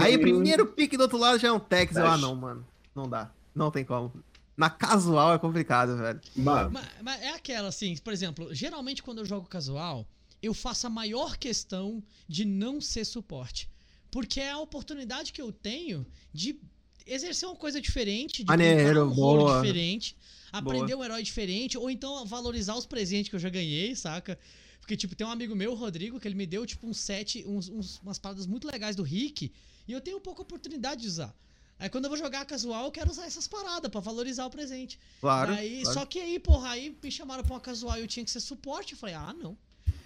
[0.00, 1.94] Aí, primeiro pique do outro lado já é um Tex.
[1.96, 2.66] Eu, ah, não, mano.
[2.94, 3.30] Não dá.
[3.54, 4.12] Não tem como.
[4.56, 6.20] Na casual é complicado, velho.
[6.36, 10.06] Mano, Mas, mas é aquela, assim, por exemplo, geralmente quando eu jogo casual,
[10.42, 13.68] eu faço a maior questão de não ser suporte.
[14.10, 16.58] Porque é a oportunidade que eu tenho de
[17.06, 19.60] exercer uma coisa diferente, de Maneiro, um rolo boa.
[19.62, 20.16] diferente,
[20.52, 24.38] aprender um herói diferente, ou então valorizar os presentes que eu já ganhei, saca?
[24.80, 27.42] Porque, tipo, tem um amigo meu, o Rodrigo, que ele me deu, tipo, um set,
[27.46, 29.50] uns, uns- umas paradas muito legais do Rick,
[29.88, 31.34] e eu tenho pouca oportunidade de usar.
[31.78, 34.98] Aí quando eu vou jogar casual, eu quero usar essas paradas pra valorizar o presente.
[35.20, 35.52] Claro.
[35.52, 35.98] Aí, claro.
[35.98, 38.40] Só que aí, porra, aí me chamaram pra uma casual e eu tinha que ser
[38.40, 38.92] suporte.
[38.92, 39.56] Eu falei, ah, não.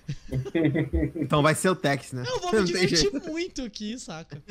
[1.16, 2.24] Então vai ser o Tex, né?
[2.26, 4.42] Eu vou me Não divertir muito aqui, saca?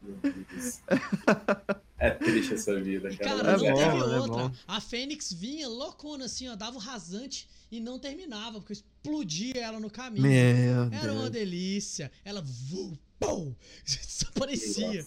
[0.00, 0.80] meu Deus.
[1.98, 3.42] é triste essa vida, cara.
[3.44, 4.48] cara, É não bom, teve é outra.
[4.48, 4.52] bom.
[4.66, 9.60] A Fênix vinha loucona assim, ó, dava o rasante e não terminava, porque eu explodia
[9.60, 10.22] ela no caminho.
[10.22, 11.32] Meu Era uma Deus.
[11.32, 12.10] delícia.
[12.24, 13.54] Ela vu, pum,
[13.84, 15.06] desaparecia.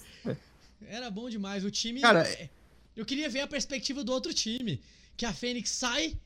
[0.87, 1.63] Era bom demais.
[1.65, 2.01] O time.
[2.01, 2.49] Cara, é,
[2.95, 4.81] eu queria ver a perspectiva do outro time.
[5.17, 6.17] Que a Fênix sai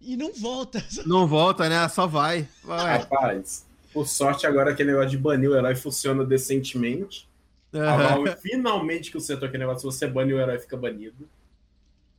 [0.00, 0.82] e não volta.
[1.06, 1.86] Não volta, né?
[1.88, 2.48] Só vai.
[2.64, 2.98] vai.
[2.98, 7.28] Rapaz, por sorte agora aquele negócio de banir o herói funciona decentemente.
[7.72, 8.08] A Aham.
[8.24, 11.28] Valve finalmente consertou aquele negócio, se você bane o herói, fica banido.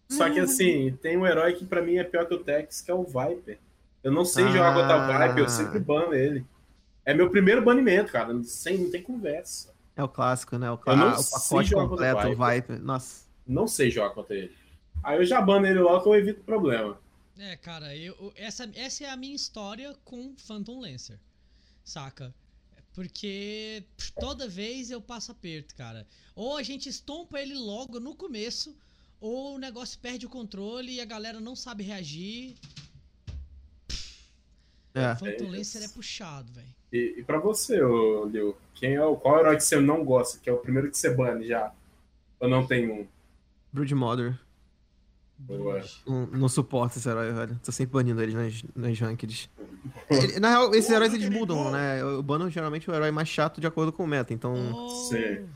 [0.10, 0.34] Só Uhum.
[0.34, 2.94] que assim, tem um herói que pra mim é pior que o Tex, que é
[2.94, 3.58] o Viper.
[4.04, 4.74] Eu não sei jogar Ah.
[4.74, 6.46] contra o Viper, eu sempre bano ele.
[7.04, 8.32] É meu primeiro banimento, cara.
[8.32, 9.74] Não, sem, não tem conversa.
[10.02, 10.72] É o clássico, né?
[10.72, 12.82] O, clá- o pacote completo, o Viper.
[12.82, 13.26] Nossa.
[13.46, 14.56] Não sei jogar contra ele.
[15.04, 17.00] Aí eu já bano ele logo que eu evito problema.
[17.38, 21.20] É, cara, eu, essa, essa é a minha história com Phantom Lancer.
[21.84, 22.34] Saca?
[22.94, 23.84] Porque
[24.20, 26.08] toda vez eu passo aperto, cara.
[26.36, 28.76] Ou a gente estompa ele logo no começo,
[29.20, 32.58] ou o negócio perde o controle e a galera não sabe reagir.
[34.94, 35.16] É.
[35.16, 36.81] Phantom É Lancer é puxado, velho.
[36.92, 40.40] E, e pra você, ô, Liu, quem é o, qual herói que você não gosta?
[40.40, 41.72] Que é o primeiro que você bane já?
[42.40, 43.08] Ou não tem um?
[43.72, 44.38] Broodmother.
[45.38, 45.82] Boa.
[46.06, 47.60] Não, não suporto esse herói, velho.
[47.64, 49.50] Tô sempre banindo ele nas, nas rankeds.
[50.10, 52.00] Ele- na real, esses heróis eles mudam, né?
[52.02, 54.34] Eu bano geralmente o herói mais chato de acordo com o meta.
[54.34, 55.48] Então, Oh, Sim.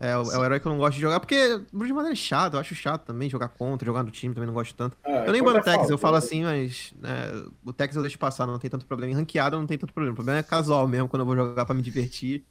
[0.00, 1.20] É, o, é o herói que eu não gosto de jogar.
[1.20, 4.54] Porque Broodmother é chato, eu acho chato também jogar contra, jogar no time, também não
[4.54, 4.96] gosto tanto.
[5.04, 6.18] Ah, Eu nem bano é Tex, eu falo né?
[6.18, 9.12] assim, mas né, o Tex eu deixo passar, não tem tanto problema.
[9.12, 10.12] Em ranqueada não tem tanto problema.
[10.14, 12.44] O problema é casual mesmo, quando eu vou jogar pra me divertir.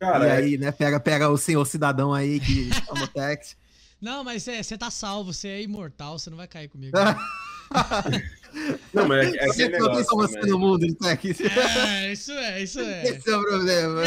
[0.00, 3.56] Cara, e é- aí, né, pega, pega o senhor cidadão aí que chama o Tex.
[4.00, 6.96] Não, mas você tá salvo, você é imortal, você não vai cair comigo.
[8.92, 11.40] Não, mas é, é aquele negócio como você no mundo, Tex.
[11.40, 13.02] é, isso é, isso é.
[13.08, 14.02] Esse é o problema.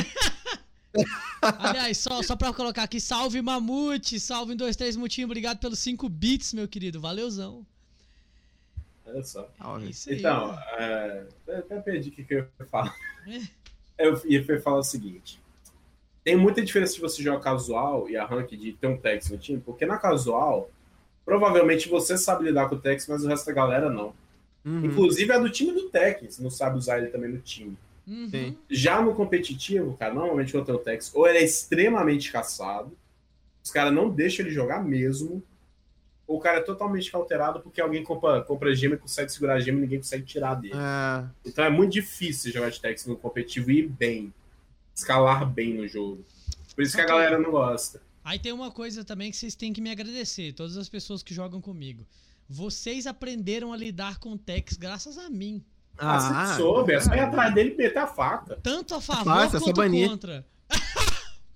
[1.42, 6.08] Aliás, só, só pra colocar aqui, salve Mamute, salve em 23 Mutinho, obrigado pelos 5
[6.10, 7.66] bits, meu querido, valeuzão.
[9.06, 9.50] Olha só.
[9.82, 10.64] É isso aí, Então, né?
[10.78, 12.94] é, eu até perdi o que que eu ia falar.
[13.28, 14.06] É.
[14.06, 15.42] Eu ia falar o seguinte.
[16.24, 19.38] Tem muita diferença de você jogar casual e a rank de ter um Tex no
[19.38, 20.70] time, porque na casual,
[21.24, 24.14] provavelmente você sabe lidar com o Tex, mas o resto da galera não.
[24.66, 24.86] Uhum.
[24.86, 27.78] Inclusive é do time do Tex, não sabe usar ele também no time.
[28.08, 28.56] Uhum.
[28.70, 32.98] Já no competitivo, cara, normalmente o Tex, ou ele é extremamente caçado,
[33.62, 35.44] os caras não deixam ele jogar mesmo,
[36.26, 39.60] ou o cara é totalmente cauterado porque alguém compra, compra gema e consegue segurar a
[39.60, 40.74] gema e ninguém consegue tirar dele.
[40.76, 44.34] É, Então é muito difícil jogar de Tex no competitivo e ir bem.
[44.96, 46.24] Escalar bem no jogo.
[46.74, 48.02] Por isso que a galera não gosta.
[48.24, 51.34] Aí tem uma coisa também que vocês têm que me agradecer, todas as pessoas que
[51.34, 52.06] jogam comigo.
[52.50, 55.64] Vocês aprenderam a lidar com o Tex graças a mim.
[55.98, 58.60] Ah, você soube, é só ir atrás dele e meter a faca.
[58.62, 60.10] Tanto a favor fácil, é quanto banir.
[60.10, 60.46] contra.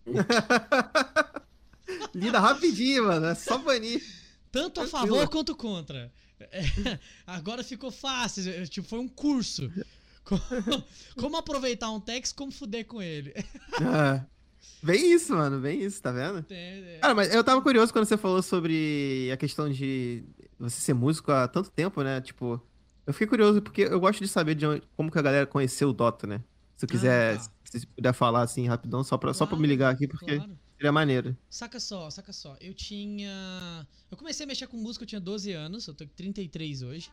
[2.14, 3.28] Lida rapidinho, mano.
[3.28, 4.02] É só banir.
[4.52, 5.16] Tanto a Tranquilo.
[5.16, 6.12] favor quanto contra.
[6.40, 6.64] É,
[7.28, 9.72] agora ficou fácil, é, tipo, foi um curso.
[10.24, 10.40] Como,
[11.18, 13.34] como aproveitar um Tex, como fuder com ele.
[13.36, 14.22] É.
[14.84, 15.60] Bem isso, mano.
[15.60, 16.46] Bem isso, tá vendo?
[16.50, 17.00] É, é.
[17.02, 20.24] Cara, mas eu tava curioso quando você falou sobre a questão de
[20.60, 22.22] você ser músico há tanto tempo, né?
[22.22, 22.62] Tipo,
[23.06, 25.90] eu fiquei curioso porque eu gosto de saber de onde- como que a galera conheceu
[25.90, 26.44] o Dota, né?
[26.78, 29.72] Se eu quiser, Ah, se puder falar assim rapidão, só pra, só pra me Claro,
[29.72, 30.58] ligar aqui, porque claro.
[30.76, 31.38] seria maneiro.
[31.50, 32.58] Saca só, saca só.
[32.60, 33.88] Eu tinha.
[34.10, 37.10] Eu comecei a mexer com música, eu tinha 12 anos, eu tô com 33 hoje.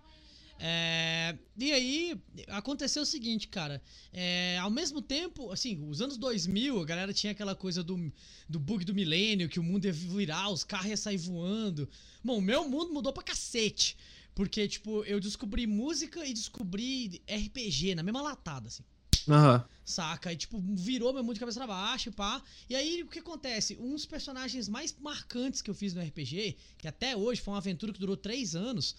[0.60, 3.80] É, E aí, aconteceu o seguinte, cara.
[4.12, 8.12] É, ao mesmo tempo, assim, os anos 2000, a galera tinha aquela coisa do,
[8.48, 11.88] do bug do milênio, que o mundo ia virar, os carros iam sair voando.
[12.24, 13.96] Bom, o meu mundo mudou pra cacete.
[14.38, 18.84] Porque, tipo, eu descobri música e descobri RPG na mesma latada, assim.
[19.28, 19.64] Aham.
[19.84, 20.32] Saca?
[20.32, 22.40] E, tipo, virou meu mundo de cabeça pra baixo, pá.
[22.70, 23.76] E aí, o que acontece?
[23.80, 27.58] Um dos personagens mais marcantes que eu fiz no RPG, que até hoje foi uma
[27.58, 28.94] aventura que durou três anos,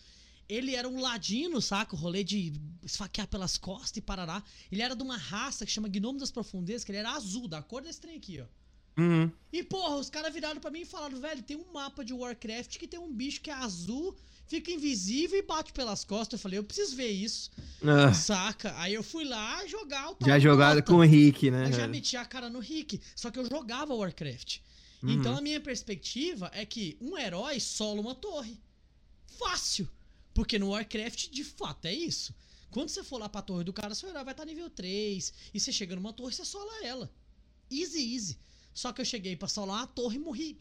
[0.50, 1.96] ele era um ladino, saca?
[1.96, 2.52] O rolê de
[2.84, 4.44] esfaquear pelas costas e parará.
[4.70, 7.62] Ele era de uma raça que chama Gnome das Profundezas, que ele era azul, da
[7.62, 9.02] cor desse trem aqui, ó.
[9.02, 9.32] Uhum.
[9.54, 12.78] E, porra, os caras viraram pra mim e falaram, velho, tem um mapa de Warcraft
[12.78, 14.14] que tem um bicho que é azul,
[14.50, 16.40] fica invisível e bate pelas costas.
[16.40, 17.52] Eu falei, eu preciso ver isso.
[17.84, 18.76] Ah, Saca?
[18.80, 21.68] Aí eu fui lá jogar o tal já do jogado com o Rick, né?
[21.68, 24.58] Eu já meti a cara no Rick, só que eu jogava Warcraft.
[25.04, 25.12] Uhum.
[25.12, 28.60] Então a minha perspectiva é que um herói sola uma torre.
[29.38, 29.88] Fácil.
[30.34, 32.34] Porque no Warcraft, de fato, é isso.
[32.72, 35.34] Quando você for lá pra torre do cara, seu herói vai estar nível 3.
[35.54, 37.12] E você chega numa torre, você sola ela.
[37.70, 38.38] Easy, easy.
[38.74, 40.60] Só que eu cheguei pra solar a torre e morri.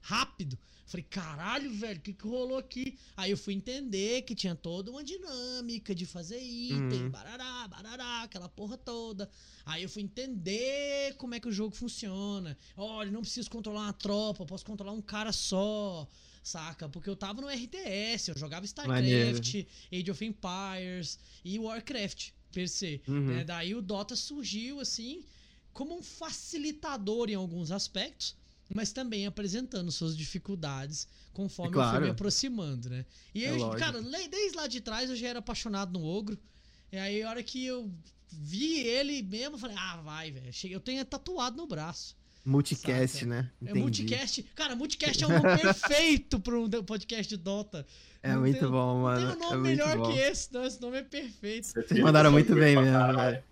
[0.00, 0.58] Rápido.
[0.86, 2.98] Falei, caralho, velho, o que, que rolou aqui?
[3.16, 7.10] Aí eu fui entender que tinha toda uma dinâmica de fazer item, Uhum.
[7.10, 9.30] barará, barará, aquela porra toda.
[9.64, 12.56] Aí eu fui entender como é que o jogo funciona.
[12.76, 16.06] Olha, não preciso controlar uma tropa, eu posso controlar um cara só.
[16.42, 16.86] Saca?
[16.90, 23.00] Porque eu tava no RTS, eu jogava StarCraft, Age of Empires e Warcraft, per se.
[23.08, 23.20] Uhum.
[23.36, 23.44] né?
[23.44, 25.24] Daí o Dota surgiu assim
[25.72, 28.36] como um facilitador em alguns aspectos,
[28.72, 32.04] mas também apresentando suas dificuldades conforme eu fui Claro.
[32.04, 33.04] me aproximando, né?
[33.34, 33.78] E É aí, lógico.
[33.78, 34.00] cara,
[34.30, 36.38] desde lá de trás eu já era apaixonado no ogro.
[36.92, 37.90] E aí, a hora que eu
[38.30, 40.52] vi ele mesmo, eu falei, ah, vai, velho.
[40.52, 42.16] Cheguei- Eu tenho tatuado no braço.
[42.44, 43.26] Multicast, Saca.
[43.26, 43.50] né?
[43.60, 43.80] É Entendi.
[43.80, 44.42] multicast.
[44.54, 47.86] Cara, multicast é o nome perfeito para um podcast de Dota.
[48.22, 49.18] É Não muito tem- bom, Não mano.
[49.18, 50.12] tem um é nome muito melhor bom.
[50.12, 50.64] que esse, não.
[50.64, 51.66] Esse nome é perfeito.
[51.68, 53.42] Vocês mandaram muito bem mesmo, velho.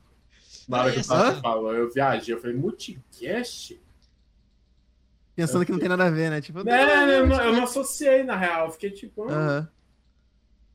[0.69, 3.81] Na hora que o falou, eu viajei, eu falei, multicast?
[5.35, 6.41] Pensando que não tem nada a ver, né?
[6.41, 8.67] Tipo, É, eu, não, eu não associei, na real.
[8.67, 9.69] Eu Fiquei tipo, Aham.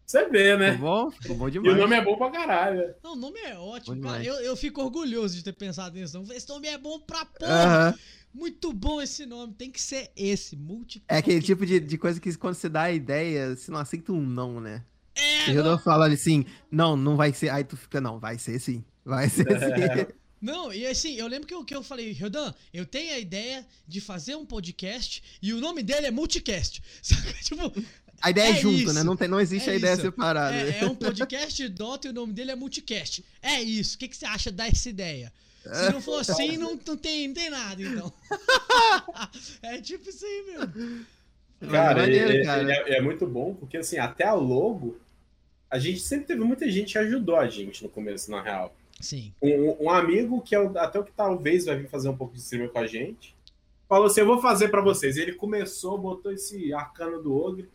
[0.05, 0.73] você vê, né?
[0.73, 1.11] Ficou bom?
[1.11, 1.75] Ficou bom E demais.
[1.75, 2.95] o nome é bom pra caralho.
[3.03, 4.23] Não, o nome é ótimo, Bom cara.
[4.23, 6.23] Eu, eu fico orgulhoso de ter pensado nisso.
[6.33, 7.97] Esse nome é bom pra porra.
[8.33, 9.53] Muito bom esse nome.
[9.53, 11.05] Tem que ser esse, multicast.
[11.09, 14.11] É aquele tipo de, de coisa que quando você dá a ideia, você não aceita
[14.11, 14.83] um não, né?
[15.15, 17.49] É, O jogador fala assim, não, não vai ser.
[17.49, 18.83] Aí tu fica, não, vai ser sim.
[19.03, 20.16] Vai ser sim.
[20.41, 23.65] Não, e assim, eu lembro que eu, que eu falei, Rodan, eu tenho a ideia
[23.87, 26.81] de fazer um podcast e o nome dele é Multicast.
[27.01, 27.33] Saca?
[27.43, 27.73] Tipo,
[28.21, 28.93] A ideia é, É junto, isso.
[28.93, 29.03] né?
[29.03, 30.01] Não, tem, não existe É a ideia isso.
[30.03, 30.55] separada.
[30.55, 33.23] é, é um podcast Dota e o nome dele é Multicast.
[33.41, 33.95] É isso.
[33.95, 35.33] O que, que você acha dessa ideia?
[35.63, 38.13] Se não for assim, não, não, tem, não tem nada, então.
[39.61, 41.05] é tipo isso aí mesmo.
[41.59, 42.71] Mas Cara, maneiro, é, cara.
[42.71, 44.97] é- é muito bom, porque assim, até a logo,
[45.69, 48.73] a gente sempre teve muita gente que ajudou a gente no começo, na real.
[48.99, 49.33] Sim.
[49.41, 52.33] Um, um amigo que é o- até o que talvez vai vir fazer um pouco
[52.33, 53.35] de streamer com a gente,
[53.87, 55.17] falou assim: Eu vou fazer pra vocês.
[55.17, 57.69] Ele começou, botou esse arcano do Ogre.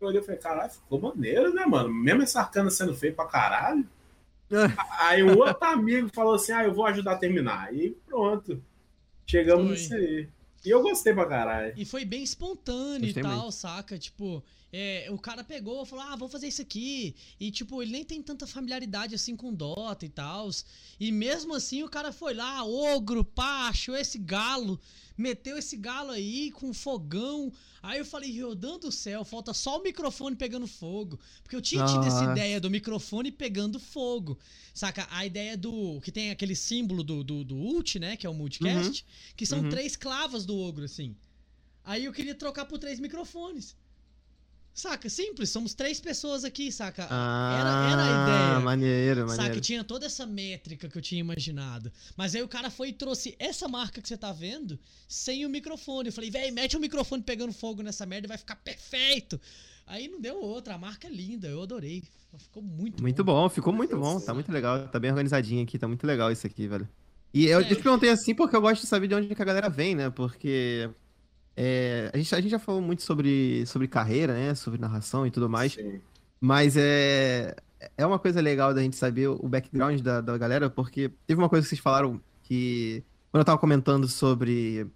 [0.00, 1.92] Eu olhei e falei: Caralho, ficou maneiro, né, mano?
[1.92, 3.86] Mesmo esse arcano sendo feio pra caralho.
[5.00, 7.74] Aí um outro amigo falou assim: Ah, eu vou ajudar a terminar.
[7.74, 8.62] E pronto.
[9.26, 9.74] Chegamos Foi.
[9.76, 10.28] nisso aí.
[10.64, 11.74] E eu gostei pra caralho.
[11.76, 13.52] E foi bem espontâneo Gostei e tal, muito.
[13.52, 13.98] saca?
[13.98, 14.42] Tipo,
[14.72, 17.14] é, o cara pegou, falou, ah, vou fazer isso aqui.
[17.40, 20.50] E, tipo, ele nem tem tanta familiaridade assim com Dota e tal.
[21.00, 24.78] E mesmo assim o cara foi lá, ogro, pá, achou esse galo,
[25.16, 27.50] meteu esse galo aí com fogão.
[27.82, 31.18] Aí eu falei, Riodan do céu, falta só o microfone pegando fogo.
[31.42, 32.32] Porque eu tinha tido essa Nossa.
[32.32, 34.38] ideia do microfone pegando fogo.
[34.74, 35.06] Saca?
[35.10, 36.00] A ideia do.
[36.02, 38.16] Que tem aquele símbolo do, do, do ult, né?
[38.16, 39.04] Que é o multicast.
[39.36, 39.68] Que são Uhum.
[39.70, 41.16] três clavas do ogro, assim.
[41.84, 43.74] Aí eu queria trocar por três microfones.
[44.78, 45.08] Saca?
[45.10, 47.02] Simples, somos três pessoas aqui, saca?
[47.02, 48.56] era, era a ideia.
[48.56, 49.36] Ah, Maneiro, Saca?
[49.42, 49.60] maneiro.
[49.60, 51.90] Tinha toda essa métrica que eu tinha imaginado.
[52.16, 54.78] Mas aí o cara foi e trouxe essa marca que você tá vendo
[55.08, 56.10] sem o microfone.
[56.10, 59.40] Eu falei, véi, mete o microfone pegando fogo nessa merda e vai ficar perfeito.
[59.84, 62.04] Aí não deu outra, a marca é linda, eu adorei.
[62.38, 64.20] Ficou muito, Muito bom, ficou muito bom.
[64.20, 64.86] Tá muito legal.
[64.86, 66.88] Tá bem organizadinho aqui, tá muito legal isso aqui, velho.
[67.34, 67.62] E eu, É.
[67.64, 69.96] eu te perguntei assim porque eu gosto de saber de onde que a galera vem,
[69.96, 70.08] né?
[70.08, 70.88] Porque
[71.60, 74.54] é, a, gente, a gente já falou muito sobre, sobre carreira, né?
[74.54, 75.72] Sobre narração e tudo mais.
[75.72, 76.00] Sim.
[76.40, 77.56] Mas é,
[77.96, 81.48] é uma coisa legal da gente saber o background da, da galera, porque teve uma
[81.48, 83.02] coisa que vocês falaram que.
[83.32, 84.86] Quando eu tava comentando sobre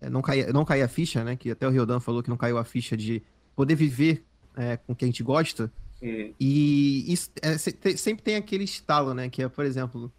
[0.00, 1.34] é, não cair, não cair a ficha, né?
[1.34, 3.20] Que até o Riodan falou que não caiu a ficha de
[3.56, 4.24] poder viver
[4.56, 5.68] é, com o que a gente gosta.
[6.00, 6.32] Hum.
[6.38, 9.28] E isso é, sempre tem aquele estalo, né?
[9.28, 10.12] Que é, por exemplo,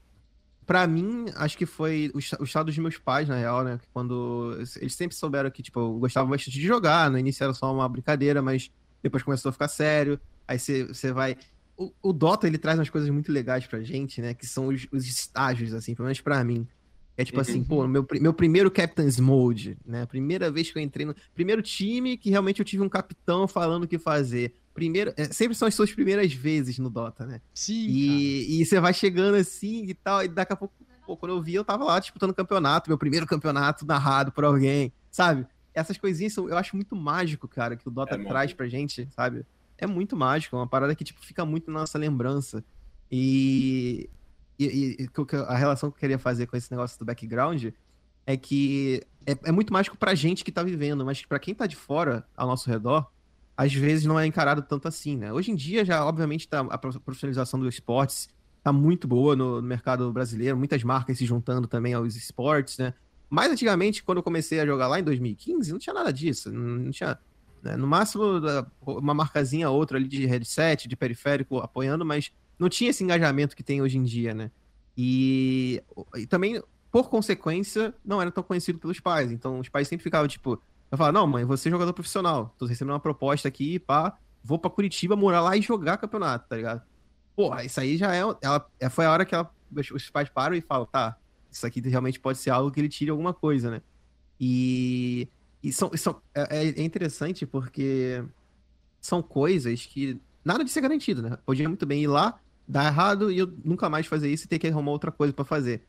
[0.66, 3.80] pra mim, acho que foi o, o estado dos meus pais, na real, né?
[3.94, 7.10] Quando eles sempre souberam que, tipo, eu gostava bastante de jogar.
[7.12, 8.72] No início era só uma brincadeira, mas
[9.04, 10.20] depois começou a ficar sério.
[10.48, 11.38] Aí você vai.
[11.78, 14.34] O, o Dota, ele traz umas coisas muito legais pra gente, né?
[14.34, 16.68] Que são os, os estágios, assim, pelo menos pra mim.
[17.18, 17.64] É tipo assim, Uhum.
[17.66, 20.06] pô, meu, pri- meu primeiro Captain's Mode, né?
[20.06, 21.16] Primeira vez que eu entrei no.
[21.34, 24.54] Primeiro time que realmente eu tive um capitão falando o que fazer.
[24.76, 25.12] Primeiro.
[25.18, 27.42] é, sempre são as suas primeiras vezes no Dota, né?
[27.54, 30.76] Sim, E, e você vai chegando assim e tal, e daqui a pouco,
[31.08, 34.92] pô, quando eu vi, eu tava lá disputando campeonato, meu primeiro campeonato narrado por alguém,
[35.10, 35.48] sabe?
[35.74, 39.08] Essas coisinhas são, eu acho muito mágico, cara, que o Dota É traz pra gente,
[39.16, 39.46] sabe?
[39.78, 42.64] É muito mágico, é uma parada que, tipo, fica muito na nossa lembrança.
[43.12, 44.10] E,
[44.60, 47.06] e, e- o que eu- a relação que eu queria fazer com esse negócio do
[47.06, 47.66] background
[48.26, 51.66] é que é, é muito mágico pra gente que tá vivendo, mas pra quem tá
[51.66, 53.10] de fora, ao nosso redor,
[53.58, 55.32] às vezes não é encarado tanto assim, né?
[55.32, 58.30] Hoje em dia já, obviamente, tá, a pro- profissionalização dos esportes
[58.64, 62.94] tá muito boa no, no mercado brasileiro, muitas marcas se juntando também aos esportes, né?
[63.30, 66.92] Mas antigamente, quando eu comecei a jogar lá em 2015, não tinha nada disso, não,
[66.92, 67.18] tinha...
[67.64, 67.76] né?
[67.76, 68.24] No máximo,
[68.86, 73.56] uma marcazinha ou outra ali de headset, de periférico apoiando, mas não tinha esse engajamento
[73.56, 74.52] que tem hoje em dia, né?
[74.98, 75.82] E,
[76.16, 76.62] e também,
[76.92, 79.32] por consequência, não era tão conhecido pelos pais.
[79.32, 80.62] Então, os pais sempre ficavam tipo,
[80.92, 84.60] eu falava, não, mãe, você é jogador profissional, tô recebendo uma proposta aqui, pá, vou
[84.60, 86.82] pra Curitiba morar lá e jogar campeonato, tá ligado?
[87.36, 88.20] Porra, isso aí já é.
[88.42, 89.52] Ela, é- foi a hora que ela,
[89.94, 91.18] os- pais param e falam, tá,
[91.52, 93.82] isso aqui realmente pode ser algo que ele tire alguma coisa, né?
[94.40, 95.28] E,
[95.64, 98.24] e são, são, é, é interessante porque
[99.02, 101.38] são coisas que nada de ser garantido, né?
[101.46, 104.60] Podia muito bem ir lá, dar errado e eu nunca mais fazer isso e ter
[104.60, 105.84] que arrumar outra coisa pra fazer.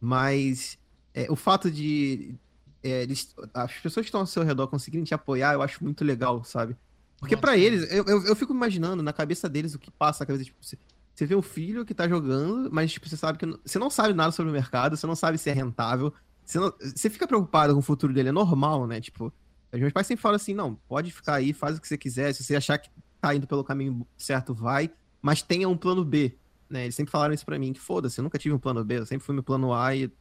[0.00, 0.78] Mas
[1.14, 2.34] é, o fato de
[2.82, 6.04] é, eles- as pessoas que estão ao seu redor conseguirem te apoiar, eu acho muito
[6.04, 6.76] legal, sabe?
[7.18, 7.60] Porque pra é.
[7.60, 10.58] eles, eu, eu, eu fico imaginando na cabeça deles o que passa na cabeça, tipo,
[10.60, 10.78] você,
[11.14, 13.88] você vê um filho que tá jogando, mas tipo, você sabe que não- você não
[13.90, 16.12] sabe nada sobre o mercado, você não sabe se é rentável,
[16.44, 19.00] você, não- você fica preocupado com o futuro dele, é normal, né?
[19.00, 19.32] Tipo,
[19.72, 22.32] os meus pais sempre falam assim, não, pode ficar aí, faz o que você quiser,
[22.34, 22.90] se você achar que
[23.20, 24.90] tá indo pelo caminho certo, vai,
[25.22, 26.36] mas tenha um plano B,
[26.68, 26.84] né?
[26.84, 29.06] Eles sempre falaram isso pra mim, que foda-se, eu nunca tive um plano B, eu
[29.06, 30.12] sempre fui meu plano A e,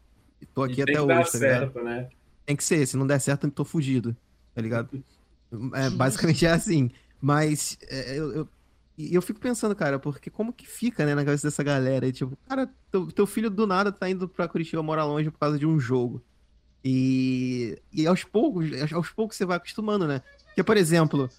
[0.41, 1.59] e tô E aqui tem até hoje, tá ligado?
[1.71, 2.09] certo, né?
[2.45, 4.15] Tem que ser, se não der certo, eu tô fugido,
[4.53, 5.03] tá ligado?
[5.73, 6.91] É, basicamente é assim.
[7.21, 8.49] Mas é, eu, eu,
[8.97, 12.07] eu fico pensando, cara, porque como que fica, né, na cabeça dessa galera?
[12.07, 15.39] E, tipo, cara, teu, teu filho do nada tá indo pra Curitiba morar longe por
[15.39, 16.21] causa de um jogo.
[16.83, 20.21] E, e aos poucos, aos poucos você vai acostumando, né?
[20.47, 21.29] Porque, por exemplo,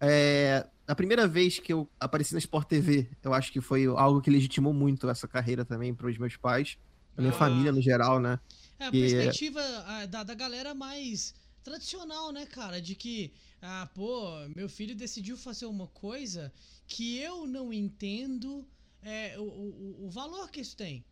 [0.00, 4.20] é, a primeira vez que eu apareci na Sport TV, eu acho que foi algo
[4.20, 6.78] que legitimou muito essa carreira também para os meus pais,
[7.16, 7.38] pra minha Ah.
[7.38, 8.38] família no geral, né?
[8.82, 12.80] É a Que- perspectiva ah, da, da galera mais tradicional, né, cara?
[12.82, 16.52] De que, ah, pô, meu filho decidiu fazer uma coisa
[16.88, 18.66] que eu não entendo
[19.00, 21.04] é, o, o, o valor que isso tem.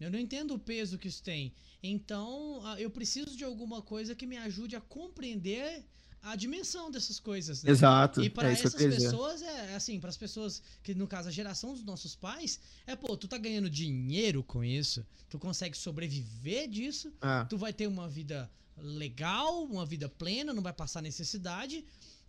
[0.00, 1.54] Eu não entendo o peso que isso tem.
[1.82, 5.84] Então, ah, eu preciso de alguma coisa que me ajude a compreender
[6.24, 7.70] a dimensão dessas coisas, né?
[7.70, 8.22] Exato.
[8.22, 11.74] E para é essas pessoas, é assim, para as pessoas que, no caso, a geração
[11.74, 17.12] dos nossos pais, é, pô, tu tá ganhando dinheiro com isso, tu consegue sobreviver disso,
[17.20, 21.84] Ah, tu vai ter uma vida legal, uma vida plena, não vai passar necessidade.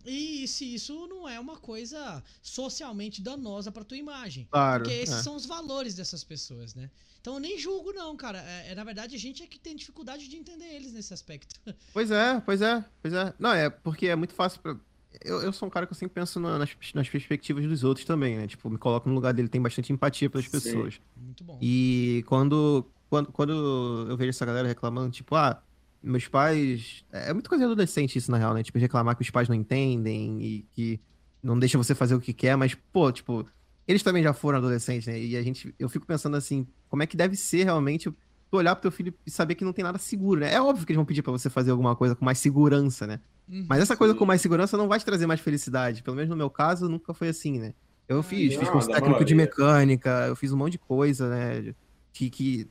[0.06, 4.46] E se isso não é uma coisa socialmente danosa pra tua imagem.
[4.50, 4.84] Claro.
[4.84, 5.22] Porque esses é.
[5.22, 6.90] são os valores dessas pessoas, né?
[7.20, 8.38] Então eu nem julgo, não, cara.
[8.38, 11.56] É, é, na verdade, a gente é que tem dificuldade de entender eles nesse aspecto.
[11.92, 13.34] Pois é, pois é, pois é.
[13.38, 14.76] Não, é porque é muito fácil pra.
[15.24, 18.04] Eu, eu sou um cara que eu sempre penso na- nas, nas perspectivas dos outros
[18.06, 18.46] também, né?
[18.46, 20.50] Tipo, me coloco no lugar dele, tem bastante empatia pelas Sim.
[20.50, 21.00] pessoas.
[21.16, 21.58] Muito bom.
[21.60, 25.62] E quando, quando, quando eu vejo essa galera reclamando, tipo, ah,
[26.06, 27.04] meus pais.
[27.12, 28.62] É muito coisa de adolescente isso, na real, né?
[28.62, 31.00] Tipo, reclamar que os pais não entendem e que
[31.42, 33.46] não deixa você fazer o que quer, mas, pô, tipo,
[33.86, 35.18] eles também já foram adolescentes, né?
[35.18, 38.10] E a gente, eu fico pensando assim, como é que deve ser realmente
[38.50, 40.52] tu olhar pro teu filho e saber que não tem nada seguro, né?
[40.52, 43.20] É óbvio que eles vão pedir pra você fazer alguma coisa com mais segurança, né?
[43.48, 43.66] Uhum.
[43.68, 46.02] Mas essa coisa com mais segurança não vai te trazer mais felicidade.
[46.02, 47.74] Pelo menos no meu caso, nunca foi assim, né?
[48.08, 51.74] Eu fiz, Não, fiz curso técnico de mecânica, eu fiz um monte de coisa, né?
[52.12, 52.68] Que, que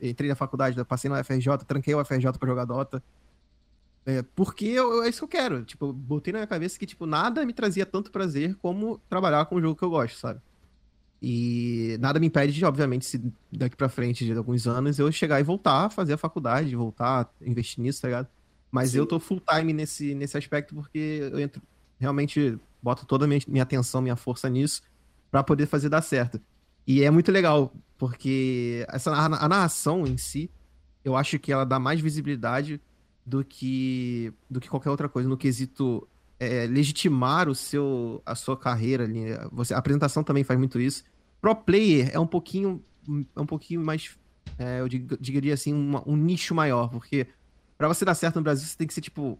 [0.00, 3.02] entrei na faculdade, passei no UFRJ, tranquei o UFRJ pra jogar Dota.
[4.06, 5.64] É, porque eu- é isso que eu quero.
[5.64, 9.56] Tipo, botei na minha cabeça que, tipo, nada me trazia tanto prazer como trabalhar com
[9.56, 10.40] o jogo que eu gosto, sabe?
[11.22, 15.40] E nada me impede de, obviamente, se daqui pra frente de alguns anos eu chegar
[15.40, 18.28] e voltar a fazer a faculdade, voltar a investir nisso, tá ligado?
[18.70, 18.98] Mas Sim.
[18.98, 21.62] eu tô full time nesse, nesse aspecto porque eu entro,
[21.98, 24.82] realmente boto toda a minha, minha atenção, minha força nisso
[25.30, 26.38] pra poder fazer dar certo.
[26.86, 30.50] E é muito legal, porque essa narra- a narração em si,
[31.04, 32.80] eu acho que ela dá mais visibilidade
[33.24, 36.06] do que do que qualquer outra coisa no quesito
[36.38, 39.24] é, legitimar o seu a sua carreira ali.
[39.52, 41.04] Você, a apresentação também faz muito isso.
[41.40, 42.82] Pro player é um pouquinho
[43.34, 44.10] é um pouquinho mais
[44.58, 47.26] é, eu diria assim uma- um nicho maior, porque
[47.78, 49.38] pra você dar certo no Brasil você tem que ser tipo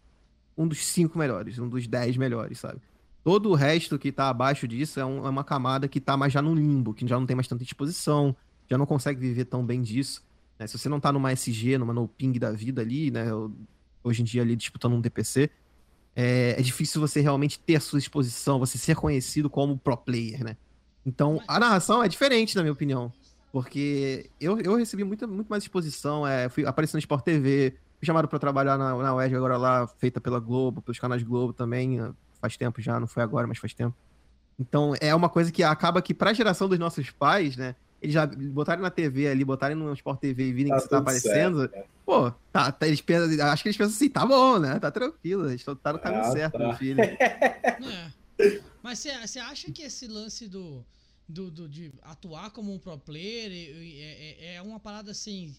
[0.56, 2.80] um dos cinco melhores, um dos dez melhores, sabe?
[3.24, 6.32] Todo o resto que tá abaixo disso é, um- é uma camada que tá mais
[6.32, 8.36] já no limbo, que já não tem mais tanta exposição,
[8.70, 10.22] já não consegue viver tão bem disso.
[10.58, 10.66] né?
[10.68, 13.24] Se você não tá numa SG, numa no ping da vida ali, né?
[14.04, 15.50] Hoje em dia ali disputando um DPC,
[16.14, 20.44] é, é difícil você realmente ter a sua exposição, você ser conhecido como pro player,
[20.44, 20.56] né?
[21.04, 23.12] Então, a narração é diferente, na minha opinião.
[23.50, 28.06] Porque eu, eu recebi muita, muito mais exposição, é, fui aparecendo no Sport TV, fui
[28.06, 32.00] chamado pra trabalhar na, na UERJ agora lá, feita pela Globo, pelos canais Globo também,
[32.44, 33.96] faz tempo já, não foi agora, mas faz tempo.
[34.58, 38.26] Então, é uma coisa que acaba que pra geração dos nossos pais, né, eles já
[38.26, 41.58] botarem na TV ali, botarem no Sport TV e virem Tá que você tá aparecendo,
[41.60, 41.86] certo, cara.
[42.04, 45.44] pô, tá, tá, eles pensam, acho que eles pensam assim, tá bom, né, tá tranquilo,
[45.44, 46.58] a gente tá no caminho Ah, certo, tá.
[46.58, 46.98] meu filho.
[48.38, 48.60] É.
[48.82, 50.84] Mas você acha que esse lance do,
[51.28, 55.56] do, do- de atuar como um pro player é, é- é uma parada assim,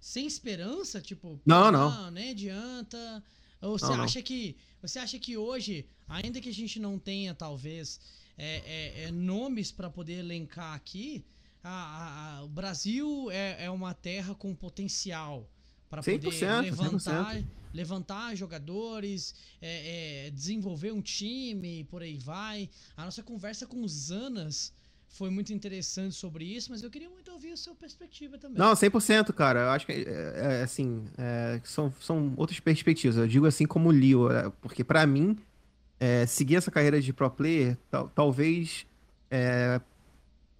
[0.00, 1.00] sem esperança?
[1.00, 2.10] Tipo, Não, pô, não.
[2.10, 3.22] nem adianta.
[3.62, 4.04] Ou você Não, não.
[4.04, 4.56] acha que.
[4.84, 7.98] Você acha que hoje, ainda que a gente não tenha, talvez,
[8.36, 11.24] é, é- é, nomes para poder elencar aqui,
[11.62, 15.48] a- a- a- o Brasil é, é uma terra com potencial
[15.88, 22.68] para poder 100%, levantar, levantar jogadores, é, desenvolver um time por aí vai.
[22.94, 24.70] A nossa conversa com o Zanas
[25.14, 28.58] foi muito interessante sobre isso, mas eu queria muito ouvir a sua perspectiva também.
[28.58, 29.60] Não, 100%, cara.
[29.60, 30.02] Eu acho que, é,
[30.60, 33.16] é, assim, é, são, são outras perspectivas.
[33.16, 35.38] Eu digo assim como Leo, é, porque pra mim,
[36.00, 38.86] é, seguir essa carreira de pro player, tal- talvez
[39.30, 39.80] é,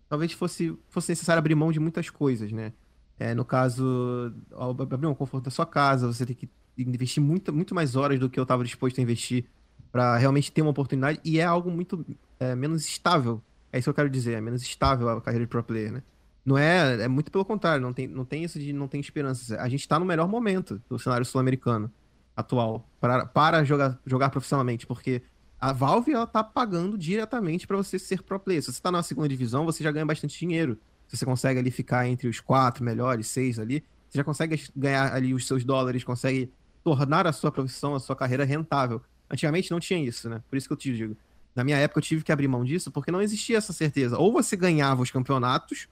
[0.08, 2.72] talvez fosse, fosse necessário abrir mão de muitas coisas, né?
[3.18, 6.48] É, no caso, abrir do conforto da sua casa, você tem que
[6.78, 9.44] investir muito, muito mais horas do que eu estava disposto a investir
[9.92, 12.04] pra realmente ter uma oportunidade, e é algo muito
[12.40, 13.40] é, menos estável.
[13.74, 16.00] É isso que eu quero dizer, é menos estável a carreira de pro player, né?
[16.44, 19.60] Não é, é muito pelo contrário, não tem, não tem isso de não tem esperança.
[19.60, 21.90] A gente tá no melhor momento do cenário sul-americano
[22.36, 25.22] atual para, para jogar, jogar profissionalmente, porque
[25.60, 28.62] a Valve ela tá pagando diretamente para você ser pro player.
[28.62, 30.78] Se você tá na segunda divisão, você já ganha bastante dinheiro.
[31.08, 35.12] Se você consegue ali ficar entre os quatro melhores, seis ali, você já consegue ganhar
[35.12, 36.48] ali os seus dólares, consegue
[36.84, 39.02] tornar a sua profissão, a sua carreira rentável.
[39.28, 40.40] Antigamente não tinha isso, né?
[40.48, 41.16] Por isso que eu te digo.
[41.54, 44.18] Na minha época eu tive que abrir mão disso porque não existia essa certeza.
[44.18, 45.88] Ou você ganhava os campeonatos,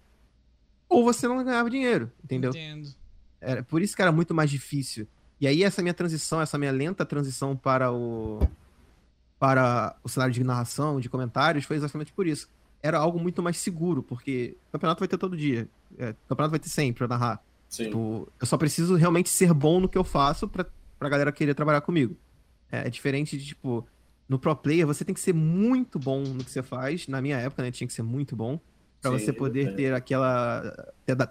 [0.88, 2.50] ou você não ganhava dinheiro, entendeu?
[2.50, 2.88] Entendo.
[3.40, 5.06] Era, por isso que era muito mais difícil.
[5.40, 8.40] E aí essa minha transição, essa minha lenta transição para o
[9.38, 12.48] para o cenário de narração, de comentários, foi exatamente por isso.
[12.80, 15.68] Era algo muito mais seguro, porque o campeonato vai ter todo dia.
[15.98, 17.42] É, o campeonato vai ter sempre pra narrar.
[17.68, 17.86] Sim.
[17.86, 20.64] Tipo, eu só preciso realmente ser bom no que eu faço pra,
[20.96, 22.16] pra galera querer trabalhar comigo.
[22.70, 23.84] É, é diferente de, tipo,
[24.32, 27.06] no pro player você tem que ser muito bom no que você faz.
[27.06, 28.58] Na minha época, né, tinha que ser muito bom.
[29.00, 29.72] Pra Sim, você poder é.
[29.72, 30.62] ter aquela.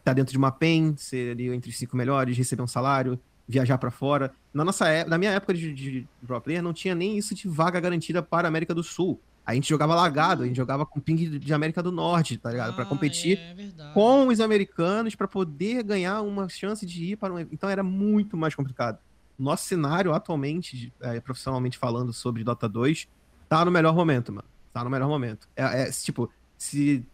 [0.04, 3.78] Tá dentro de uma PEN, ser ali entre os cinco melhores, receber um salário, viajar
[3.78, 4.32] pra fora.
[4.54, 7.48] Na, nossa, é- na minha época de, de pro player, não tinha nem isso de
[7.48, 9.20] vaga garantida para a América do Sul.
[9.46, 12.76] A gente jogava lagado, a gente jogava com ping de- América do Norte, tá ligado?
[12.76, 13.94] Pra Ah, competir é verdade.
[13.94, 17.40] com os americanos para poder ganhar uma chance de ir para um.
[17.40, 19.00] Então era muito mais complicado.
[19.42, 23.08] Nosso cenário atualmente, é, profissionalmente falando sobre Dota 2,
[23.50, 24.48] tá no melhor momento, mano.
[24.72, 25.50] Tá no melhor momento.
[25.56, 27.06] É, é tipo, se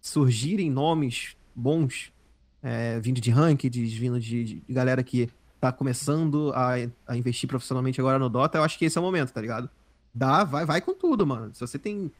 [0.00, 2.12] surgirem nomes bons,
[2.62, 5.28] é, vindo de ranked, vindo de, de, galera que
[5.60, 6.74] tá começando a,
[7.06, 9.68] a investir profissionalmente agora no Dota, eu acho que esse é o momento, tá ligado?
[10.14, 11.54] Dá, vai, vai com tudo, mano.
[11.54, 12.10] Se você tem,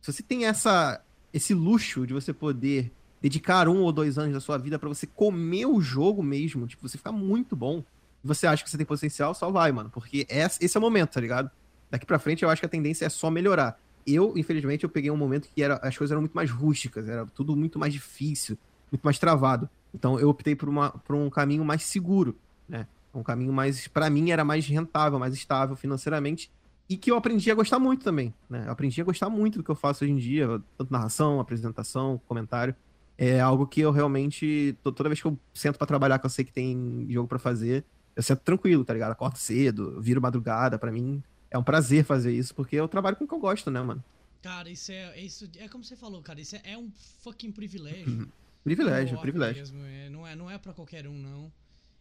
[0.00, 1.00] se você tem essa,
[1.32, 5.06] esse luxo de você poder dedicar um ou dois anos da sua vida para você
[5.06, 7.84] comer o jogo mesmo, tipo, você ficar muito bom,
[8.22, 9.90] você acha que você tem potencial, só vai, mano.
[9.90, 11.50] Porque esse é o momento, tá ligado?
[11.90, 13.78] Daqui pra frente eu acho que a tendência é só melhorar.
[14.06, 17.26] Eu, infelizmente, eu peguei um momento que era, as coisas eram muito mais rústicas, era
[17.26, 18.58] tudo muito mais difícil,
[18.90, 19.68] muito mais travado.
[19.94, 22.36] Então eu optei por, uma, por um caminho mais seguro,
[22.68, 22.86] né?
[23.14, 26.50] Um caminho mais, para mim, era mais rentável, mais estável financeiramente
[26.92, 28.64] e que eu aprendi a gostar muito também, né?
[28.66, 30.46] Eu aprendi a gostar muito do que eu faço hoje em dia,
[30.76, 32.74] tanto narração, apresentação, comentário.
[33.16, 36.44] É algo que eu realmente, toda vez que eu sento para trabalhar, que eu sei
[36.44, 39.12] que tem jogo para fazer, eu sento tranquilo, tá ligado?
[39.12, 43.24] Acordo cedo, viro madrugada, para mim é um prazer fazer isso, porque eu trabalho com
[43.24, 44.02] o que eu gosto, né, mano?
[44.42, 46.90] Cara, isso é, isso é como você falou, cara, isso é, é um
[47.22, 48.08] fucking privilégio.
[48.08, 48.28] Uhum.
[48.64, 49.60] privilégio, privilégio.
[49.60, 49.84] Mesmo.
[49.84, 51.52] É, não é, não é para qualquer um, não.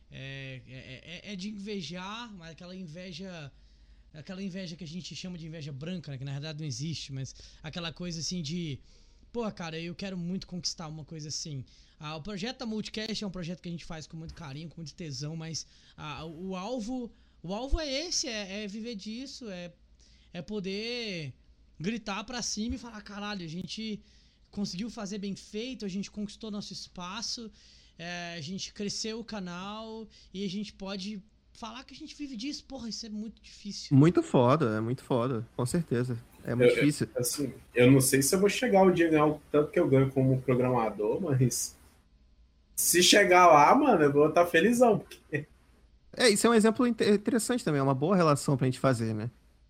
[0.10, 3.52] É, é, é, é de invejar, mas aquela inveja
[4.14, 6.18] aquela inveja que a gente chama de inveja branca, né?
[6.18, 7.34] que na verdade não existe, mas
[7.64, 8.80] aquela coisa assim de,
[9.32, 11.64] pô, cara, eu quero muito conquistar uma coisa assim.
[12.04, 14.68] Ah, o projeto da Multicast é um projeto que a gente faz com muito carinho,
[14.68, 17.12] com muito tesão, mas ah, o alvo,
[17.44, 19.72] o alvo é esse, é, é viver disso, é,
[20.34, 21.32] é poder
[21.80, 24.02] gritar para cima e falar, caralho, a gente
[24.50, 27.52] conseguiu fazer bem feito, a gente conquistou nosso espaço,
[28.00, 31.22] é, a gente cresceu o canal e a gente pode
[31.54, 33.96] falar que a gente vive disso, porra, isso é muito difícil.
[33.96, 36.18] Muito foda, é muito foda, com certeza.
[36.44, 37.08] É muito eu, difícil.
[37.14, 39.80] Eu, assim, eu não sei se eu vou chegar o dia ganhar o tanto que
[39.80, 41.80] eu ganho como programador, mas
[42.82, 44.98] se chegar lá, mano, eu vou estar tá felizão.
[44.98, 45.46] Porque...
[46.18, 49.30] É, isso é um exemplo interessante também, é uma boa relação pra gente fazer, né?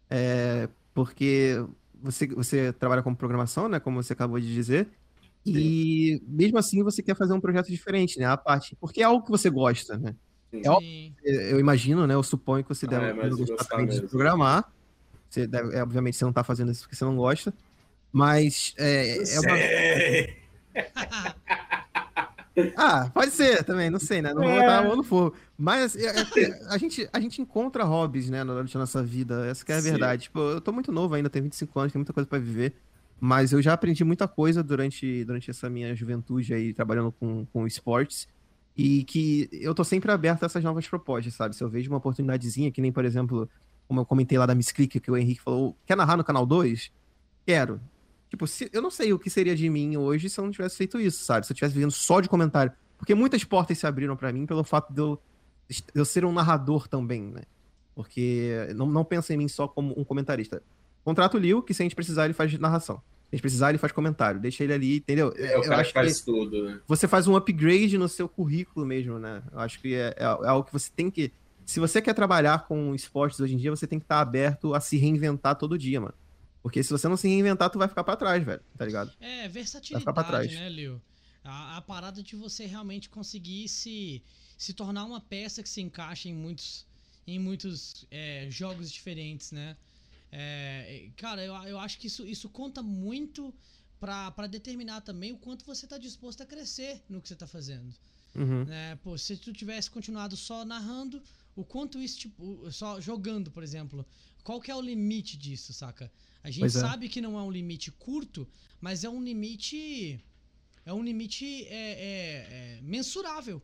[0.09, 1.61] É, porque
[2.01, 3.81] você, você trabalha com programação, né?
[3.81, 4.87] Como você acabou de dizer.
[5.45, 5.53] Sim.
[5.57, 8.25] E mesmo assim você quer fazer um projeto diferente, né?
[8.25, 8.77] A parte.
[8.77, 10.15] Porque é algo que você gosta, né?
[10.53, 12.13] É óbvio, eu imagino, né?
[12.13, 14.71] Eu suponho que você deve ah, é, gostar de programar.
[15.29, 17.53] Você deve, é, obviamente você não tá fazendo isso porque você não gosta.
[18.11, 19.57] Mas é, é uma.
[22.75, 24.33] ah, pode ser também, não sei, né?
[24.33, 25.35] Não vou botar a mão no fogo.
[25.57, 29.45] Mas é, é, a, gente, a gente encontra hobbies, né, durante a nossa vida.
[29.47, 29.91] Essa que é a Sim.
[29.91, 30.23] verdade.
[30.23, 32.73] Tipo, eu tô muito novo ainda, tenho 25 anos, tem muita coisa para viver.
[33.19, 37.67] Mas eu já aprendi muita coisa durante, durante essa minha juventude aí, trabalhando com, com
[37.67, 38.27] esportes.
[38.75, 41.55] E que eu tô sempre aberto a essas novas propostas, sabe?
[41.55, 43.49] Se eu vejo uma oportunidadezinha, que nem, por exemplo,
[43.87, 46.45] como eu comentei lá da Miss Click, que o Henrique falou, quer narrar no canal
[46.45, 46.91] 2?
[47.45, 47.79] Quero.
[48.31, 50.77] Tipo, se, eu não sei o que seria de mim hoje se eu não tivesse
[50.77, 51.45] feito isso, sabe?
[51.45, 52.71] Se eu tivesse vivendo só de comentário.
[52.97, 55.21] Porque muitas portas se abriram para mim pelo fato de eu,
[55.69, 57.43] de eu ser um narrador também, né?
[57.93, 60.63] Porque não, não pensa em mim só como um comentarista.
[61.03, 63.01] Contrato o Liu, que se a gente precisar, ele faz narração
[63.35, 64.39] gente precisar, ele faz comentário.
[64.39, 65.33] Deixa ele ali, entendeu?
[65.37, 66.79] É, o cara que faz que tudo, né?
[66.87, 69.41] Você faz um upgrade no seu currículo mesmo, né?
[69.51, 71.31] Eu acho que é, é, é, algo que você tem que.
[71.65, 74.79] Se você quer trabalhar com esportes hoje em dia, você tem que estar aberto a
[74.79, 76.13] se reinventar todo dia, mano.
[76.61, 78.61] Porque se você não se reinventar, tu vai ficar para trás, velho.
[78.77, 79.11] Tá ligado?
[79.19, 81.01] É, versatilidade, né, Leo?
[81.43, 84.21] A, a, parada de você realmente conseguir se,
[84.57, 86.85] se tornar uma peça que se encaixa em muitos,
[87.25, 89.75] em muitos é, jogos diferentes, né?
[90.31, 93.53] É, cara, eu, eu acho que isso, isso conta muito
[93.99, 97.93] para determinar também o quanto você está disposto a crescer no que você está fazendo.
[98.35, 98.63] Uhum.
[98.71, 101.21] É, pô, se tu tivesse continuado só narrando,
[101.55, 104.05] o quanto isso, tipo, só jogando, por exemplo,
[104.43, 106.11] qual que é o limite disso, saca?
[106.43, 106.69] A gente é.
[106.69, 108.47] sabe que não é um limite curto,
[108.79, 110.19] mas é um limite.
[110.85, 113.61] É um limite é, é, é mensurável.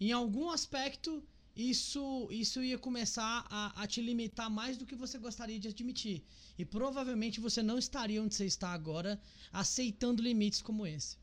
[0.00, 1.22] Em algum aspecto,
[1.56, 6.22] isso, isso ia começar a, a, te limitar mais do que você gostaria de admitir.
[6.56, 9.20] E provavelmente você não estaria onde você está agora,
[9.52, 11.16] aceitando limites como esse.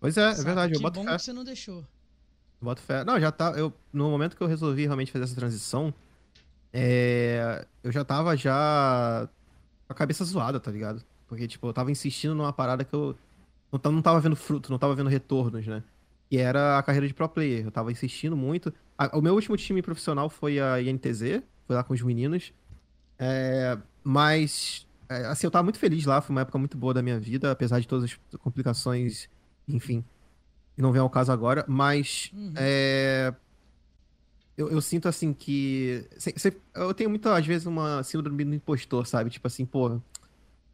[0.00, 0.40] Pois é, é Sabe?
[0.40, 0.72] é verdade.
[0.72, 1.16] Que eu boto bom fé.
[1.16, 1.86] que você não deixou.
[2.58, 3.04] Boto fé.
[3.04, 3.50] Não, já tá.
[3.50, 5.92] Eu, no momento que eu resolvi realmente fazer essa transição,
[6.72, 9.28] é, eu já tava já
[9.88, 11.02] a cabeça zoada, tá ligado?
[11.26, 13.16] Porque, tipo, eu tava insistindo numa parada que eu
[13.72, 15.82] não, não tava vendo fruto, não tava vendo retornos, né?
[16.28, 17.64] Que era a carreira de pro player.
[17.64, 18.72] Eu tava insistindo muito.
[19.12, 22.52] O meu último time profissional foi a INTZ, foi lá com os meninos.
[23.18, 27.02] É, mas, é, assim, eu tava muito feliz lá, foi uma época muito boa da
[27.02, 29.28] minha vida, apesar de todas as complicações,
[29.68, 30.04] enfim,
[30.74, 31.64] que não vem ao caso agora.
[31.68, 32.52] Mas, uhum.
[32.56, 33.34] é,
[34.56, 36.06] eu, eu, sinto, assim, que.
[36.18, 39.30] Se, se, eu tenho muito, às vezes, uma síndrome do impostor, sabe?
[39.30, 40.00] Tipo assim, pô,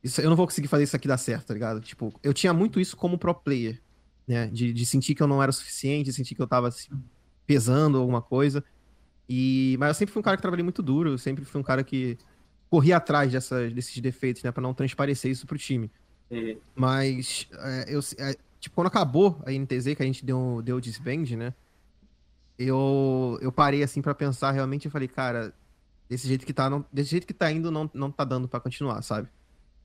[0.03, 1.81] isso, eu não vou conseguir fazer isso aqui dar certo, tá ligado?
[1.81, 3.81] Tipo, eu tinha muito isso como pro player,
[4.27, 4.47] né?
[4.49, 6.69] De, de sentir que eu não era suficiente, de sentir que eu tava.
[6.69, 6.91] Assim,
[7.47, 8.65] pesando alguma coisa.
[9.29, 11.65] E, mas eu sempre fui um cara que trabalhei muito duro, eu sempre fui um
[11.65, 12.19] cara que
[12.71, 14.51] corri atrás dessas, desses defeitos, né?
[14.51, 15.91] Pra não transparecer isso pro time.
[16.31, 16.57] Uhum.
[16.75, 20.81] Mas é, eu, é, tipo, quando acabou a NTZ, que a gente deu, deu o
[20.81, 21.55] disband, né?
[22.59, 25.53] Eu, eu parei assim pra pensar realmente e falei, cara,
[26.09, 28.61] desse jeito que tá, não, desse jeito que tá indo, não, não tá dando pra
[28.61, 29.29] continuar, sabe?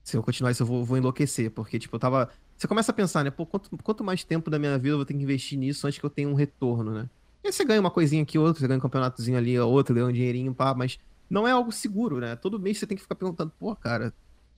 [0.04, 2.30] Se eu continuar isso, eu vou, vou enlouquecer, porque, tipo, eu tava.
[2.56, 3.30] Você começa a pensar, né?
[3.30, 5.98] Pô, quanto, quanto mais tempo da minha vida eu vou ter que investir nisso antes
[5.98, 7.08] que eu tenha um retorno, né?
[7.44, 10.06] E aí você ganha uma coisinha aqui, outra, você ganha um campeonatozinho ali, outro, ganha
[10.06, 12.36] um dinheirinho, pá, mas não é algo seguro, né?
[12.36, 14.12] Todo mês você tem que ficar perguntando, pô, cara,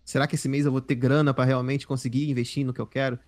[0.05, 2.87] será que esse mês eu vou ter grana pra realmente conseguir investir no que eu
[2.87, 3.19] quero?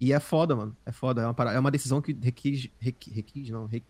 [0.00, 0.76] E é foda, mano.
[0.86, 1.22] É foda.
[1.22, 2.68] É uma, é uma decisão que requis.
[2.80, 3.66] Requis, requis não.
[3.66, 3.82] re-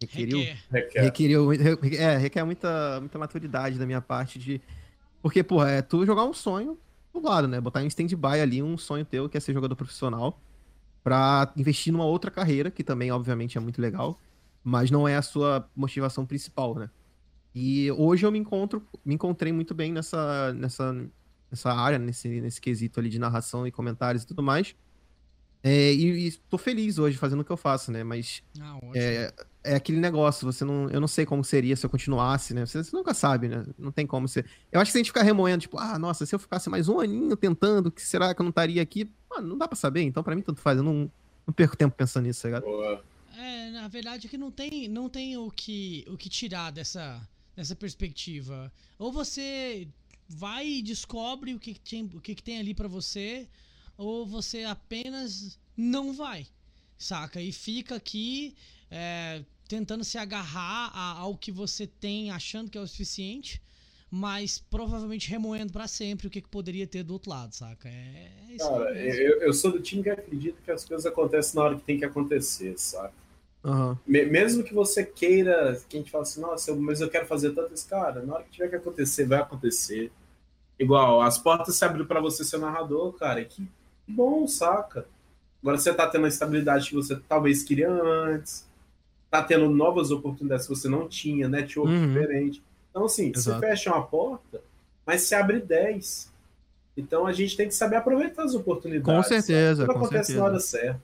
[0.00, 0.38] requeriu.
[0.40, 0.58] Requer.
[0.70, 1.00] Requer.
[1.02, 4.60] Requeriu, re- é, requer muita, muita maturidade da minha parte de.
[5.22, 6.78] Porque, porra, é tu jogar um sonho
[7.12, 7.60] do lado, né?
[7.60, 10.40] Botar em stand-by ali um sonho teu, que é ser jogador profissional,
[11.02, 14.18] pra investir numa outra carreira, que também, obviamente, é muito legal,
[14.62, 16.90] mas não é a sua motivação principal, né?
[17.54, 20.92] E hoje eu me encontro, me encontrei muito bem nessa, nessa,
[21.50, 24.76] nessa área, nesse, nesse quesito ali de narração e comentários e tudo mais.
[25.62, 28.04] É, e, e tô feliz hoje fazendo o que eu faço, né?
[28.04, 28.92] Mas Ah, ótimo.
[28.94, 29.32] é,
[29.64, 30.88] é aquele negócio, você não.
[30.90, 32.64] Eu não sei como seria se eu continuasse, né?
[32.64, 33.66] Você, você nunca sabe, né?
[33.78, 34.46] Não tem como ser.
[34.70, 36.88] Eu acho que se a gente ficar remoendo, tipo, ah, nossa, se eu ficasse mais
[36.88, 39.10] um aninho tentando, que será que eu não estaria aqui?
[39.30, 40.78] Mano, não dá pra saber, então pra mim tanto faz.
[40.78, 41.10] Eu não,
[41.46, 42.64] não perco tempo pensando nisso, tá ligado?
[42.64, 43.04] Boa.
[43.36, 47.20] É, na verdade é que não tem, não tem o, que, o que tirar dessa,
[47.54, 48.72] dessa perspectiva.
[48.98, 49.86] Ou você
[50.28, 53.48] vai e descobre o que, que tem, o que, que tem ali pra você,
[53.96, 56.46] ou você apenas não vai,
[56.98, 57.40] saca?
[57.40, 58.56] E fica aqui
[58.90, 63.62] é, tentando se agarrar a- ao que você tem, achando que é o suficiente,
[64.10, 67.88] mas provavelmente remoendo pra sempre o que, que poderia ter do outro lado, saca?
[67.88, 71.54] É, é isso Cara, eu, eu sou do time que acredita que as coisas acontecem
[71.56, 73.12] na hora que tem que acontecer, sabe?
[73.64, 73.98] Aham.
[74.06, 77.26] Me- Mesmo que você queira, que a gente fala assim, nossa, eu- mas eu quero
[77.26, 80.10] fazer tanto isso, cara, na hora que tiver que acontecer, vai acontecer.
[80.78, 83.66] Igual, as portas se abriram pra você ser narrador, cara, que
[84.08, 85.06] bom, saca?
[85.62, 88.66] Agora você tá tendo a estabilidade que você talvez queria antes,
[89.30, 92.06] tá tendo novas oportunidades que você não tinha, network Uhum.
[92.08, 92.62] diferente.
[92.90, 93.60] Então, assim, Exato.
[93.60, 94.60] você fecha uma porta,
[95.04, 96.32] mas se abre 10.
[96.96, 99.04] Então a gente tem que saber aproveitar as oportunidades.
[99.04, 100.38] Com certeza, Tudo acontece certeza.
[100.38, 101.00] na hora certa.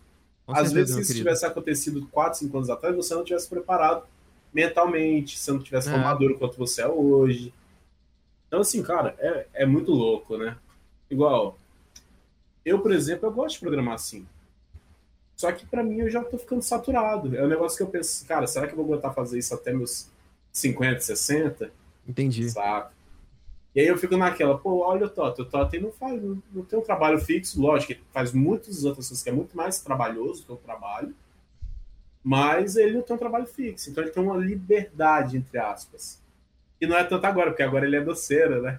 [0.47, 1.24] Com Às certeza, vezes, se isso querido.
[1.24, 4.05] tivesse acontecido 4, 5 anos atrás, você não tivesse preparado
[4.52, 6.02] mentalmente, se não tivesse tão É.
[6.05, 7.52] maduro quanto você é hoje.
[8.47, 10.56] Então, assim, cara, é, é muito louco, né?
[11.10, 11.59] Igual,
[12.64, 14.26] eu, por exemplo, eu gosto de programar assim.
[15.36, 17.36] Só que pra mim eu já tô ficando saturado.
[17.36, 19.73] É um negócio que eu penso, cara, será que eu vou aguentar fazer isso até
[19.73, 20.09] meus
[20.52, 21.70] 50, 60?
[22.06, 22.48] Entendi.
[22.51, 22.93] Saca?
[23.74, 26.65] E aí eu fico naquela, pô, olha o Toto, o Toto não faz, não, não
[26.65, 30.44] tem um trabalho fixo, lógico, ele faz muitas outras coisas que é muito mais trabalhoso
[30.44, 31.12] que o trabalho,
[32.23, 36.23] mas ele não tem um trabalho fixo, então ele tem uma liberdade, entre aspas.
[36.81, 38.78] E não é tanto agora, porque agora ele é doceiro, né?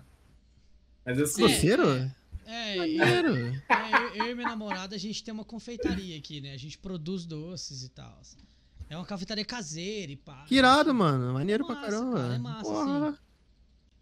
[1.06, 1.90] Mas assim, Doceiro?
[1.90, 2.12] É,
[2.46, 3.36] é, Maneiro.
[3.70, 6.54] É, eu, eu e minha namorada, a gente tem uma confeitaria aqui, né?
[6.54, 8.22] A gente produz doces e tal.
[8.90, 10.46] É uma confeitaria caseira e pá.
[10.48, 11.34] Que irado, mano.
[11.34, 12.18] Maneiro É pra massa, caramba.
[12.20, 13.20] cara, é massa, Porra.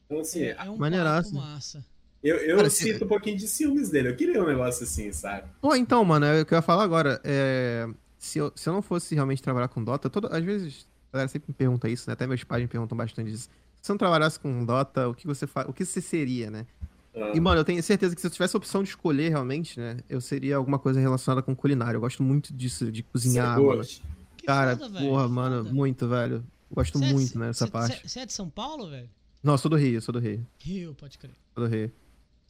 [0.05, 1.33] então, assim, É, é um Maneiraço.
[1.33, 1.85] massa.
[2.21, 5.11] eu, eu Cara, se- sinto um pouquinho de ciúmes dele, eu queria um negócio assim,
[5.13, 5.47] sabe?
[5.61, 7.21] Pô, então, mano, é o que eu ia falar agora.
[7.23, 7.87] É,
[8.17, 11.29] se, eu, se eu não fosse realmente trabalhar com Dota, todo, às vezes a galera
[11.29, 12.13] sempre me pergunta isso, né?
[12.13, 13.43] Até meus pais me perguntam bastante isso.
[13.75, 15.65] Se você não trabalhasse com Dota, o que você fa...
[15.67, 16.65] o que você seria, né?
[17.15, 19.79] Ah, E, mano, eu tenho certeza que se eu tivesse a opção de escolher realmente,
[19.79, 19.97] né?
[20.09, 21.95] Eu seria alguma coisa relacionada com culinária.
[21.97, 23.83] Eu gosto muito disso, de cozinhar, mano.
[24.45, 25.33] Cara, foda, velho, porra, foda.
[25.33, 26.43] mano, muito, velho.
[26.71, 28.09] Gosto Cê é- muito, cê- né, dessa cê- parte.
[28.09, 29.09] Você é de São Paulo, velho?
[29.43, 30.45] Não, eu sou do Rio, eu sou do Rio.
[30.59, 31.33] Rio, pode crer.
[31.53, 31.91] Sou do Rio.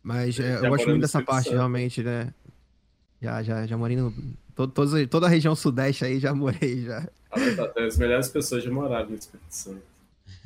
[0.02, 1.56] Mas é, eu gosto muito dessa parte, Santo.
[1.56, 2.34] realmente, né?
[3.22, 4.14] Já, já, já morei no.
[4.56, 7.08] Todo, todos- toda a região sudeste aí já morei, já.
[7.30, 9.82] Fala, Toto, As melhores pessoas já moraram no Espírito Santo.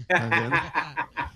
[0.08, 0.52] Tá vendo?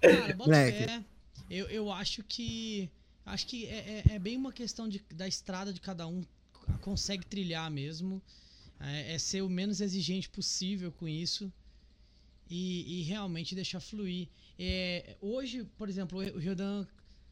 [0.00, 1.04] Cara, bota Moleque.
[1.50, 2.90] Eu, eu acho que.
[3.24, 6.24] Acho que é, é- é bem uma questão de, da estrada de cada um
[6.80, 8.22] consegue trilhar mesmo.
[8.80, 11.52] É, é ser o menos exigente possível com isso.
[12.50, 14.28] E, e realmente deixar fluir.
[14.58, 16.86] É, hoje, por exemplo, o Riodan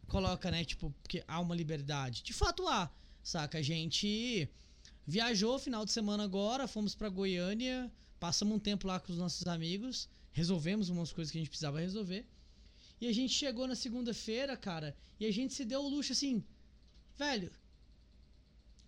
[0.06, 0.64] coloca, né?
[0.64, 2.22] Tipo, que há uma liberdade.
[2.22, 2.90] De fato há,
[3.22, 3.58] saca?
[3.58, 4.48] A gente
[5.06, 7.90] viajou final de semana agora, fomos pra Goiânia,
[8.20, 11.80] passamos um tempo lá com os nossos amigos, resolvemos umas coisas que a gente precisava
[11.80, 12.26] resolver.
[13.00, 16.42] E a gente chegou na segunda-feira, cara, e a gente se deu o luxo assim,
[17.16, 17.50] velho.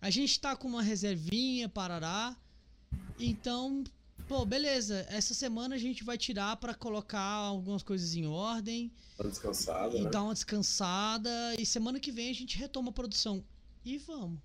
[0.01, 2.37] A gente tá com uma reservinha, parará.
[3.19, 3.83] Então,
[4.29, 5.05] pô, beleza.
[5.11, 10.03] Essa semana a gente vai tirar pra colocar algumas coisas em ordem Tá descansado, e
[10.03, 10.11] né?
[10.11, 11.31] dar uma descansada.
[11.59, 13.45] E semana que vem a gente retoma a produção.
[13.85, 14.39] E vamos.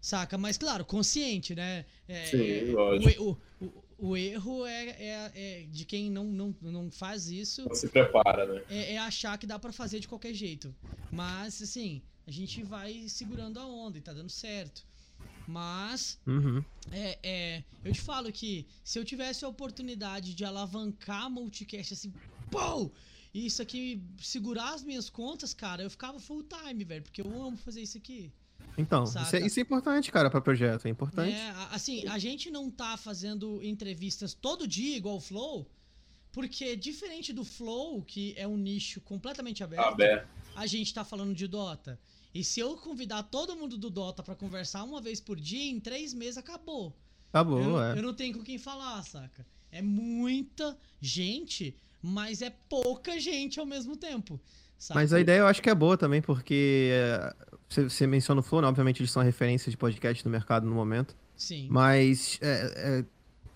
[0.00, 0.36] Saca?
[0.36, 1.86] Mas claro, consciente, né?
[2.06, 3.22] É, Sim, é, lógico.
[3.58, 7.64] O, o, o, o erro é, é, é de quem não, não, não faz isso.
[7.66, 8.62] Não se prepara, né?
[8.68, 10.76] É, é achar que dá pra fazer de qualquer jeito.
[11.10, 14.84] Mas, assim, a gente vai segurando a onda e tá dando certo.
[15.46, 16.62] Mas, Uhum.
[16.90, 22.14] é, é, eu te falo que se eu tivesse a oportunidade de alavancar multicast assim,
[22.50, 22.92] pô!
[23.32, 27.42] E isso aqui segurar as minhas contas, cara, eu ficava full time, velho, porque eu
[27.42, 28.32] amo fazer isso aqui.
[28.76, 30.86] Então, isso é, isso é importante, cara, pra projeto.
[30.86, 31.32] É importante.
[31.32, 35.70] É, a- assim, a gente não tá fazendo entrevistas todo dia igual o Flow,
[36.32, 40.28] porque diferente do Flow, que é um nicho completamente aberto, Aberto.
[40.56, 41.98] a gente tá falando de Dota.
[42.34, 45.78] E se eu convidar todo mundo do Dota pra conversar uma vez por dia, em
[45.78, 46.92] três meses acabou.
[47.30, 47.98] Tá eu, é.
[47.98, 49.46] eu não tenho com quem falar, saca?
[49.70, 54.40] É muita gente, mas é pouca gente ao mesmo tempo.
[54.78, 54.98] Saca?
[54.98, 57.34] Mas a ideia eu acho que é boa também, porque é,
[57.68, 58.68] você, você menciona o Flow, né?
[58.68, 61.66] obviamente eles são a referência de podcast no mercado no momento, Sim.
[61.70, 63.04] mas é, é,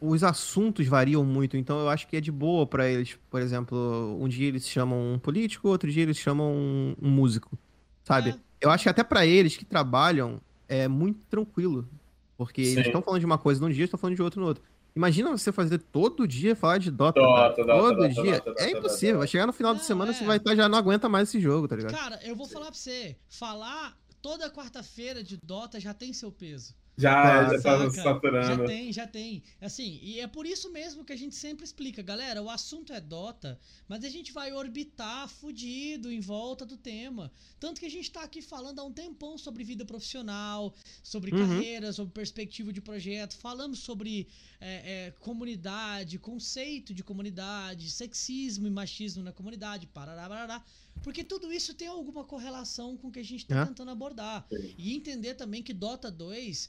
[0.01, 3.19] os assuntos variam muito, então eu acho que é de boa pra eles.
[3.31, 7.59] Por exemplo, um dia eles chamam um político, outro dia eles chamam um, um músico,
[8.05, 8.31] sabe?
[8.31, 8.35] É.
[8.61, 11.89] Eu acho que até pra eles que trabalham é muito tranquilo,
[12.37, 12.73] porque Sim.
[12.73, 14.63] eles estão falando de uma coisa num dia, estão falando de outro no outro.
[14.95, 17.21] Imagina você fazer todo dia falar de Dota.
[17.21, 17.65] Dota.
[17.65, 18.33] Dota, todo Dota, dia.
[18.33, 19.15] Dota, Dota, é impossível.
[19.15, 19.19] Dota.
[19.19, 20.15] Vai chegar no final de Não, semana, é.
[20.15, 21.93] você vai estar já não aguenta mais esse jogo, tá ligado?
[21.93, 26.75] Cara, eu vou falar pra você, falar toda quarta-feira de Dota já tem seu peso.
[26.99, 28.63] Já, já tá saturando.
[28.63, 29.43] Já tem, já tem.
[29.61, 33.01] Assim, e é por isso mesmo que a gente sempre explica, galera, o assunto é
[33.01, 37.31] Dota, mas a gente vai orbitar fudido em volta do tema.
[37.61, 41.39] Tanto que a gente tá aqui falando há um tempão sobre vida profissional, sobre Uhum.
[41.47, 44.27] carreira, sobre perspectiva de projeto, falamos sobre
[44.61, 50.65] é, é, comunidade, conceito de comunidade, sexismo e machismo na comunidade, parará, parará.
[51.01, 53.67] Porque tudo isso tem alguma correlação com o que a gente tá É.
[53.67, 54.45] tentando abordar.
[54.77, 56.69] E entender também que Dota 2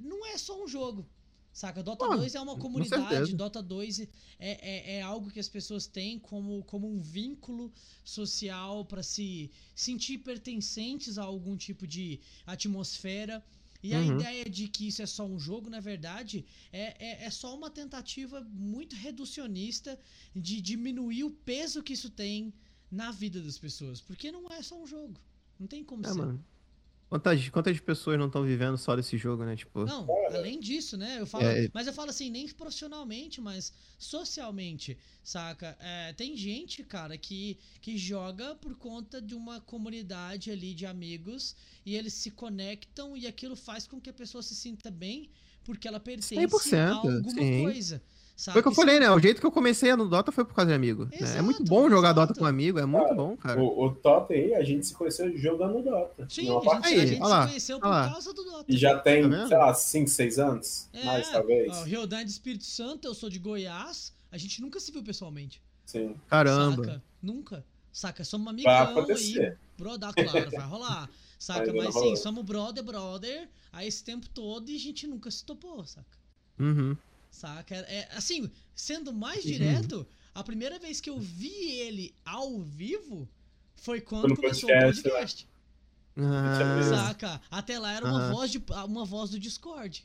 [0.00, 1.08] não é só um jogo.
[1.52, 1.82] Saca?
[1.82, 3.34] Dota Pô, 2 é uma com comunidade.
[3.34, 4.08] Dota 2 é,
[4.38, 7.72] é, é algo que as pessoas têm como, como um vínculo
[8.04, 13.42] social para se sentir pertencentes a algum tipo de atmosfera.
[13.82, 14.20] E a Uhum.
[14.20, 17.70] ideia de que isso é só um jogo, na verdade, é, é, é só uma
[17.70, 19.98] tentativa muito reducionista
[20.34, 22.52] de diminuir o peso que isso tem
[22.90, 24.00] na vida das pessoas.
[24.00, 25.18] Porque não é só um jogo.
[25.58, 26.18] Não tem como É, ser.
[26.18, 26.44] mano.
[27.08, 29.54] Quantas, quantas pessoas não estão vivendo só desse jogo, né?
[29.54, 31.20] Tipo, Não, além disso, né?
[31.20, 31.70] Eu falo, É.
[31.72, 35.76] mas eu falo assim, nem profissionalmente, mas socialmente, saca?
[35.78, 41.54] É, tem gente, cara, que, que joga por conta de uma comunidade ali de amigos
[41.84, 45.30] e eles se conectam e aquilo faz com que a pessoa se sinta bem
[45.62, 47.62] porque ela pertence 100%, a alguma sim.
[47.62, 48.02] coisa.
[48.36, 48.52] Saca?
[48.52, 49.10] foi o que eu Isso- falei, né?
[49.10, 51.06] O jeito que eu comecei no Dota foi por causa de amigo.
[51.06, 51.10] né?
[51.38, 52.28] É muito Exato, bom jogar exato.
[52.28, 53.60] Dota com amigo, é muito Cara, bom, cara.
[53.62, 56.26] O, o Tota aí, a gente se conheceu jogando Dota.
[56.28, 57.00] Sim, a gente, partida.
[57.00, 58.10] a Aí, gente lá, se conheceu por lá.
[58.10, 58.64] causa do Dota.
[58.68, 60.88] E já tem, Tá sei lá, 5, 6 anos?
[60.92, 61.74] É, Mais, talvez.
[61.76, 65.02] ó, Riodan é de Espírito Santo, eu sou de Goiás, a gente nunca se viu
[65.02, 65.62] pessoalmente.
[65.86, 66.14] Sim.
[66.28, 66.84] Caramba.
[66.84, 67.02] Saca?
[67.22, 67.64] Nunca.
[67.90, 68.22] Saca?
[68.22, 68.82] Somos Vai amigão aí.
[69.02, 69.58] acontecer.
[69.78, 71.08] Brother, claro, vai rolar.
[71.38, 71.72] Saca?
[71.72, 75.86] Mas sim, somos brother, brother, aí esse tempo todo e a gente nunca se topou,
[75.86, 76.06] saca?
[76.58, 76.96] Uhum.
[77.36, 77.74] Saca?
[77.74, 79.50] É, é, assim, sendo mais Uhum.
[79.52, 83.28] direto, a primeira vez que eu vi ele ao vivo
[83.76, 85.48] foi quando no começou podcast, o podcast.
[86.18, 87.40] Ah, Saca?
[87.50, 88.32] Até lá era uma, Aham.
[88.32, 90.02] voz de, uma voz do Discord.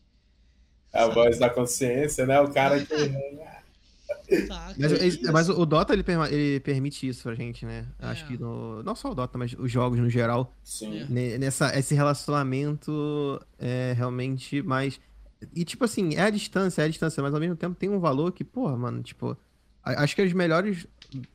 [0.94, 2.40] É a voz da consciência, né?
[2.42, 2.96] O cara que.
[4.48, 4.76] Saca?
[4.78, 7.86] Mas, esse- mas o Dota ele, ele permite isso pra gente, né?
[8.00, 8.28] Acho É.
[8.28, 10.54] que no, não só o Dota, mas os jogos no geral.
[10.64, 11.00] Sim.
[11.02, 11.06] É.
[11.06, 15.00] Ne- Nessa, esse relacionamento é realmente mais.
[15.54, 18.00] E, tipo assim, é a distância, é a distância, mas ao mesmo tempo tem um
[18.00, 19.36] valor que, porra, mano, tipo.
[19.84, 20.86] Acho que os melhores.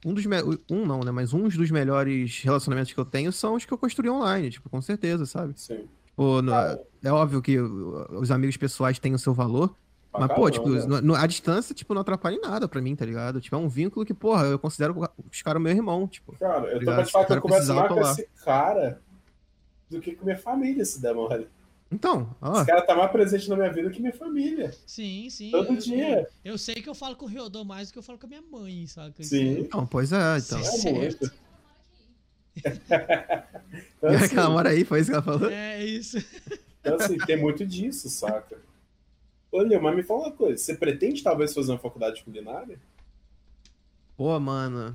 [0.05, 0.24] Um dos.
[0.24, 0.37] me-
[0.70, 1.11] Um não, né?
[1.11, 4.70] Mas uns dos melhores relacionamentos que eu tenho são os que eu construí online, tipo,
[4.70, 5.53] com certeza, sabe?
[5.57, 5.87] Sim.
[6.16, 6.53] No-
[7.05, 9.74] é óbvio que os amigos pessoais têm o seu valor,
[10.12, 11.01] mas, pô, tipo, caramba.
[11.03, 13.41] no- a distância, tipo, não atrapalha em nada pra mim, tá ligado?
[13.41, 14.95] Tipo, é um vínculo que, porra, eu considero
[15.31, 16.33] os caras meu irmão, tipo.
[16.39, 19.03] Cara, eu tô pra te falar que eu converso mais com esse cara
[19.91, 21.49] do que com minha família, se der mole.
[21.91, 22.57] Então, ó.
[22.57, 24.75] Esse cara tá mais presente na minha vida que minha família.
[24.87, 25.51] Sim, sim.
[25.51, 26.29] Todo eu, dia.
[26.45, 28.27] Eu, eu sei que eu falo com o Riodô mais do que eu falo com
[28.27, 29.23] a minha mãe, saca?
[29.23, 29.61] Sim.
[29.61, 30.63] Então, pois é, então.
[30.65, 30.89] Sim.
[30.89, 31.33] É muito.
[32.57, 35.49] então, E assim, aquela mora aí, foi isso que ela falou?
[35.51, 36.19] É isso.
[36.81, 38.57] então, assim, tem muito disso, saca?
[39.53, 40.63] Olha, mas me fala uma coisa.
[40.63, 42.81] Você pretende talvez fazer uma faculdade de culinária?
[44.17, 44.95] Pô, mano.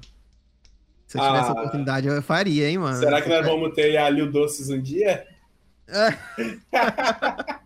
[1.08, 1.50] Se eu tivesse Ah.
[1.50, 2.98] a oportunidade, eu faria, hein, mano.
[2.98, 5.28] Será que nós vamos ter Alil Doces um dia?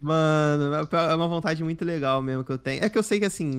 [0.00, 2.84] Mano, é uma vontade muito legal mesmo que eu tenho.
[2.84, 3.50] É que eu sei que, assim,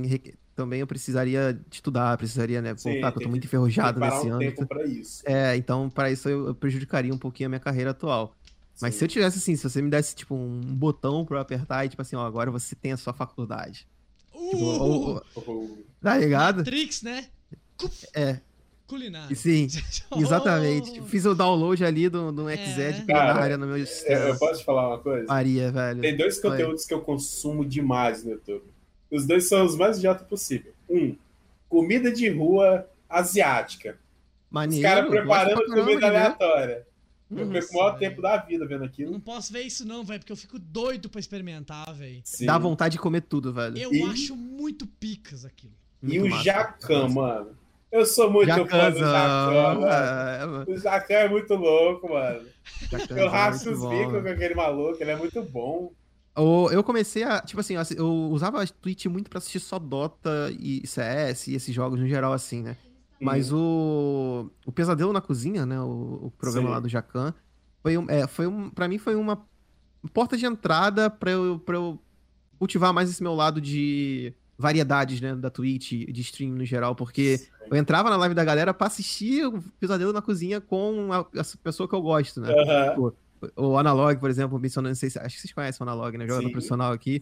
[0.55, 2.75] também eu precisaria de estudar, precisaria, né?
[2.77, 4.55] Sim, Voltar, que eu tô muito enferrujado nesse um âmbito.
[4.55, 5.23] tempo pra isso.
[5.25, 8.35] É, então, para isso eu, eu prejudicaria um pouquinho a minha carreira atual.
[8.81, 8.99] Mas Sim.
[8.99, 11.89] se eu tivesse, assim, se você me desse, tipo, um botão pra eu apertar e,
[11.89, 13.87] tipo assim, ó, agora você tem a sua faculdade.
[14.31, 16.57] Tipo, Uh, Oh, Tá ligado?
[16.57, 17.27] Matrix, né?
[18.13, 18.39] É,
[18.87, 19.35] Culinária.
[19.35, 19.67] sim.
[20.17, 21.01] Exatamente.
[21.03, 22.55] Fiz o download ali do, do É.
[22.57, 24.35] XZ de culinária no meu eu, eu sistema.
[24.37, 25.25] posso te falar uma coisa?
[25.27, 26.01] Maria, velho.
[26.01, 26.41] Tem dois Oi.
[26.51, 28.63] conteúdos que eu consumo demais no YouTube.
[29.11, 30.73] Os dois são os mais idiotas possível.
[30.89, 31.15] Um,
[31.69, 33.91] comida de rua asiática.
[33.91, 34.83] Os Maneiro.
[34.83, 36.05] caras gosto preparando caramba comida de ver.
[36.05, 36.87] aleatória.
[37.35, 37.99] Eu perco o maior velho.
[37.99, 39.11] tempo da vida vendo Eu aquilo.
[39.11, 42.21] não posso ver isso não, velho, porque eu fico doido pra experimentar, velho.
[42.23, 42.45] Sim.
[42.45, 43.75] Dá vontade de comer tudo, velho.
[43.77, 45.73] Eu E- acho muito picas aquilo.
[46.03, 46.43] E Muito o massa.
[46.43, 47.49] Jacan, mano.
[47.95, 49.81] Eu sou muito fã do Jacan, Jacanzão.
[49.81, 49.87] mano.
[49.87, 50.65] É, mano.
[50.67, 52.41] O Jacan é muito louco, mano.
[52.91, 55.91] Jacanzão Eu é muito os bicos com aquele maluco, ele é muito bom.
[56.71, 57.39] Eu, comecei a.
[57.41, 61.47] Tipo assim, eu assi- eu usava a Twitch muito pra assistir só Dota e CS
[61.47, 62.75] e esses jogos no geral, assim, né?
[63.21, 65.79] Mas o, o Pesadelo na Cozinha, né?
[65.79, 66.73] O, o programa Sim.
[66.73, 67.33] lá do Jacan,
[67.81, 69.41] foi um, é, foi um, pra mim foi uma
[70.13, 71.97] porta de entrada pra eu, pra eu
[72.59, 75.35] cultivar mais esse meu lado de variedades, né?
[75.35, 79.45] Da Twitch, de stream no geral, porque eu entrava na live da galera pra assistir
[79.45, 82.53] o Pesadelo na Cozinha com a, a pessoa que eu gosto, né?
[82.53, 83.13] Aham.
[83.55, 86.25] O Analog, por exemplo, mencionando, não sei se, acho que vocês conhecem o Analog, né?
[86.25, 86.51] Jogador Sim.
[86.51, 87.21] profissional aqui.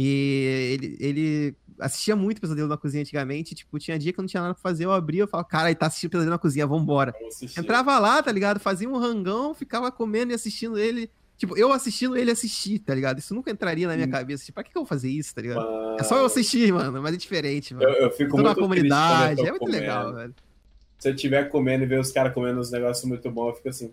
[0.00, 3.54] E ele, ele assistia muito Pesadelo na Cozinha antigamente.
[3.56, 5.68] Tipo, tinha dia que eu não tinha nada pra fazer, eu abria, eu falava, cara,
[5.68, 7.12] ele tá assistindo Pesadelo na Cozinha, vambora.
[7.58, 8.60] Entrava lá, tá ligado?
[8.60, 11.10] Fazia um rangão, ficava comendo e assistindo ele.
[11.38, 13.20] Tipo, eu assistindo ele assistir, tá ligado?
[13.20, 14.10] Isso nunca entraria na minha Hum.
[14.10, 14.44] cabeça.
[14.44, 15.62] Tipo, pra que, que eu vou fazer isso, tá ligado?
[15.64, 17.88] Mano, É só eu assistir, mano, mas é diferente, mano.
[17.88, 19.78] Eu, eu fico Tô na muito quando comunidade, é muito comendo.
[19.78, 20.34] legal, velho.
[20.98, 23.68] Se eu estiver comendo e ver os caras comendo uns negócios muito bons, eu fico
[23.68, 23.92] assim.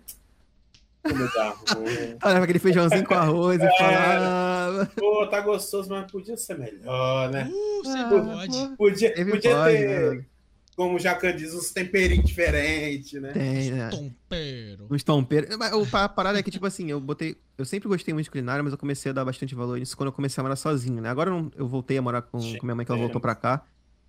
[1.04, 2.18] Como dá ruim.
[2.24, 3.68] Olha aquele feijãozinho com arroz É.
[3.68, 4.86] e falava.
[4.96, 7.48] Pô, tá gostoso, mas podia ser melhor, né?
[7.54, 8.76] Uh, você Ah, pode.
[8.76, 10.26] Podia, Teve podia pode, ter, né?
[10.76, 13.31] Como o Jacan diz, uns temperinhos diferentes, né?
[13.31, 13.89] Tem, né?
[13.89, 14.88] Tompeiro.
[14.91, 15.56] Uns tompeiros.
[15.57, 17.38] Mas o- a parada é que, tipo assim, eu botei.
[17.57, 20.07] Eu sempre gostei muito de culinária, mas eu comecei a dar bastante valor nisso quando
[20.07, 21.10] eu comecei a morar sozinho, né?
[21.10, 23.35] Agora eu, não- eu voltei a morar com, com minha mãe, que ela voltou pra
[23.35, 23.65] cá.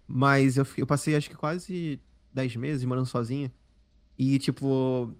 [0.09, 2.01] Mas eu, eu passei acho que quase
[2.33, 3.51] 10 meses morando sozinho.
[4.19, 5.15] E, tipo.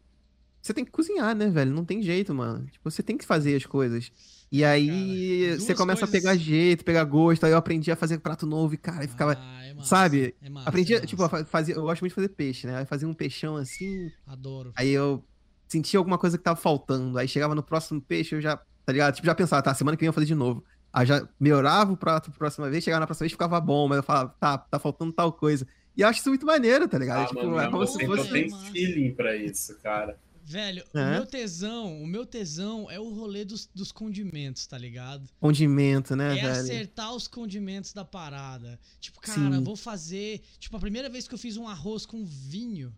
[0.63, 1.71] Você tem que cozinhar, né, velho?
[1.71, 2.67] Não tem jeito, mano.
[2.67, 4.11] Tipo, você tem que fazer as coisas.
[4.51, 7.45] E aí Cara, você começa a coisas- pegar jeito, pegar gosto.
[7.45, 9.37] Aí eu aprendi a fazer prato novo e, cara, ficava.
[9.39, 10.35] Ah, é massa, sabe?
[10.41, 12.79] É massa, aprendi, é a- tipo, a fazer, eu gosto muito de fazer peixe, né?
[12.79, 14.73] Aí fazia um peixão assim, Adoro.
[14.77, 15.25] Aí eu
[15.69, 17.19] sentia alguma coisa que tava faltando.
[17.19, 19.15] Aí chegava no próximo peixe, eu já, tá ligado?
[19.17, 20.65] Tipo, já pensava, tá, semana que vem eu vou fazer de novo.
[20.93, 23.97] Aí já melhorava o prato pra próxima vez, chegava na próxima vez ficava bom, mas
[23.99, 25.67] eu falava, tá, tá faltando tal coisa.
[25.97, 27.23] E eu acho isso muito maneiro, tá ligado?
[27.25, 28.31] Ah, tipo, mano, é como você se então fosse.
[28.31, 28.71] tem Massa.
[28.71, 30.19] feeling pra isso, cara.
[30.49, 31.11] Velho, o É.
[31.11, 35.29] meu tesão, o meu tesão é o rolê dos, dos condimentos, tá ligado?
[35.41, 36.61] Condimento, né, é velho?
[36.61, 38.79] acertar os condimentos da parada.
[39.01, 39.65] Tipo, cara, Sim.
[39.65, 40.41] vou fazer.
[40.61, 42.97] Tipo, a primeira vez que eu fiz um arroz com vinho,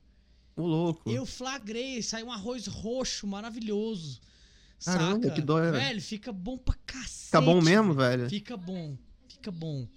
[0.56, 1.10] O louco.
[1.10, 4.20] eu flagrei, saiu um arroz roxo maravilhoso.
[4.84, 5.34] Caramba, saca?
[5.34, 6.02] que dói, velho.
[6.02, 7.24] Fica bom pra cacete.
[7.26, 8.28] Fica bom mesmo, velho?
[8.28, 8.94] Fica bom,
[9.26, 9.88] fica bom.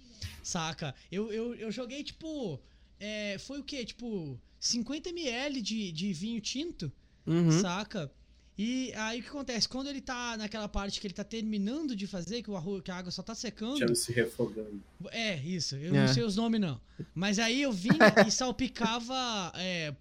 [0.42, 0.94] Saca?
[1.10, 2.58] Eu, eu, eu joguei, tipo.
[2.98, 3.84] é, foi o quê?
[3.84, 6.90] Tipo, 50ml de, de vinho tinto,
[7.26, 7.60] Uhum.
[7.60, 8.10] saca?
[8.58, 9.66] E aí o que acontece?
[9.68, 12.90] Quando ele tá naquela parte que ele tá terminando de fazer, que, o arroz, que
[12.90, 13.78] a água só tá secando.
[13.78, 14.82] Chama se refogando.
[15.10, 15.74] É, isso.
[15.76, 16.06] Eu É.
[16.06, 16.78] não sei os nomes, não.
[17.14, 17.96] Mas aí eu vinha
[18.26, 19.94] e salpicava é,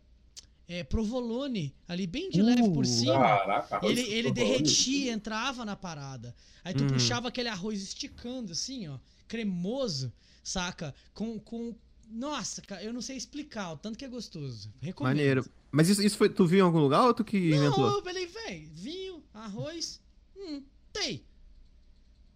[0.68, 3.14] é, provolone ali bem de leve por Uh, cima.
[3.14, 6.35] Caraca, E arroz ele, ele derretia, entrava na parada.
[6.64, 6.89] Aí tu Uhum.
[6.89, 8.98] puxava aquele arroz esticando, assim, ó,
[9.30, 10.11] cremoso,
[10.43, 10.93] saca?
[11.14, 11.39] Com.
[11.39, 11.73] com...
[12.11, 14.71] Nossa, cara, eu não sei explicar, o tanto que é gostoso.
[14.81, 15.15] Recomendo.
[15.15, 15.45] Maneiro.
[15.71, 16.27] Mas isso, isso foi.
[16.29, 17.88] Tu viu em algum lugar ou tu que inventou?
[17.88, 20.01] Não, eu falei, véi, vinho, arroz,
[20.35, 20.61] hum,
[20.91, 21.23] tem.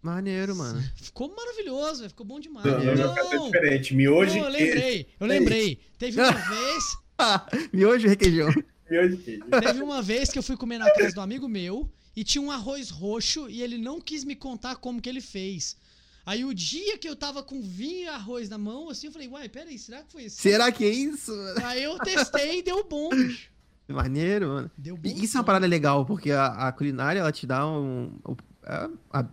[0.00, 0.82] Maneiro, mano.
[0.96, 2.64] Ficou maravilhoso, véi, ficou bom demais.
[2.64, 3.94] Não, é Não, diferente.
[3.94, 5.80] Miojo não, eu e lembrei, eu lembrei.
[5.98, 6.84] Teve uma vez,
[7.72, 8.48] Miojo e requeijão.
[8.90, 9.44] Miojo e queijo.
[9.60, 12.50] teve uma vez que eu fui comer na casa do amigo meu e tinha um
[12.50, 15.76] arroz roxo e ele não quis me contar como que ele fez.
[16.26, 19.28] Aí o dia que eu tava com vinho e arroz na mão, assim, eu falei,
[19.28, 20.42] uai, peraí, será que foi isso?
[20.42, 21.32] Será que é isso?
[21.62, 23.48] Aí eu testei e deu bom, bicho.
[23.88, 24.70] Maneiro, mano.
[24.76, 25.08] Deu bom.
[25.08, 28.90] Isso é uma parada legal, porque a, a culinária, ela te dá um, um- a-
[29.12, 29.28] a-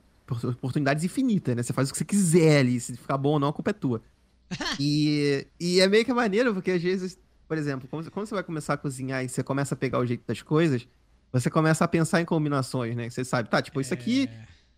[0.50, 1.64] oportunidades infinitas, né?
[1.64, 3.74] Você faz o que você quiser ali, se ficar bom ou não, a culpa é
[3.74, 4.04] tua.
[4.80, 7.18] e, e é meio que maneiro, porque às vezes,
[7.48, 10.06] por exemplo, quando, quando você vai começar a cozinhar e você começa a pegar o
[10.06, 10.88] jeito das coisas,
[11.32, 13.10] você começa a pensar em combinações, né?
[13.10, 14.30] Você sabe, tá, tipo, isso aqui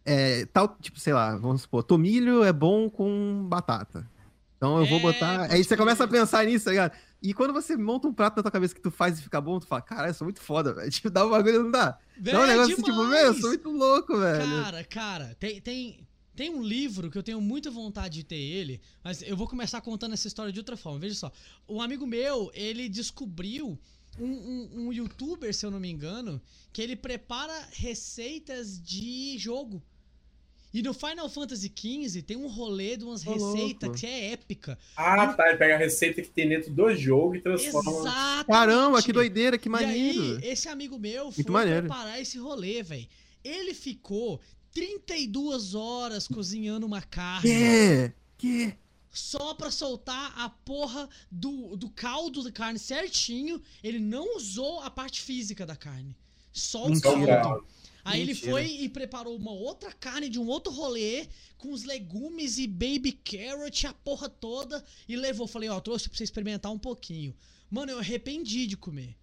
[0.06, 4.10] é tal, tipo, sei lá, vamos supor, tomilho é bom com batata.
[4.58, 5.52] Então eu vou É, botar.
[5.52, 6.94] Aí você começa a pensar nisso, tá ligado?
[7.22, 9.60] E quando você monta um prato na tua cabeça que tu faz e fica bom,
[9.60, 10.90] tu fala, cara, eu sou muito foda, velho.
[10.92, 11.98] Tipo, dá um bagulho, não dá.
[12.18, 14.64] Dá um Véi, negócio assim, tipo, meu, eu sou muito louco, velho.
[14.64, 18.80] Cara, cara, tem, tem, tem um livro que eu tenho muita vontade de ter ele,
[19.04, 21.00] mas eu vou começar contando essa história de outra forma.
[21.00, 21.32] Veja só,
[21.68, 23.78] um amigo meu, ele descobriu
[24.20, 26.42] um, um, um youtuber, se eu não me engano,
[26.72, 29.84] que ele prepara receitas de jogo.
[30.76, 34.78] E no Final Fantasy XV tem um rolê de umas receitas que é épica.
[34.98, 35.48] Ah, tá.
[35.48, 37.92] Ele pega a receita que tem dentro do jogo e transforma.
[38.02, 38.48] Exatamente.
[38.48, 40.36] Caramba, que doideira, que E maneiro.
[40.36, 43.08] aí, esse amigo meu foi preparar esse rolê, velho.
[43.42, 44.42] Ele ficou
[44.74, 47.50] 32 horas cozinhando uma carne.
[47.50, 48.14] Que?
[48.38, 48.74] Que?
[49.10, 53.62] Só pra soltar a porra do, do caldo da carne certinho.
[53.82, 56.18] Ele não usou a parte física da carne.
[56.52, 57.66] Só o Só o caldo.
[58.06, 58.52] Aí ele Mentira.
[58.52, 61.28] foi e preparou uma outra carne de um outro rolê,
[61.58, 65.48] com os legumes e baby carrot, a porra toda, e levou.
[65.48, 67.36] Falei, ó, trouxe pra você experimentar um pouquinho.
[67.68, 69.16] Mano, eu arrependi de comer.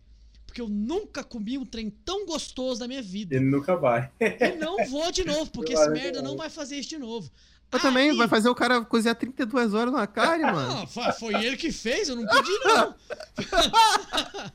[0.45, 3.37] Porque eu nunca comi um trem tão gostoso na minha vida.
[3.37, 4.11] Ele nunca vai.
[4.21, 6.29] E não vou de novo, porque esse merda vai.
[6.29, 7.31] não vai fazer isso de novo.
[7.73, 10.87] Mas também Aí- vai fazer o cara cozinhar 32 horas numa carne, mano.
[10.87, 12.95] Fa- foi ele que fez, eu não pedi, não.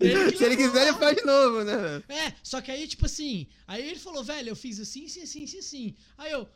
[0.00, 2.02] Ele Se ele quiser, ele faz de novo, né?
[2.08, 5.44] É, só que aí, tipo assim, aí ele falou, velho, eu fiz assim, assim, assim,
[5.44, 5.94] assim, assim.
[6.16, 6.48] Aí eu.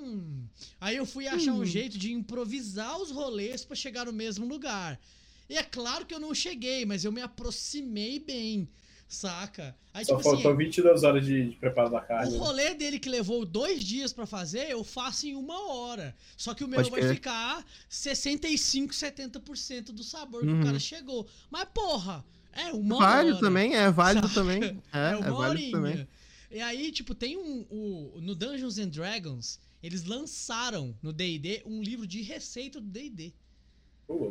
[0.00, 0.44] Hum.
[0.80, 1.64] Aí eu fui achar um Hum.
[1.64, 4.98] jeito de improvisar os rolês pra chegar no mesmo lugar.
[5.48, 8.68] E é claro que eu não cheguei, mas eu me aproximei bem,
[9.08, 9.76] saca?
[9.92, 12.32] Aí, Só tipo assim, faltou 22 horas de, de preparo da o carne.
[12.32, 12.38] né?
[12.38, 16.14] rolê dele que levou dois dias pra fazer, eu faço em uma hora.
[16.36, 17.14] Só que o meu Pode vai crer.
[17.14, 20.60] ficar 65, 70% do sabor que Uhum.
[20.60, 21.26] o cara chegou.
[21.50, 23.46] Mas, porra, é uma válido hora.
[23.46, 24.40] também, é válido Saca?
[24.40, 24.60] também.
[24.92, 25.70] É, É é, uma válido horinha.
[25.70, 26.08] também.
[26.50, 27.66] E aí, tipo, tem um.
[27.70, 33.32] O, no Dungeons and Dragons, eles lançaram no DD um livro de receita do DD.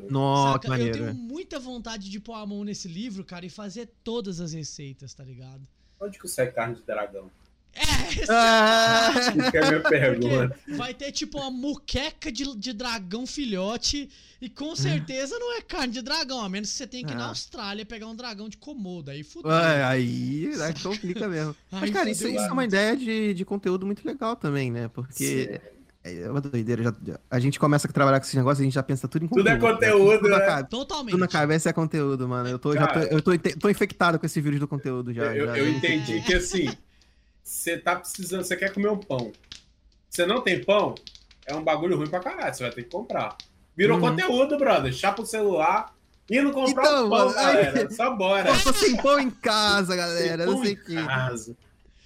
[0.10, 0.68] Nossa, que Saca?
[0.68, 0.98] Eu maneiro.
[1.00, 5.14] tenho muita vontade de pôr a mão nesse livro, cara, e fazer todas as receitas,
[5.14, 5.62] tá ligado?
[6.00, 7.30] Onde que sai carne de dragão?
[7.76, 10.60] É, essa Ah, a minha pergunta.
[10.78, 14.08] Vai ter tipo uma muqueca de, de dragão filhote
[14.40, 17.16] e com certeza não é carne de dragão, a menos que você tenha que ir
[17.16, 17.30] na Ah.
[17.30, 19.50] Austrália pegar um dragão de Komodo, aí fudeu.
[19.50, 21.56] Ué, aí, aí complica mesmo.
[21.72, 24.88] Mas, cara, isso, isso é uma ideia de, de conteúdo muito legal também, né?
[24.90, 25.60] Porque
[26.04, 26.84] é uma doideira.
[26.84, 29.26] já- já- a gente começa a trabalhar com esses negócios, a gente já pensa tudo
[29.26, 29.80] em Tudo é conteúdo.
[29.82, 29.92] né?
[29.92, 30.46] conteúdo, tudo, na né?
[30.46, 31.12] cabe- Totalmente.
[31.12, 32.50] tudo na cabeça é conteúdo, mano.
[32.50, 33.06] Eu tô, já tô, Cara.
[33.14, 35.34] eu tô, tô infectado com esse vírus do conteúdo já.
[35.36, 36.70] Eu, já- eu entendi que assim,
[37.44, 39.32] você tá precisando, você quer comer um pão.
[40.10, 40.94] Você não tem pão,
[41.46, 43.36] é um bagulho ruim pra caralho, você vai ter que comprar.
[43.76, 44.10] Virou Uhum.
[44.10, 44.94] conteúdo, brother.
[44.94, 45.94] Chapa o celular,
[46.30, 47.90] indo comprar Então, um pão, mano, galera.
[47.92, 48.50] Só bora.
[48.54, 50.46] Eu tô sem pão em casa, galera.
[50.46, 50.94] Tem Não sei o pão que.
[50.96, 51.58] em casa.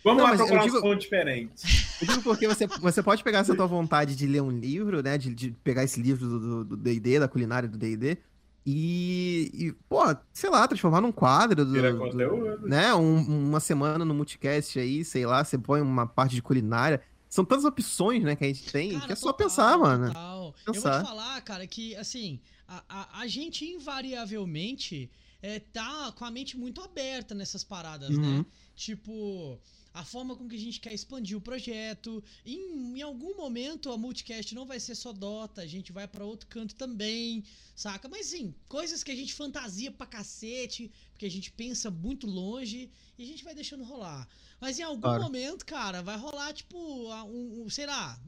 [0.08, 1.64] Vamos Não, lá procurar digo- uns pão diferentes.
[2.02, 5.18] Eu digo porque você, você pode pegar essa tua vontade de ler um livro, né?
[5.18, 8.18] De, de pegar esse livro do- D&D, da culinária do D&D,
[8.66, 10.04] e, e, pô,
[10.34, 12.94] sei lá, transformar num quadro do, Vira do- né?
[12.94, 17.02] Um- uma semana no multicast aí, sei lá, você põe uma parte de culinária.
[17.30, 20.08] São tantas opções, né, que a gente tem, Cara, que é só total, pensar, mano.
[20.08, 20.38] total.
[20.66, 21.02] Eu vou Pensar.
[21.04, 25.10] te falar, cara, que assim, a, a, a gente invariavelmente
[25.42, 28.28] é, tá com a mente muito aberta nessas paradas, né?
[28.28, 28.46] Uhum.
[28.76, 29.60] Tipo,
[29.94, 32.24] a forma com que a gente quer expandir o projeto.
[32.46, 36.24] Em, em algum momento a multicast não vai ser só Dota, a gente vai pra
[36.26, 37.44] outro canto também,
[37.76, 38.08] saca?
[38.08, 42.92] Mas sim, coisas que a gente fantasia pra cacete, porque a gente pensa muito longe
[43.18, 44.28] e a gente vai deixando rolar.
[44.60, 45.24] Mas em algum Claro.
[45.24, 48.20] momento, cara, vai rolar, tipo, um, um, sei lá.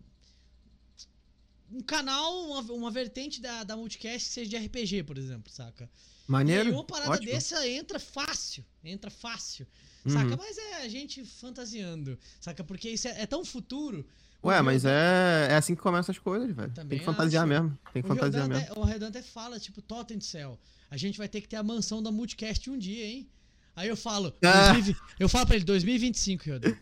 [1.72, 5.90] Um canal, uma, uma vertente da, da multicast que seja de RPG, por exemplo, saca?
[6.28, 7.32] Maneiro, E uma parada ótimo.
[7.32, 8.66] dessa entra fácil.
[8.84, 9.68] Entra fácil.
[10.06, 10.12] Uhum.
[10.14, 10.38] Saca?
[10.38, 12.18] Mas é a gente fantasiando.
[12.40, 12.64] Saca?
[12.64, 14.06] Porque isso é, é tão futuro.
[14.44, 16.72] Ué, O mas é, é assim que começam as coisas, velho.
[16.72, 17.50] Tem que fantasiar acho.
[17.54, 17.78] mesmo.
[17.94, 18.64] Tem que o fantasiar mesmo.
[18.64, 20.58] até- O Redan até fala, tipo, Totem Cell.
[20.90, 23.28] A gente vai ter que ter a mansão da Multicast um dia, hein?
[23.76, 24.72] Aí eu falo, Ah.
[24.72, 26.74] 2020 eu falo pra ele, 2025, Ryodan.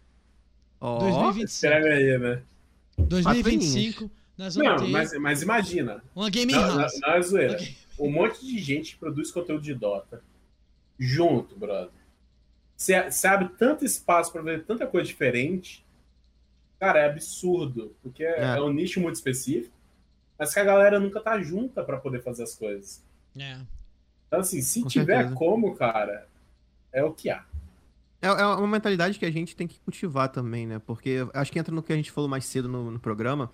[0.79, 1.45] Ó, 2025.
[1.45, 2.43] Escreve aí, né?
[2.99, 6.03] 2025, nós vamos Não, ter mas, mas imagina.
[6.15, 6.99] uma gaming Não, não, house.
[6.99, 7.53] não é zoeira.
[7.55, 7.75] Ok.
[7.99, 10.21] Um monte de gente que produz conteúdo de Dota.
[10.99, 11.89] Junto, brother.
[12.77, 15.83] Você você abre tanto espaço pra ver tanta coisa diferente.
[16.79, 17.95] Cara, é absurdo.
[18.03, 18.57] Porque é, É.
[18.57, 19.75] é um nicho muito específico.
[20.37, 23.03] Mas que a galera nunca tá junta pra poder fazer as coisas.
[23.35, 23.57] É.
[24.27, 25.35] Então, assim, se Com tiver certeza.
[25.35, 26.27] como, cara,
[26.93, 27.43] é o que há.
[28.21, 30.79] É, é uma mentalidade que a gente tem que cultivar também, né?
[30.79, 33.51] Porque acho que entra no que a gente falou mais cedo no, no programa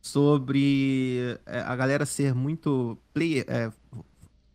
[0.00, 3.44] sobre é, a galera ser muito player.
[3.48, 3.70] é,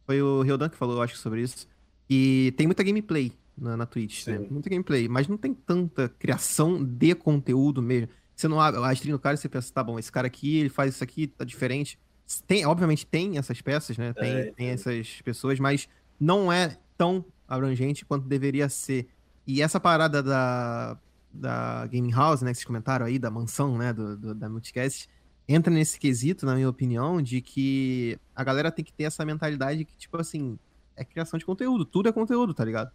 [0.05, 1.67] foi o Ryodan que falou, eu acho, sobre isso.
[2.09, 4.37] E tem muita gameplay na, na Twitch, né?
[4.39, 4.47] Sim.
[4.49, 8.09] Muita gameplay, mas não tem tanta criação de conteúdo mesmo.
[8.35, 10.57] Você não abre a stream do cara e você pensa, tá bom, esse cara aqui,
[10.59, 11.99] ele faz isso aqui, tá diferente.
[12.47, 14.13] Tem, obviamente tem essas peças, né?
[14.13, 14.69] Tem, É, tem tem.
[14.69, 15.87] essas pessoas, mas
[16.19, 19.07] não é tão abrangente quanto deveria ser.
[19.47, 20.97] E essa parada da,
[21.33, 25.07] da Gaming House, né, que vocês comentaram aí, da mansão, né, do, do- da Multicast,
[25.47, 29.83] entra nesse quesito, na minha opinião, de que a galera tem que ter essa mentalidade
[29.83, 30.57] que, tipo assim,
[30.95, 32.91] é criação de conteúdo, tudo é conteúdo, tá ligado?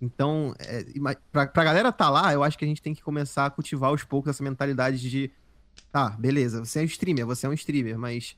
[0.00, 0.84] Então, é,
[1.32, 3.90] pra, pra galera tá lá, eu acho que a gente tem que começar a cultivar
[3.90, 5.32] aos poucos essa mentalidade de,
[5.90, 8.36] Tá, beleza, você é um streamer, você é um streamer, mas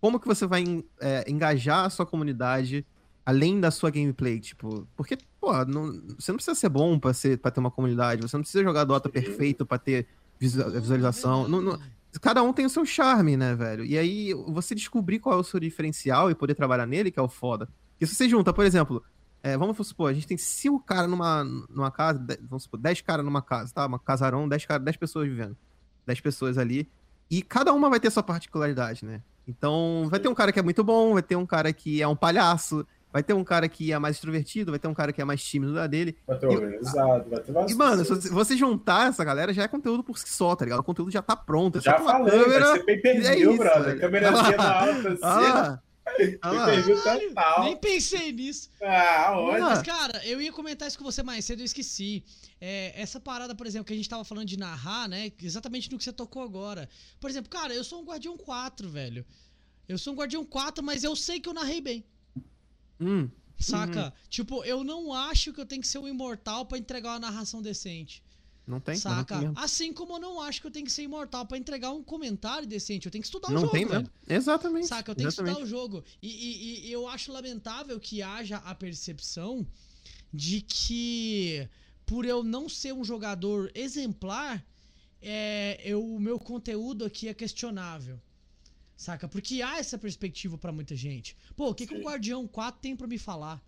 [0.00, 0.64] como que você vai
[1.00, 2.84] é, engajar a sua comunidade
[3.24, 4.38] além da sua gameplay?
[4.38, 8.22] Tipo, porque, pô, não, você não precisa ser bom pra, ser, pra ter uma comunidade,
[8.22, 10.06] você não precisa jogar Dota perfeito pra ter
[10.38, 11.48] visualização.
[11.48, 11.80] Não, não,
[12.20, 13.84] cada um tem o seu charme, né, velho?
[13.84, 17.22] E aí, você descobrir qual é o seu diferencial e poder trabalhar nele, que é
[17.22, 17.68] o foda.
[17.98, 19.02] E se você junta, por exemplo,
[19.44, 23.02] é, vamos supor, a gente tem cinco caras numa, numa casa, dez, vamos supor, dez
[23.02, 23.84] caras numa casa, tá?
[23.84, 25.54] Uma casarão, dez, cara, dez pessoas vivendo.
[26.06, 26.88] Dez pessoas ali.
[27.30, 29.20] E cada uma vai ter sua particularidade, né?
[29.46, 32.08] Então, vai ter um cara que é muito bom, vai ter um cara que é
[32.08, 35.20] um palhaço, vai ter um cara que é mais extrovertido, vai ter um cara que
[35.20, 36.16] é mais tímido da dele.
[36.26, 37.72] Vai ter organizado, vai ter bastante.
[37.72, 40.80] E, mano, se você juntar essa galera, já é conteúdo por si só, tá ligado?
[40.80, 41.76] O conteúdo já tá pronto.
[41.76, 44.00] É já falei, câmera, vai ser pay per view, é brother.
[44.00, 45.20] Câmerazinha na alta, assim.
[45.22, 45.78] Ah,
[46.42, 48.70] ah, Nem pensei nisso.
[48.82, 49.60] Ah, olha.
[49.60, 52.24] Mas, cara, eu ia comentar isso com você mais cedo, eu esqueci.
[52.60, 55.32] É, essa parada, por exemplo, que a gente tava falando de narrar, né?
[55.42, 56.88] Exatamente no que você tocou agora.
[57.20, 59.24] Por exemplo, cara, eu sou um Guardião 4, velho.
[59.88, 62.04] Eu sou um Guardião 4, mas eu sei que eu narrei bem.
[63.00, 63.28] Hum.
[63.58, 64.06] Saca?
[64.06, 64.12] Uhum.
[64.28, 67.62] Tipo, eu não acho que eu tenho que ser um imortal para entregar uma narração
[67.62, 68.22] decente.
[68.66, 69.40] Não tem, Saca?
[69.40, 71.90] Não tem assim como eu não acho que eu tenho que ser imortal para entregar
[71.90, 73.06] um comentário decente.
[73.06, 74.10] Eu tenho que estudar não o jogo, tem velho.
[74.26, 74.86] Exatamente.
[74.86, 75.10] Saca?
[75.10, 75.56] Eu tenho Exatamente.
[75.56, 76.04] que estudar o jogo.
[76.22, 79.66] E, e, e, eu acho lamentável que haja a percepção
[80.32, 81.68] de que,
[82.06, 84.64] por eu não ser um jogador exemplar,
[85.20, 88.18] é, eu, o meu conteúdo aqui é questionável.
[88.96, 89.28] Saca?
[89.28, 91.36] Porque há essa perspectiva para muita gente.
[91.54, 93.62] Pô, o que, que o Guardião 4 tem para me falar?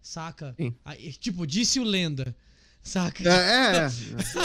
[0.00, 0.54] Saca?
[0.84, 2.36] Aí, tipo, disse o Lenda.
[2.82, 3.22] Saca?
[3.22, 3.76] É, é.
[3.76, 3.86] É,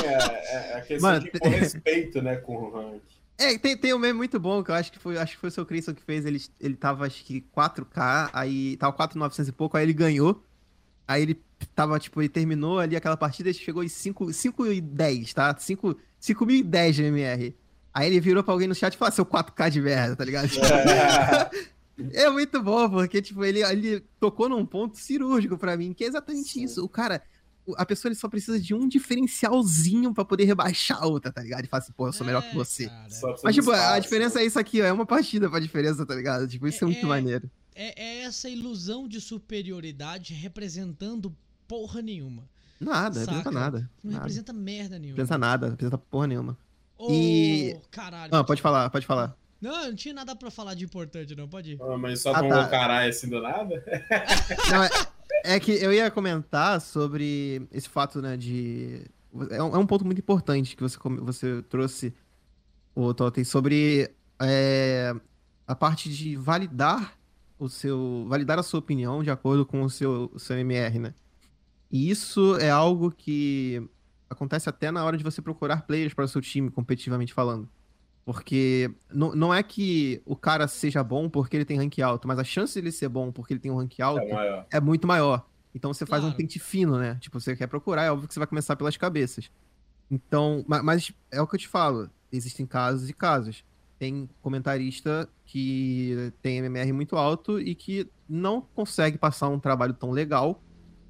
[0.08, 3.02] é, é a questão Mano, de respeito, né, com o rank.
[3.38, 5.50] É, tem, tem um meme muito bom que eu acho que foi, acho que foi
[5.50, 6.26] o seu Christian que fez.
[6.26, 10.42] Ele, ele tava, acho que 4K, aí tava 4,900 e pouco, aí ele ganhou.
[11.08, 11.42] Aí ele
[11.76, 15.56] tava, tipo, ele terminou ali aquela partida e chegou em 5, 5 e 10, tá?
[15.58, 17.56] 5, 5.010 de MR.
[17.94, 20.50] Aí ele virou pra alguém no chat e falou, seu 4K de merda, tá ligado?
[22.14, 22.24] É.
[22.26, 26.08] é muito bom, porque, tipo, ele, ele tocou num ponto cirúrgico para mim, que é
[26.08, 26.64] exatamente Sim.
[26.64, 26.84] isso.
[26.84, 27.22] O cara,
[27.78, 31.66] a pessoa ele só precisa de um diferencialzinho para poder rebaixar a outra, tá ligado?
[31.66, 32.90] E fala assim, pô, eu sou melhor é, que você.
[33.44, 33.94] Mas, tipo, espaço.
[33.94, 34.86] a diferença é isso aqui, ó.
[34.86, 36.48] É uma partida pra diferença, tá ligado?
[36.48, 37.50] Tipo, isso é, é muito maneiro.
[37.74, 41.36] É, é, essa ilusão de superioridade representando
[41.68, 42.48] porra nenhuma.
[42.80, 43.90] Nada, não representa nada.
[44.04, 44.24] Não nada.
[44.24, 45.18] representa merda nenhuma.
[45.18, 46.58] Representa nada, representa porra nenhuma.
[46.98, 47.78] Oh, e.
[47.92, 48.34] Caralho.
[48.34, 49.36] Ah, pode falar, pode falar.
[49.62, 51.82] Não, não tinha nada pra falar de importante, não, pode ir.
[51.82, 52.68] Ah, mas só ah, tomou tá.
[52.68, 53.84] caralho assim do nada?
[54.70, 54.90] Não, é,
[55.46, 59.06] é, que eu ia comentar sobre esse fato, né, de.
[59.50, 62.14] É um, é um ponto muito importante que você, você trouxe,
[62.96, 64.10] o Totem, sobre
[64.40, 65.14] é,
[65.68, 67.18] a parte de validar
[67.60, 68.26] o seu.
[68.28, 71.14] validar a sua opinião de acordo com o seu, o seu MR, né?
[71.92, 73.88] E isso é algo que
[74.30, 77.70] acontece até na hora de você procurar players para o seu time, competitivamente falando.
[78.26, 82.40] Porque não, não é que o cara seja bom porque ele tem rank alto, mas
[82.40, 85.06] a chance de ele ser bom porque ele tem um rank alto é, é muito
[85.06, 85.48] maior.
[85.76, 86.34] Então você faz claro.
[86.34, 87.18] um pente fino, né?
[87.22, 89.52] Tipo, você quer procurar, é óbvio que você vai começar pelas cabeças.
[90.10, 93.64] Então, mas, mas é o que eu te falo, existem casos e casos.
[94.00, 100.12] Tem comentarista que tem MMR muito alto e que não consegue passar um trabalho tão
[100.12, 100.64] legal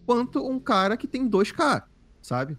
[0.06, 1.84] quanto um cara que tem 2K,
[2.22, 2.58] sabe?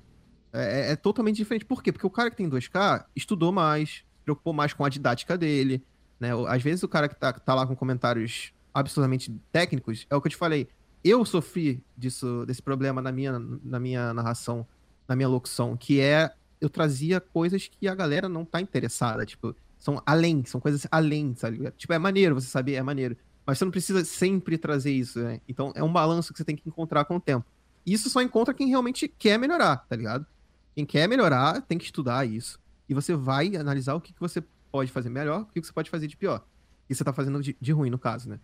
[0.53, 1.65] É, é, é, totalmente diferente.
[1.65, 1.93] Por quê?
[1.93, 5.83] Porque o cara que tem 2K estudou mais, preocupou mais com a didática dele,
[6.19, 6.31] né?
[6.49, 10.27] Às vezes o cara que tá, tá lá com comentários absurdamente técnicos, é o que
[10.27, 10.69] eu te falei.
[11.03, 14.67] Eu sofri disso, desse problema na minha, na minha narração,
[15.09, 19.55] na minha locução, que é eu trazia coisas que a galera não tá interessada, tipo,
[19.79, 21.71] são além, são coisas além, sabe?
[21.77, 23.17] Tipo, é maneiro você saber, é maneiro.
[23.47, 25.41] Mas você não precisa sempre trazer isso, né?
[25.49, 27.47] Então é um balanço que você tem que encontrar com o tempo.
[27.87, 30.27] Isso só encontra quem realmente quer melhorar, tá ligado?
[30.75, 32.59] Quem quer melhorar tem que estudar isso.
[32.89, 35.73] E você vai analisar o que, que você pode fazer melhor, o que, que você
[35.73, 36.45] pode fazer de pior.
[36.89, 38.41] E você tá fazendo de, de ruim, no caso, né?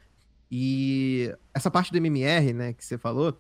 [0.51, 3.39] E essa parte do MMR, né, que você falou,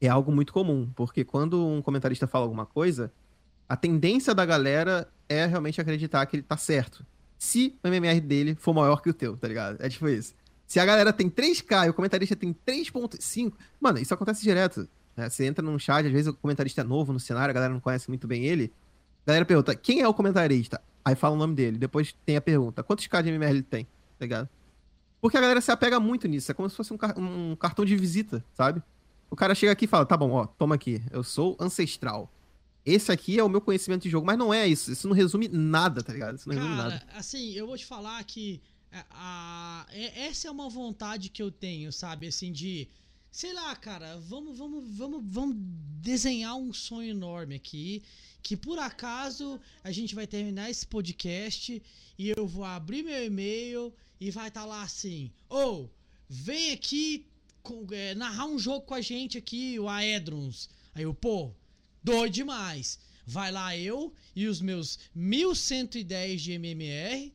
[0.00, 3.12] é algo muito comum, porque quando um comentarista fala alguma coisa,
[3.68, 7.06] a tendência da galera é realmente acreditar que ele tá certo.
[7.38, 9.78] Se o MMR dele for maior que o teu, tá ligado?
[9.80, 10.34] É tipo isso.
[10.66, 14.88] Se a galera tem 3K e o comentarista tem 3.5, mano, isso acontece direto.
[15.16, 15.30] Né?
[15.30, 17.80] Você entra num chat, às vezes o comentarista é novo no cenário, a galera não
[17.80, 18.72] conhece muito bem ele.
[19.26, 20.80] A galera pergunta, quem é o comentarista?
[21.04, 21.78] Aí fala o nome dele.
[21.78, 23.84] Depois tem a pergunta, quantos K de MMR ele tem?
[23.84, 24.48] Tá ligado?
[25.20, 26.50] Porque a galera se apega muito nisso.
[26.50, 28.80] É como se fosse um, car um cartão de visita, sabe?
[29.28, 31.02] O cara chega aqui e fala, tá bom, ó, toma aqui.
[31.10, 32.30] Eu sou ancestral.
[32.84, 34.92] Esse aqui é o meu conhecimento de jogo, mas não é isso.
[34.92, 36.36] Isso não resume nada, tá ligado?
[36.36, 37.02] Isso não Cara, resume nada.
[37.16, 38.60] assim, eu vou te falar que
[38.92, 42.28] a, a, essa é uma vontade que eu tenho, sabe?
[42.28, 42.88] Assim, de
[43.36, 45.56] sei lá, cara, vamos, vamos, vamos, vamos
[46.00, 48.02] desenhar um sonho enorme aqui.
[48.42, 51.82] Que por acaso a gente vai terminar esse podcast
[52.18, 55.90] e eu vou abrir meu e-mail e vai estar tá lá assim: ou oh,
[56.26, 57.26] vem aqui
[57.62, 60.70] com, é, narrar um jogo com a gente aqui, o Aedrons.
[60.94, 61.52] Aí eu, pô,
[62.02, 62.98] doido demais.
[63.26, 67.34] Vai lá eu e os meus 1110 de MMR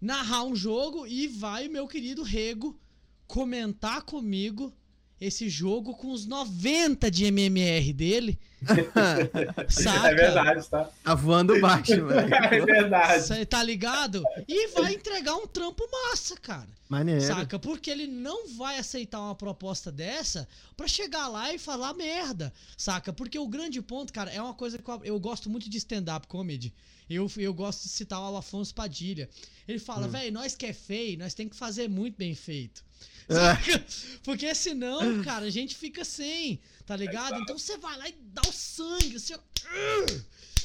[0.00, 2.80] narrar um jogo e vai meu querido Rego
[3.26, 4.72] comentar comigo
[5.20, 8.38] esse jogo com os 90 de MMR dele.
[9.68, 10.08] Saca?
[10.10, 10.90] É verdade, tá?
[11.02, 12.28] Tá voando baixo, velho.
[12.50, 13.22] É verdade.
[13.22, 14.22] Você tá ligado?
[14.46, 16.68] E vai entregar um trampo massa, cara.
[16.88, 17.22] Maneiro.
[17.22, 17.58] Saca?
[17.58, 20.46] Porque ele não vai aceitar uma proposta dessa
[20.76, 22.52] para chegar lá e falar merda.
[22.76, 23.12] Saca?
[23.12, 26.26] Porque o grande ponto, cara, é uma coisa que eu, eu gosto muito de stand-up
[26.28, 26.74] comedy.
[27.08, 29.28] Eu, eu gosto de citar o Afonso Padilha.
[29.66, 30.10] Ele fala, hum.
[30.10, 32.84] velho, nós que é feio, nós tem que fazer muito bem feito.
[34.22, 37.40] Porque senão, cara, a gente fica sem, tá ligado?
[37.40, 39.38] Então você vai lá e dá o sangue, você.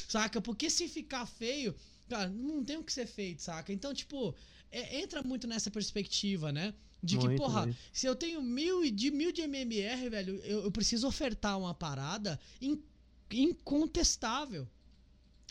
[0.08, 0.40] Saca?
[0.40, 1.74] Porque se ficar feio,
[2.08, 3.72] cara, não tem o que ser feito, saca?
[3.72, 4.34] Então, tipo,
[4.70, 6.74] é, entra muito nessa perspectiva, né?
[7.02, 10.70] De que, muito, porra, se eu tenho mil de mil de MMR, velho, eu, eu
[10.70, 12.80] preciso ofertar uma parada in,
[13.30, 14.68] incontestável.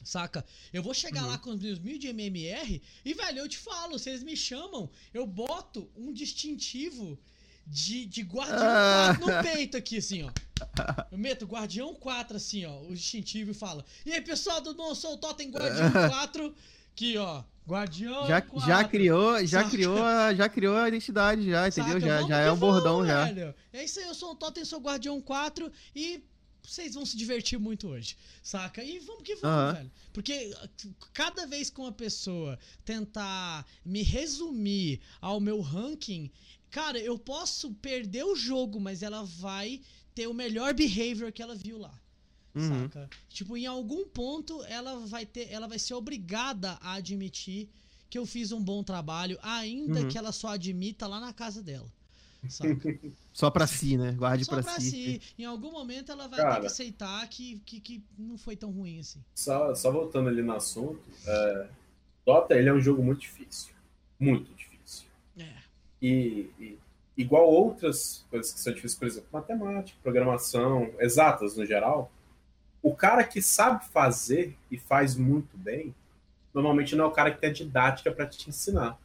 [0.03, 0.45] Saca?
[0.73, 1.29] Eu vou chegar uhum.
[1.29, 4.89] lá com os meus mil de MMR e, velho, eu te falo, vocês me chamam,
[5.13, 7.17] eu boto um distintivo
[7.67, 9.15] de, de Guardião ah.
[9.17, 10.31] 4 no peito aqui, assim, ó.
[11.11, 13.83] Eu meto Guardião 4, assim, ó, o distintivo e falo.
[14.05, 16.55] E aí, pessoal do Não Sou Totem Guardião 4,
[16.93, 17.43] aqui, ó.
[17.67, 18.67] Guardião já, 4.
[18.67, 19.97] Já criou, já criou,
[20.35, 21.93] já criou a identidade, já, entendeu?
[21.93, 22.05] Saca?
[22.05, 23.25] Já, já é um bordão, já.
[23.25, 23.55] Velho.
[23.71, 26.23] É isso aí, eu sou o Totem, sou Guardião 4 e
[26.63, 28.83] vocês vão se divertir muito hoje, saca?
[28.83, 29.73] E vamos que vamos, uhum.
[29.73, 29.91] velho.
[30.13, 30.55] Porque
[31.13, 36.31] cada vez que uma pessoa tentar me resumir ao meu ranking,
[36.69, 39.81] cara, eu posso perder o jogo, mas ela vai
[40.13, 41.93] ter o melhor behavior que ela viu lá.
[42.53, 42.83] Uhum.
[42.83, 43.09] Saca?
[43.29, 47.69] Tipo, em algum ponto ela vai ter, ela vai ser obrigada a admitir
[48.09, 50.09] que eu fiz um bom trabalho, ainda uhum.
[50.09, 51.91] que ela só admita lá na casa dela.
[52.49, 52.99] Saca?
[53.33, 54.11] Só pra si, né?
[54.11, 54.91] Guarde só pra, pra si.
[54.91, 55.21] si.
[55.39, 58.71] Em algum momento ela vai Cara, ter que aceitar que, que, que não foi tão
[58.71, 59.23] ruim assim.
[59.33, 61.67] Só, só voltando ali no assunto, é,
[62.25, 63.73] Dota ele é um jogo muito difícil.
[64.19, 65.07] Muito difícil.
[65.37, 65.53] É.
[66.01, 66.77] E, e,
[67.17, 72.11] igual outras coisas que são difíceis, por exemplo, matemática, programação, exatas no geral,
[72.81, 75.93] o cara que sabe fazer e faz muito bem,
[76.53, 78.97] normalmente não é o cara que tem a didática para te ensinar.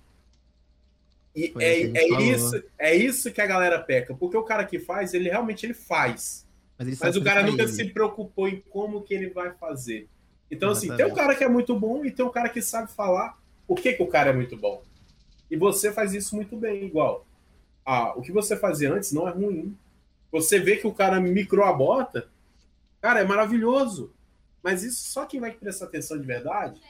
[1.36, 5.12] E é, é isso, é isso que a galera peca, porque o cara que faz,
[5.12, 6.46] ele realmente ele faz.
[6.78, 7.72] Mas, mas o cara nunca ele.
[7.72, 10.08] se preocupou em como que ele vai fazer.
[10.50, 12.90] Então, assim, tem um cara que é muito bom e tem um cara que sabe
[12.90, 13.38] falar
[13.68, 14.82] o que, que o cara é muito bom.
[15.50, 17.26] E você faz isso muito bem, igual.
[17.84, 19.76] Ah, o que você fazia antes não é ruim.
[20.32, 22.28] Você vê que o cara micro a bota,
[23.00, 24.10] cara, é maravilhoso.
[24.62, 26.80] Mas isso só quem vai prestar atenção de verdade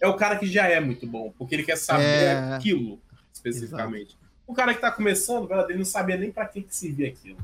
[0.00, 2.54] é o cara que já é muito bom, porque ele quer saber é...
[2.54, 3.00] aquilo
[3.36, 4.10] especificamente.
[4.10, 4.26] Exato.
[4.46, 7.38] O cara que tá começando, ele não sabia nem para que, que servia aquilo.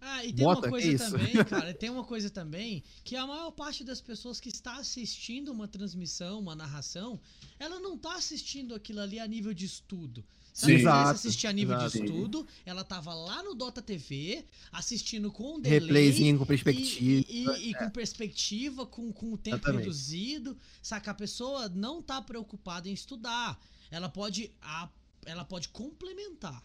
[0.00, 3.50] Ah, e tem Bota, uma coisa também, cara, tem uma coisa também, que a maior
[3.50, 7.18] parte das pessoas que está assistindo uma transmissão, uma narração,
[7.58, 10.24] ela não tá assistindo aquilo ali a nível de estudo.
[10.52, 11.90] Se ela quisesse assistir a nível exato.
[11.90, 15.80] de estudo, ela tava lá no Dota TV, assistindo com um delay.
[15.80, 17.26] Replayzinho com perspectiva.
[17.28, 17.78] E, e, e é.
[17.78, 19.82] com perspectiva, com, com o tempo Exatamente.
[19.82, 20.56] reduzido.
[20.80, 21.10] Saca?
[21.10, 23.60] A pessoa não tá preocupada em estudar.
[23.90, 24.88] Ela pode a
[25.26, 26.62] ela pode complementar.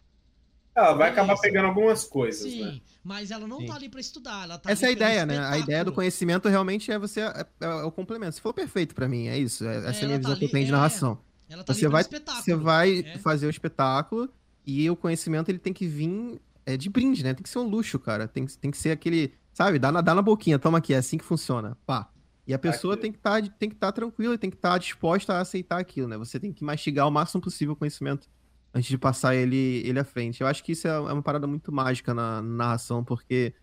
[0.73, 2.81] Ela vai acabar pegando algumas coisas, Sim, né?
[3.03, 3.65] mas ela não Sim.
[3.65, 5.37] tá ali para estudar, ela tá Essa é a ideia, né?
[5.37, 8.35] A ideia do conhecimento realmente é você é, é o complemento.
[8.35, 9.65] Se for perfeito para mim, é isso.
[9.65, 11.19] É, essa é a minha tá visão ali, que eu tenho de é, narração.
[11.49, 13.17] Ela tá você vai, você vai é.
[13.17, 14.29] fazer o espetáculo
[14.65, 17.33] e o conhecimento ele tem que vir é, de brinde, né?
[17.33, 18.25] Tem que ser um luxo, cara.
[18.25, 19.77] Tem, tem que ser aquele, sabe?
[19.77, 21.77] Dá na, dá na boquinha, toma aqui, é assim que funciona.
[21.85, 22.09] Pá.
[22.47, 23.03] E a pessoa aqui.
[23.03, 26.17] tem que tá, estar tá tranquila, tem que estar tá disposta a aceitar aquilo, né?
[26.17, 28.29] Você tem que mastigar o máximo possível o conhecimento
[28.73, 30.41] antes de passar ele, ele à frente.
[30.41, 33.53] Eu acho que isso é, é uma parada muito mágica na, na narração, porque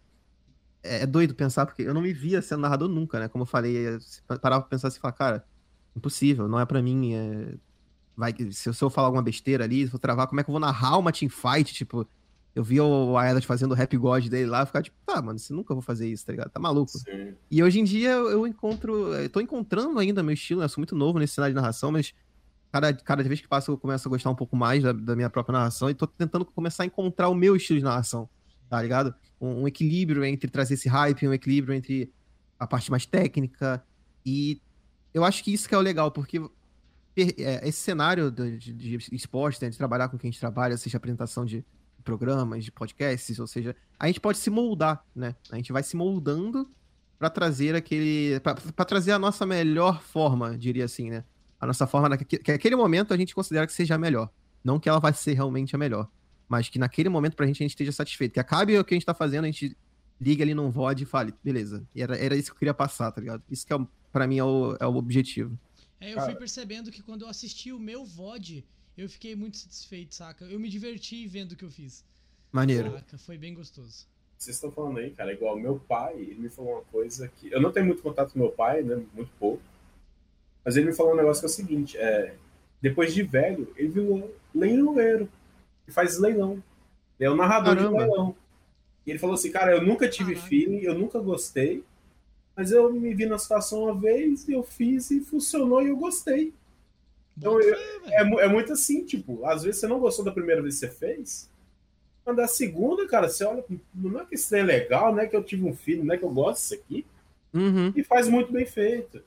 [0.82, 3.28] é, é, doido pensar, porque eu não me via sendo narrador nunca, né?
[3.28, 3.98] Como eu falei,
[4.40, 5.44] parava pra pensar assim e falar, cara,
[5.96, 7.14] impossível, não é para mim.
[7.14, 7.54] É...
[8.16, 10.50] Vai, se eu, se eu falar alguma besteira ali, se eu travar, como é que
[10.50, 11.72] eu vou narrar uma teamfight?
[11.72, 12.04] Tipo,
[12.52, 15.52] eu vi o Aedas fazendo o rap god dele lá, ficar tipo, tá, mano, você
[15.52, 16.50] nunca vou fazer isso, tá ligado?
[16.50, 16.90] Tá maluco.
[16.90, 17.34] Sim.
[17.48, 20.64] E hoje em dia eu encontro, eu tô encontrando ainda meu estilo, né?
[20.64, 22.12] Eu sou muito novo nesse cenário de narração, mas
[22.70, 25.30] cada, cada vez que passa eu começo a gostar um pouco mais da, da, minha
[25.30, 28.28] própria narração e tô tentando começar a encontrar o meu estilo de narração,
[28.68, 29.14] tá ligado?
[29.40, 32.12] Um, um, equilíbrio entre trazer esse hype, um equilíbrio entre
[32.58, 33.82] a parte mais técnica
[34.24, 34.60] e
[35.14, 36.38] eu acho que isso que é o legal, porque
[37.16, 40.76] é, esse cenário de, de, de esporte, né, de trabalhar com quem a gente trabalha,
[40.76, 41.64] seja apresentação de,
[42.08, 45.36] programas, de podcasts, ou seja, a gente pode se moldar, né?
[45.50, 46.70] A gente vai se moldando
[47.18, 48.40] para trazer aquele.
[48.40, 51.24] para trazer a nossa melhor forma, diria assim, né?
[51.60, 54.30] A nossa forma, que aquele momento a gente considera que seja a melhor.
[54.62, 56.08] Não que ela vai ser realmente a melhor,
[56.48, 58.32] mas que naquele momento pra gente a gente esteja satisfeito.
[58.32, 59.76] Que acabe o que a gente tá fazendo, a gente
[60.20, 61.86] liga ali num VOD e fale, beleza.
[61.94, 63.42] E era, era isso que eu queria passar, tá ligado?
[63.50, 63.78] Isso que é,
[64.12, 65.58] pra mim é o, é o objetivo.
[66.00, 68.64] É, eu fui percebendo que quando eu assisti o meu VOD,
[68.96, 70.44] eu fiquei muito satisfeito, saca?
[70.44, 72.04] Eu me diverti vendo o que eu fiz.
[72.52, 72.92] Maneiro.
[72.92, 73.18] Saca?
[73.18, 74.06] Foi bem gostoso.
[74.36, 77.50] Vocês estão falando aí, cara, igual meu pai, ele me falou uma coisa que.
[77.50, 79.02] Eu não tenho muito contato com meu pai, né?
[79.12, 79.62] Muito pouco.
[80.68, 82.34] Mas ele me falou um negócio que é o seguinte: é,
[82.78, 85.26] depois de velho, ele virou leiloeiro.
[85.86, 86.62] Ele faz leilão.
[87.18, 87.96] Ele é o narrador Caramba.
[87.96, 88.36] de leilão.
[89.06, 90.50] E ele falou assim, cara, eu nunca tive Caramba.
[90.50, 91.82] feeling, eu nunca gostei,
[92.54, 96.52] mas eu me vi na situação uma vez, eu fiz e funcionou e eu gostei.
[97.34, 100.74] Então eu, é, é, muito assim, tipo, às vezes você não gostou da primeira vez
[100.74, 101.48] que você fez,
[102.26, 103.64] mas da segunda, cara, você olha,
[103.94, 106.18] não é que isso é legal, não é que eu tive um filho, não é
[106.18, 107.06] que eu gosto disso aqui,
[107.54, 107.90] uhum.
[107.96, 109.22] e faz muito bem feito.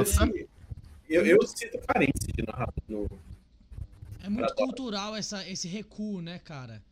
[0.00, 0.46] Assim,
[1.08, 3.08] eu, eu sinto carência de narrador no,
[4.24, 6.82] é muito cultural essa, esse recuo, né, cara?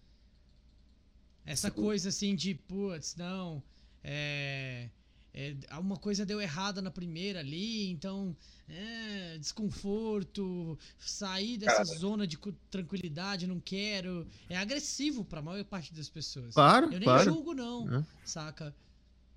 [1.46, 3.62] Essa coisa assim de, putz, não,
[4.04, 4.90] é,
[5.32, 8.36] é, alguma coisa deu errada na primeira ali, então,
[8.68, 12.36] é, desconforto, sair dessa cara, zona de
[12.70, 14.26] tranquilidade, não quero.
[14.46, 16.54] É agressivo pra maior parte das pessoas.
[16.54, 17.24] Claro, Eu nem claro.
[17.24, 18.04] julgo, não, é.
[18.26, 18.74] saca?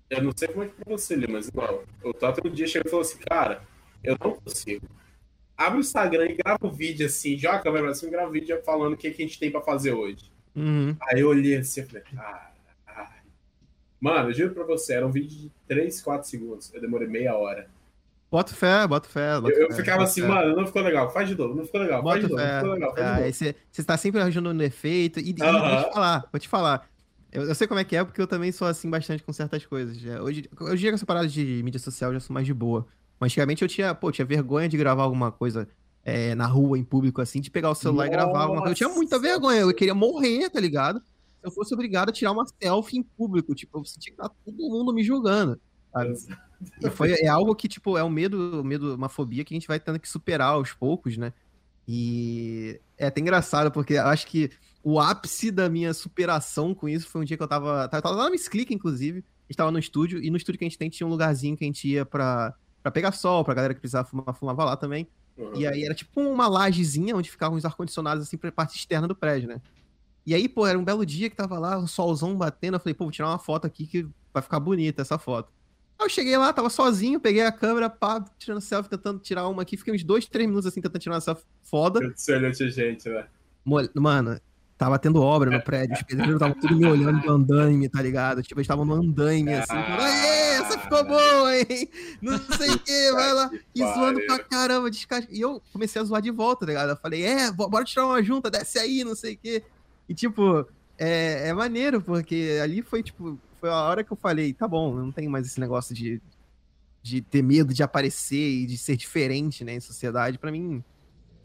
[0.08, 2.66] Eu não sei como é que é pra você, mas igual, o Tata um dia
[2.66, 3.62] chegou e falou assim, cara,
[4.04, 4.86] eu não consigo
[5.56, 8.30] abre o Instagram e grava o um vídeo assim, joga a câmera assim, grava o
[8.30, 10.30] um vídeo falando o que, que a gente tem pra fazer hoje.
[10.54, 10.94] Uhum.
[11.02, 12.56] Aí eu olhei assim e falei, caralho.
[13.98, 16.72] Mano, eu juro pra você, era um vídeo de 3, 4 segundos.
[16.74, 17.66] Eu demorei meia hora.
[18.30, 19.40] Bota fé, bota fé.
[19.40, 20.28] Bota eu, fé, ficava assim, fé.
[20.28, 22.58] mano, não ficou legal, faz de novo, não ficou legal, bota faz de novo, não
[22.58, 23.56] ficou legal, faz de novo.
[23.72, 25.18] Você, tá sempre arranjando um efeito.
[25.18, 25.38] E, uh -huh.
[25.38, 26.88] e, vou te falar, vou te falar.
[27.36, 29.66] Eu, eu, sei como é que é, porque eu também sou assim bastante com certas
[29.66, 29.94] coisas.
[30.22, 32.86] Hoje, hoje com essa parada de mídia social, eu já sou mais de boa.
[33.20, 35.68] Mas antigamente eu tinha, pô, tinha vergonha de gravar alguma coisa
[36.02, 38.14] é, na rua, em público, assim, de pegar o celular Nossa.
[38.14, 38.72] e gravar alguma coisa.
[38.72, 41.00] Eu tinha muita vergonha, eu queria morrer, tá ligado?
[41.00, 44.30] Se eu fosse obrigado a tirar uma selfie em público, tipo, eu sentia que tá
[44.42, 45.60] todo mundo me julgando.
[45.92, 46.14] Sabe?
[46.82, 49.68] E foi, é algo que, tipo, é um medo, medo, uma fobia que a gente
[49.68, 51.34] vai tendo que superar aos poucos, né?
[51.86, 54.50] E é até engraçado, porque eu acho que
[54.88, 57.88] o ápice da minha superação com isso foi um dia que eu tava.
[57.88, 59.18] Tava, tava lá no Miss Click, inclusive.
[59.18, 61.56] A gente tava no estúdio, e no estúdio que a gente tem tinha um lugarzinho
[61.56, 62.54] que a gente ia pra,
[62.84, 65.08] pra pegar sol, pra galera que precisava fumar, fumava lá também.
[65.36, 65.56] Uhum.
[65.56, 69.16] E aí era tipo uma lajezinha onde ficavam os ar-condicionados assim pra parte externa do
[69.16, 69.60] prédio, né?
[70.24, 72.74] E aí, pô, era um belo dia que tava lá, o solzão batendo.
[72.76, 75.52] Eu falei, pô, vou tirar uma foto aqui que vai ficar bonita essa foto.
[75.98, 79.62] Aí eu cheguei lá, tava sozinho, peguei a câmera, pá, tirando selfie, tentando tirar uma
[79.62, 79.76] aqui.
[79.76, 82.06] Fiquei uns dois, três minutos assim, tentando tirar essa foda.
[82.06, 83.26] Excelente gente, né?
[83.64, 84.40] Mano,
[84.78, 88.42] Tava tendo obra no prédio, os pedreiros estavam tudo me olhando do andaime, tá ligado?
[88.42, 91.88] Tipo, eles estavam no andaime, assim, falando, Aê, essa ficou boa, hein?
[92.20, 93.50] Não sei o que, vai lá.
[93.74, 95.32] E zoando pra caramba, descasca.
[95.32, 96.90] E eu comecei a zoar de volta, tá ligado?
[96.90, 99.62] Eu falei, é, bora tirar uma junta, desce aí, não sei o que.
[100.10, 100.66] E, tipo,
[100.98, 104.94] é, é maneiro, porque ali foi, tipo, foi a hora que eu falei, tá bom,
[104.94, 106.20] não tem mais esse negócio de,
[107.02, 110.38] de ter medo de aparecer e de ser diferente, né, em sociedade.
[110.38, 110.84] Pra mim,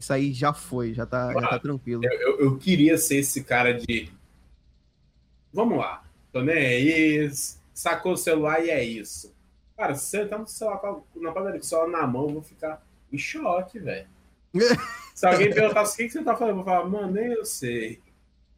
[0.02, 2.04] isso aí já foi, já tá, já tá tranquilo.
[2.04, 4.10] Eu, eu, queria ser esse cara de.
[5.52, 7.30] Vamos lá, tô nem aí,
[7.72, 9.34] sacou o celular e é isso.
[9.76, 10.80] Cara, se você tá no celular
[11.16, 14.08] na padaria com o celular na mão, eu vou ficar em choque, velho.
[15.14, 17.44] se alguém perguntar o que, que você tá falando, eu vou falar, mano, nem eu
[17.44, 18.00] sei.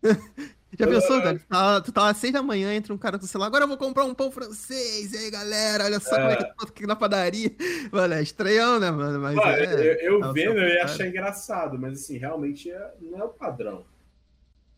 [0.78, 1.38] Já pensou, velho?
[1.38, 3.64] Tu tá, tu tá às seis da manhã, entra um cara com o celular, agora
[3.64, 5.12] eu vou comprar um pão francês.
[5.12, 6.18] E aí, galera, olha só é.
[6.18, 7.50] como é que eu tô aqui na padaria.
[7.92, 9.20] Mano, é estranhão, né, mano?
[9.20, 12.94] Mas mano, é, eu, eu é vendo, eu ia achar engraçado, mas assim, realmente é,
[13.00, 13.84] não é o padrão.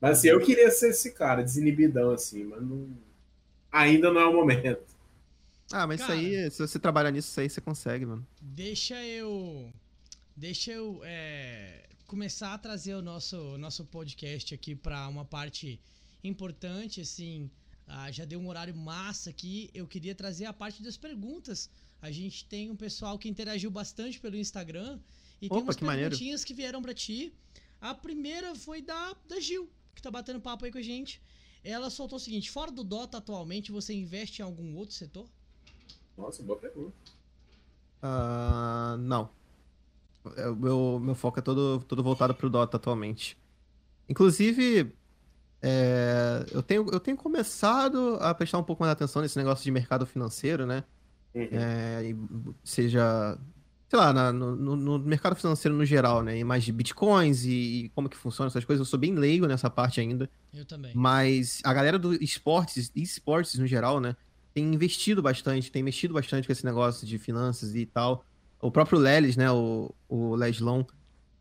[0.00, 2.88] Mas assim, eu queria ser esse cara, desinibidão, assim, mas não...
[3.72, 4.94] ainda não é o momento.
[5.72, 8.26] Ah, mas cara, isso aí, se você trabalhar nisso, isso aí você consegue, mano.
[8.40, 9.72] Deixa eu.
[10.36, 11.00] Deixa eu.
[11.02, 15.80] É começar a trazer o nosso, nosso podcast aqui para uma parte
[16.22, 17.50] importante, assim.
[17.86, 19.70] Ah, já deu um horário massa aqui.
[19.74, 21.68] Eu queria trazer a parte das perguntas.
[22.00, 24.98] A gente tem um pessoal que interagiu bastante pelo Instagram
[25.40, 26.46] e Opa, tem umas que perguntinhas maneiro.
[26.46, 27.32] que vieram para ti.
[27.80, 31.20] A primeira foi da, da Gil, que tá batendo papo aí com a gente.
[31.62, 35.28] Ela soltou o seguinte: fora do Dota atualmente, você investe em algum outro setor?
[36.16, 36.96] Nossa, boa pergunta.
[38.02, 39.30] Uh, não.
[40.36, 43.36] É, o meu, meu foco é todo, todo voltado pro Dota atualmente.
[44.08, 44.92] Inclusive,
[45.62, 49.70] é, eu, tenho, eu tenho começado a prestar um pouco mais atenção nesse negócio de
[49.70, 50.84] mercado financeiro, né?
[51.34, 51.48] Uhum.
[51.52, 52.14] É,
[52.64, 53.38] seja
[53.88, 56.36] sei lá, na- no, no- no mercado financeiro no geral, né?
[56.38, 58.84] E mais de bitcoins e, e como que funciona essas coisas.
[58.84, 60.28] Eu sou bem leigo nessa parte ainda.
[60.52, 60.92] Eu também.
[60.94, 64.16] Mas a galera do esportes, esportes no geral, né?
[64.52, 68.24] Tem investido bastante, tem mexido bastante com esse negócio de finanças e tal.
[68.60, 69.50] O próprio Lelis, né?
[69.50, 70.84] O, o Leslon,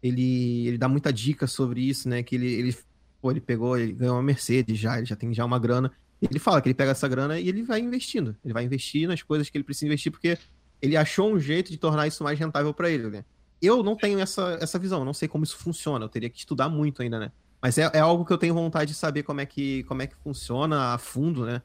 [0.01, 2.21] ele, ele dá muita dica sobre isso, né?
[2.23, 2.77] Que ele, ele,
[3.21, 5.91] pô, ele pegou, ele ganhou uma Mercedes já, ele já tem já uma grana.
[6.21, 8.35] Ele fala que ele pega essa grana e ele vai investindo.
[8.43, 10.37] Ele vai investir nas coisas que ele precisa investir, porque
[10.81, 13.25] ele achou um jeito de tornar isso mais rentável para ele, né?
[13.61, 16.69] Eu não tenho essa, essa visão, não sei como isso funciona, eu teria que estudar
[16.69, 17.31] muito ainda, né?
[17.61, 20.07] Mas é, é algo que eu tenho vontade de saber como é que, como é
[20.07, 21.61] que funciona a fundo, né?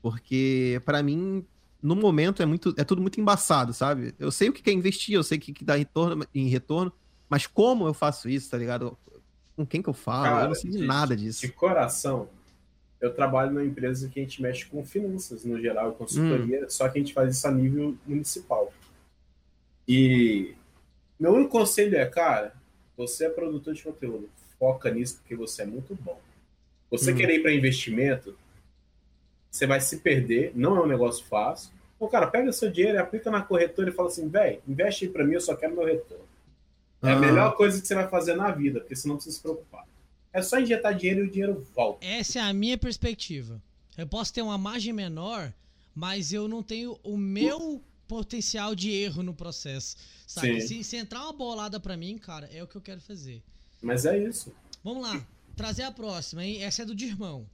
[0.00, 1.44] Porque, pra mim,
[1.82, 4.14] no momento é muito é tudo muito embaçado, sabe?
[4.18, 6.92] Eu sei o que é investir, eu sei o que, que dá retorno, em retorno,
[7.28, 8.96] mas como eu faço isso, tá ligado?
[9.56, 10.26] Com quem que eu falo?
[10.26, 11.40] eu Cara, não sei de nada disso.
[11.42, 12.28] De coração,
[13.00, 16.98] eu trabalho numa empresa que a gente mexe com finanças no geral, consultoria, só que
[16.98, 18.72] a gente faz isso a nível municipal.
[19.86, 20.54] E
[21.18, 22.54] meu único conselho é, cara,
[22.96, 24.28] você é produtor de conteúdo,
[24.58, 26.20] foca nisso porque você é muito bom.
[26.90, 27.16] Você Hum.
[27.16, 28.36] querer ir para investimento,
[29.50, 31.70] você vai se perder, não é um negócio fácil.
[31.96, 35.24] Então, cara, pega seu dinheiro, aplica na corretora e fala assim, velho, investe aí para
[35.24, 36.24] mim, eu só quero meu retorno.
[37.02, 37.18] É a Ah.
[37.18, 39.86] melhor coisa que você vai fazer na vida, porque você não precisa se preocupar.
[40.32, 42.06] É só injetar dinheiro e o dinheiro volta.
[42.06, 43.60] Essa é a minha perspectiva.
[43.98, 45.52] Eu posso ter uma margem menor,
[45.94, 49.96] mas eu não tenho o meu potencial de erro no processo.
[50.26, 50.60] Sabe?
[50.60, 50.66] Sim.
[50.82, 53.42] Se, se entrar uma bolada pra mim, cara, é o que eu quero fazer.
[53.82, 54.52] Mas é isso.
[54.84, 56.62] Vamos lá, trazer a próxima, hein?
[56.62, 57.44] Essa é do Dirmão.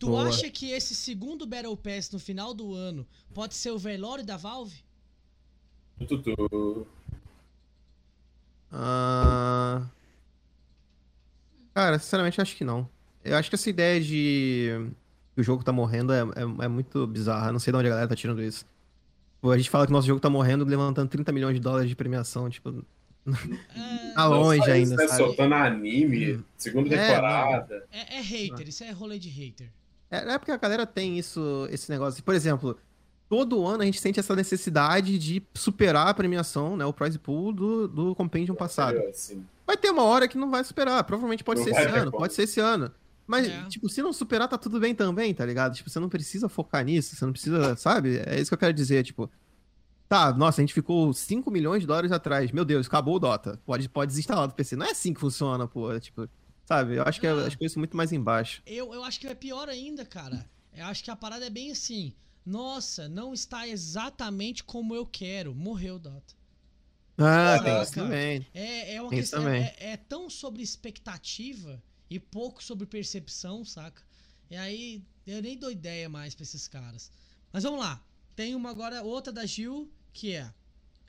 [0.00, 0.26] Tu Boa.
[0.28, 4.38] acha que esse segundo Battle Pass no final do ano pode ser o velório da
[4.38, 4.82] Valve?
[6.08, 6.86] Tutu.
[8.72, 9.82] Ah,
[11.74, 12.88] Cara, sinceramente, acho que não.
[13.22, 14.90] Eu acho que essa ideia de
[15.34, 17.52] que o jogo tá morrendo é, é, é muito bizarra.
[17.52, 18.64] Não sei de onde a galera tá tirando isso.
[19.40, 21.88] Pô, a gente fala que o nosso jogo tá morrendo levantando 30 milhões de dólares
[21.90, 22.48] de premiação.
[22.48, 22.84] Tipo,
[23.76, 25.06] É, tá longe ainda, isso, né?
[25.08, 25.22] sabe?
[25.22, 27.86] Soltando anime, segunda É, temporada.
[27.92, 29.68] é, é hater, isso é rolê de hater.
[30.10, 32.22] É, é porque a galera tem isso, esse negócio.
[32.22, 32.76] Por exemplo,
[33.28, 36.84] todo ano a gente sente essa necessidade de superar a premiação, né?
[36.84, 38.94] O prize pool do, do Compendium passado.
[38.96, 39.10] Entendeu?
[39.10, 41.04] Assim, Vai ter uma hora que não vai superar.
[41.04, 42.18] Provavelmente pode Não ser esse ano, como.
[42.22, 42.90] pode ser esse ano.
[43.24, 43.62] Mas, É.
[43.68, 45.74] tipo, se não superar, tá tudo bem também, tá ligado?
[45.76, 48.18] Tipo, você não precisa focar nisso, você não precisa, sabe?
[48.26, 49.30] É isso que eu quero dizer, tipo.
[50.08, 52.50] Tá, nossa, a gente ficou 5 milhões de dólares atrás.
[52.50, 53.60] Meu Deus, acabou o Dota.
[53.64, 54.74] Pode, pode desinstalar do PC.
[54.74, 55.92] Não é assim que funciona, pô.
[55.92, 56.28] É, tipo,
[56.70, 56.96] sabe?
[56.96, 58.62] Eu acho que é- as coisas são muito mais embaixo.
[58.64, 60.48] Eu, eu acho que é pior ainda, cara.
[60.72, 62.14] Eu acho que a parada é bem assim.
[62.46, 65.52] Nossa, não está exatamente como eu quero.
[65.54, 66.34] Morreu o Dota.
[67.18, 67.64] Ah, Caraca.
[67.64, 68.46] tem isso também.
[68.54, 69.42] É, é uma Tem questão.
[69.42, 69.62] também.
[69.64, 74.02] É, é tão sobre expectativa e pouco sobre percepção, saca?
[74.48, 77.10] E aí, eu nem dou ideia mais pra esses caras.
[77.52, 78.02] Mas vamos lá.
[78.34, 80.50] Tem uma agora, outra da Gil, que é.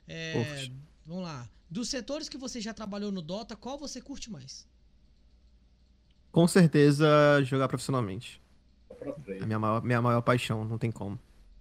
[0.08, 0.70] é,
[1.06, 1.48] vamos lá.
[1.70, 4.66] Dos setores que você já trabalhou no Dota, qual você curte mais?
[6.32, 7.06] Com certeza,
[7.44, 8.40] jogar profissionalmente.
[9.28, 11.18] É a minha maior, minha maior paixão, não tem como.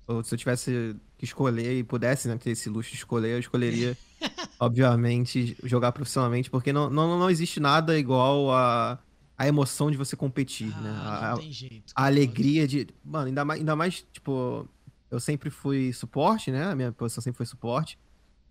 [0.08, 3.40] Ou se eu tivesse que escolher e pudesse né, ter esse luxo de escolher, eu
[3.40, 3.98] escolheria,
[4.60, 8.98] obviamente, jogar profissionalmente, porque não, não, não existe nada igual a,
[9.38, 10.90] a emoção de você competir, né?
[11.04, 11.94] Ah, A, não tem jeito.
[11.96, 12.88] a alegria de.
[13.04, 14.68] Mano, ainda mais, ainda mais, tipo,
[15.10, 16.72] eu sempre fui suporte, né?
[16.72, 18.00] A minha posição sempre foi suporte.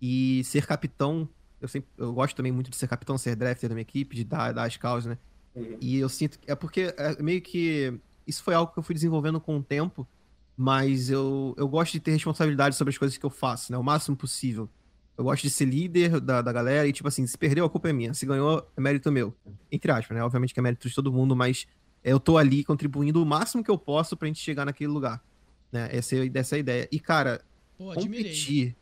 [0.02, 1.28] E ser capitão,
[1.60, 1.88] eu sempre.
[1.96, 4.64] Eu gosto também muito de ser capitão, ser drafter da minha equipe, de dar, dar
[4.64, 5.18] as causas, né?
[5.54, 5.76] Uhum.
[5.80, 6.50] E eu sinto que.
[6.50, 7.98] É porque é meio que.
[8.26, 10.06] Isso foi algo que eu fui desenvolvendo com o tempo,
[10.56, 13.78] mas eu, eu gosto de ter responsabilidade sobre as coisas que eu faço, né?
[13.78, 14.68] O máximo possível.
[15.18, 17.90] Eu gosto de ser líder da, da galera e, tipo assim, se perdeu, a culpa
[17.90, 18.14] é minha.
[18.14, 19.34] Se ganhou, é mérito meu.
[19.70, 20.22] Entre aspas, né?
[20.24, 21.66] Obviamente que é mérito de todo mundo, mas
[22.02, 25.22] eu tô ali contribuindo o máximo que eu posso pra gente chegar naquele lugar.
[25.70, 25.88] Né?
[25.92, 26.88] Essa, é- essa é a ideia.
[26.90, 27.42] E, cara,
[27.76, 28.76] Pô, competir.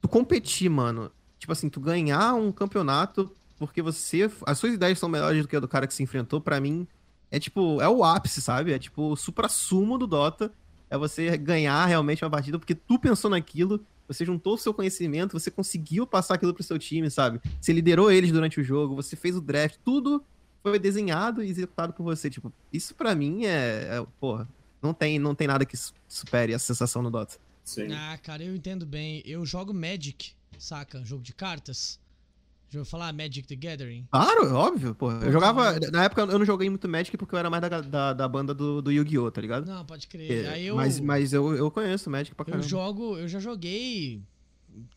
[0.00, 1.10] Tu competir, mano.
[1.38, 4.30] Tipo assim, tu ganhar um campeonato porque você.
[4.46, 6.86] As suas ideias são melhores do que a do cara que se enfrentou, pra mim,
[7.30, 7.80] é tipo.
[7.80, 8.72] É o ápice, sabe?
[8.72, 10.52] É tipo o supra-sumo do Dota.
[10.88, 15.32] É você ganhar realmente uma partida porque tu pensou naquilo, você juntou o seu conhecimento,
[15.38, 17.40] você conseguiu passar aquilo pro seu time, sabe?
[17.60, 20.22] Você liderou eles durante o jogo, você fez o draft, tudo
[20.62, 22.28] foi desenhado e executado por você.
[22.30, 23.98] Tipo, isso pra mim é.
[23.98, 24.48] é porra.
[24.82, 27.36] Não tem, não tem nada que su- supere essa sensação no Dota.
[27.64, 27.92] Sim.
[27.92, 29.22] Ah, cara, eu entendo bem.
[29.24, 31.04] Eu jogo Magic, saca?
[31.04, 31.98] Jogo de cartas.
[32.68, 34.06] Já ouviu falar Magic the Gathering?
[34.10, 35.10] Claro, óbvio, pô.
[35.12, 35.78] Eu jogava.
[35.90, 38.52] Na época eu não joguei muito Magic porque eu era mais da, da, da banda
[38.52, 39.66] do, do Yu-Gi-Oh!, tá ligado?
[39.66, 40.46] Não, pode crer.
[40.46, 42.68] É, eu, Mas, mas eu, eu conheço Magic pra eu caramba.
[42.68, 44.20] jogo, eu já joguei,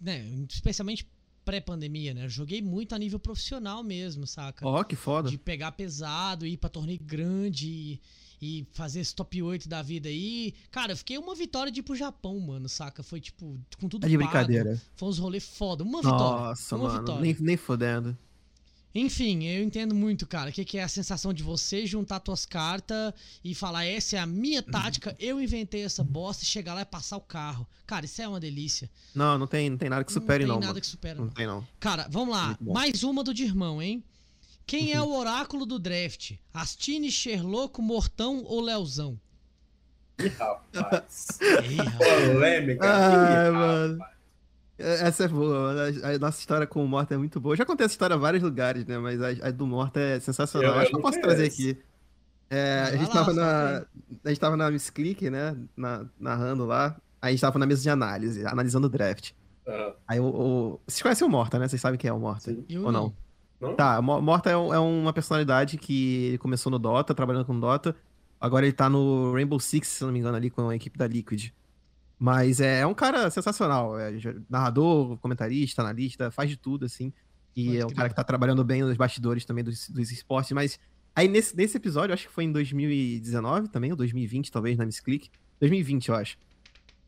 [0.01, 1.07] né, especialmente
[1.45, 2.25] pré-pandemia, né?
[2.25, 4.67] Eu joguei muito a nível profissional mesmo, saca?
[4.67, 5.29] Ó, que foda.
[5.29, 7.67] De pegar pesado, ir pra torneio grande.
[7.67, 8.01] E,
[8.41, 10.53] e fazer esse top 8 da vida aí.
[10.71, 13.03] Cara, eu fiquei uma vitória de ir pro Japão, mano, saca?
[13.03, 14.29] Foi tipo, com tudo Tá de pago.
[14.29, 14.81] brincadeira.
[14.95, 15.83] Foi uns rolês foda.
[15.83, 16.47] Uma vitória.
[16.47, 16.99] Nossa, uma mano.
[17.01, 17.21] vitória.
[17.21, 18.17] Nem, nem fodendo.
[18.93, 20.49] Enfim, eu entendo muito, cara.
[20.49, 24.19] O que, que é a sensação de você juntar tuas cartas e falar, essa é
[24.19, 27.67] a minha tática, eu inventei essa bosta e chegar lá e passar o carro.
[27.85, 28.89] Cara, isso é uma delícia.
[29.13, 30.59] Não, não tem, não tem nada que supere, não não.
[30.59, 30.81] tem nada mano.
[30.81, 31.31] que supera, Não não.
[31.33, 31.67] tem, não.
[31.79, 32.57] Cara, vamos lá.
[32.59, 34.03] Mais uma do Dirmão, hein?
[34.69, 36.33] Quem é o oráculo do draft?
[36.53, 39.19] Astine, Sherlock, Mortão ou Leozão?
[40.19, 41.39] Ih, rapaz.
[41.67, 42.27] Ih, rapaz.
[42.33, 42.85] Polêmica.
[42.87, 43.93] Ai, Ih, mano.
[43.97, 44.19] rapaz.
[44.77, 46.05] É, Essa é boa, mano.
[46.05, 47.55] A, nossa história com o Morta é muito boa.
[47.55, 48.99] Já contei essa história em vários lugares, né?
[48.99, 50.73] Mas a, a do Morta é sensacional.
[50.75, 51.75] Eu Acho que eu não posso trazer aqui.
[52.51, 53.85] É, a, gente lá, tava na,
[54.23, 55.57] a gente tava na Miss Click, né?
[55.75, 56.95] Na, narrando lá.
[57.19, 59.31] Aí a gente tava na mesa de análise, analisando o draft.
[59.67, 61.67] Ah, Aí o, o- Vocês conhecem o Morta, né?
[61.67, 62.51] Vocês sabem quem é o Morta?
[62.51, 62.63] sim.
[62.69, 63.03] Eu Ou não?
[63.05, 63.28] Não?
[63.75, 67.95] Tá, Mo- Morta é, um- é uma personalidade que começou no Dota, trabalhando com Dota.
[68.39, 71.05] Agora ele tá no Rainbow Six, se não me engano, ali com a equipe da
[71.07, 71.49] Liquid.
[72.17, 73.99] Mas é, é um cara sensacional.
[73.99, 74.13] É
[74.49, 77.11] narrador, comentarista, analista, faz de tudo, assim.
[77.55, 80.51] E Pode é um cara que tá trabalhando bem nos bastidores também dos, dos esportes.
[80.53, 80.79] Mas
[81.15, 84.99] aí nesse, nesse episódio, acho que foi em 2019 também, ou 2020, talvez, na Miss
[85.01, 85.29] Click.
[85.59, 86.37] 2020, eu acho.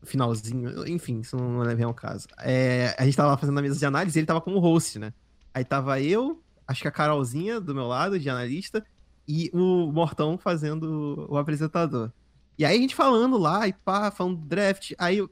[0.02, 2.26] Finalzinho, enfim, isso não leva ao caso.
[2.40, 5.12] É, a gente tava fazendo a mesa de análise e ele tava como host, né?
[5.54, 8.84] Aí tava eu, acho que a Carolzinha do meu lado, de analista,
[9.26, 12.12] e o Mortão fazendo o apresentador.
[12.58, 15.30] E aí a gente falando lá, e pá, falando do draft, aí o-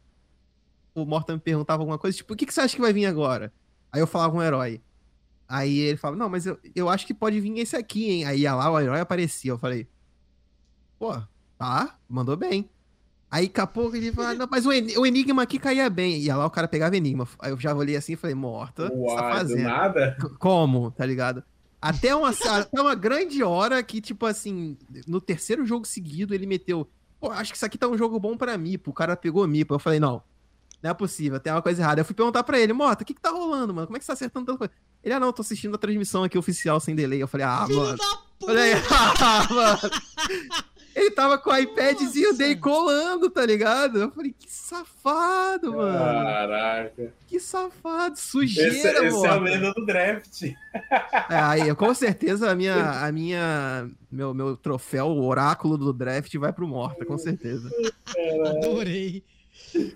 [0.94, 3.52] Mortão me perguntava alguma coisa, tipo, o que, que você acha que vai vir agora?
[3.92, 4.82] Aí eu falava um herói.
[5.48, 8.24] Aí ele falava, não, mas eu, eu acho que pode vir esse aqui, hein?
[8.26, 9.52] Aí ia lá, o herói aparecia.
[9.52, 9.88] Eu falei,
[10.98, 11.12] pô,
[11.58, 12.70] tá, mandou bem.
[13.30, 16.16] Aí pouco ele falou, não, mas o, en- o Enigma aqui caía bem.
[16.16, 17.28] E ia lá o cara pegava Enigma.
[17.38, 19.62] Aí eu já olhei assim e falei, morta, você tá fazendo?
[19.62, 20.16] nada?
[20.38, 21.44] Como, tá ligado?
[21.80, 24.76] Até uma, até uma grande hora que, tipo assim,
[25.06, 26.88] no terceiro jogo seguido, ele meteu.
[27.20, 28.90] Pô, acho que isso aqui tá um jogo bom pra Mipo.
[28.90, 29.74] O cara pegou Mipo.
[29.74, 30.22] Eu falei, não,
[30.82, 32.00] não é possível, tem uma coisa errada.
[32.00, 33.86] Eu fui perguntar pra ele, Mota, o que que tá rolando, mano?
[33.86, 34.72] Como é que você tá acertando tanta coisa?
[35.04, 37.22] Ele, ah, não, tô assistindo a transmissão aqui oficial sem delay.
[37.22, 37.96] Eu falei, ah, Filho mano.
[37.96, 38.94] da Falei, puta!
[39.24, 39.78] ah, mano.
[40.94, 42.38] Ele tava com o iPadzinho Nossa.
[42.38, 44.00] dele colando, tá ligado?
[44.00, 45.98] Eu falei, que safado, mano.
[45.98, 47.14] Caraca.
[47.26, 49.44] Que safado, Esse, sujeira, esse é o mano.
[49.44, 50.42] lenda do draft.
[50.42, 56.34] É, aí, com certeza a minha, a minha, meu, meu troféu, o oráculo do draft
[56.36, 57.70] vai pro Morta, com certeza.
[58.46, 59.22] Adorei.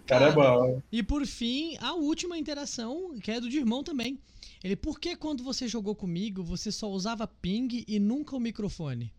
[0.06, 0.81] Cara, é bom.
[0.92, 4.18] E por fim, a última interação, que é do Dirmão também.
[4.62, 9.12] Ele, por que quando você jogou comigo, você só usava ping e nunca o microfone?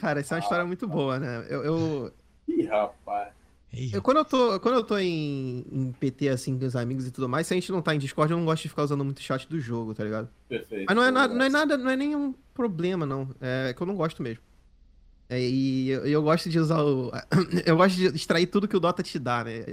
[0.00, 1.46] Cara, essa é uma história muito boa, né?
[1.48, 2.12] Eu, eu,
[2.48, 3.28] Ih, rapaz.
[3.92, 7.10] Eu- quando eu tô, quando eu tô em, em PT, assim, com os amigos e
[7.10, 9.04] tudo mais, se a gente não tá em Discord, eu não gosto de ficar usando
[9.04, 10.28] muito chat do jogo, tá ligado?
[10.48, 10.86] Perfeito.
[10.88, 13.28] Mas não é, nada, não é nada, não é nenhum problema, não.
[13.40, 14.42] É que eu não gosto mesmo.
[15.28, 17.12] É, e eu, eu gosto de usar o.
[17.64, 19.64] Eu gosto de extrair tudo que o Dota te dá, né?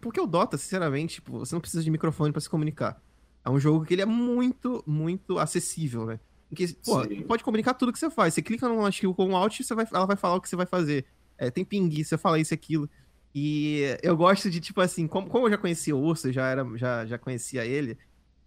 [0.00, 3.00] Porque o Dota, sinceramente, tipo, você não precisa de microfone pra se comunicar.
[3.44, 6.18] É um jogo que ele é muito, muito acessível, né?
[6.48, 8.34] Porque, pô, pode comunicar tudo que você faz.
[8.34, 10.56] Você clica numa skill com um alt, você vai, ela vai falar o que você
[10.56, 11.04] vai fazer.
[11.36, 12.88] É, tem ping, você fala isso e aquilo.
[13.34, 16.64] E eu gosto de, tipo assim, como, como eu já conhecia o Urso, já, era,
[16.76, 17.98] já, já conhecia ele,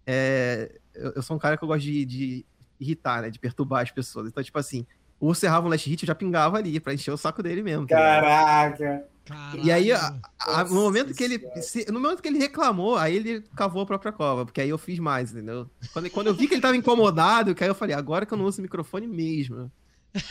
[0.06, 2.46] é, eu, eu sou um cara que eu gosto de, de
[2.80, 3.30] irritar, né?
[3.30, 4.28] De perturbar as pessoas.
[4.28, 4.86] Então, tipo assim,
[5.20, 7.62] o Urso errava um last hit, eu já pingava ali pra encher o saco dele
[7.62, 7.86] mesmo.
[7.86, 7.94] tá?
[7.96, 9.06] Caraca.
[9.24, 9.64] Caralho.
[9.64, 11.38] E aí, a- a- no Nossa momento que ele.
[11.62, 14.78] Se- no momento que ele reclamou, aí ele cavou a própria cova, porque aí eu
[14.78, 15.68] fiz mais, entendeu?
[15.92, 18.38] Quando, quando eu vi que ele tava incomodado, que aí eu falei, agora que eu
[18.38, 19.70] não uso o microfone mesmo.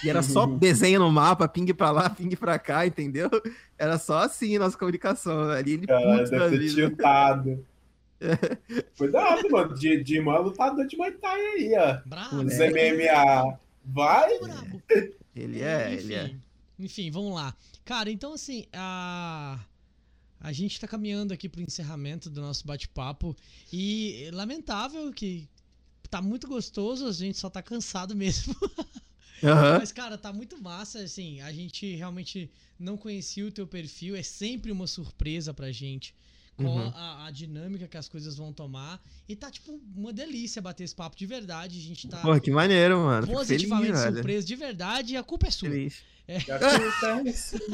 [0.03, 3.29] E era só desenho no mapa, ping pra lá, ping pra cá, entendeu?
[3.77, 5.49] Era só assim a nossa comunicação.
[5.51, 6.73] Ali ele Cara, puto da deve vida.
[6.75, 7.65] tiltado.
[8.97, 9.73] Cuidado, mano.
[9.75, 11.97] De, de mano lutador de Muay Thai aí, ó.
[12.05, 12.35] Brabo.
[12.37, 12.73] Os Moleque.
[12.93, 13.59] MMA.
[13.85, 14.29] Vai?
[15.35, 16.35] Ele é, enfim, ele é.
[16.77, 17.53] Enfim, vamos lá.
[17.89, 19.59] Cara, então assim, a.
[20.39, 23.35] A gente tá caminhando aqui pro encerramento do nosso bate-papo.
[23.73, 25.49] E lamentável que
[26.07, 28.55] tá muito gostoso, a gente só tá cansado mesmo.
[29.43, 29.79] Aham.
[29.79, 34.21] Mas, cara, tá muito massa, assim, a gente realmente não conhecia o teu perfil, é
[34.21, 36.13] sempre uma surpresa pra gente
[36.63, 36.91] qual Uhum.
[36.93, 39.01] a, a dinâmica que as coisas vão tomar.
[39.27, 42.51] E tá, tipo, uma delícia bater esse papo de verdade, a gente tá Pô, que
[42.51, 43.27] maneiro, mano.
[43.27, 44.15] Positivamente feliz, velho.
[44.15, 45.69] surpreso de verdade e a culpa é sua.
[45.69, 46.03] Feliz.
[46.45, 47.57] Já acontece.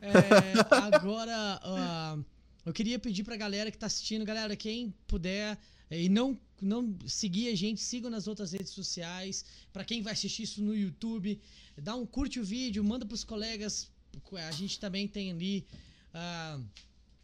[0.00, 2.18] É, agora, ah,
[2.64, 5.58] eu queria pedir pra galera que tá assistindo, galera, quem puder
[5.90, 9.44] eh, e não não seguir a gente, sigam nas outras redes sociais.
[9.72, 11.38] Pra quem vai assistir isso no YouTube,
[11.76, 13.90] dá um curte o vídeo, manda pros colegas.
[14.32, 15.66] A gente também tem ali
[16.14, 16.58] ah,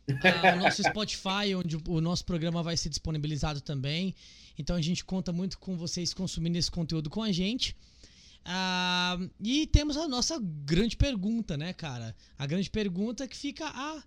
[0.08, 4.14] ah, o nosso Spotify, onde o nosso programa vai ser disponibilizado também.
[4.58, 7.76] Então a gente conta muito com vocês consumindo esse conteúdo com a gente.
[8.44, 12.14] Ah, e temos a nossa grande pergunta, né, cara?
[12.38, 14.02] A grande pergunta que fica a,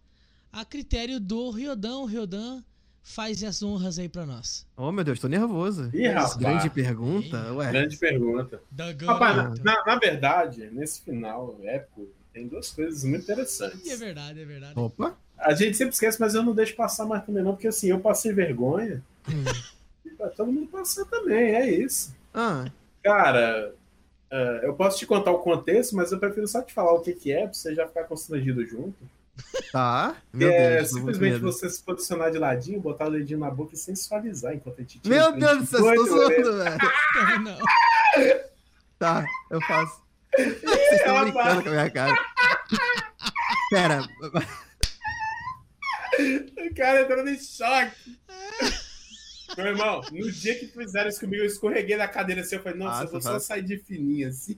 [0.52, 2.04] a critério do Riodão.
[2.04, 2.62] O Riodan
[3.02, 4.68] faz as honras aí pra nós.
[4.76, 5.90] Oh, meu Deus, tô nervoso.
[5.94, 6.36] Ih, rapaz.
[6.36, 7.72] Grande pergunta, ué.
[7.72, 8.62] Grande pergunta.
[9.06, 13.88] Rapaz, na, na- na verdade, nesse final épico, tem duas coisas muito interessantes.
[13.88, 14.78] É verdade, é verdade.
[14.78, 15.18] Opa.
[15.38, 18.00] A gente sempre esquece, mas eu não deixo passar mais também, não, porque assim, eu
[18.00, 19.04] passei vergonha.
[20.06, 22.16] E pra todo mundo passar também, é isso.
[22.34, 22.66] Ah,
[23.04, 23.74] Cara,
[24.32, 27.14] é, eu posso te contar o contexto, mas eu prefiro só te falar o que,
[27.14, 28.96] que é, pra você já ficar constrangido junto.
[29.72, 30.16] tá.
[30.34, 31.52] Meu é Deus, muito simplesmente medo.
[31.52, 35.00] você se posicionar de ladinho, botar o dedinho na boca e sensualizar enquanto a gente
[35.00, 36.78] tira Meu Deus do céu, você tá zoando, velho.
[37.16, 37.58] Não, não.
[38.98, 40.02] Tá, eu faço.
[40.38, 42.16] Vocês estão brincando com a minha cara.
[43.70, 44.02] Pera,
[46.72, 48.18] O cara entrando em choque.
[49.58, 52.56] Meu irmão, no dia que fizeram isso comigo, eu escorreguei na cadeira assim.
[52.56, 53.46] Eu falei, nossa, eu vou Passa, só passa.
[53.46, 54.58] sair de fininho assim.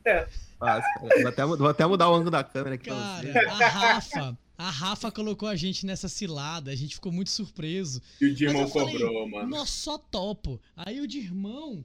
[0.59, 3.31] Vou até, vou até mudar o ângulo da câmera aqui pra você.
[3.33, 8.01] Cara, a Rafa, a Rafa colocou a gente nessa cilada, a gente ficou muito surpreso.
[8.21, 9.49] E o Dirmão eu falei, cobrou, mano.
[9.49, 10.59] Nós só topo.
[10.75, 11.83] Aí o Dirmão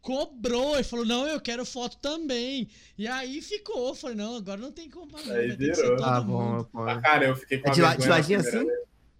[0.00, 2.66] cobrou e falou: Não, eu quero foto também.
[2.96, 3.88] E aí ficou.
[3.88, 5.10] Eu falei: Não, agora não tem como.
[5.12, 5.96] Não, Aí virou.
[5.96, 6.28] todo Ah, mundo.
[6.32, 6.88] bom, pô.
[6.88, 8.66] Ah, cara, eu fiquei com É a de, la- de ladinho assim?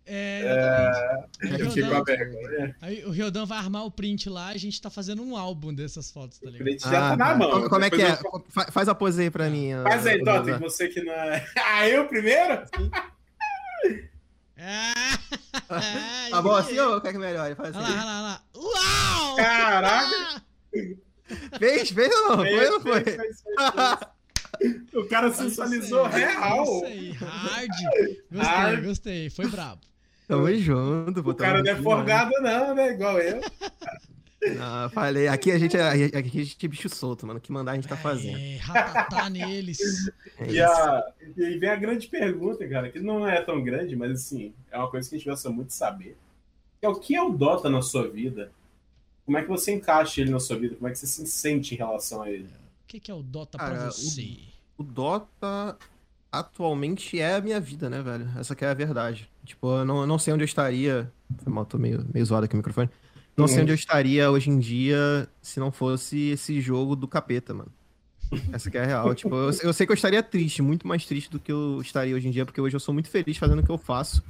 [0.09, 1.61] É, exatamente.
[1.63, 2.77] Eu fiquei com a Riodan- vergonha.
[2.81, 5.75] Aí o Riodan vai armar o print lá e a gente tá fazendo um álbum
[5.75, 6.65] dessas fotos, tá O ligado?
[6.65, 7.35] print já tá na tá.
[7.35, 7.51] mão.
[7.51, 8.13] Como, como é que é?
[8.13, 9.71] eu- Fa- Faz a pose aí pra mim.
[9.83, 10.59] Faz aí, Totem, Rosa.
[10.59, 11.45] você que não é.
[11.59, 12.63] Ah, eu primeiro?
[14.59, 15.17] Ah,
[16.31, 17.55] Tá bom assim ou quer que melhore?
[17.55, 18.07] Faz Olha lá, olha assim.
[18.07, 18.43] lá, olha lá.
[19.27, 19.37] Uau!
[19.37, 20.43] Caraca!
[21.59, 22.37] Fez, fez ou não?
[22.39, 23.05] Foi ou não foi?
[23.05, 23.99] Fez, fez, fez, fez.
[24.95, 26.63] O cara sensualizou real.
[26.65, 27.69] Isso aí, hard.
[28.33, 28.85] Gostei, Hard.
[28.87, 29.31] gostei.
[29.31, 29.81] Foi brabo.
[30.27, 31.31] Tamo junto, pô.
[31.31, 32.93] O cara não é forgado, não, né?
[32.93, 33.41] Igual eu.
[34.61, 35.29] Ah, falei.
[35.29, 37.39] Aqui a gente é, aqui a gente é bicho solto, mano.
[37.39, 38.39] O que mandar a gente tá fazendo.
[38.39, 39.79] É, ratatá neles.
[40.39, 41.05] É E, a,
[41.37, 44.91] e vem a grande pergunta, cara, que não é tão grande, mas assim, é uma
[44.91, 46.17] coisa que a gente gosta muito de saber.
[46.83, 48.53] É o que é o Dota na sua vida?
[49.25, 50.77] Como é que você encaixa ele na sua vida?
[50.77, 52.45] Como é que você se sente em relação a ele?
[52.45, 54.37] O que, que é o Dota Cara, pra o- você?
[54.79, 55.77] O Dota
[56.39, 58.29] atualmente é a minha vida, né, velho?
[58.39, 59.29] Essa que é a verdade.
[59.45, 61.11] Tipo, eu não, eu não sei onde eu estaria.
[61.43, 62.91] Foi mal, tô meio, meio zoado aqui o microfone.
[63.37, 63.63] Não sei Uhum.
[63.63, 67.71] onde eu estaria hoje em dia se não fosse esse jogo do capeta, mano.
[68.53, 69.15] Essa que é a real.
[69.15, 72.15] tipo, eu, eu sei que eu estaria triste, muito mais triste do que eu estaria
[72.17, 74.23] hoje em dia, porque hoje eu sou muito feliz fazendo o que eu faço.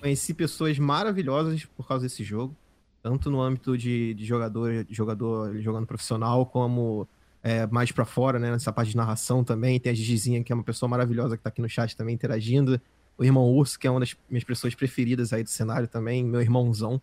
[0.00, 2.54] Conheci pessoas maravilhosas por causa desse jogo.
[3.02, 7.08] Tanto no âmbito de, de jogador, de jogador jogando profissional, como
[7.42, 8.50] é, mais pra fora, né?
[8.50, 9.78] Nessa parte de narração também.
[9.78, 12.80] Tem a Gigizinha, que é uma pessoa maravilhosa que tá aqui no chat também interagindo.
[13.16, 16.24] O irmão Urso, que é uma das minhas pessoas preferidas aí do cenário também.
[16.24, 17.00] Meu irmãozão.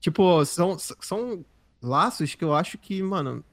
[0.00, 1.44] Tipo, são, são
[1.82, 3.44] laços que eu acho que, mano,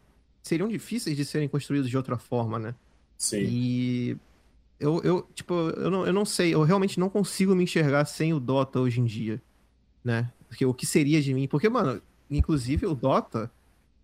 [0.41, 2.75] seriam difíceis de serem construídos de outra forma, né?
[3.17, 3.39] Sim.
[3.41, 4.17] E
[4.79, 8.33] eu, eu tipo, eu não, eu não sei, eu realmente não consigo me enxergar sem
[8.33, 9.41] o Dota hoje em dia,
[10.03, 10.31] né?
[10.47, 11.47] Porque o que seria de mim?
[11.47, 13.51] Porque, mano, inclusive o Dota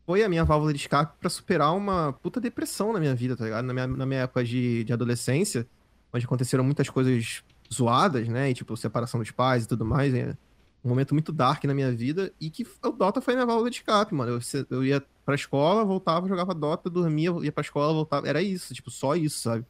[0.06, 3.46] foi a minha válvula de escape pra superar uma puta depressão na minha vida, tá
[3.46, 3.66] ligado?
[3.66, 5.68] Na minha, na minha época de, de adolescência,
[6.14, 8.50] onde aconteceram muitas coisas zoadas, né?
[8.50, 10.38] E, tipo, separação dos pais e tudo mais, é
[10.84, 13.70] um momento muito dark na minha vida, e que o Dota foi a minha válvula
[13.70, 14.34] de escape, mano.
[14.34, 18.28] Eu, eu ia pra escola, voltava, jogava Dota, dormia, ia pra escola, voltava.
[18.28, 19.66] Era isso, tipo, só isso, sabe?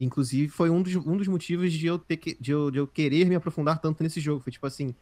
[0.00, 2.86] Inclusive, foi um dos, um dos motivos de eu, ter que, de, eu, de eu
[2.86, 4.40] querer me aprofundar tanto nesse jogo.
[4.40, 4.94] Foi tipo assim.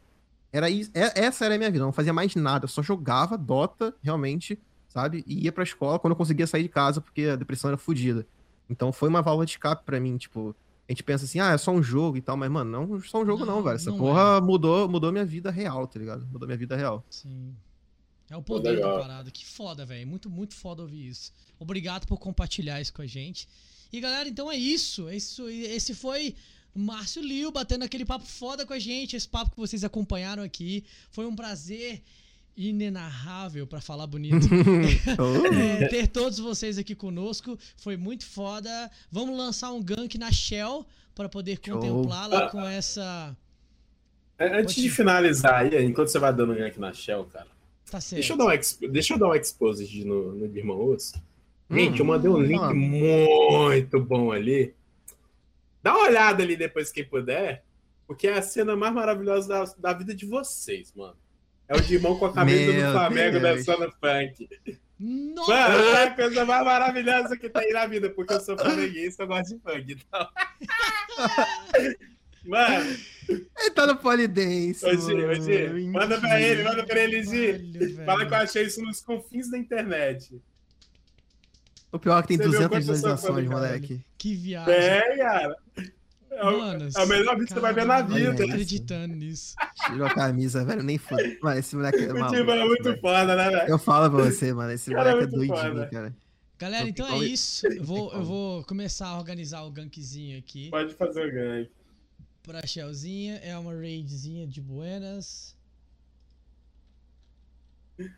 [0.54, 2.64] Era isso, é- essa era a minha vida, eu não fazia mais nada.
[2.64, 4.56] Eu só jogava Dota, realmente,
[4.88, 5.24] sabe?
[5.26, 8.24] E ia pra escola quando eu conseguia sair de casa, porque a depressão era fodida.
[8.70, 10.54] Então foi uma válvula de escape pra mim, tipo.
[10.88, 13.00] A gente pensa assim, ah, é só um jogo e tal, mas, mano, não é
[13.00, 13.74] só um jogo, não, Não, velho.
[13.74, 16.24] Essa não porra mudou, mudou minha vida real, tá ligado?
[16.26, 17.02] Mudou minha vida real.
[17.10, 17.52] Sim.
[18.30, 19.30] É o poder da parada.
[19.32, 20.06] Que foda, velho.
[20.06, 21.32] Muito, muito foda ouvir isso.
[21.58, 23.48] Obrigado por compartilhar isso com a gente.
[23.92, 25.08] E galera, então é isso.
[25.08, 26.36] É isso esse foi
[26.74, 29.14] Márcio Liu batendo aquele papo foda com a gente.
[29.16, 30.84] Esse papo que vocês acompanharam aqui.
[31.10, 32.02] Foi um prazer
[32.56, 34.46] inenarrável, pra falar bonito.
[35.18, 35.46] Oh.
[35.46, 37.58] É, ter todos vocês aqui conosco.
[37.76, 38.90] Foi muito foda.
[39.10, 43.36] Vamos lançar um gank na Shell para poder contemplá-la com essa.
[44.38, 47.46] É, Antes de finalizar aí, enquanto você vai dando gank na Shell, cara,
[47.88, 48.14] Tá certo.
[48.20, 48.88] deixa eu dar um, exp...
[48.88, 51.14] deixa eu dar um exposed no, no Irmão Osso.
[51.70, 54.74] Gente, eu Hum, mandei um link muito bom ali.
[55.84, 57.62] Dá uma olhada ali depois, quem puder,
[58.06, 61.14] porque é a cena mais maravilhosa da, da vida de vocês, mano.
[61.68, 63.66] É o Dimão com a camisa Meu do Flamengo Deus.
[63.66, 64.48] dançando funk.
[64.98, 65.52] Nossa!
[65.52, 69.26] Mano, é a coisa mais maravilhosa que tem na vida, porque eu sou flamenguista, eu
[69.26, 69.92] gosto de funk.
[70.08, 70.28] Então...
[72.46, 72.96] Mano,
[73.28, 74.86] Ele tá no polidense.
[74.86, 75.34] ô Gi, ô mano.
[75.34, 77.94] Gi, manda pra ele, manda pra ele, Gi.
[78.06, 80.40] Fala que eu achei isso nos confins da internet.
[81.94, 84.04] O pior é que tem Você viu 200 quantas pessoas visualizações, moleque.
[84.18, 84.74] Que viagem.
[84.74, 85.56] É, cara.
[86.30, 88.44] É, o- Mano, é o melhor vídeo que você vai ver na caralho, eu vida.
[88.44, 89.54] tô acreditando nisso.
[89.86, 91.22] Tirou a camisa, velho, nem foda.
[91.40, 92.34] Mano, esse moleque é O maluco.
[92.36, 93.00] time é muito velho.
[93.00, 93.68] foda, né, velho?
[93.70, 95.86] Eu falo pra você, mano, esse Cara, é moleque é muito doidinho, foda.
[95.90, 96.16] cara.
[96.58, 97.66] Galera, então é isso.
[97.68, 100.70] Eu vou, eu vou começar a organizar o gankzinho aqui.
[100.70, 101.68] Pode fazer o ganho.
[102.42, 103.36] Pra Shellzinha.
[103.36, 105.56] É uma raidzinha de buenas.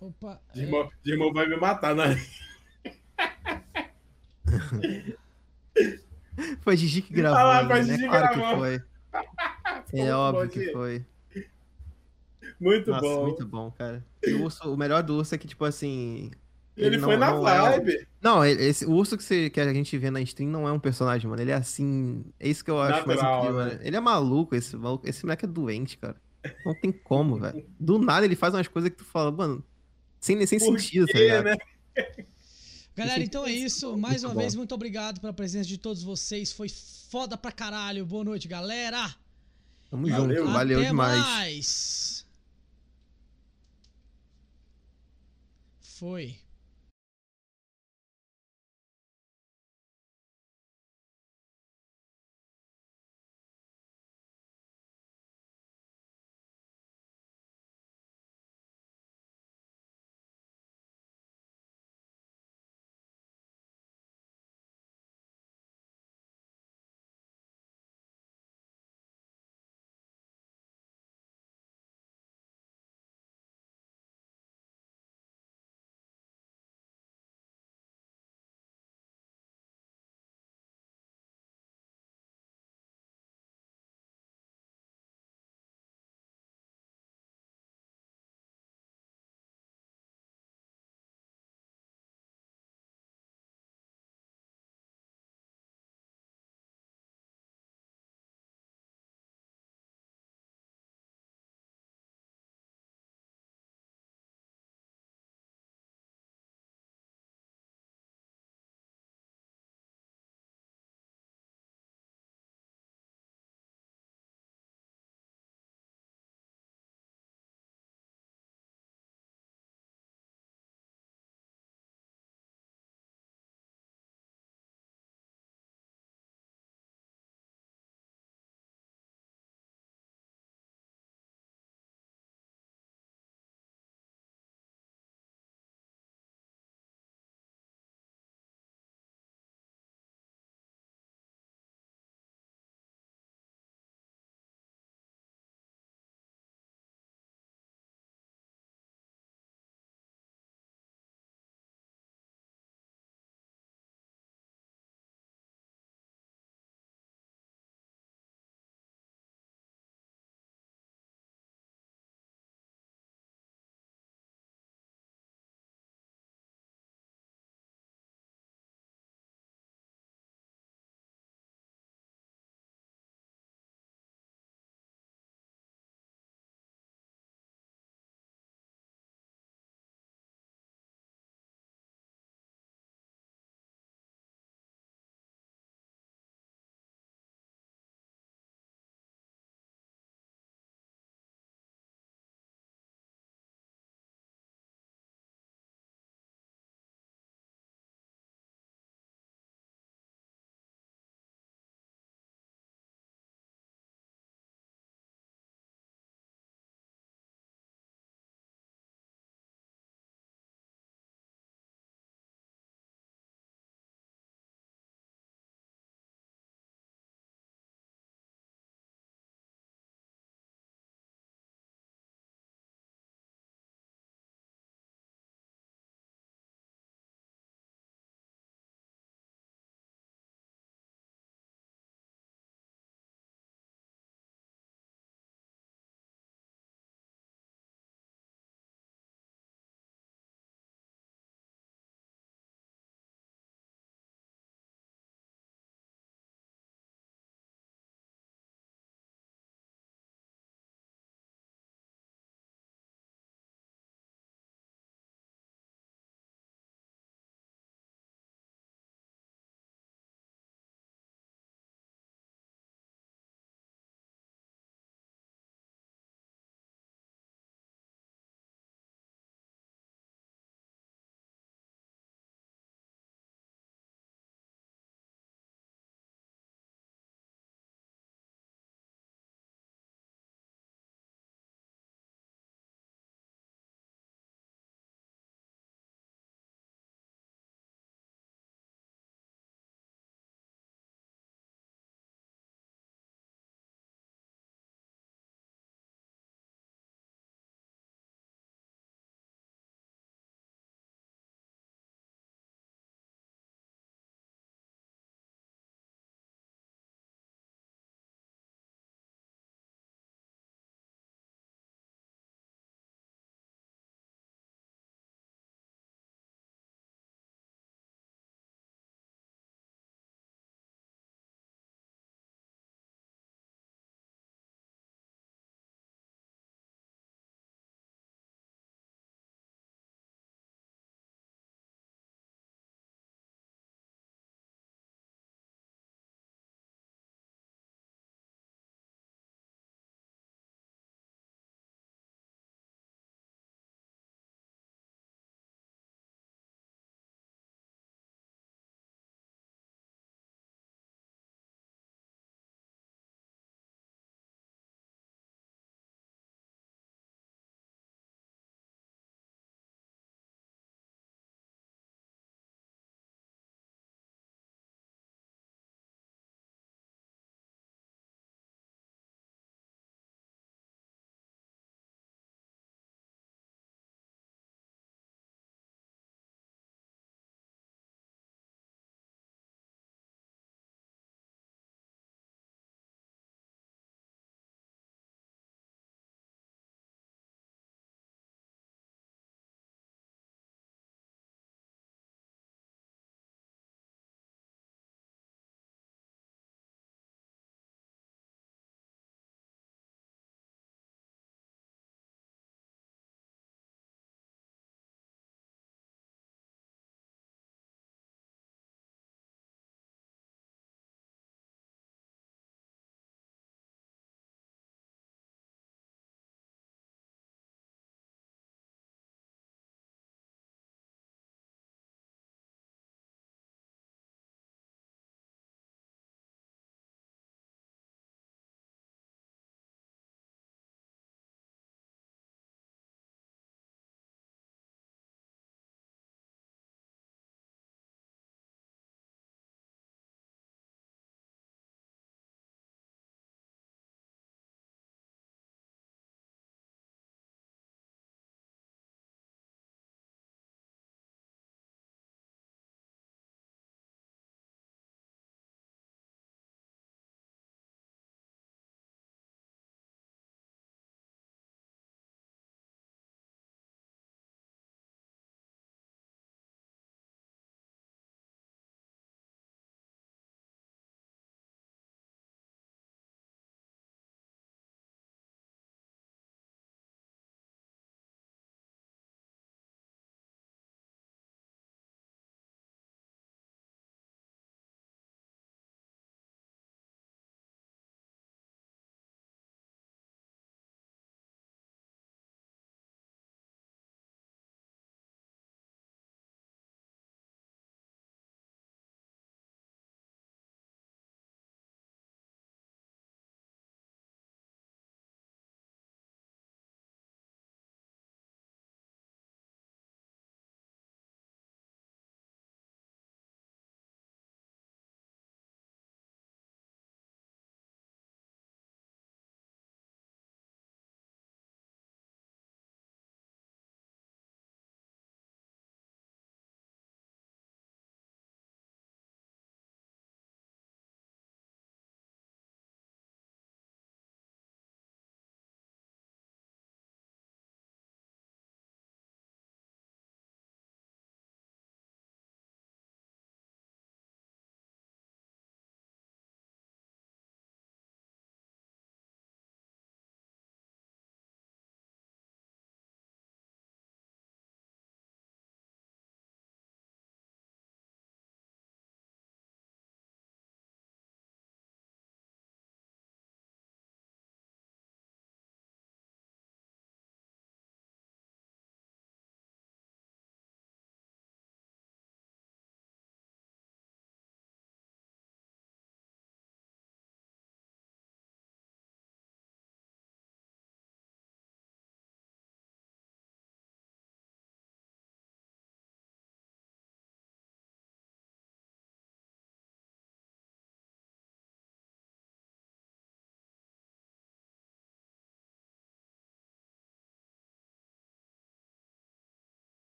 [0.00, 0.40] Opa.
[0.54, 0.58] é.
[0.60, 2.16] Dirmão, Dirmão vai me matar, né?
[6.62, 7.82] Foi Gigi que gravou, Ah lá, né?
[7.84, 8.50] Gigi claro gravou.
[8.50, 8.82] que foi.
[9.92, 10.72] É óbvio bom, que Gigi.
[10.72, 11.04] foi.
[12.60, 13.22] Muito Nossa, bom.
[13.26, 14.04] muito bom, cara.
[14.26, 16.30] O, urso, o melhor do urso é que, tipo assim.
[16.76, 18.06] Ele, não- foi na não é vibe.
[18.22, 20.72] Não, ele- esse, o urso que, você, que a gente vê na stream não é
[20.72, 21.42] um personagem, mano.
[21.42, 22.24] Ele é assim.
[22.38, 23.74] É isso que eu acho mais Natural, incrível, né?
[23.74, 23.80] né?
[23.82, 25.08] Ele é maluco, esse maluco.
[25.08, 26.16] Esse moleque é doente, cara.
[26.64, 27.66] Não tem como, velho.
[27.78, 29.64] Do nada ele faz umas coisas que tu fala, mano.
[30.20, 31.44] Sem, sem Por sentido, tá quê, ligado?
[31.44, 31.56] né?
[32.96, 33.96] Galera, então é isso.
[33.96, 34.40] Mais Muito uma bom.
[34.40, 36.52] vez, muito obrigado pela presença de todos vocês.
[36.52, 38.04] Foi foda pra caralho.
[38.04, 39.14] Boa noite, galera.
[39.90, 40.36] Tamo Valeu.
[40.44, 41.18] junto, valeu Até demais.
[41.24, 42.26] mais.
[45.80, 46.36] Foi.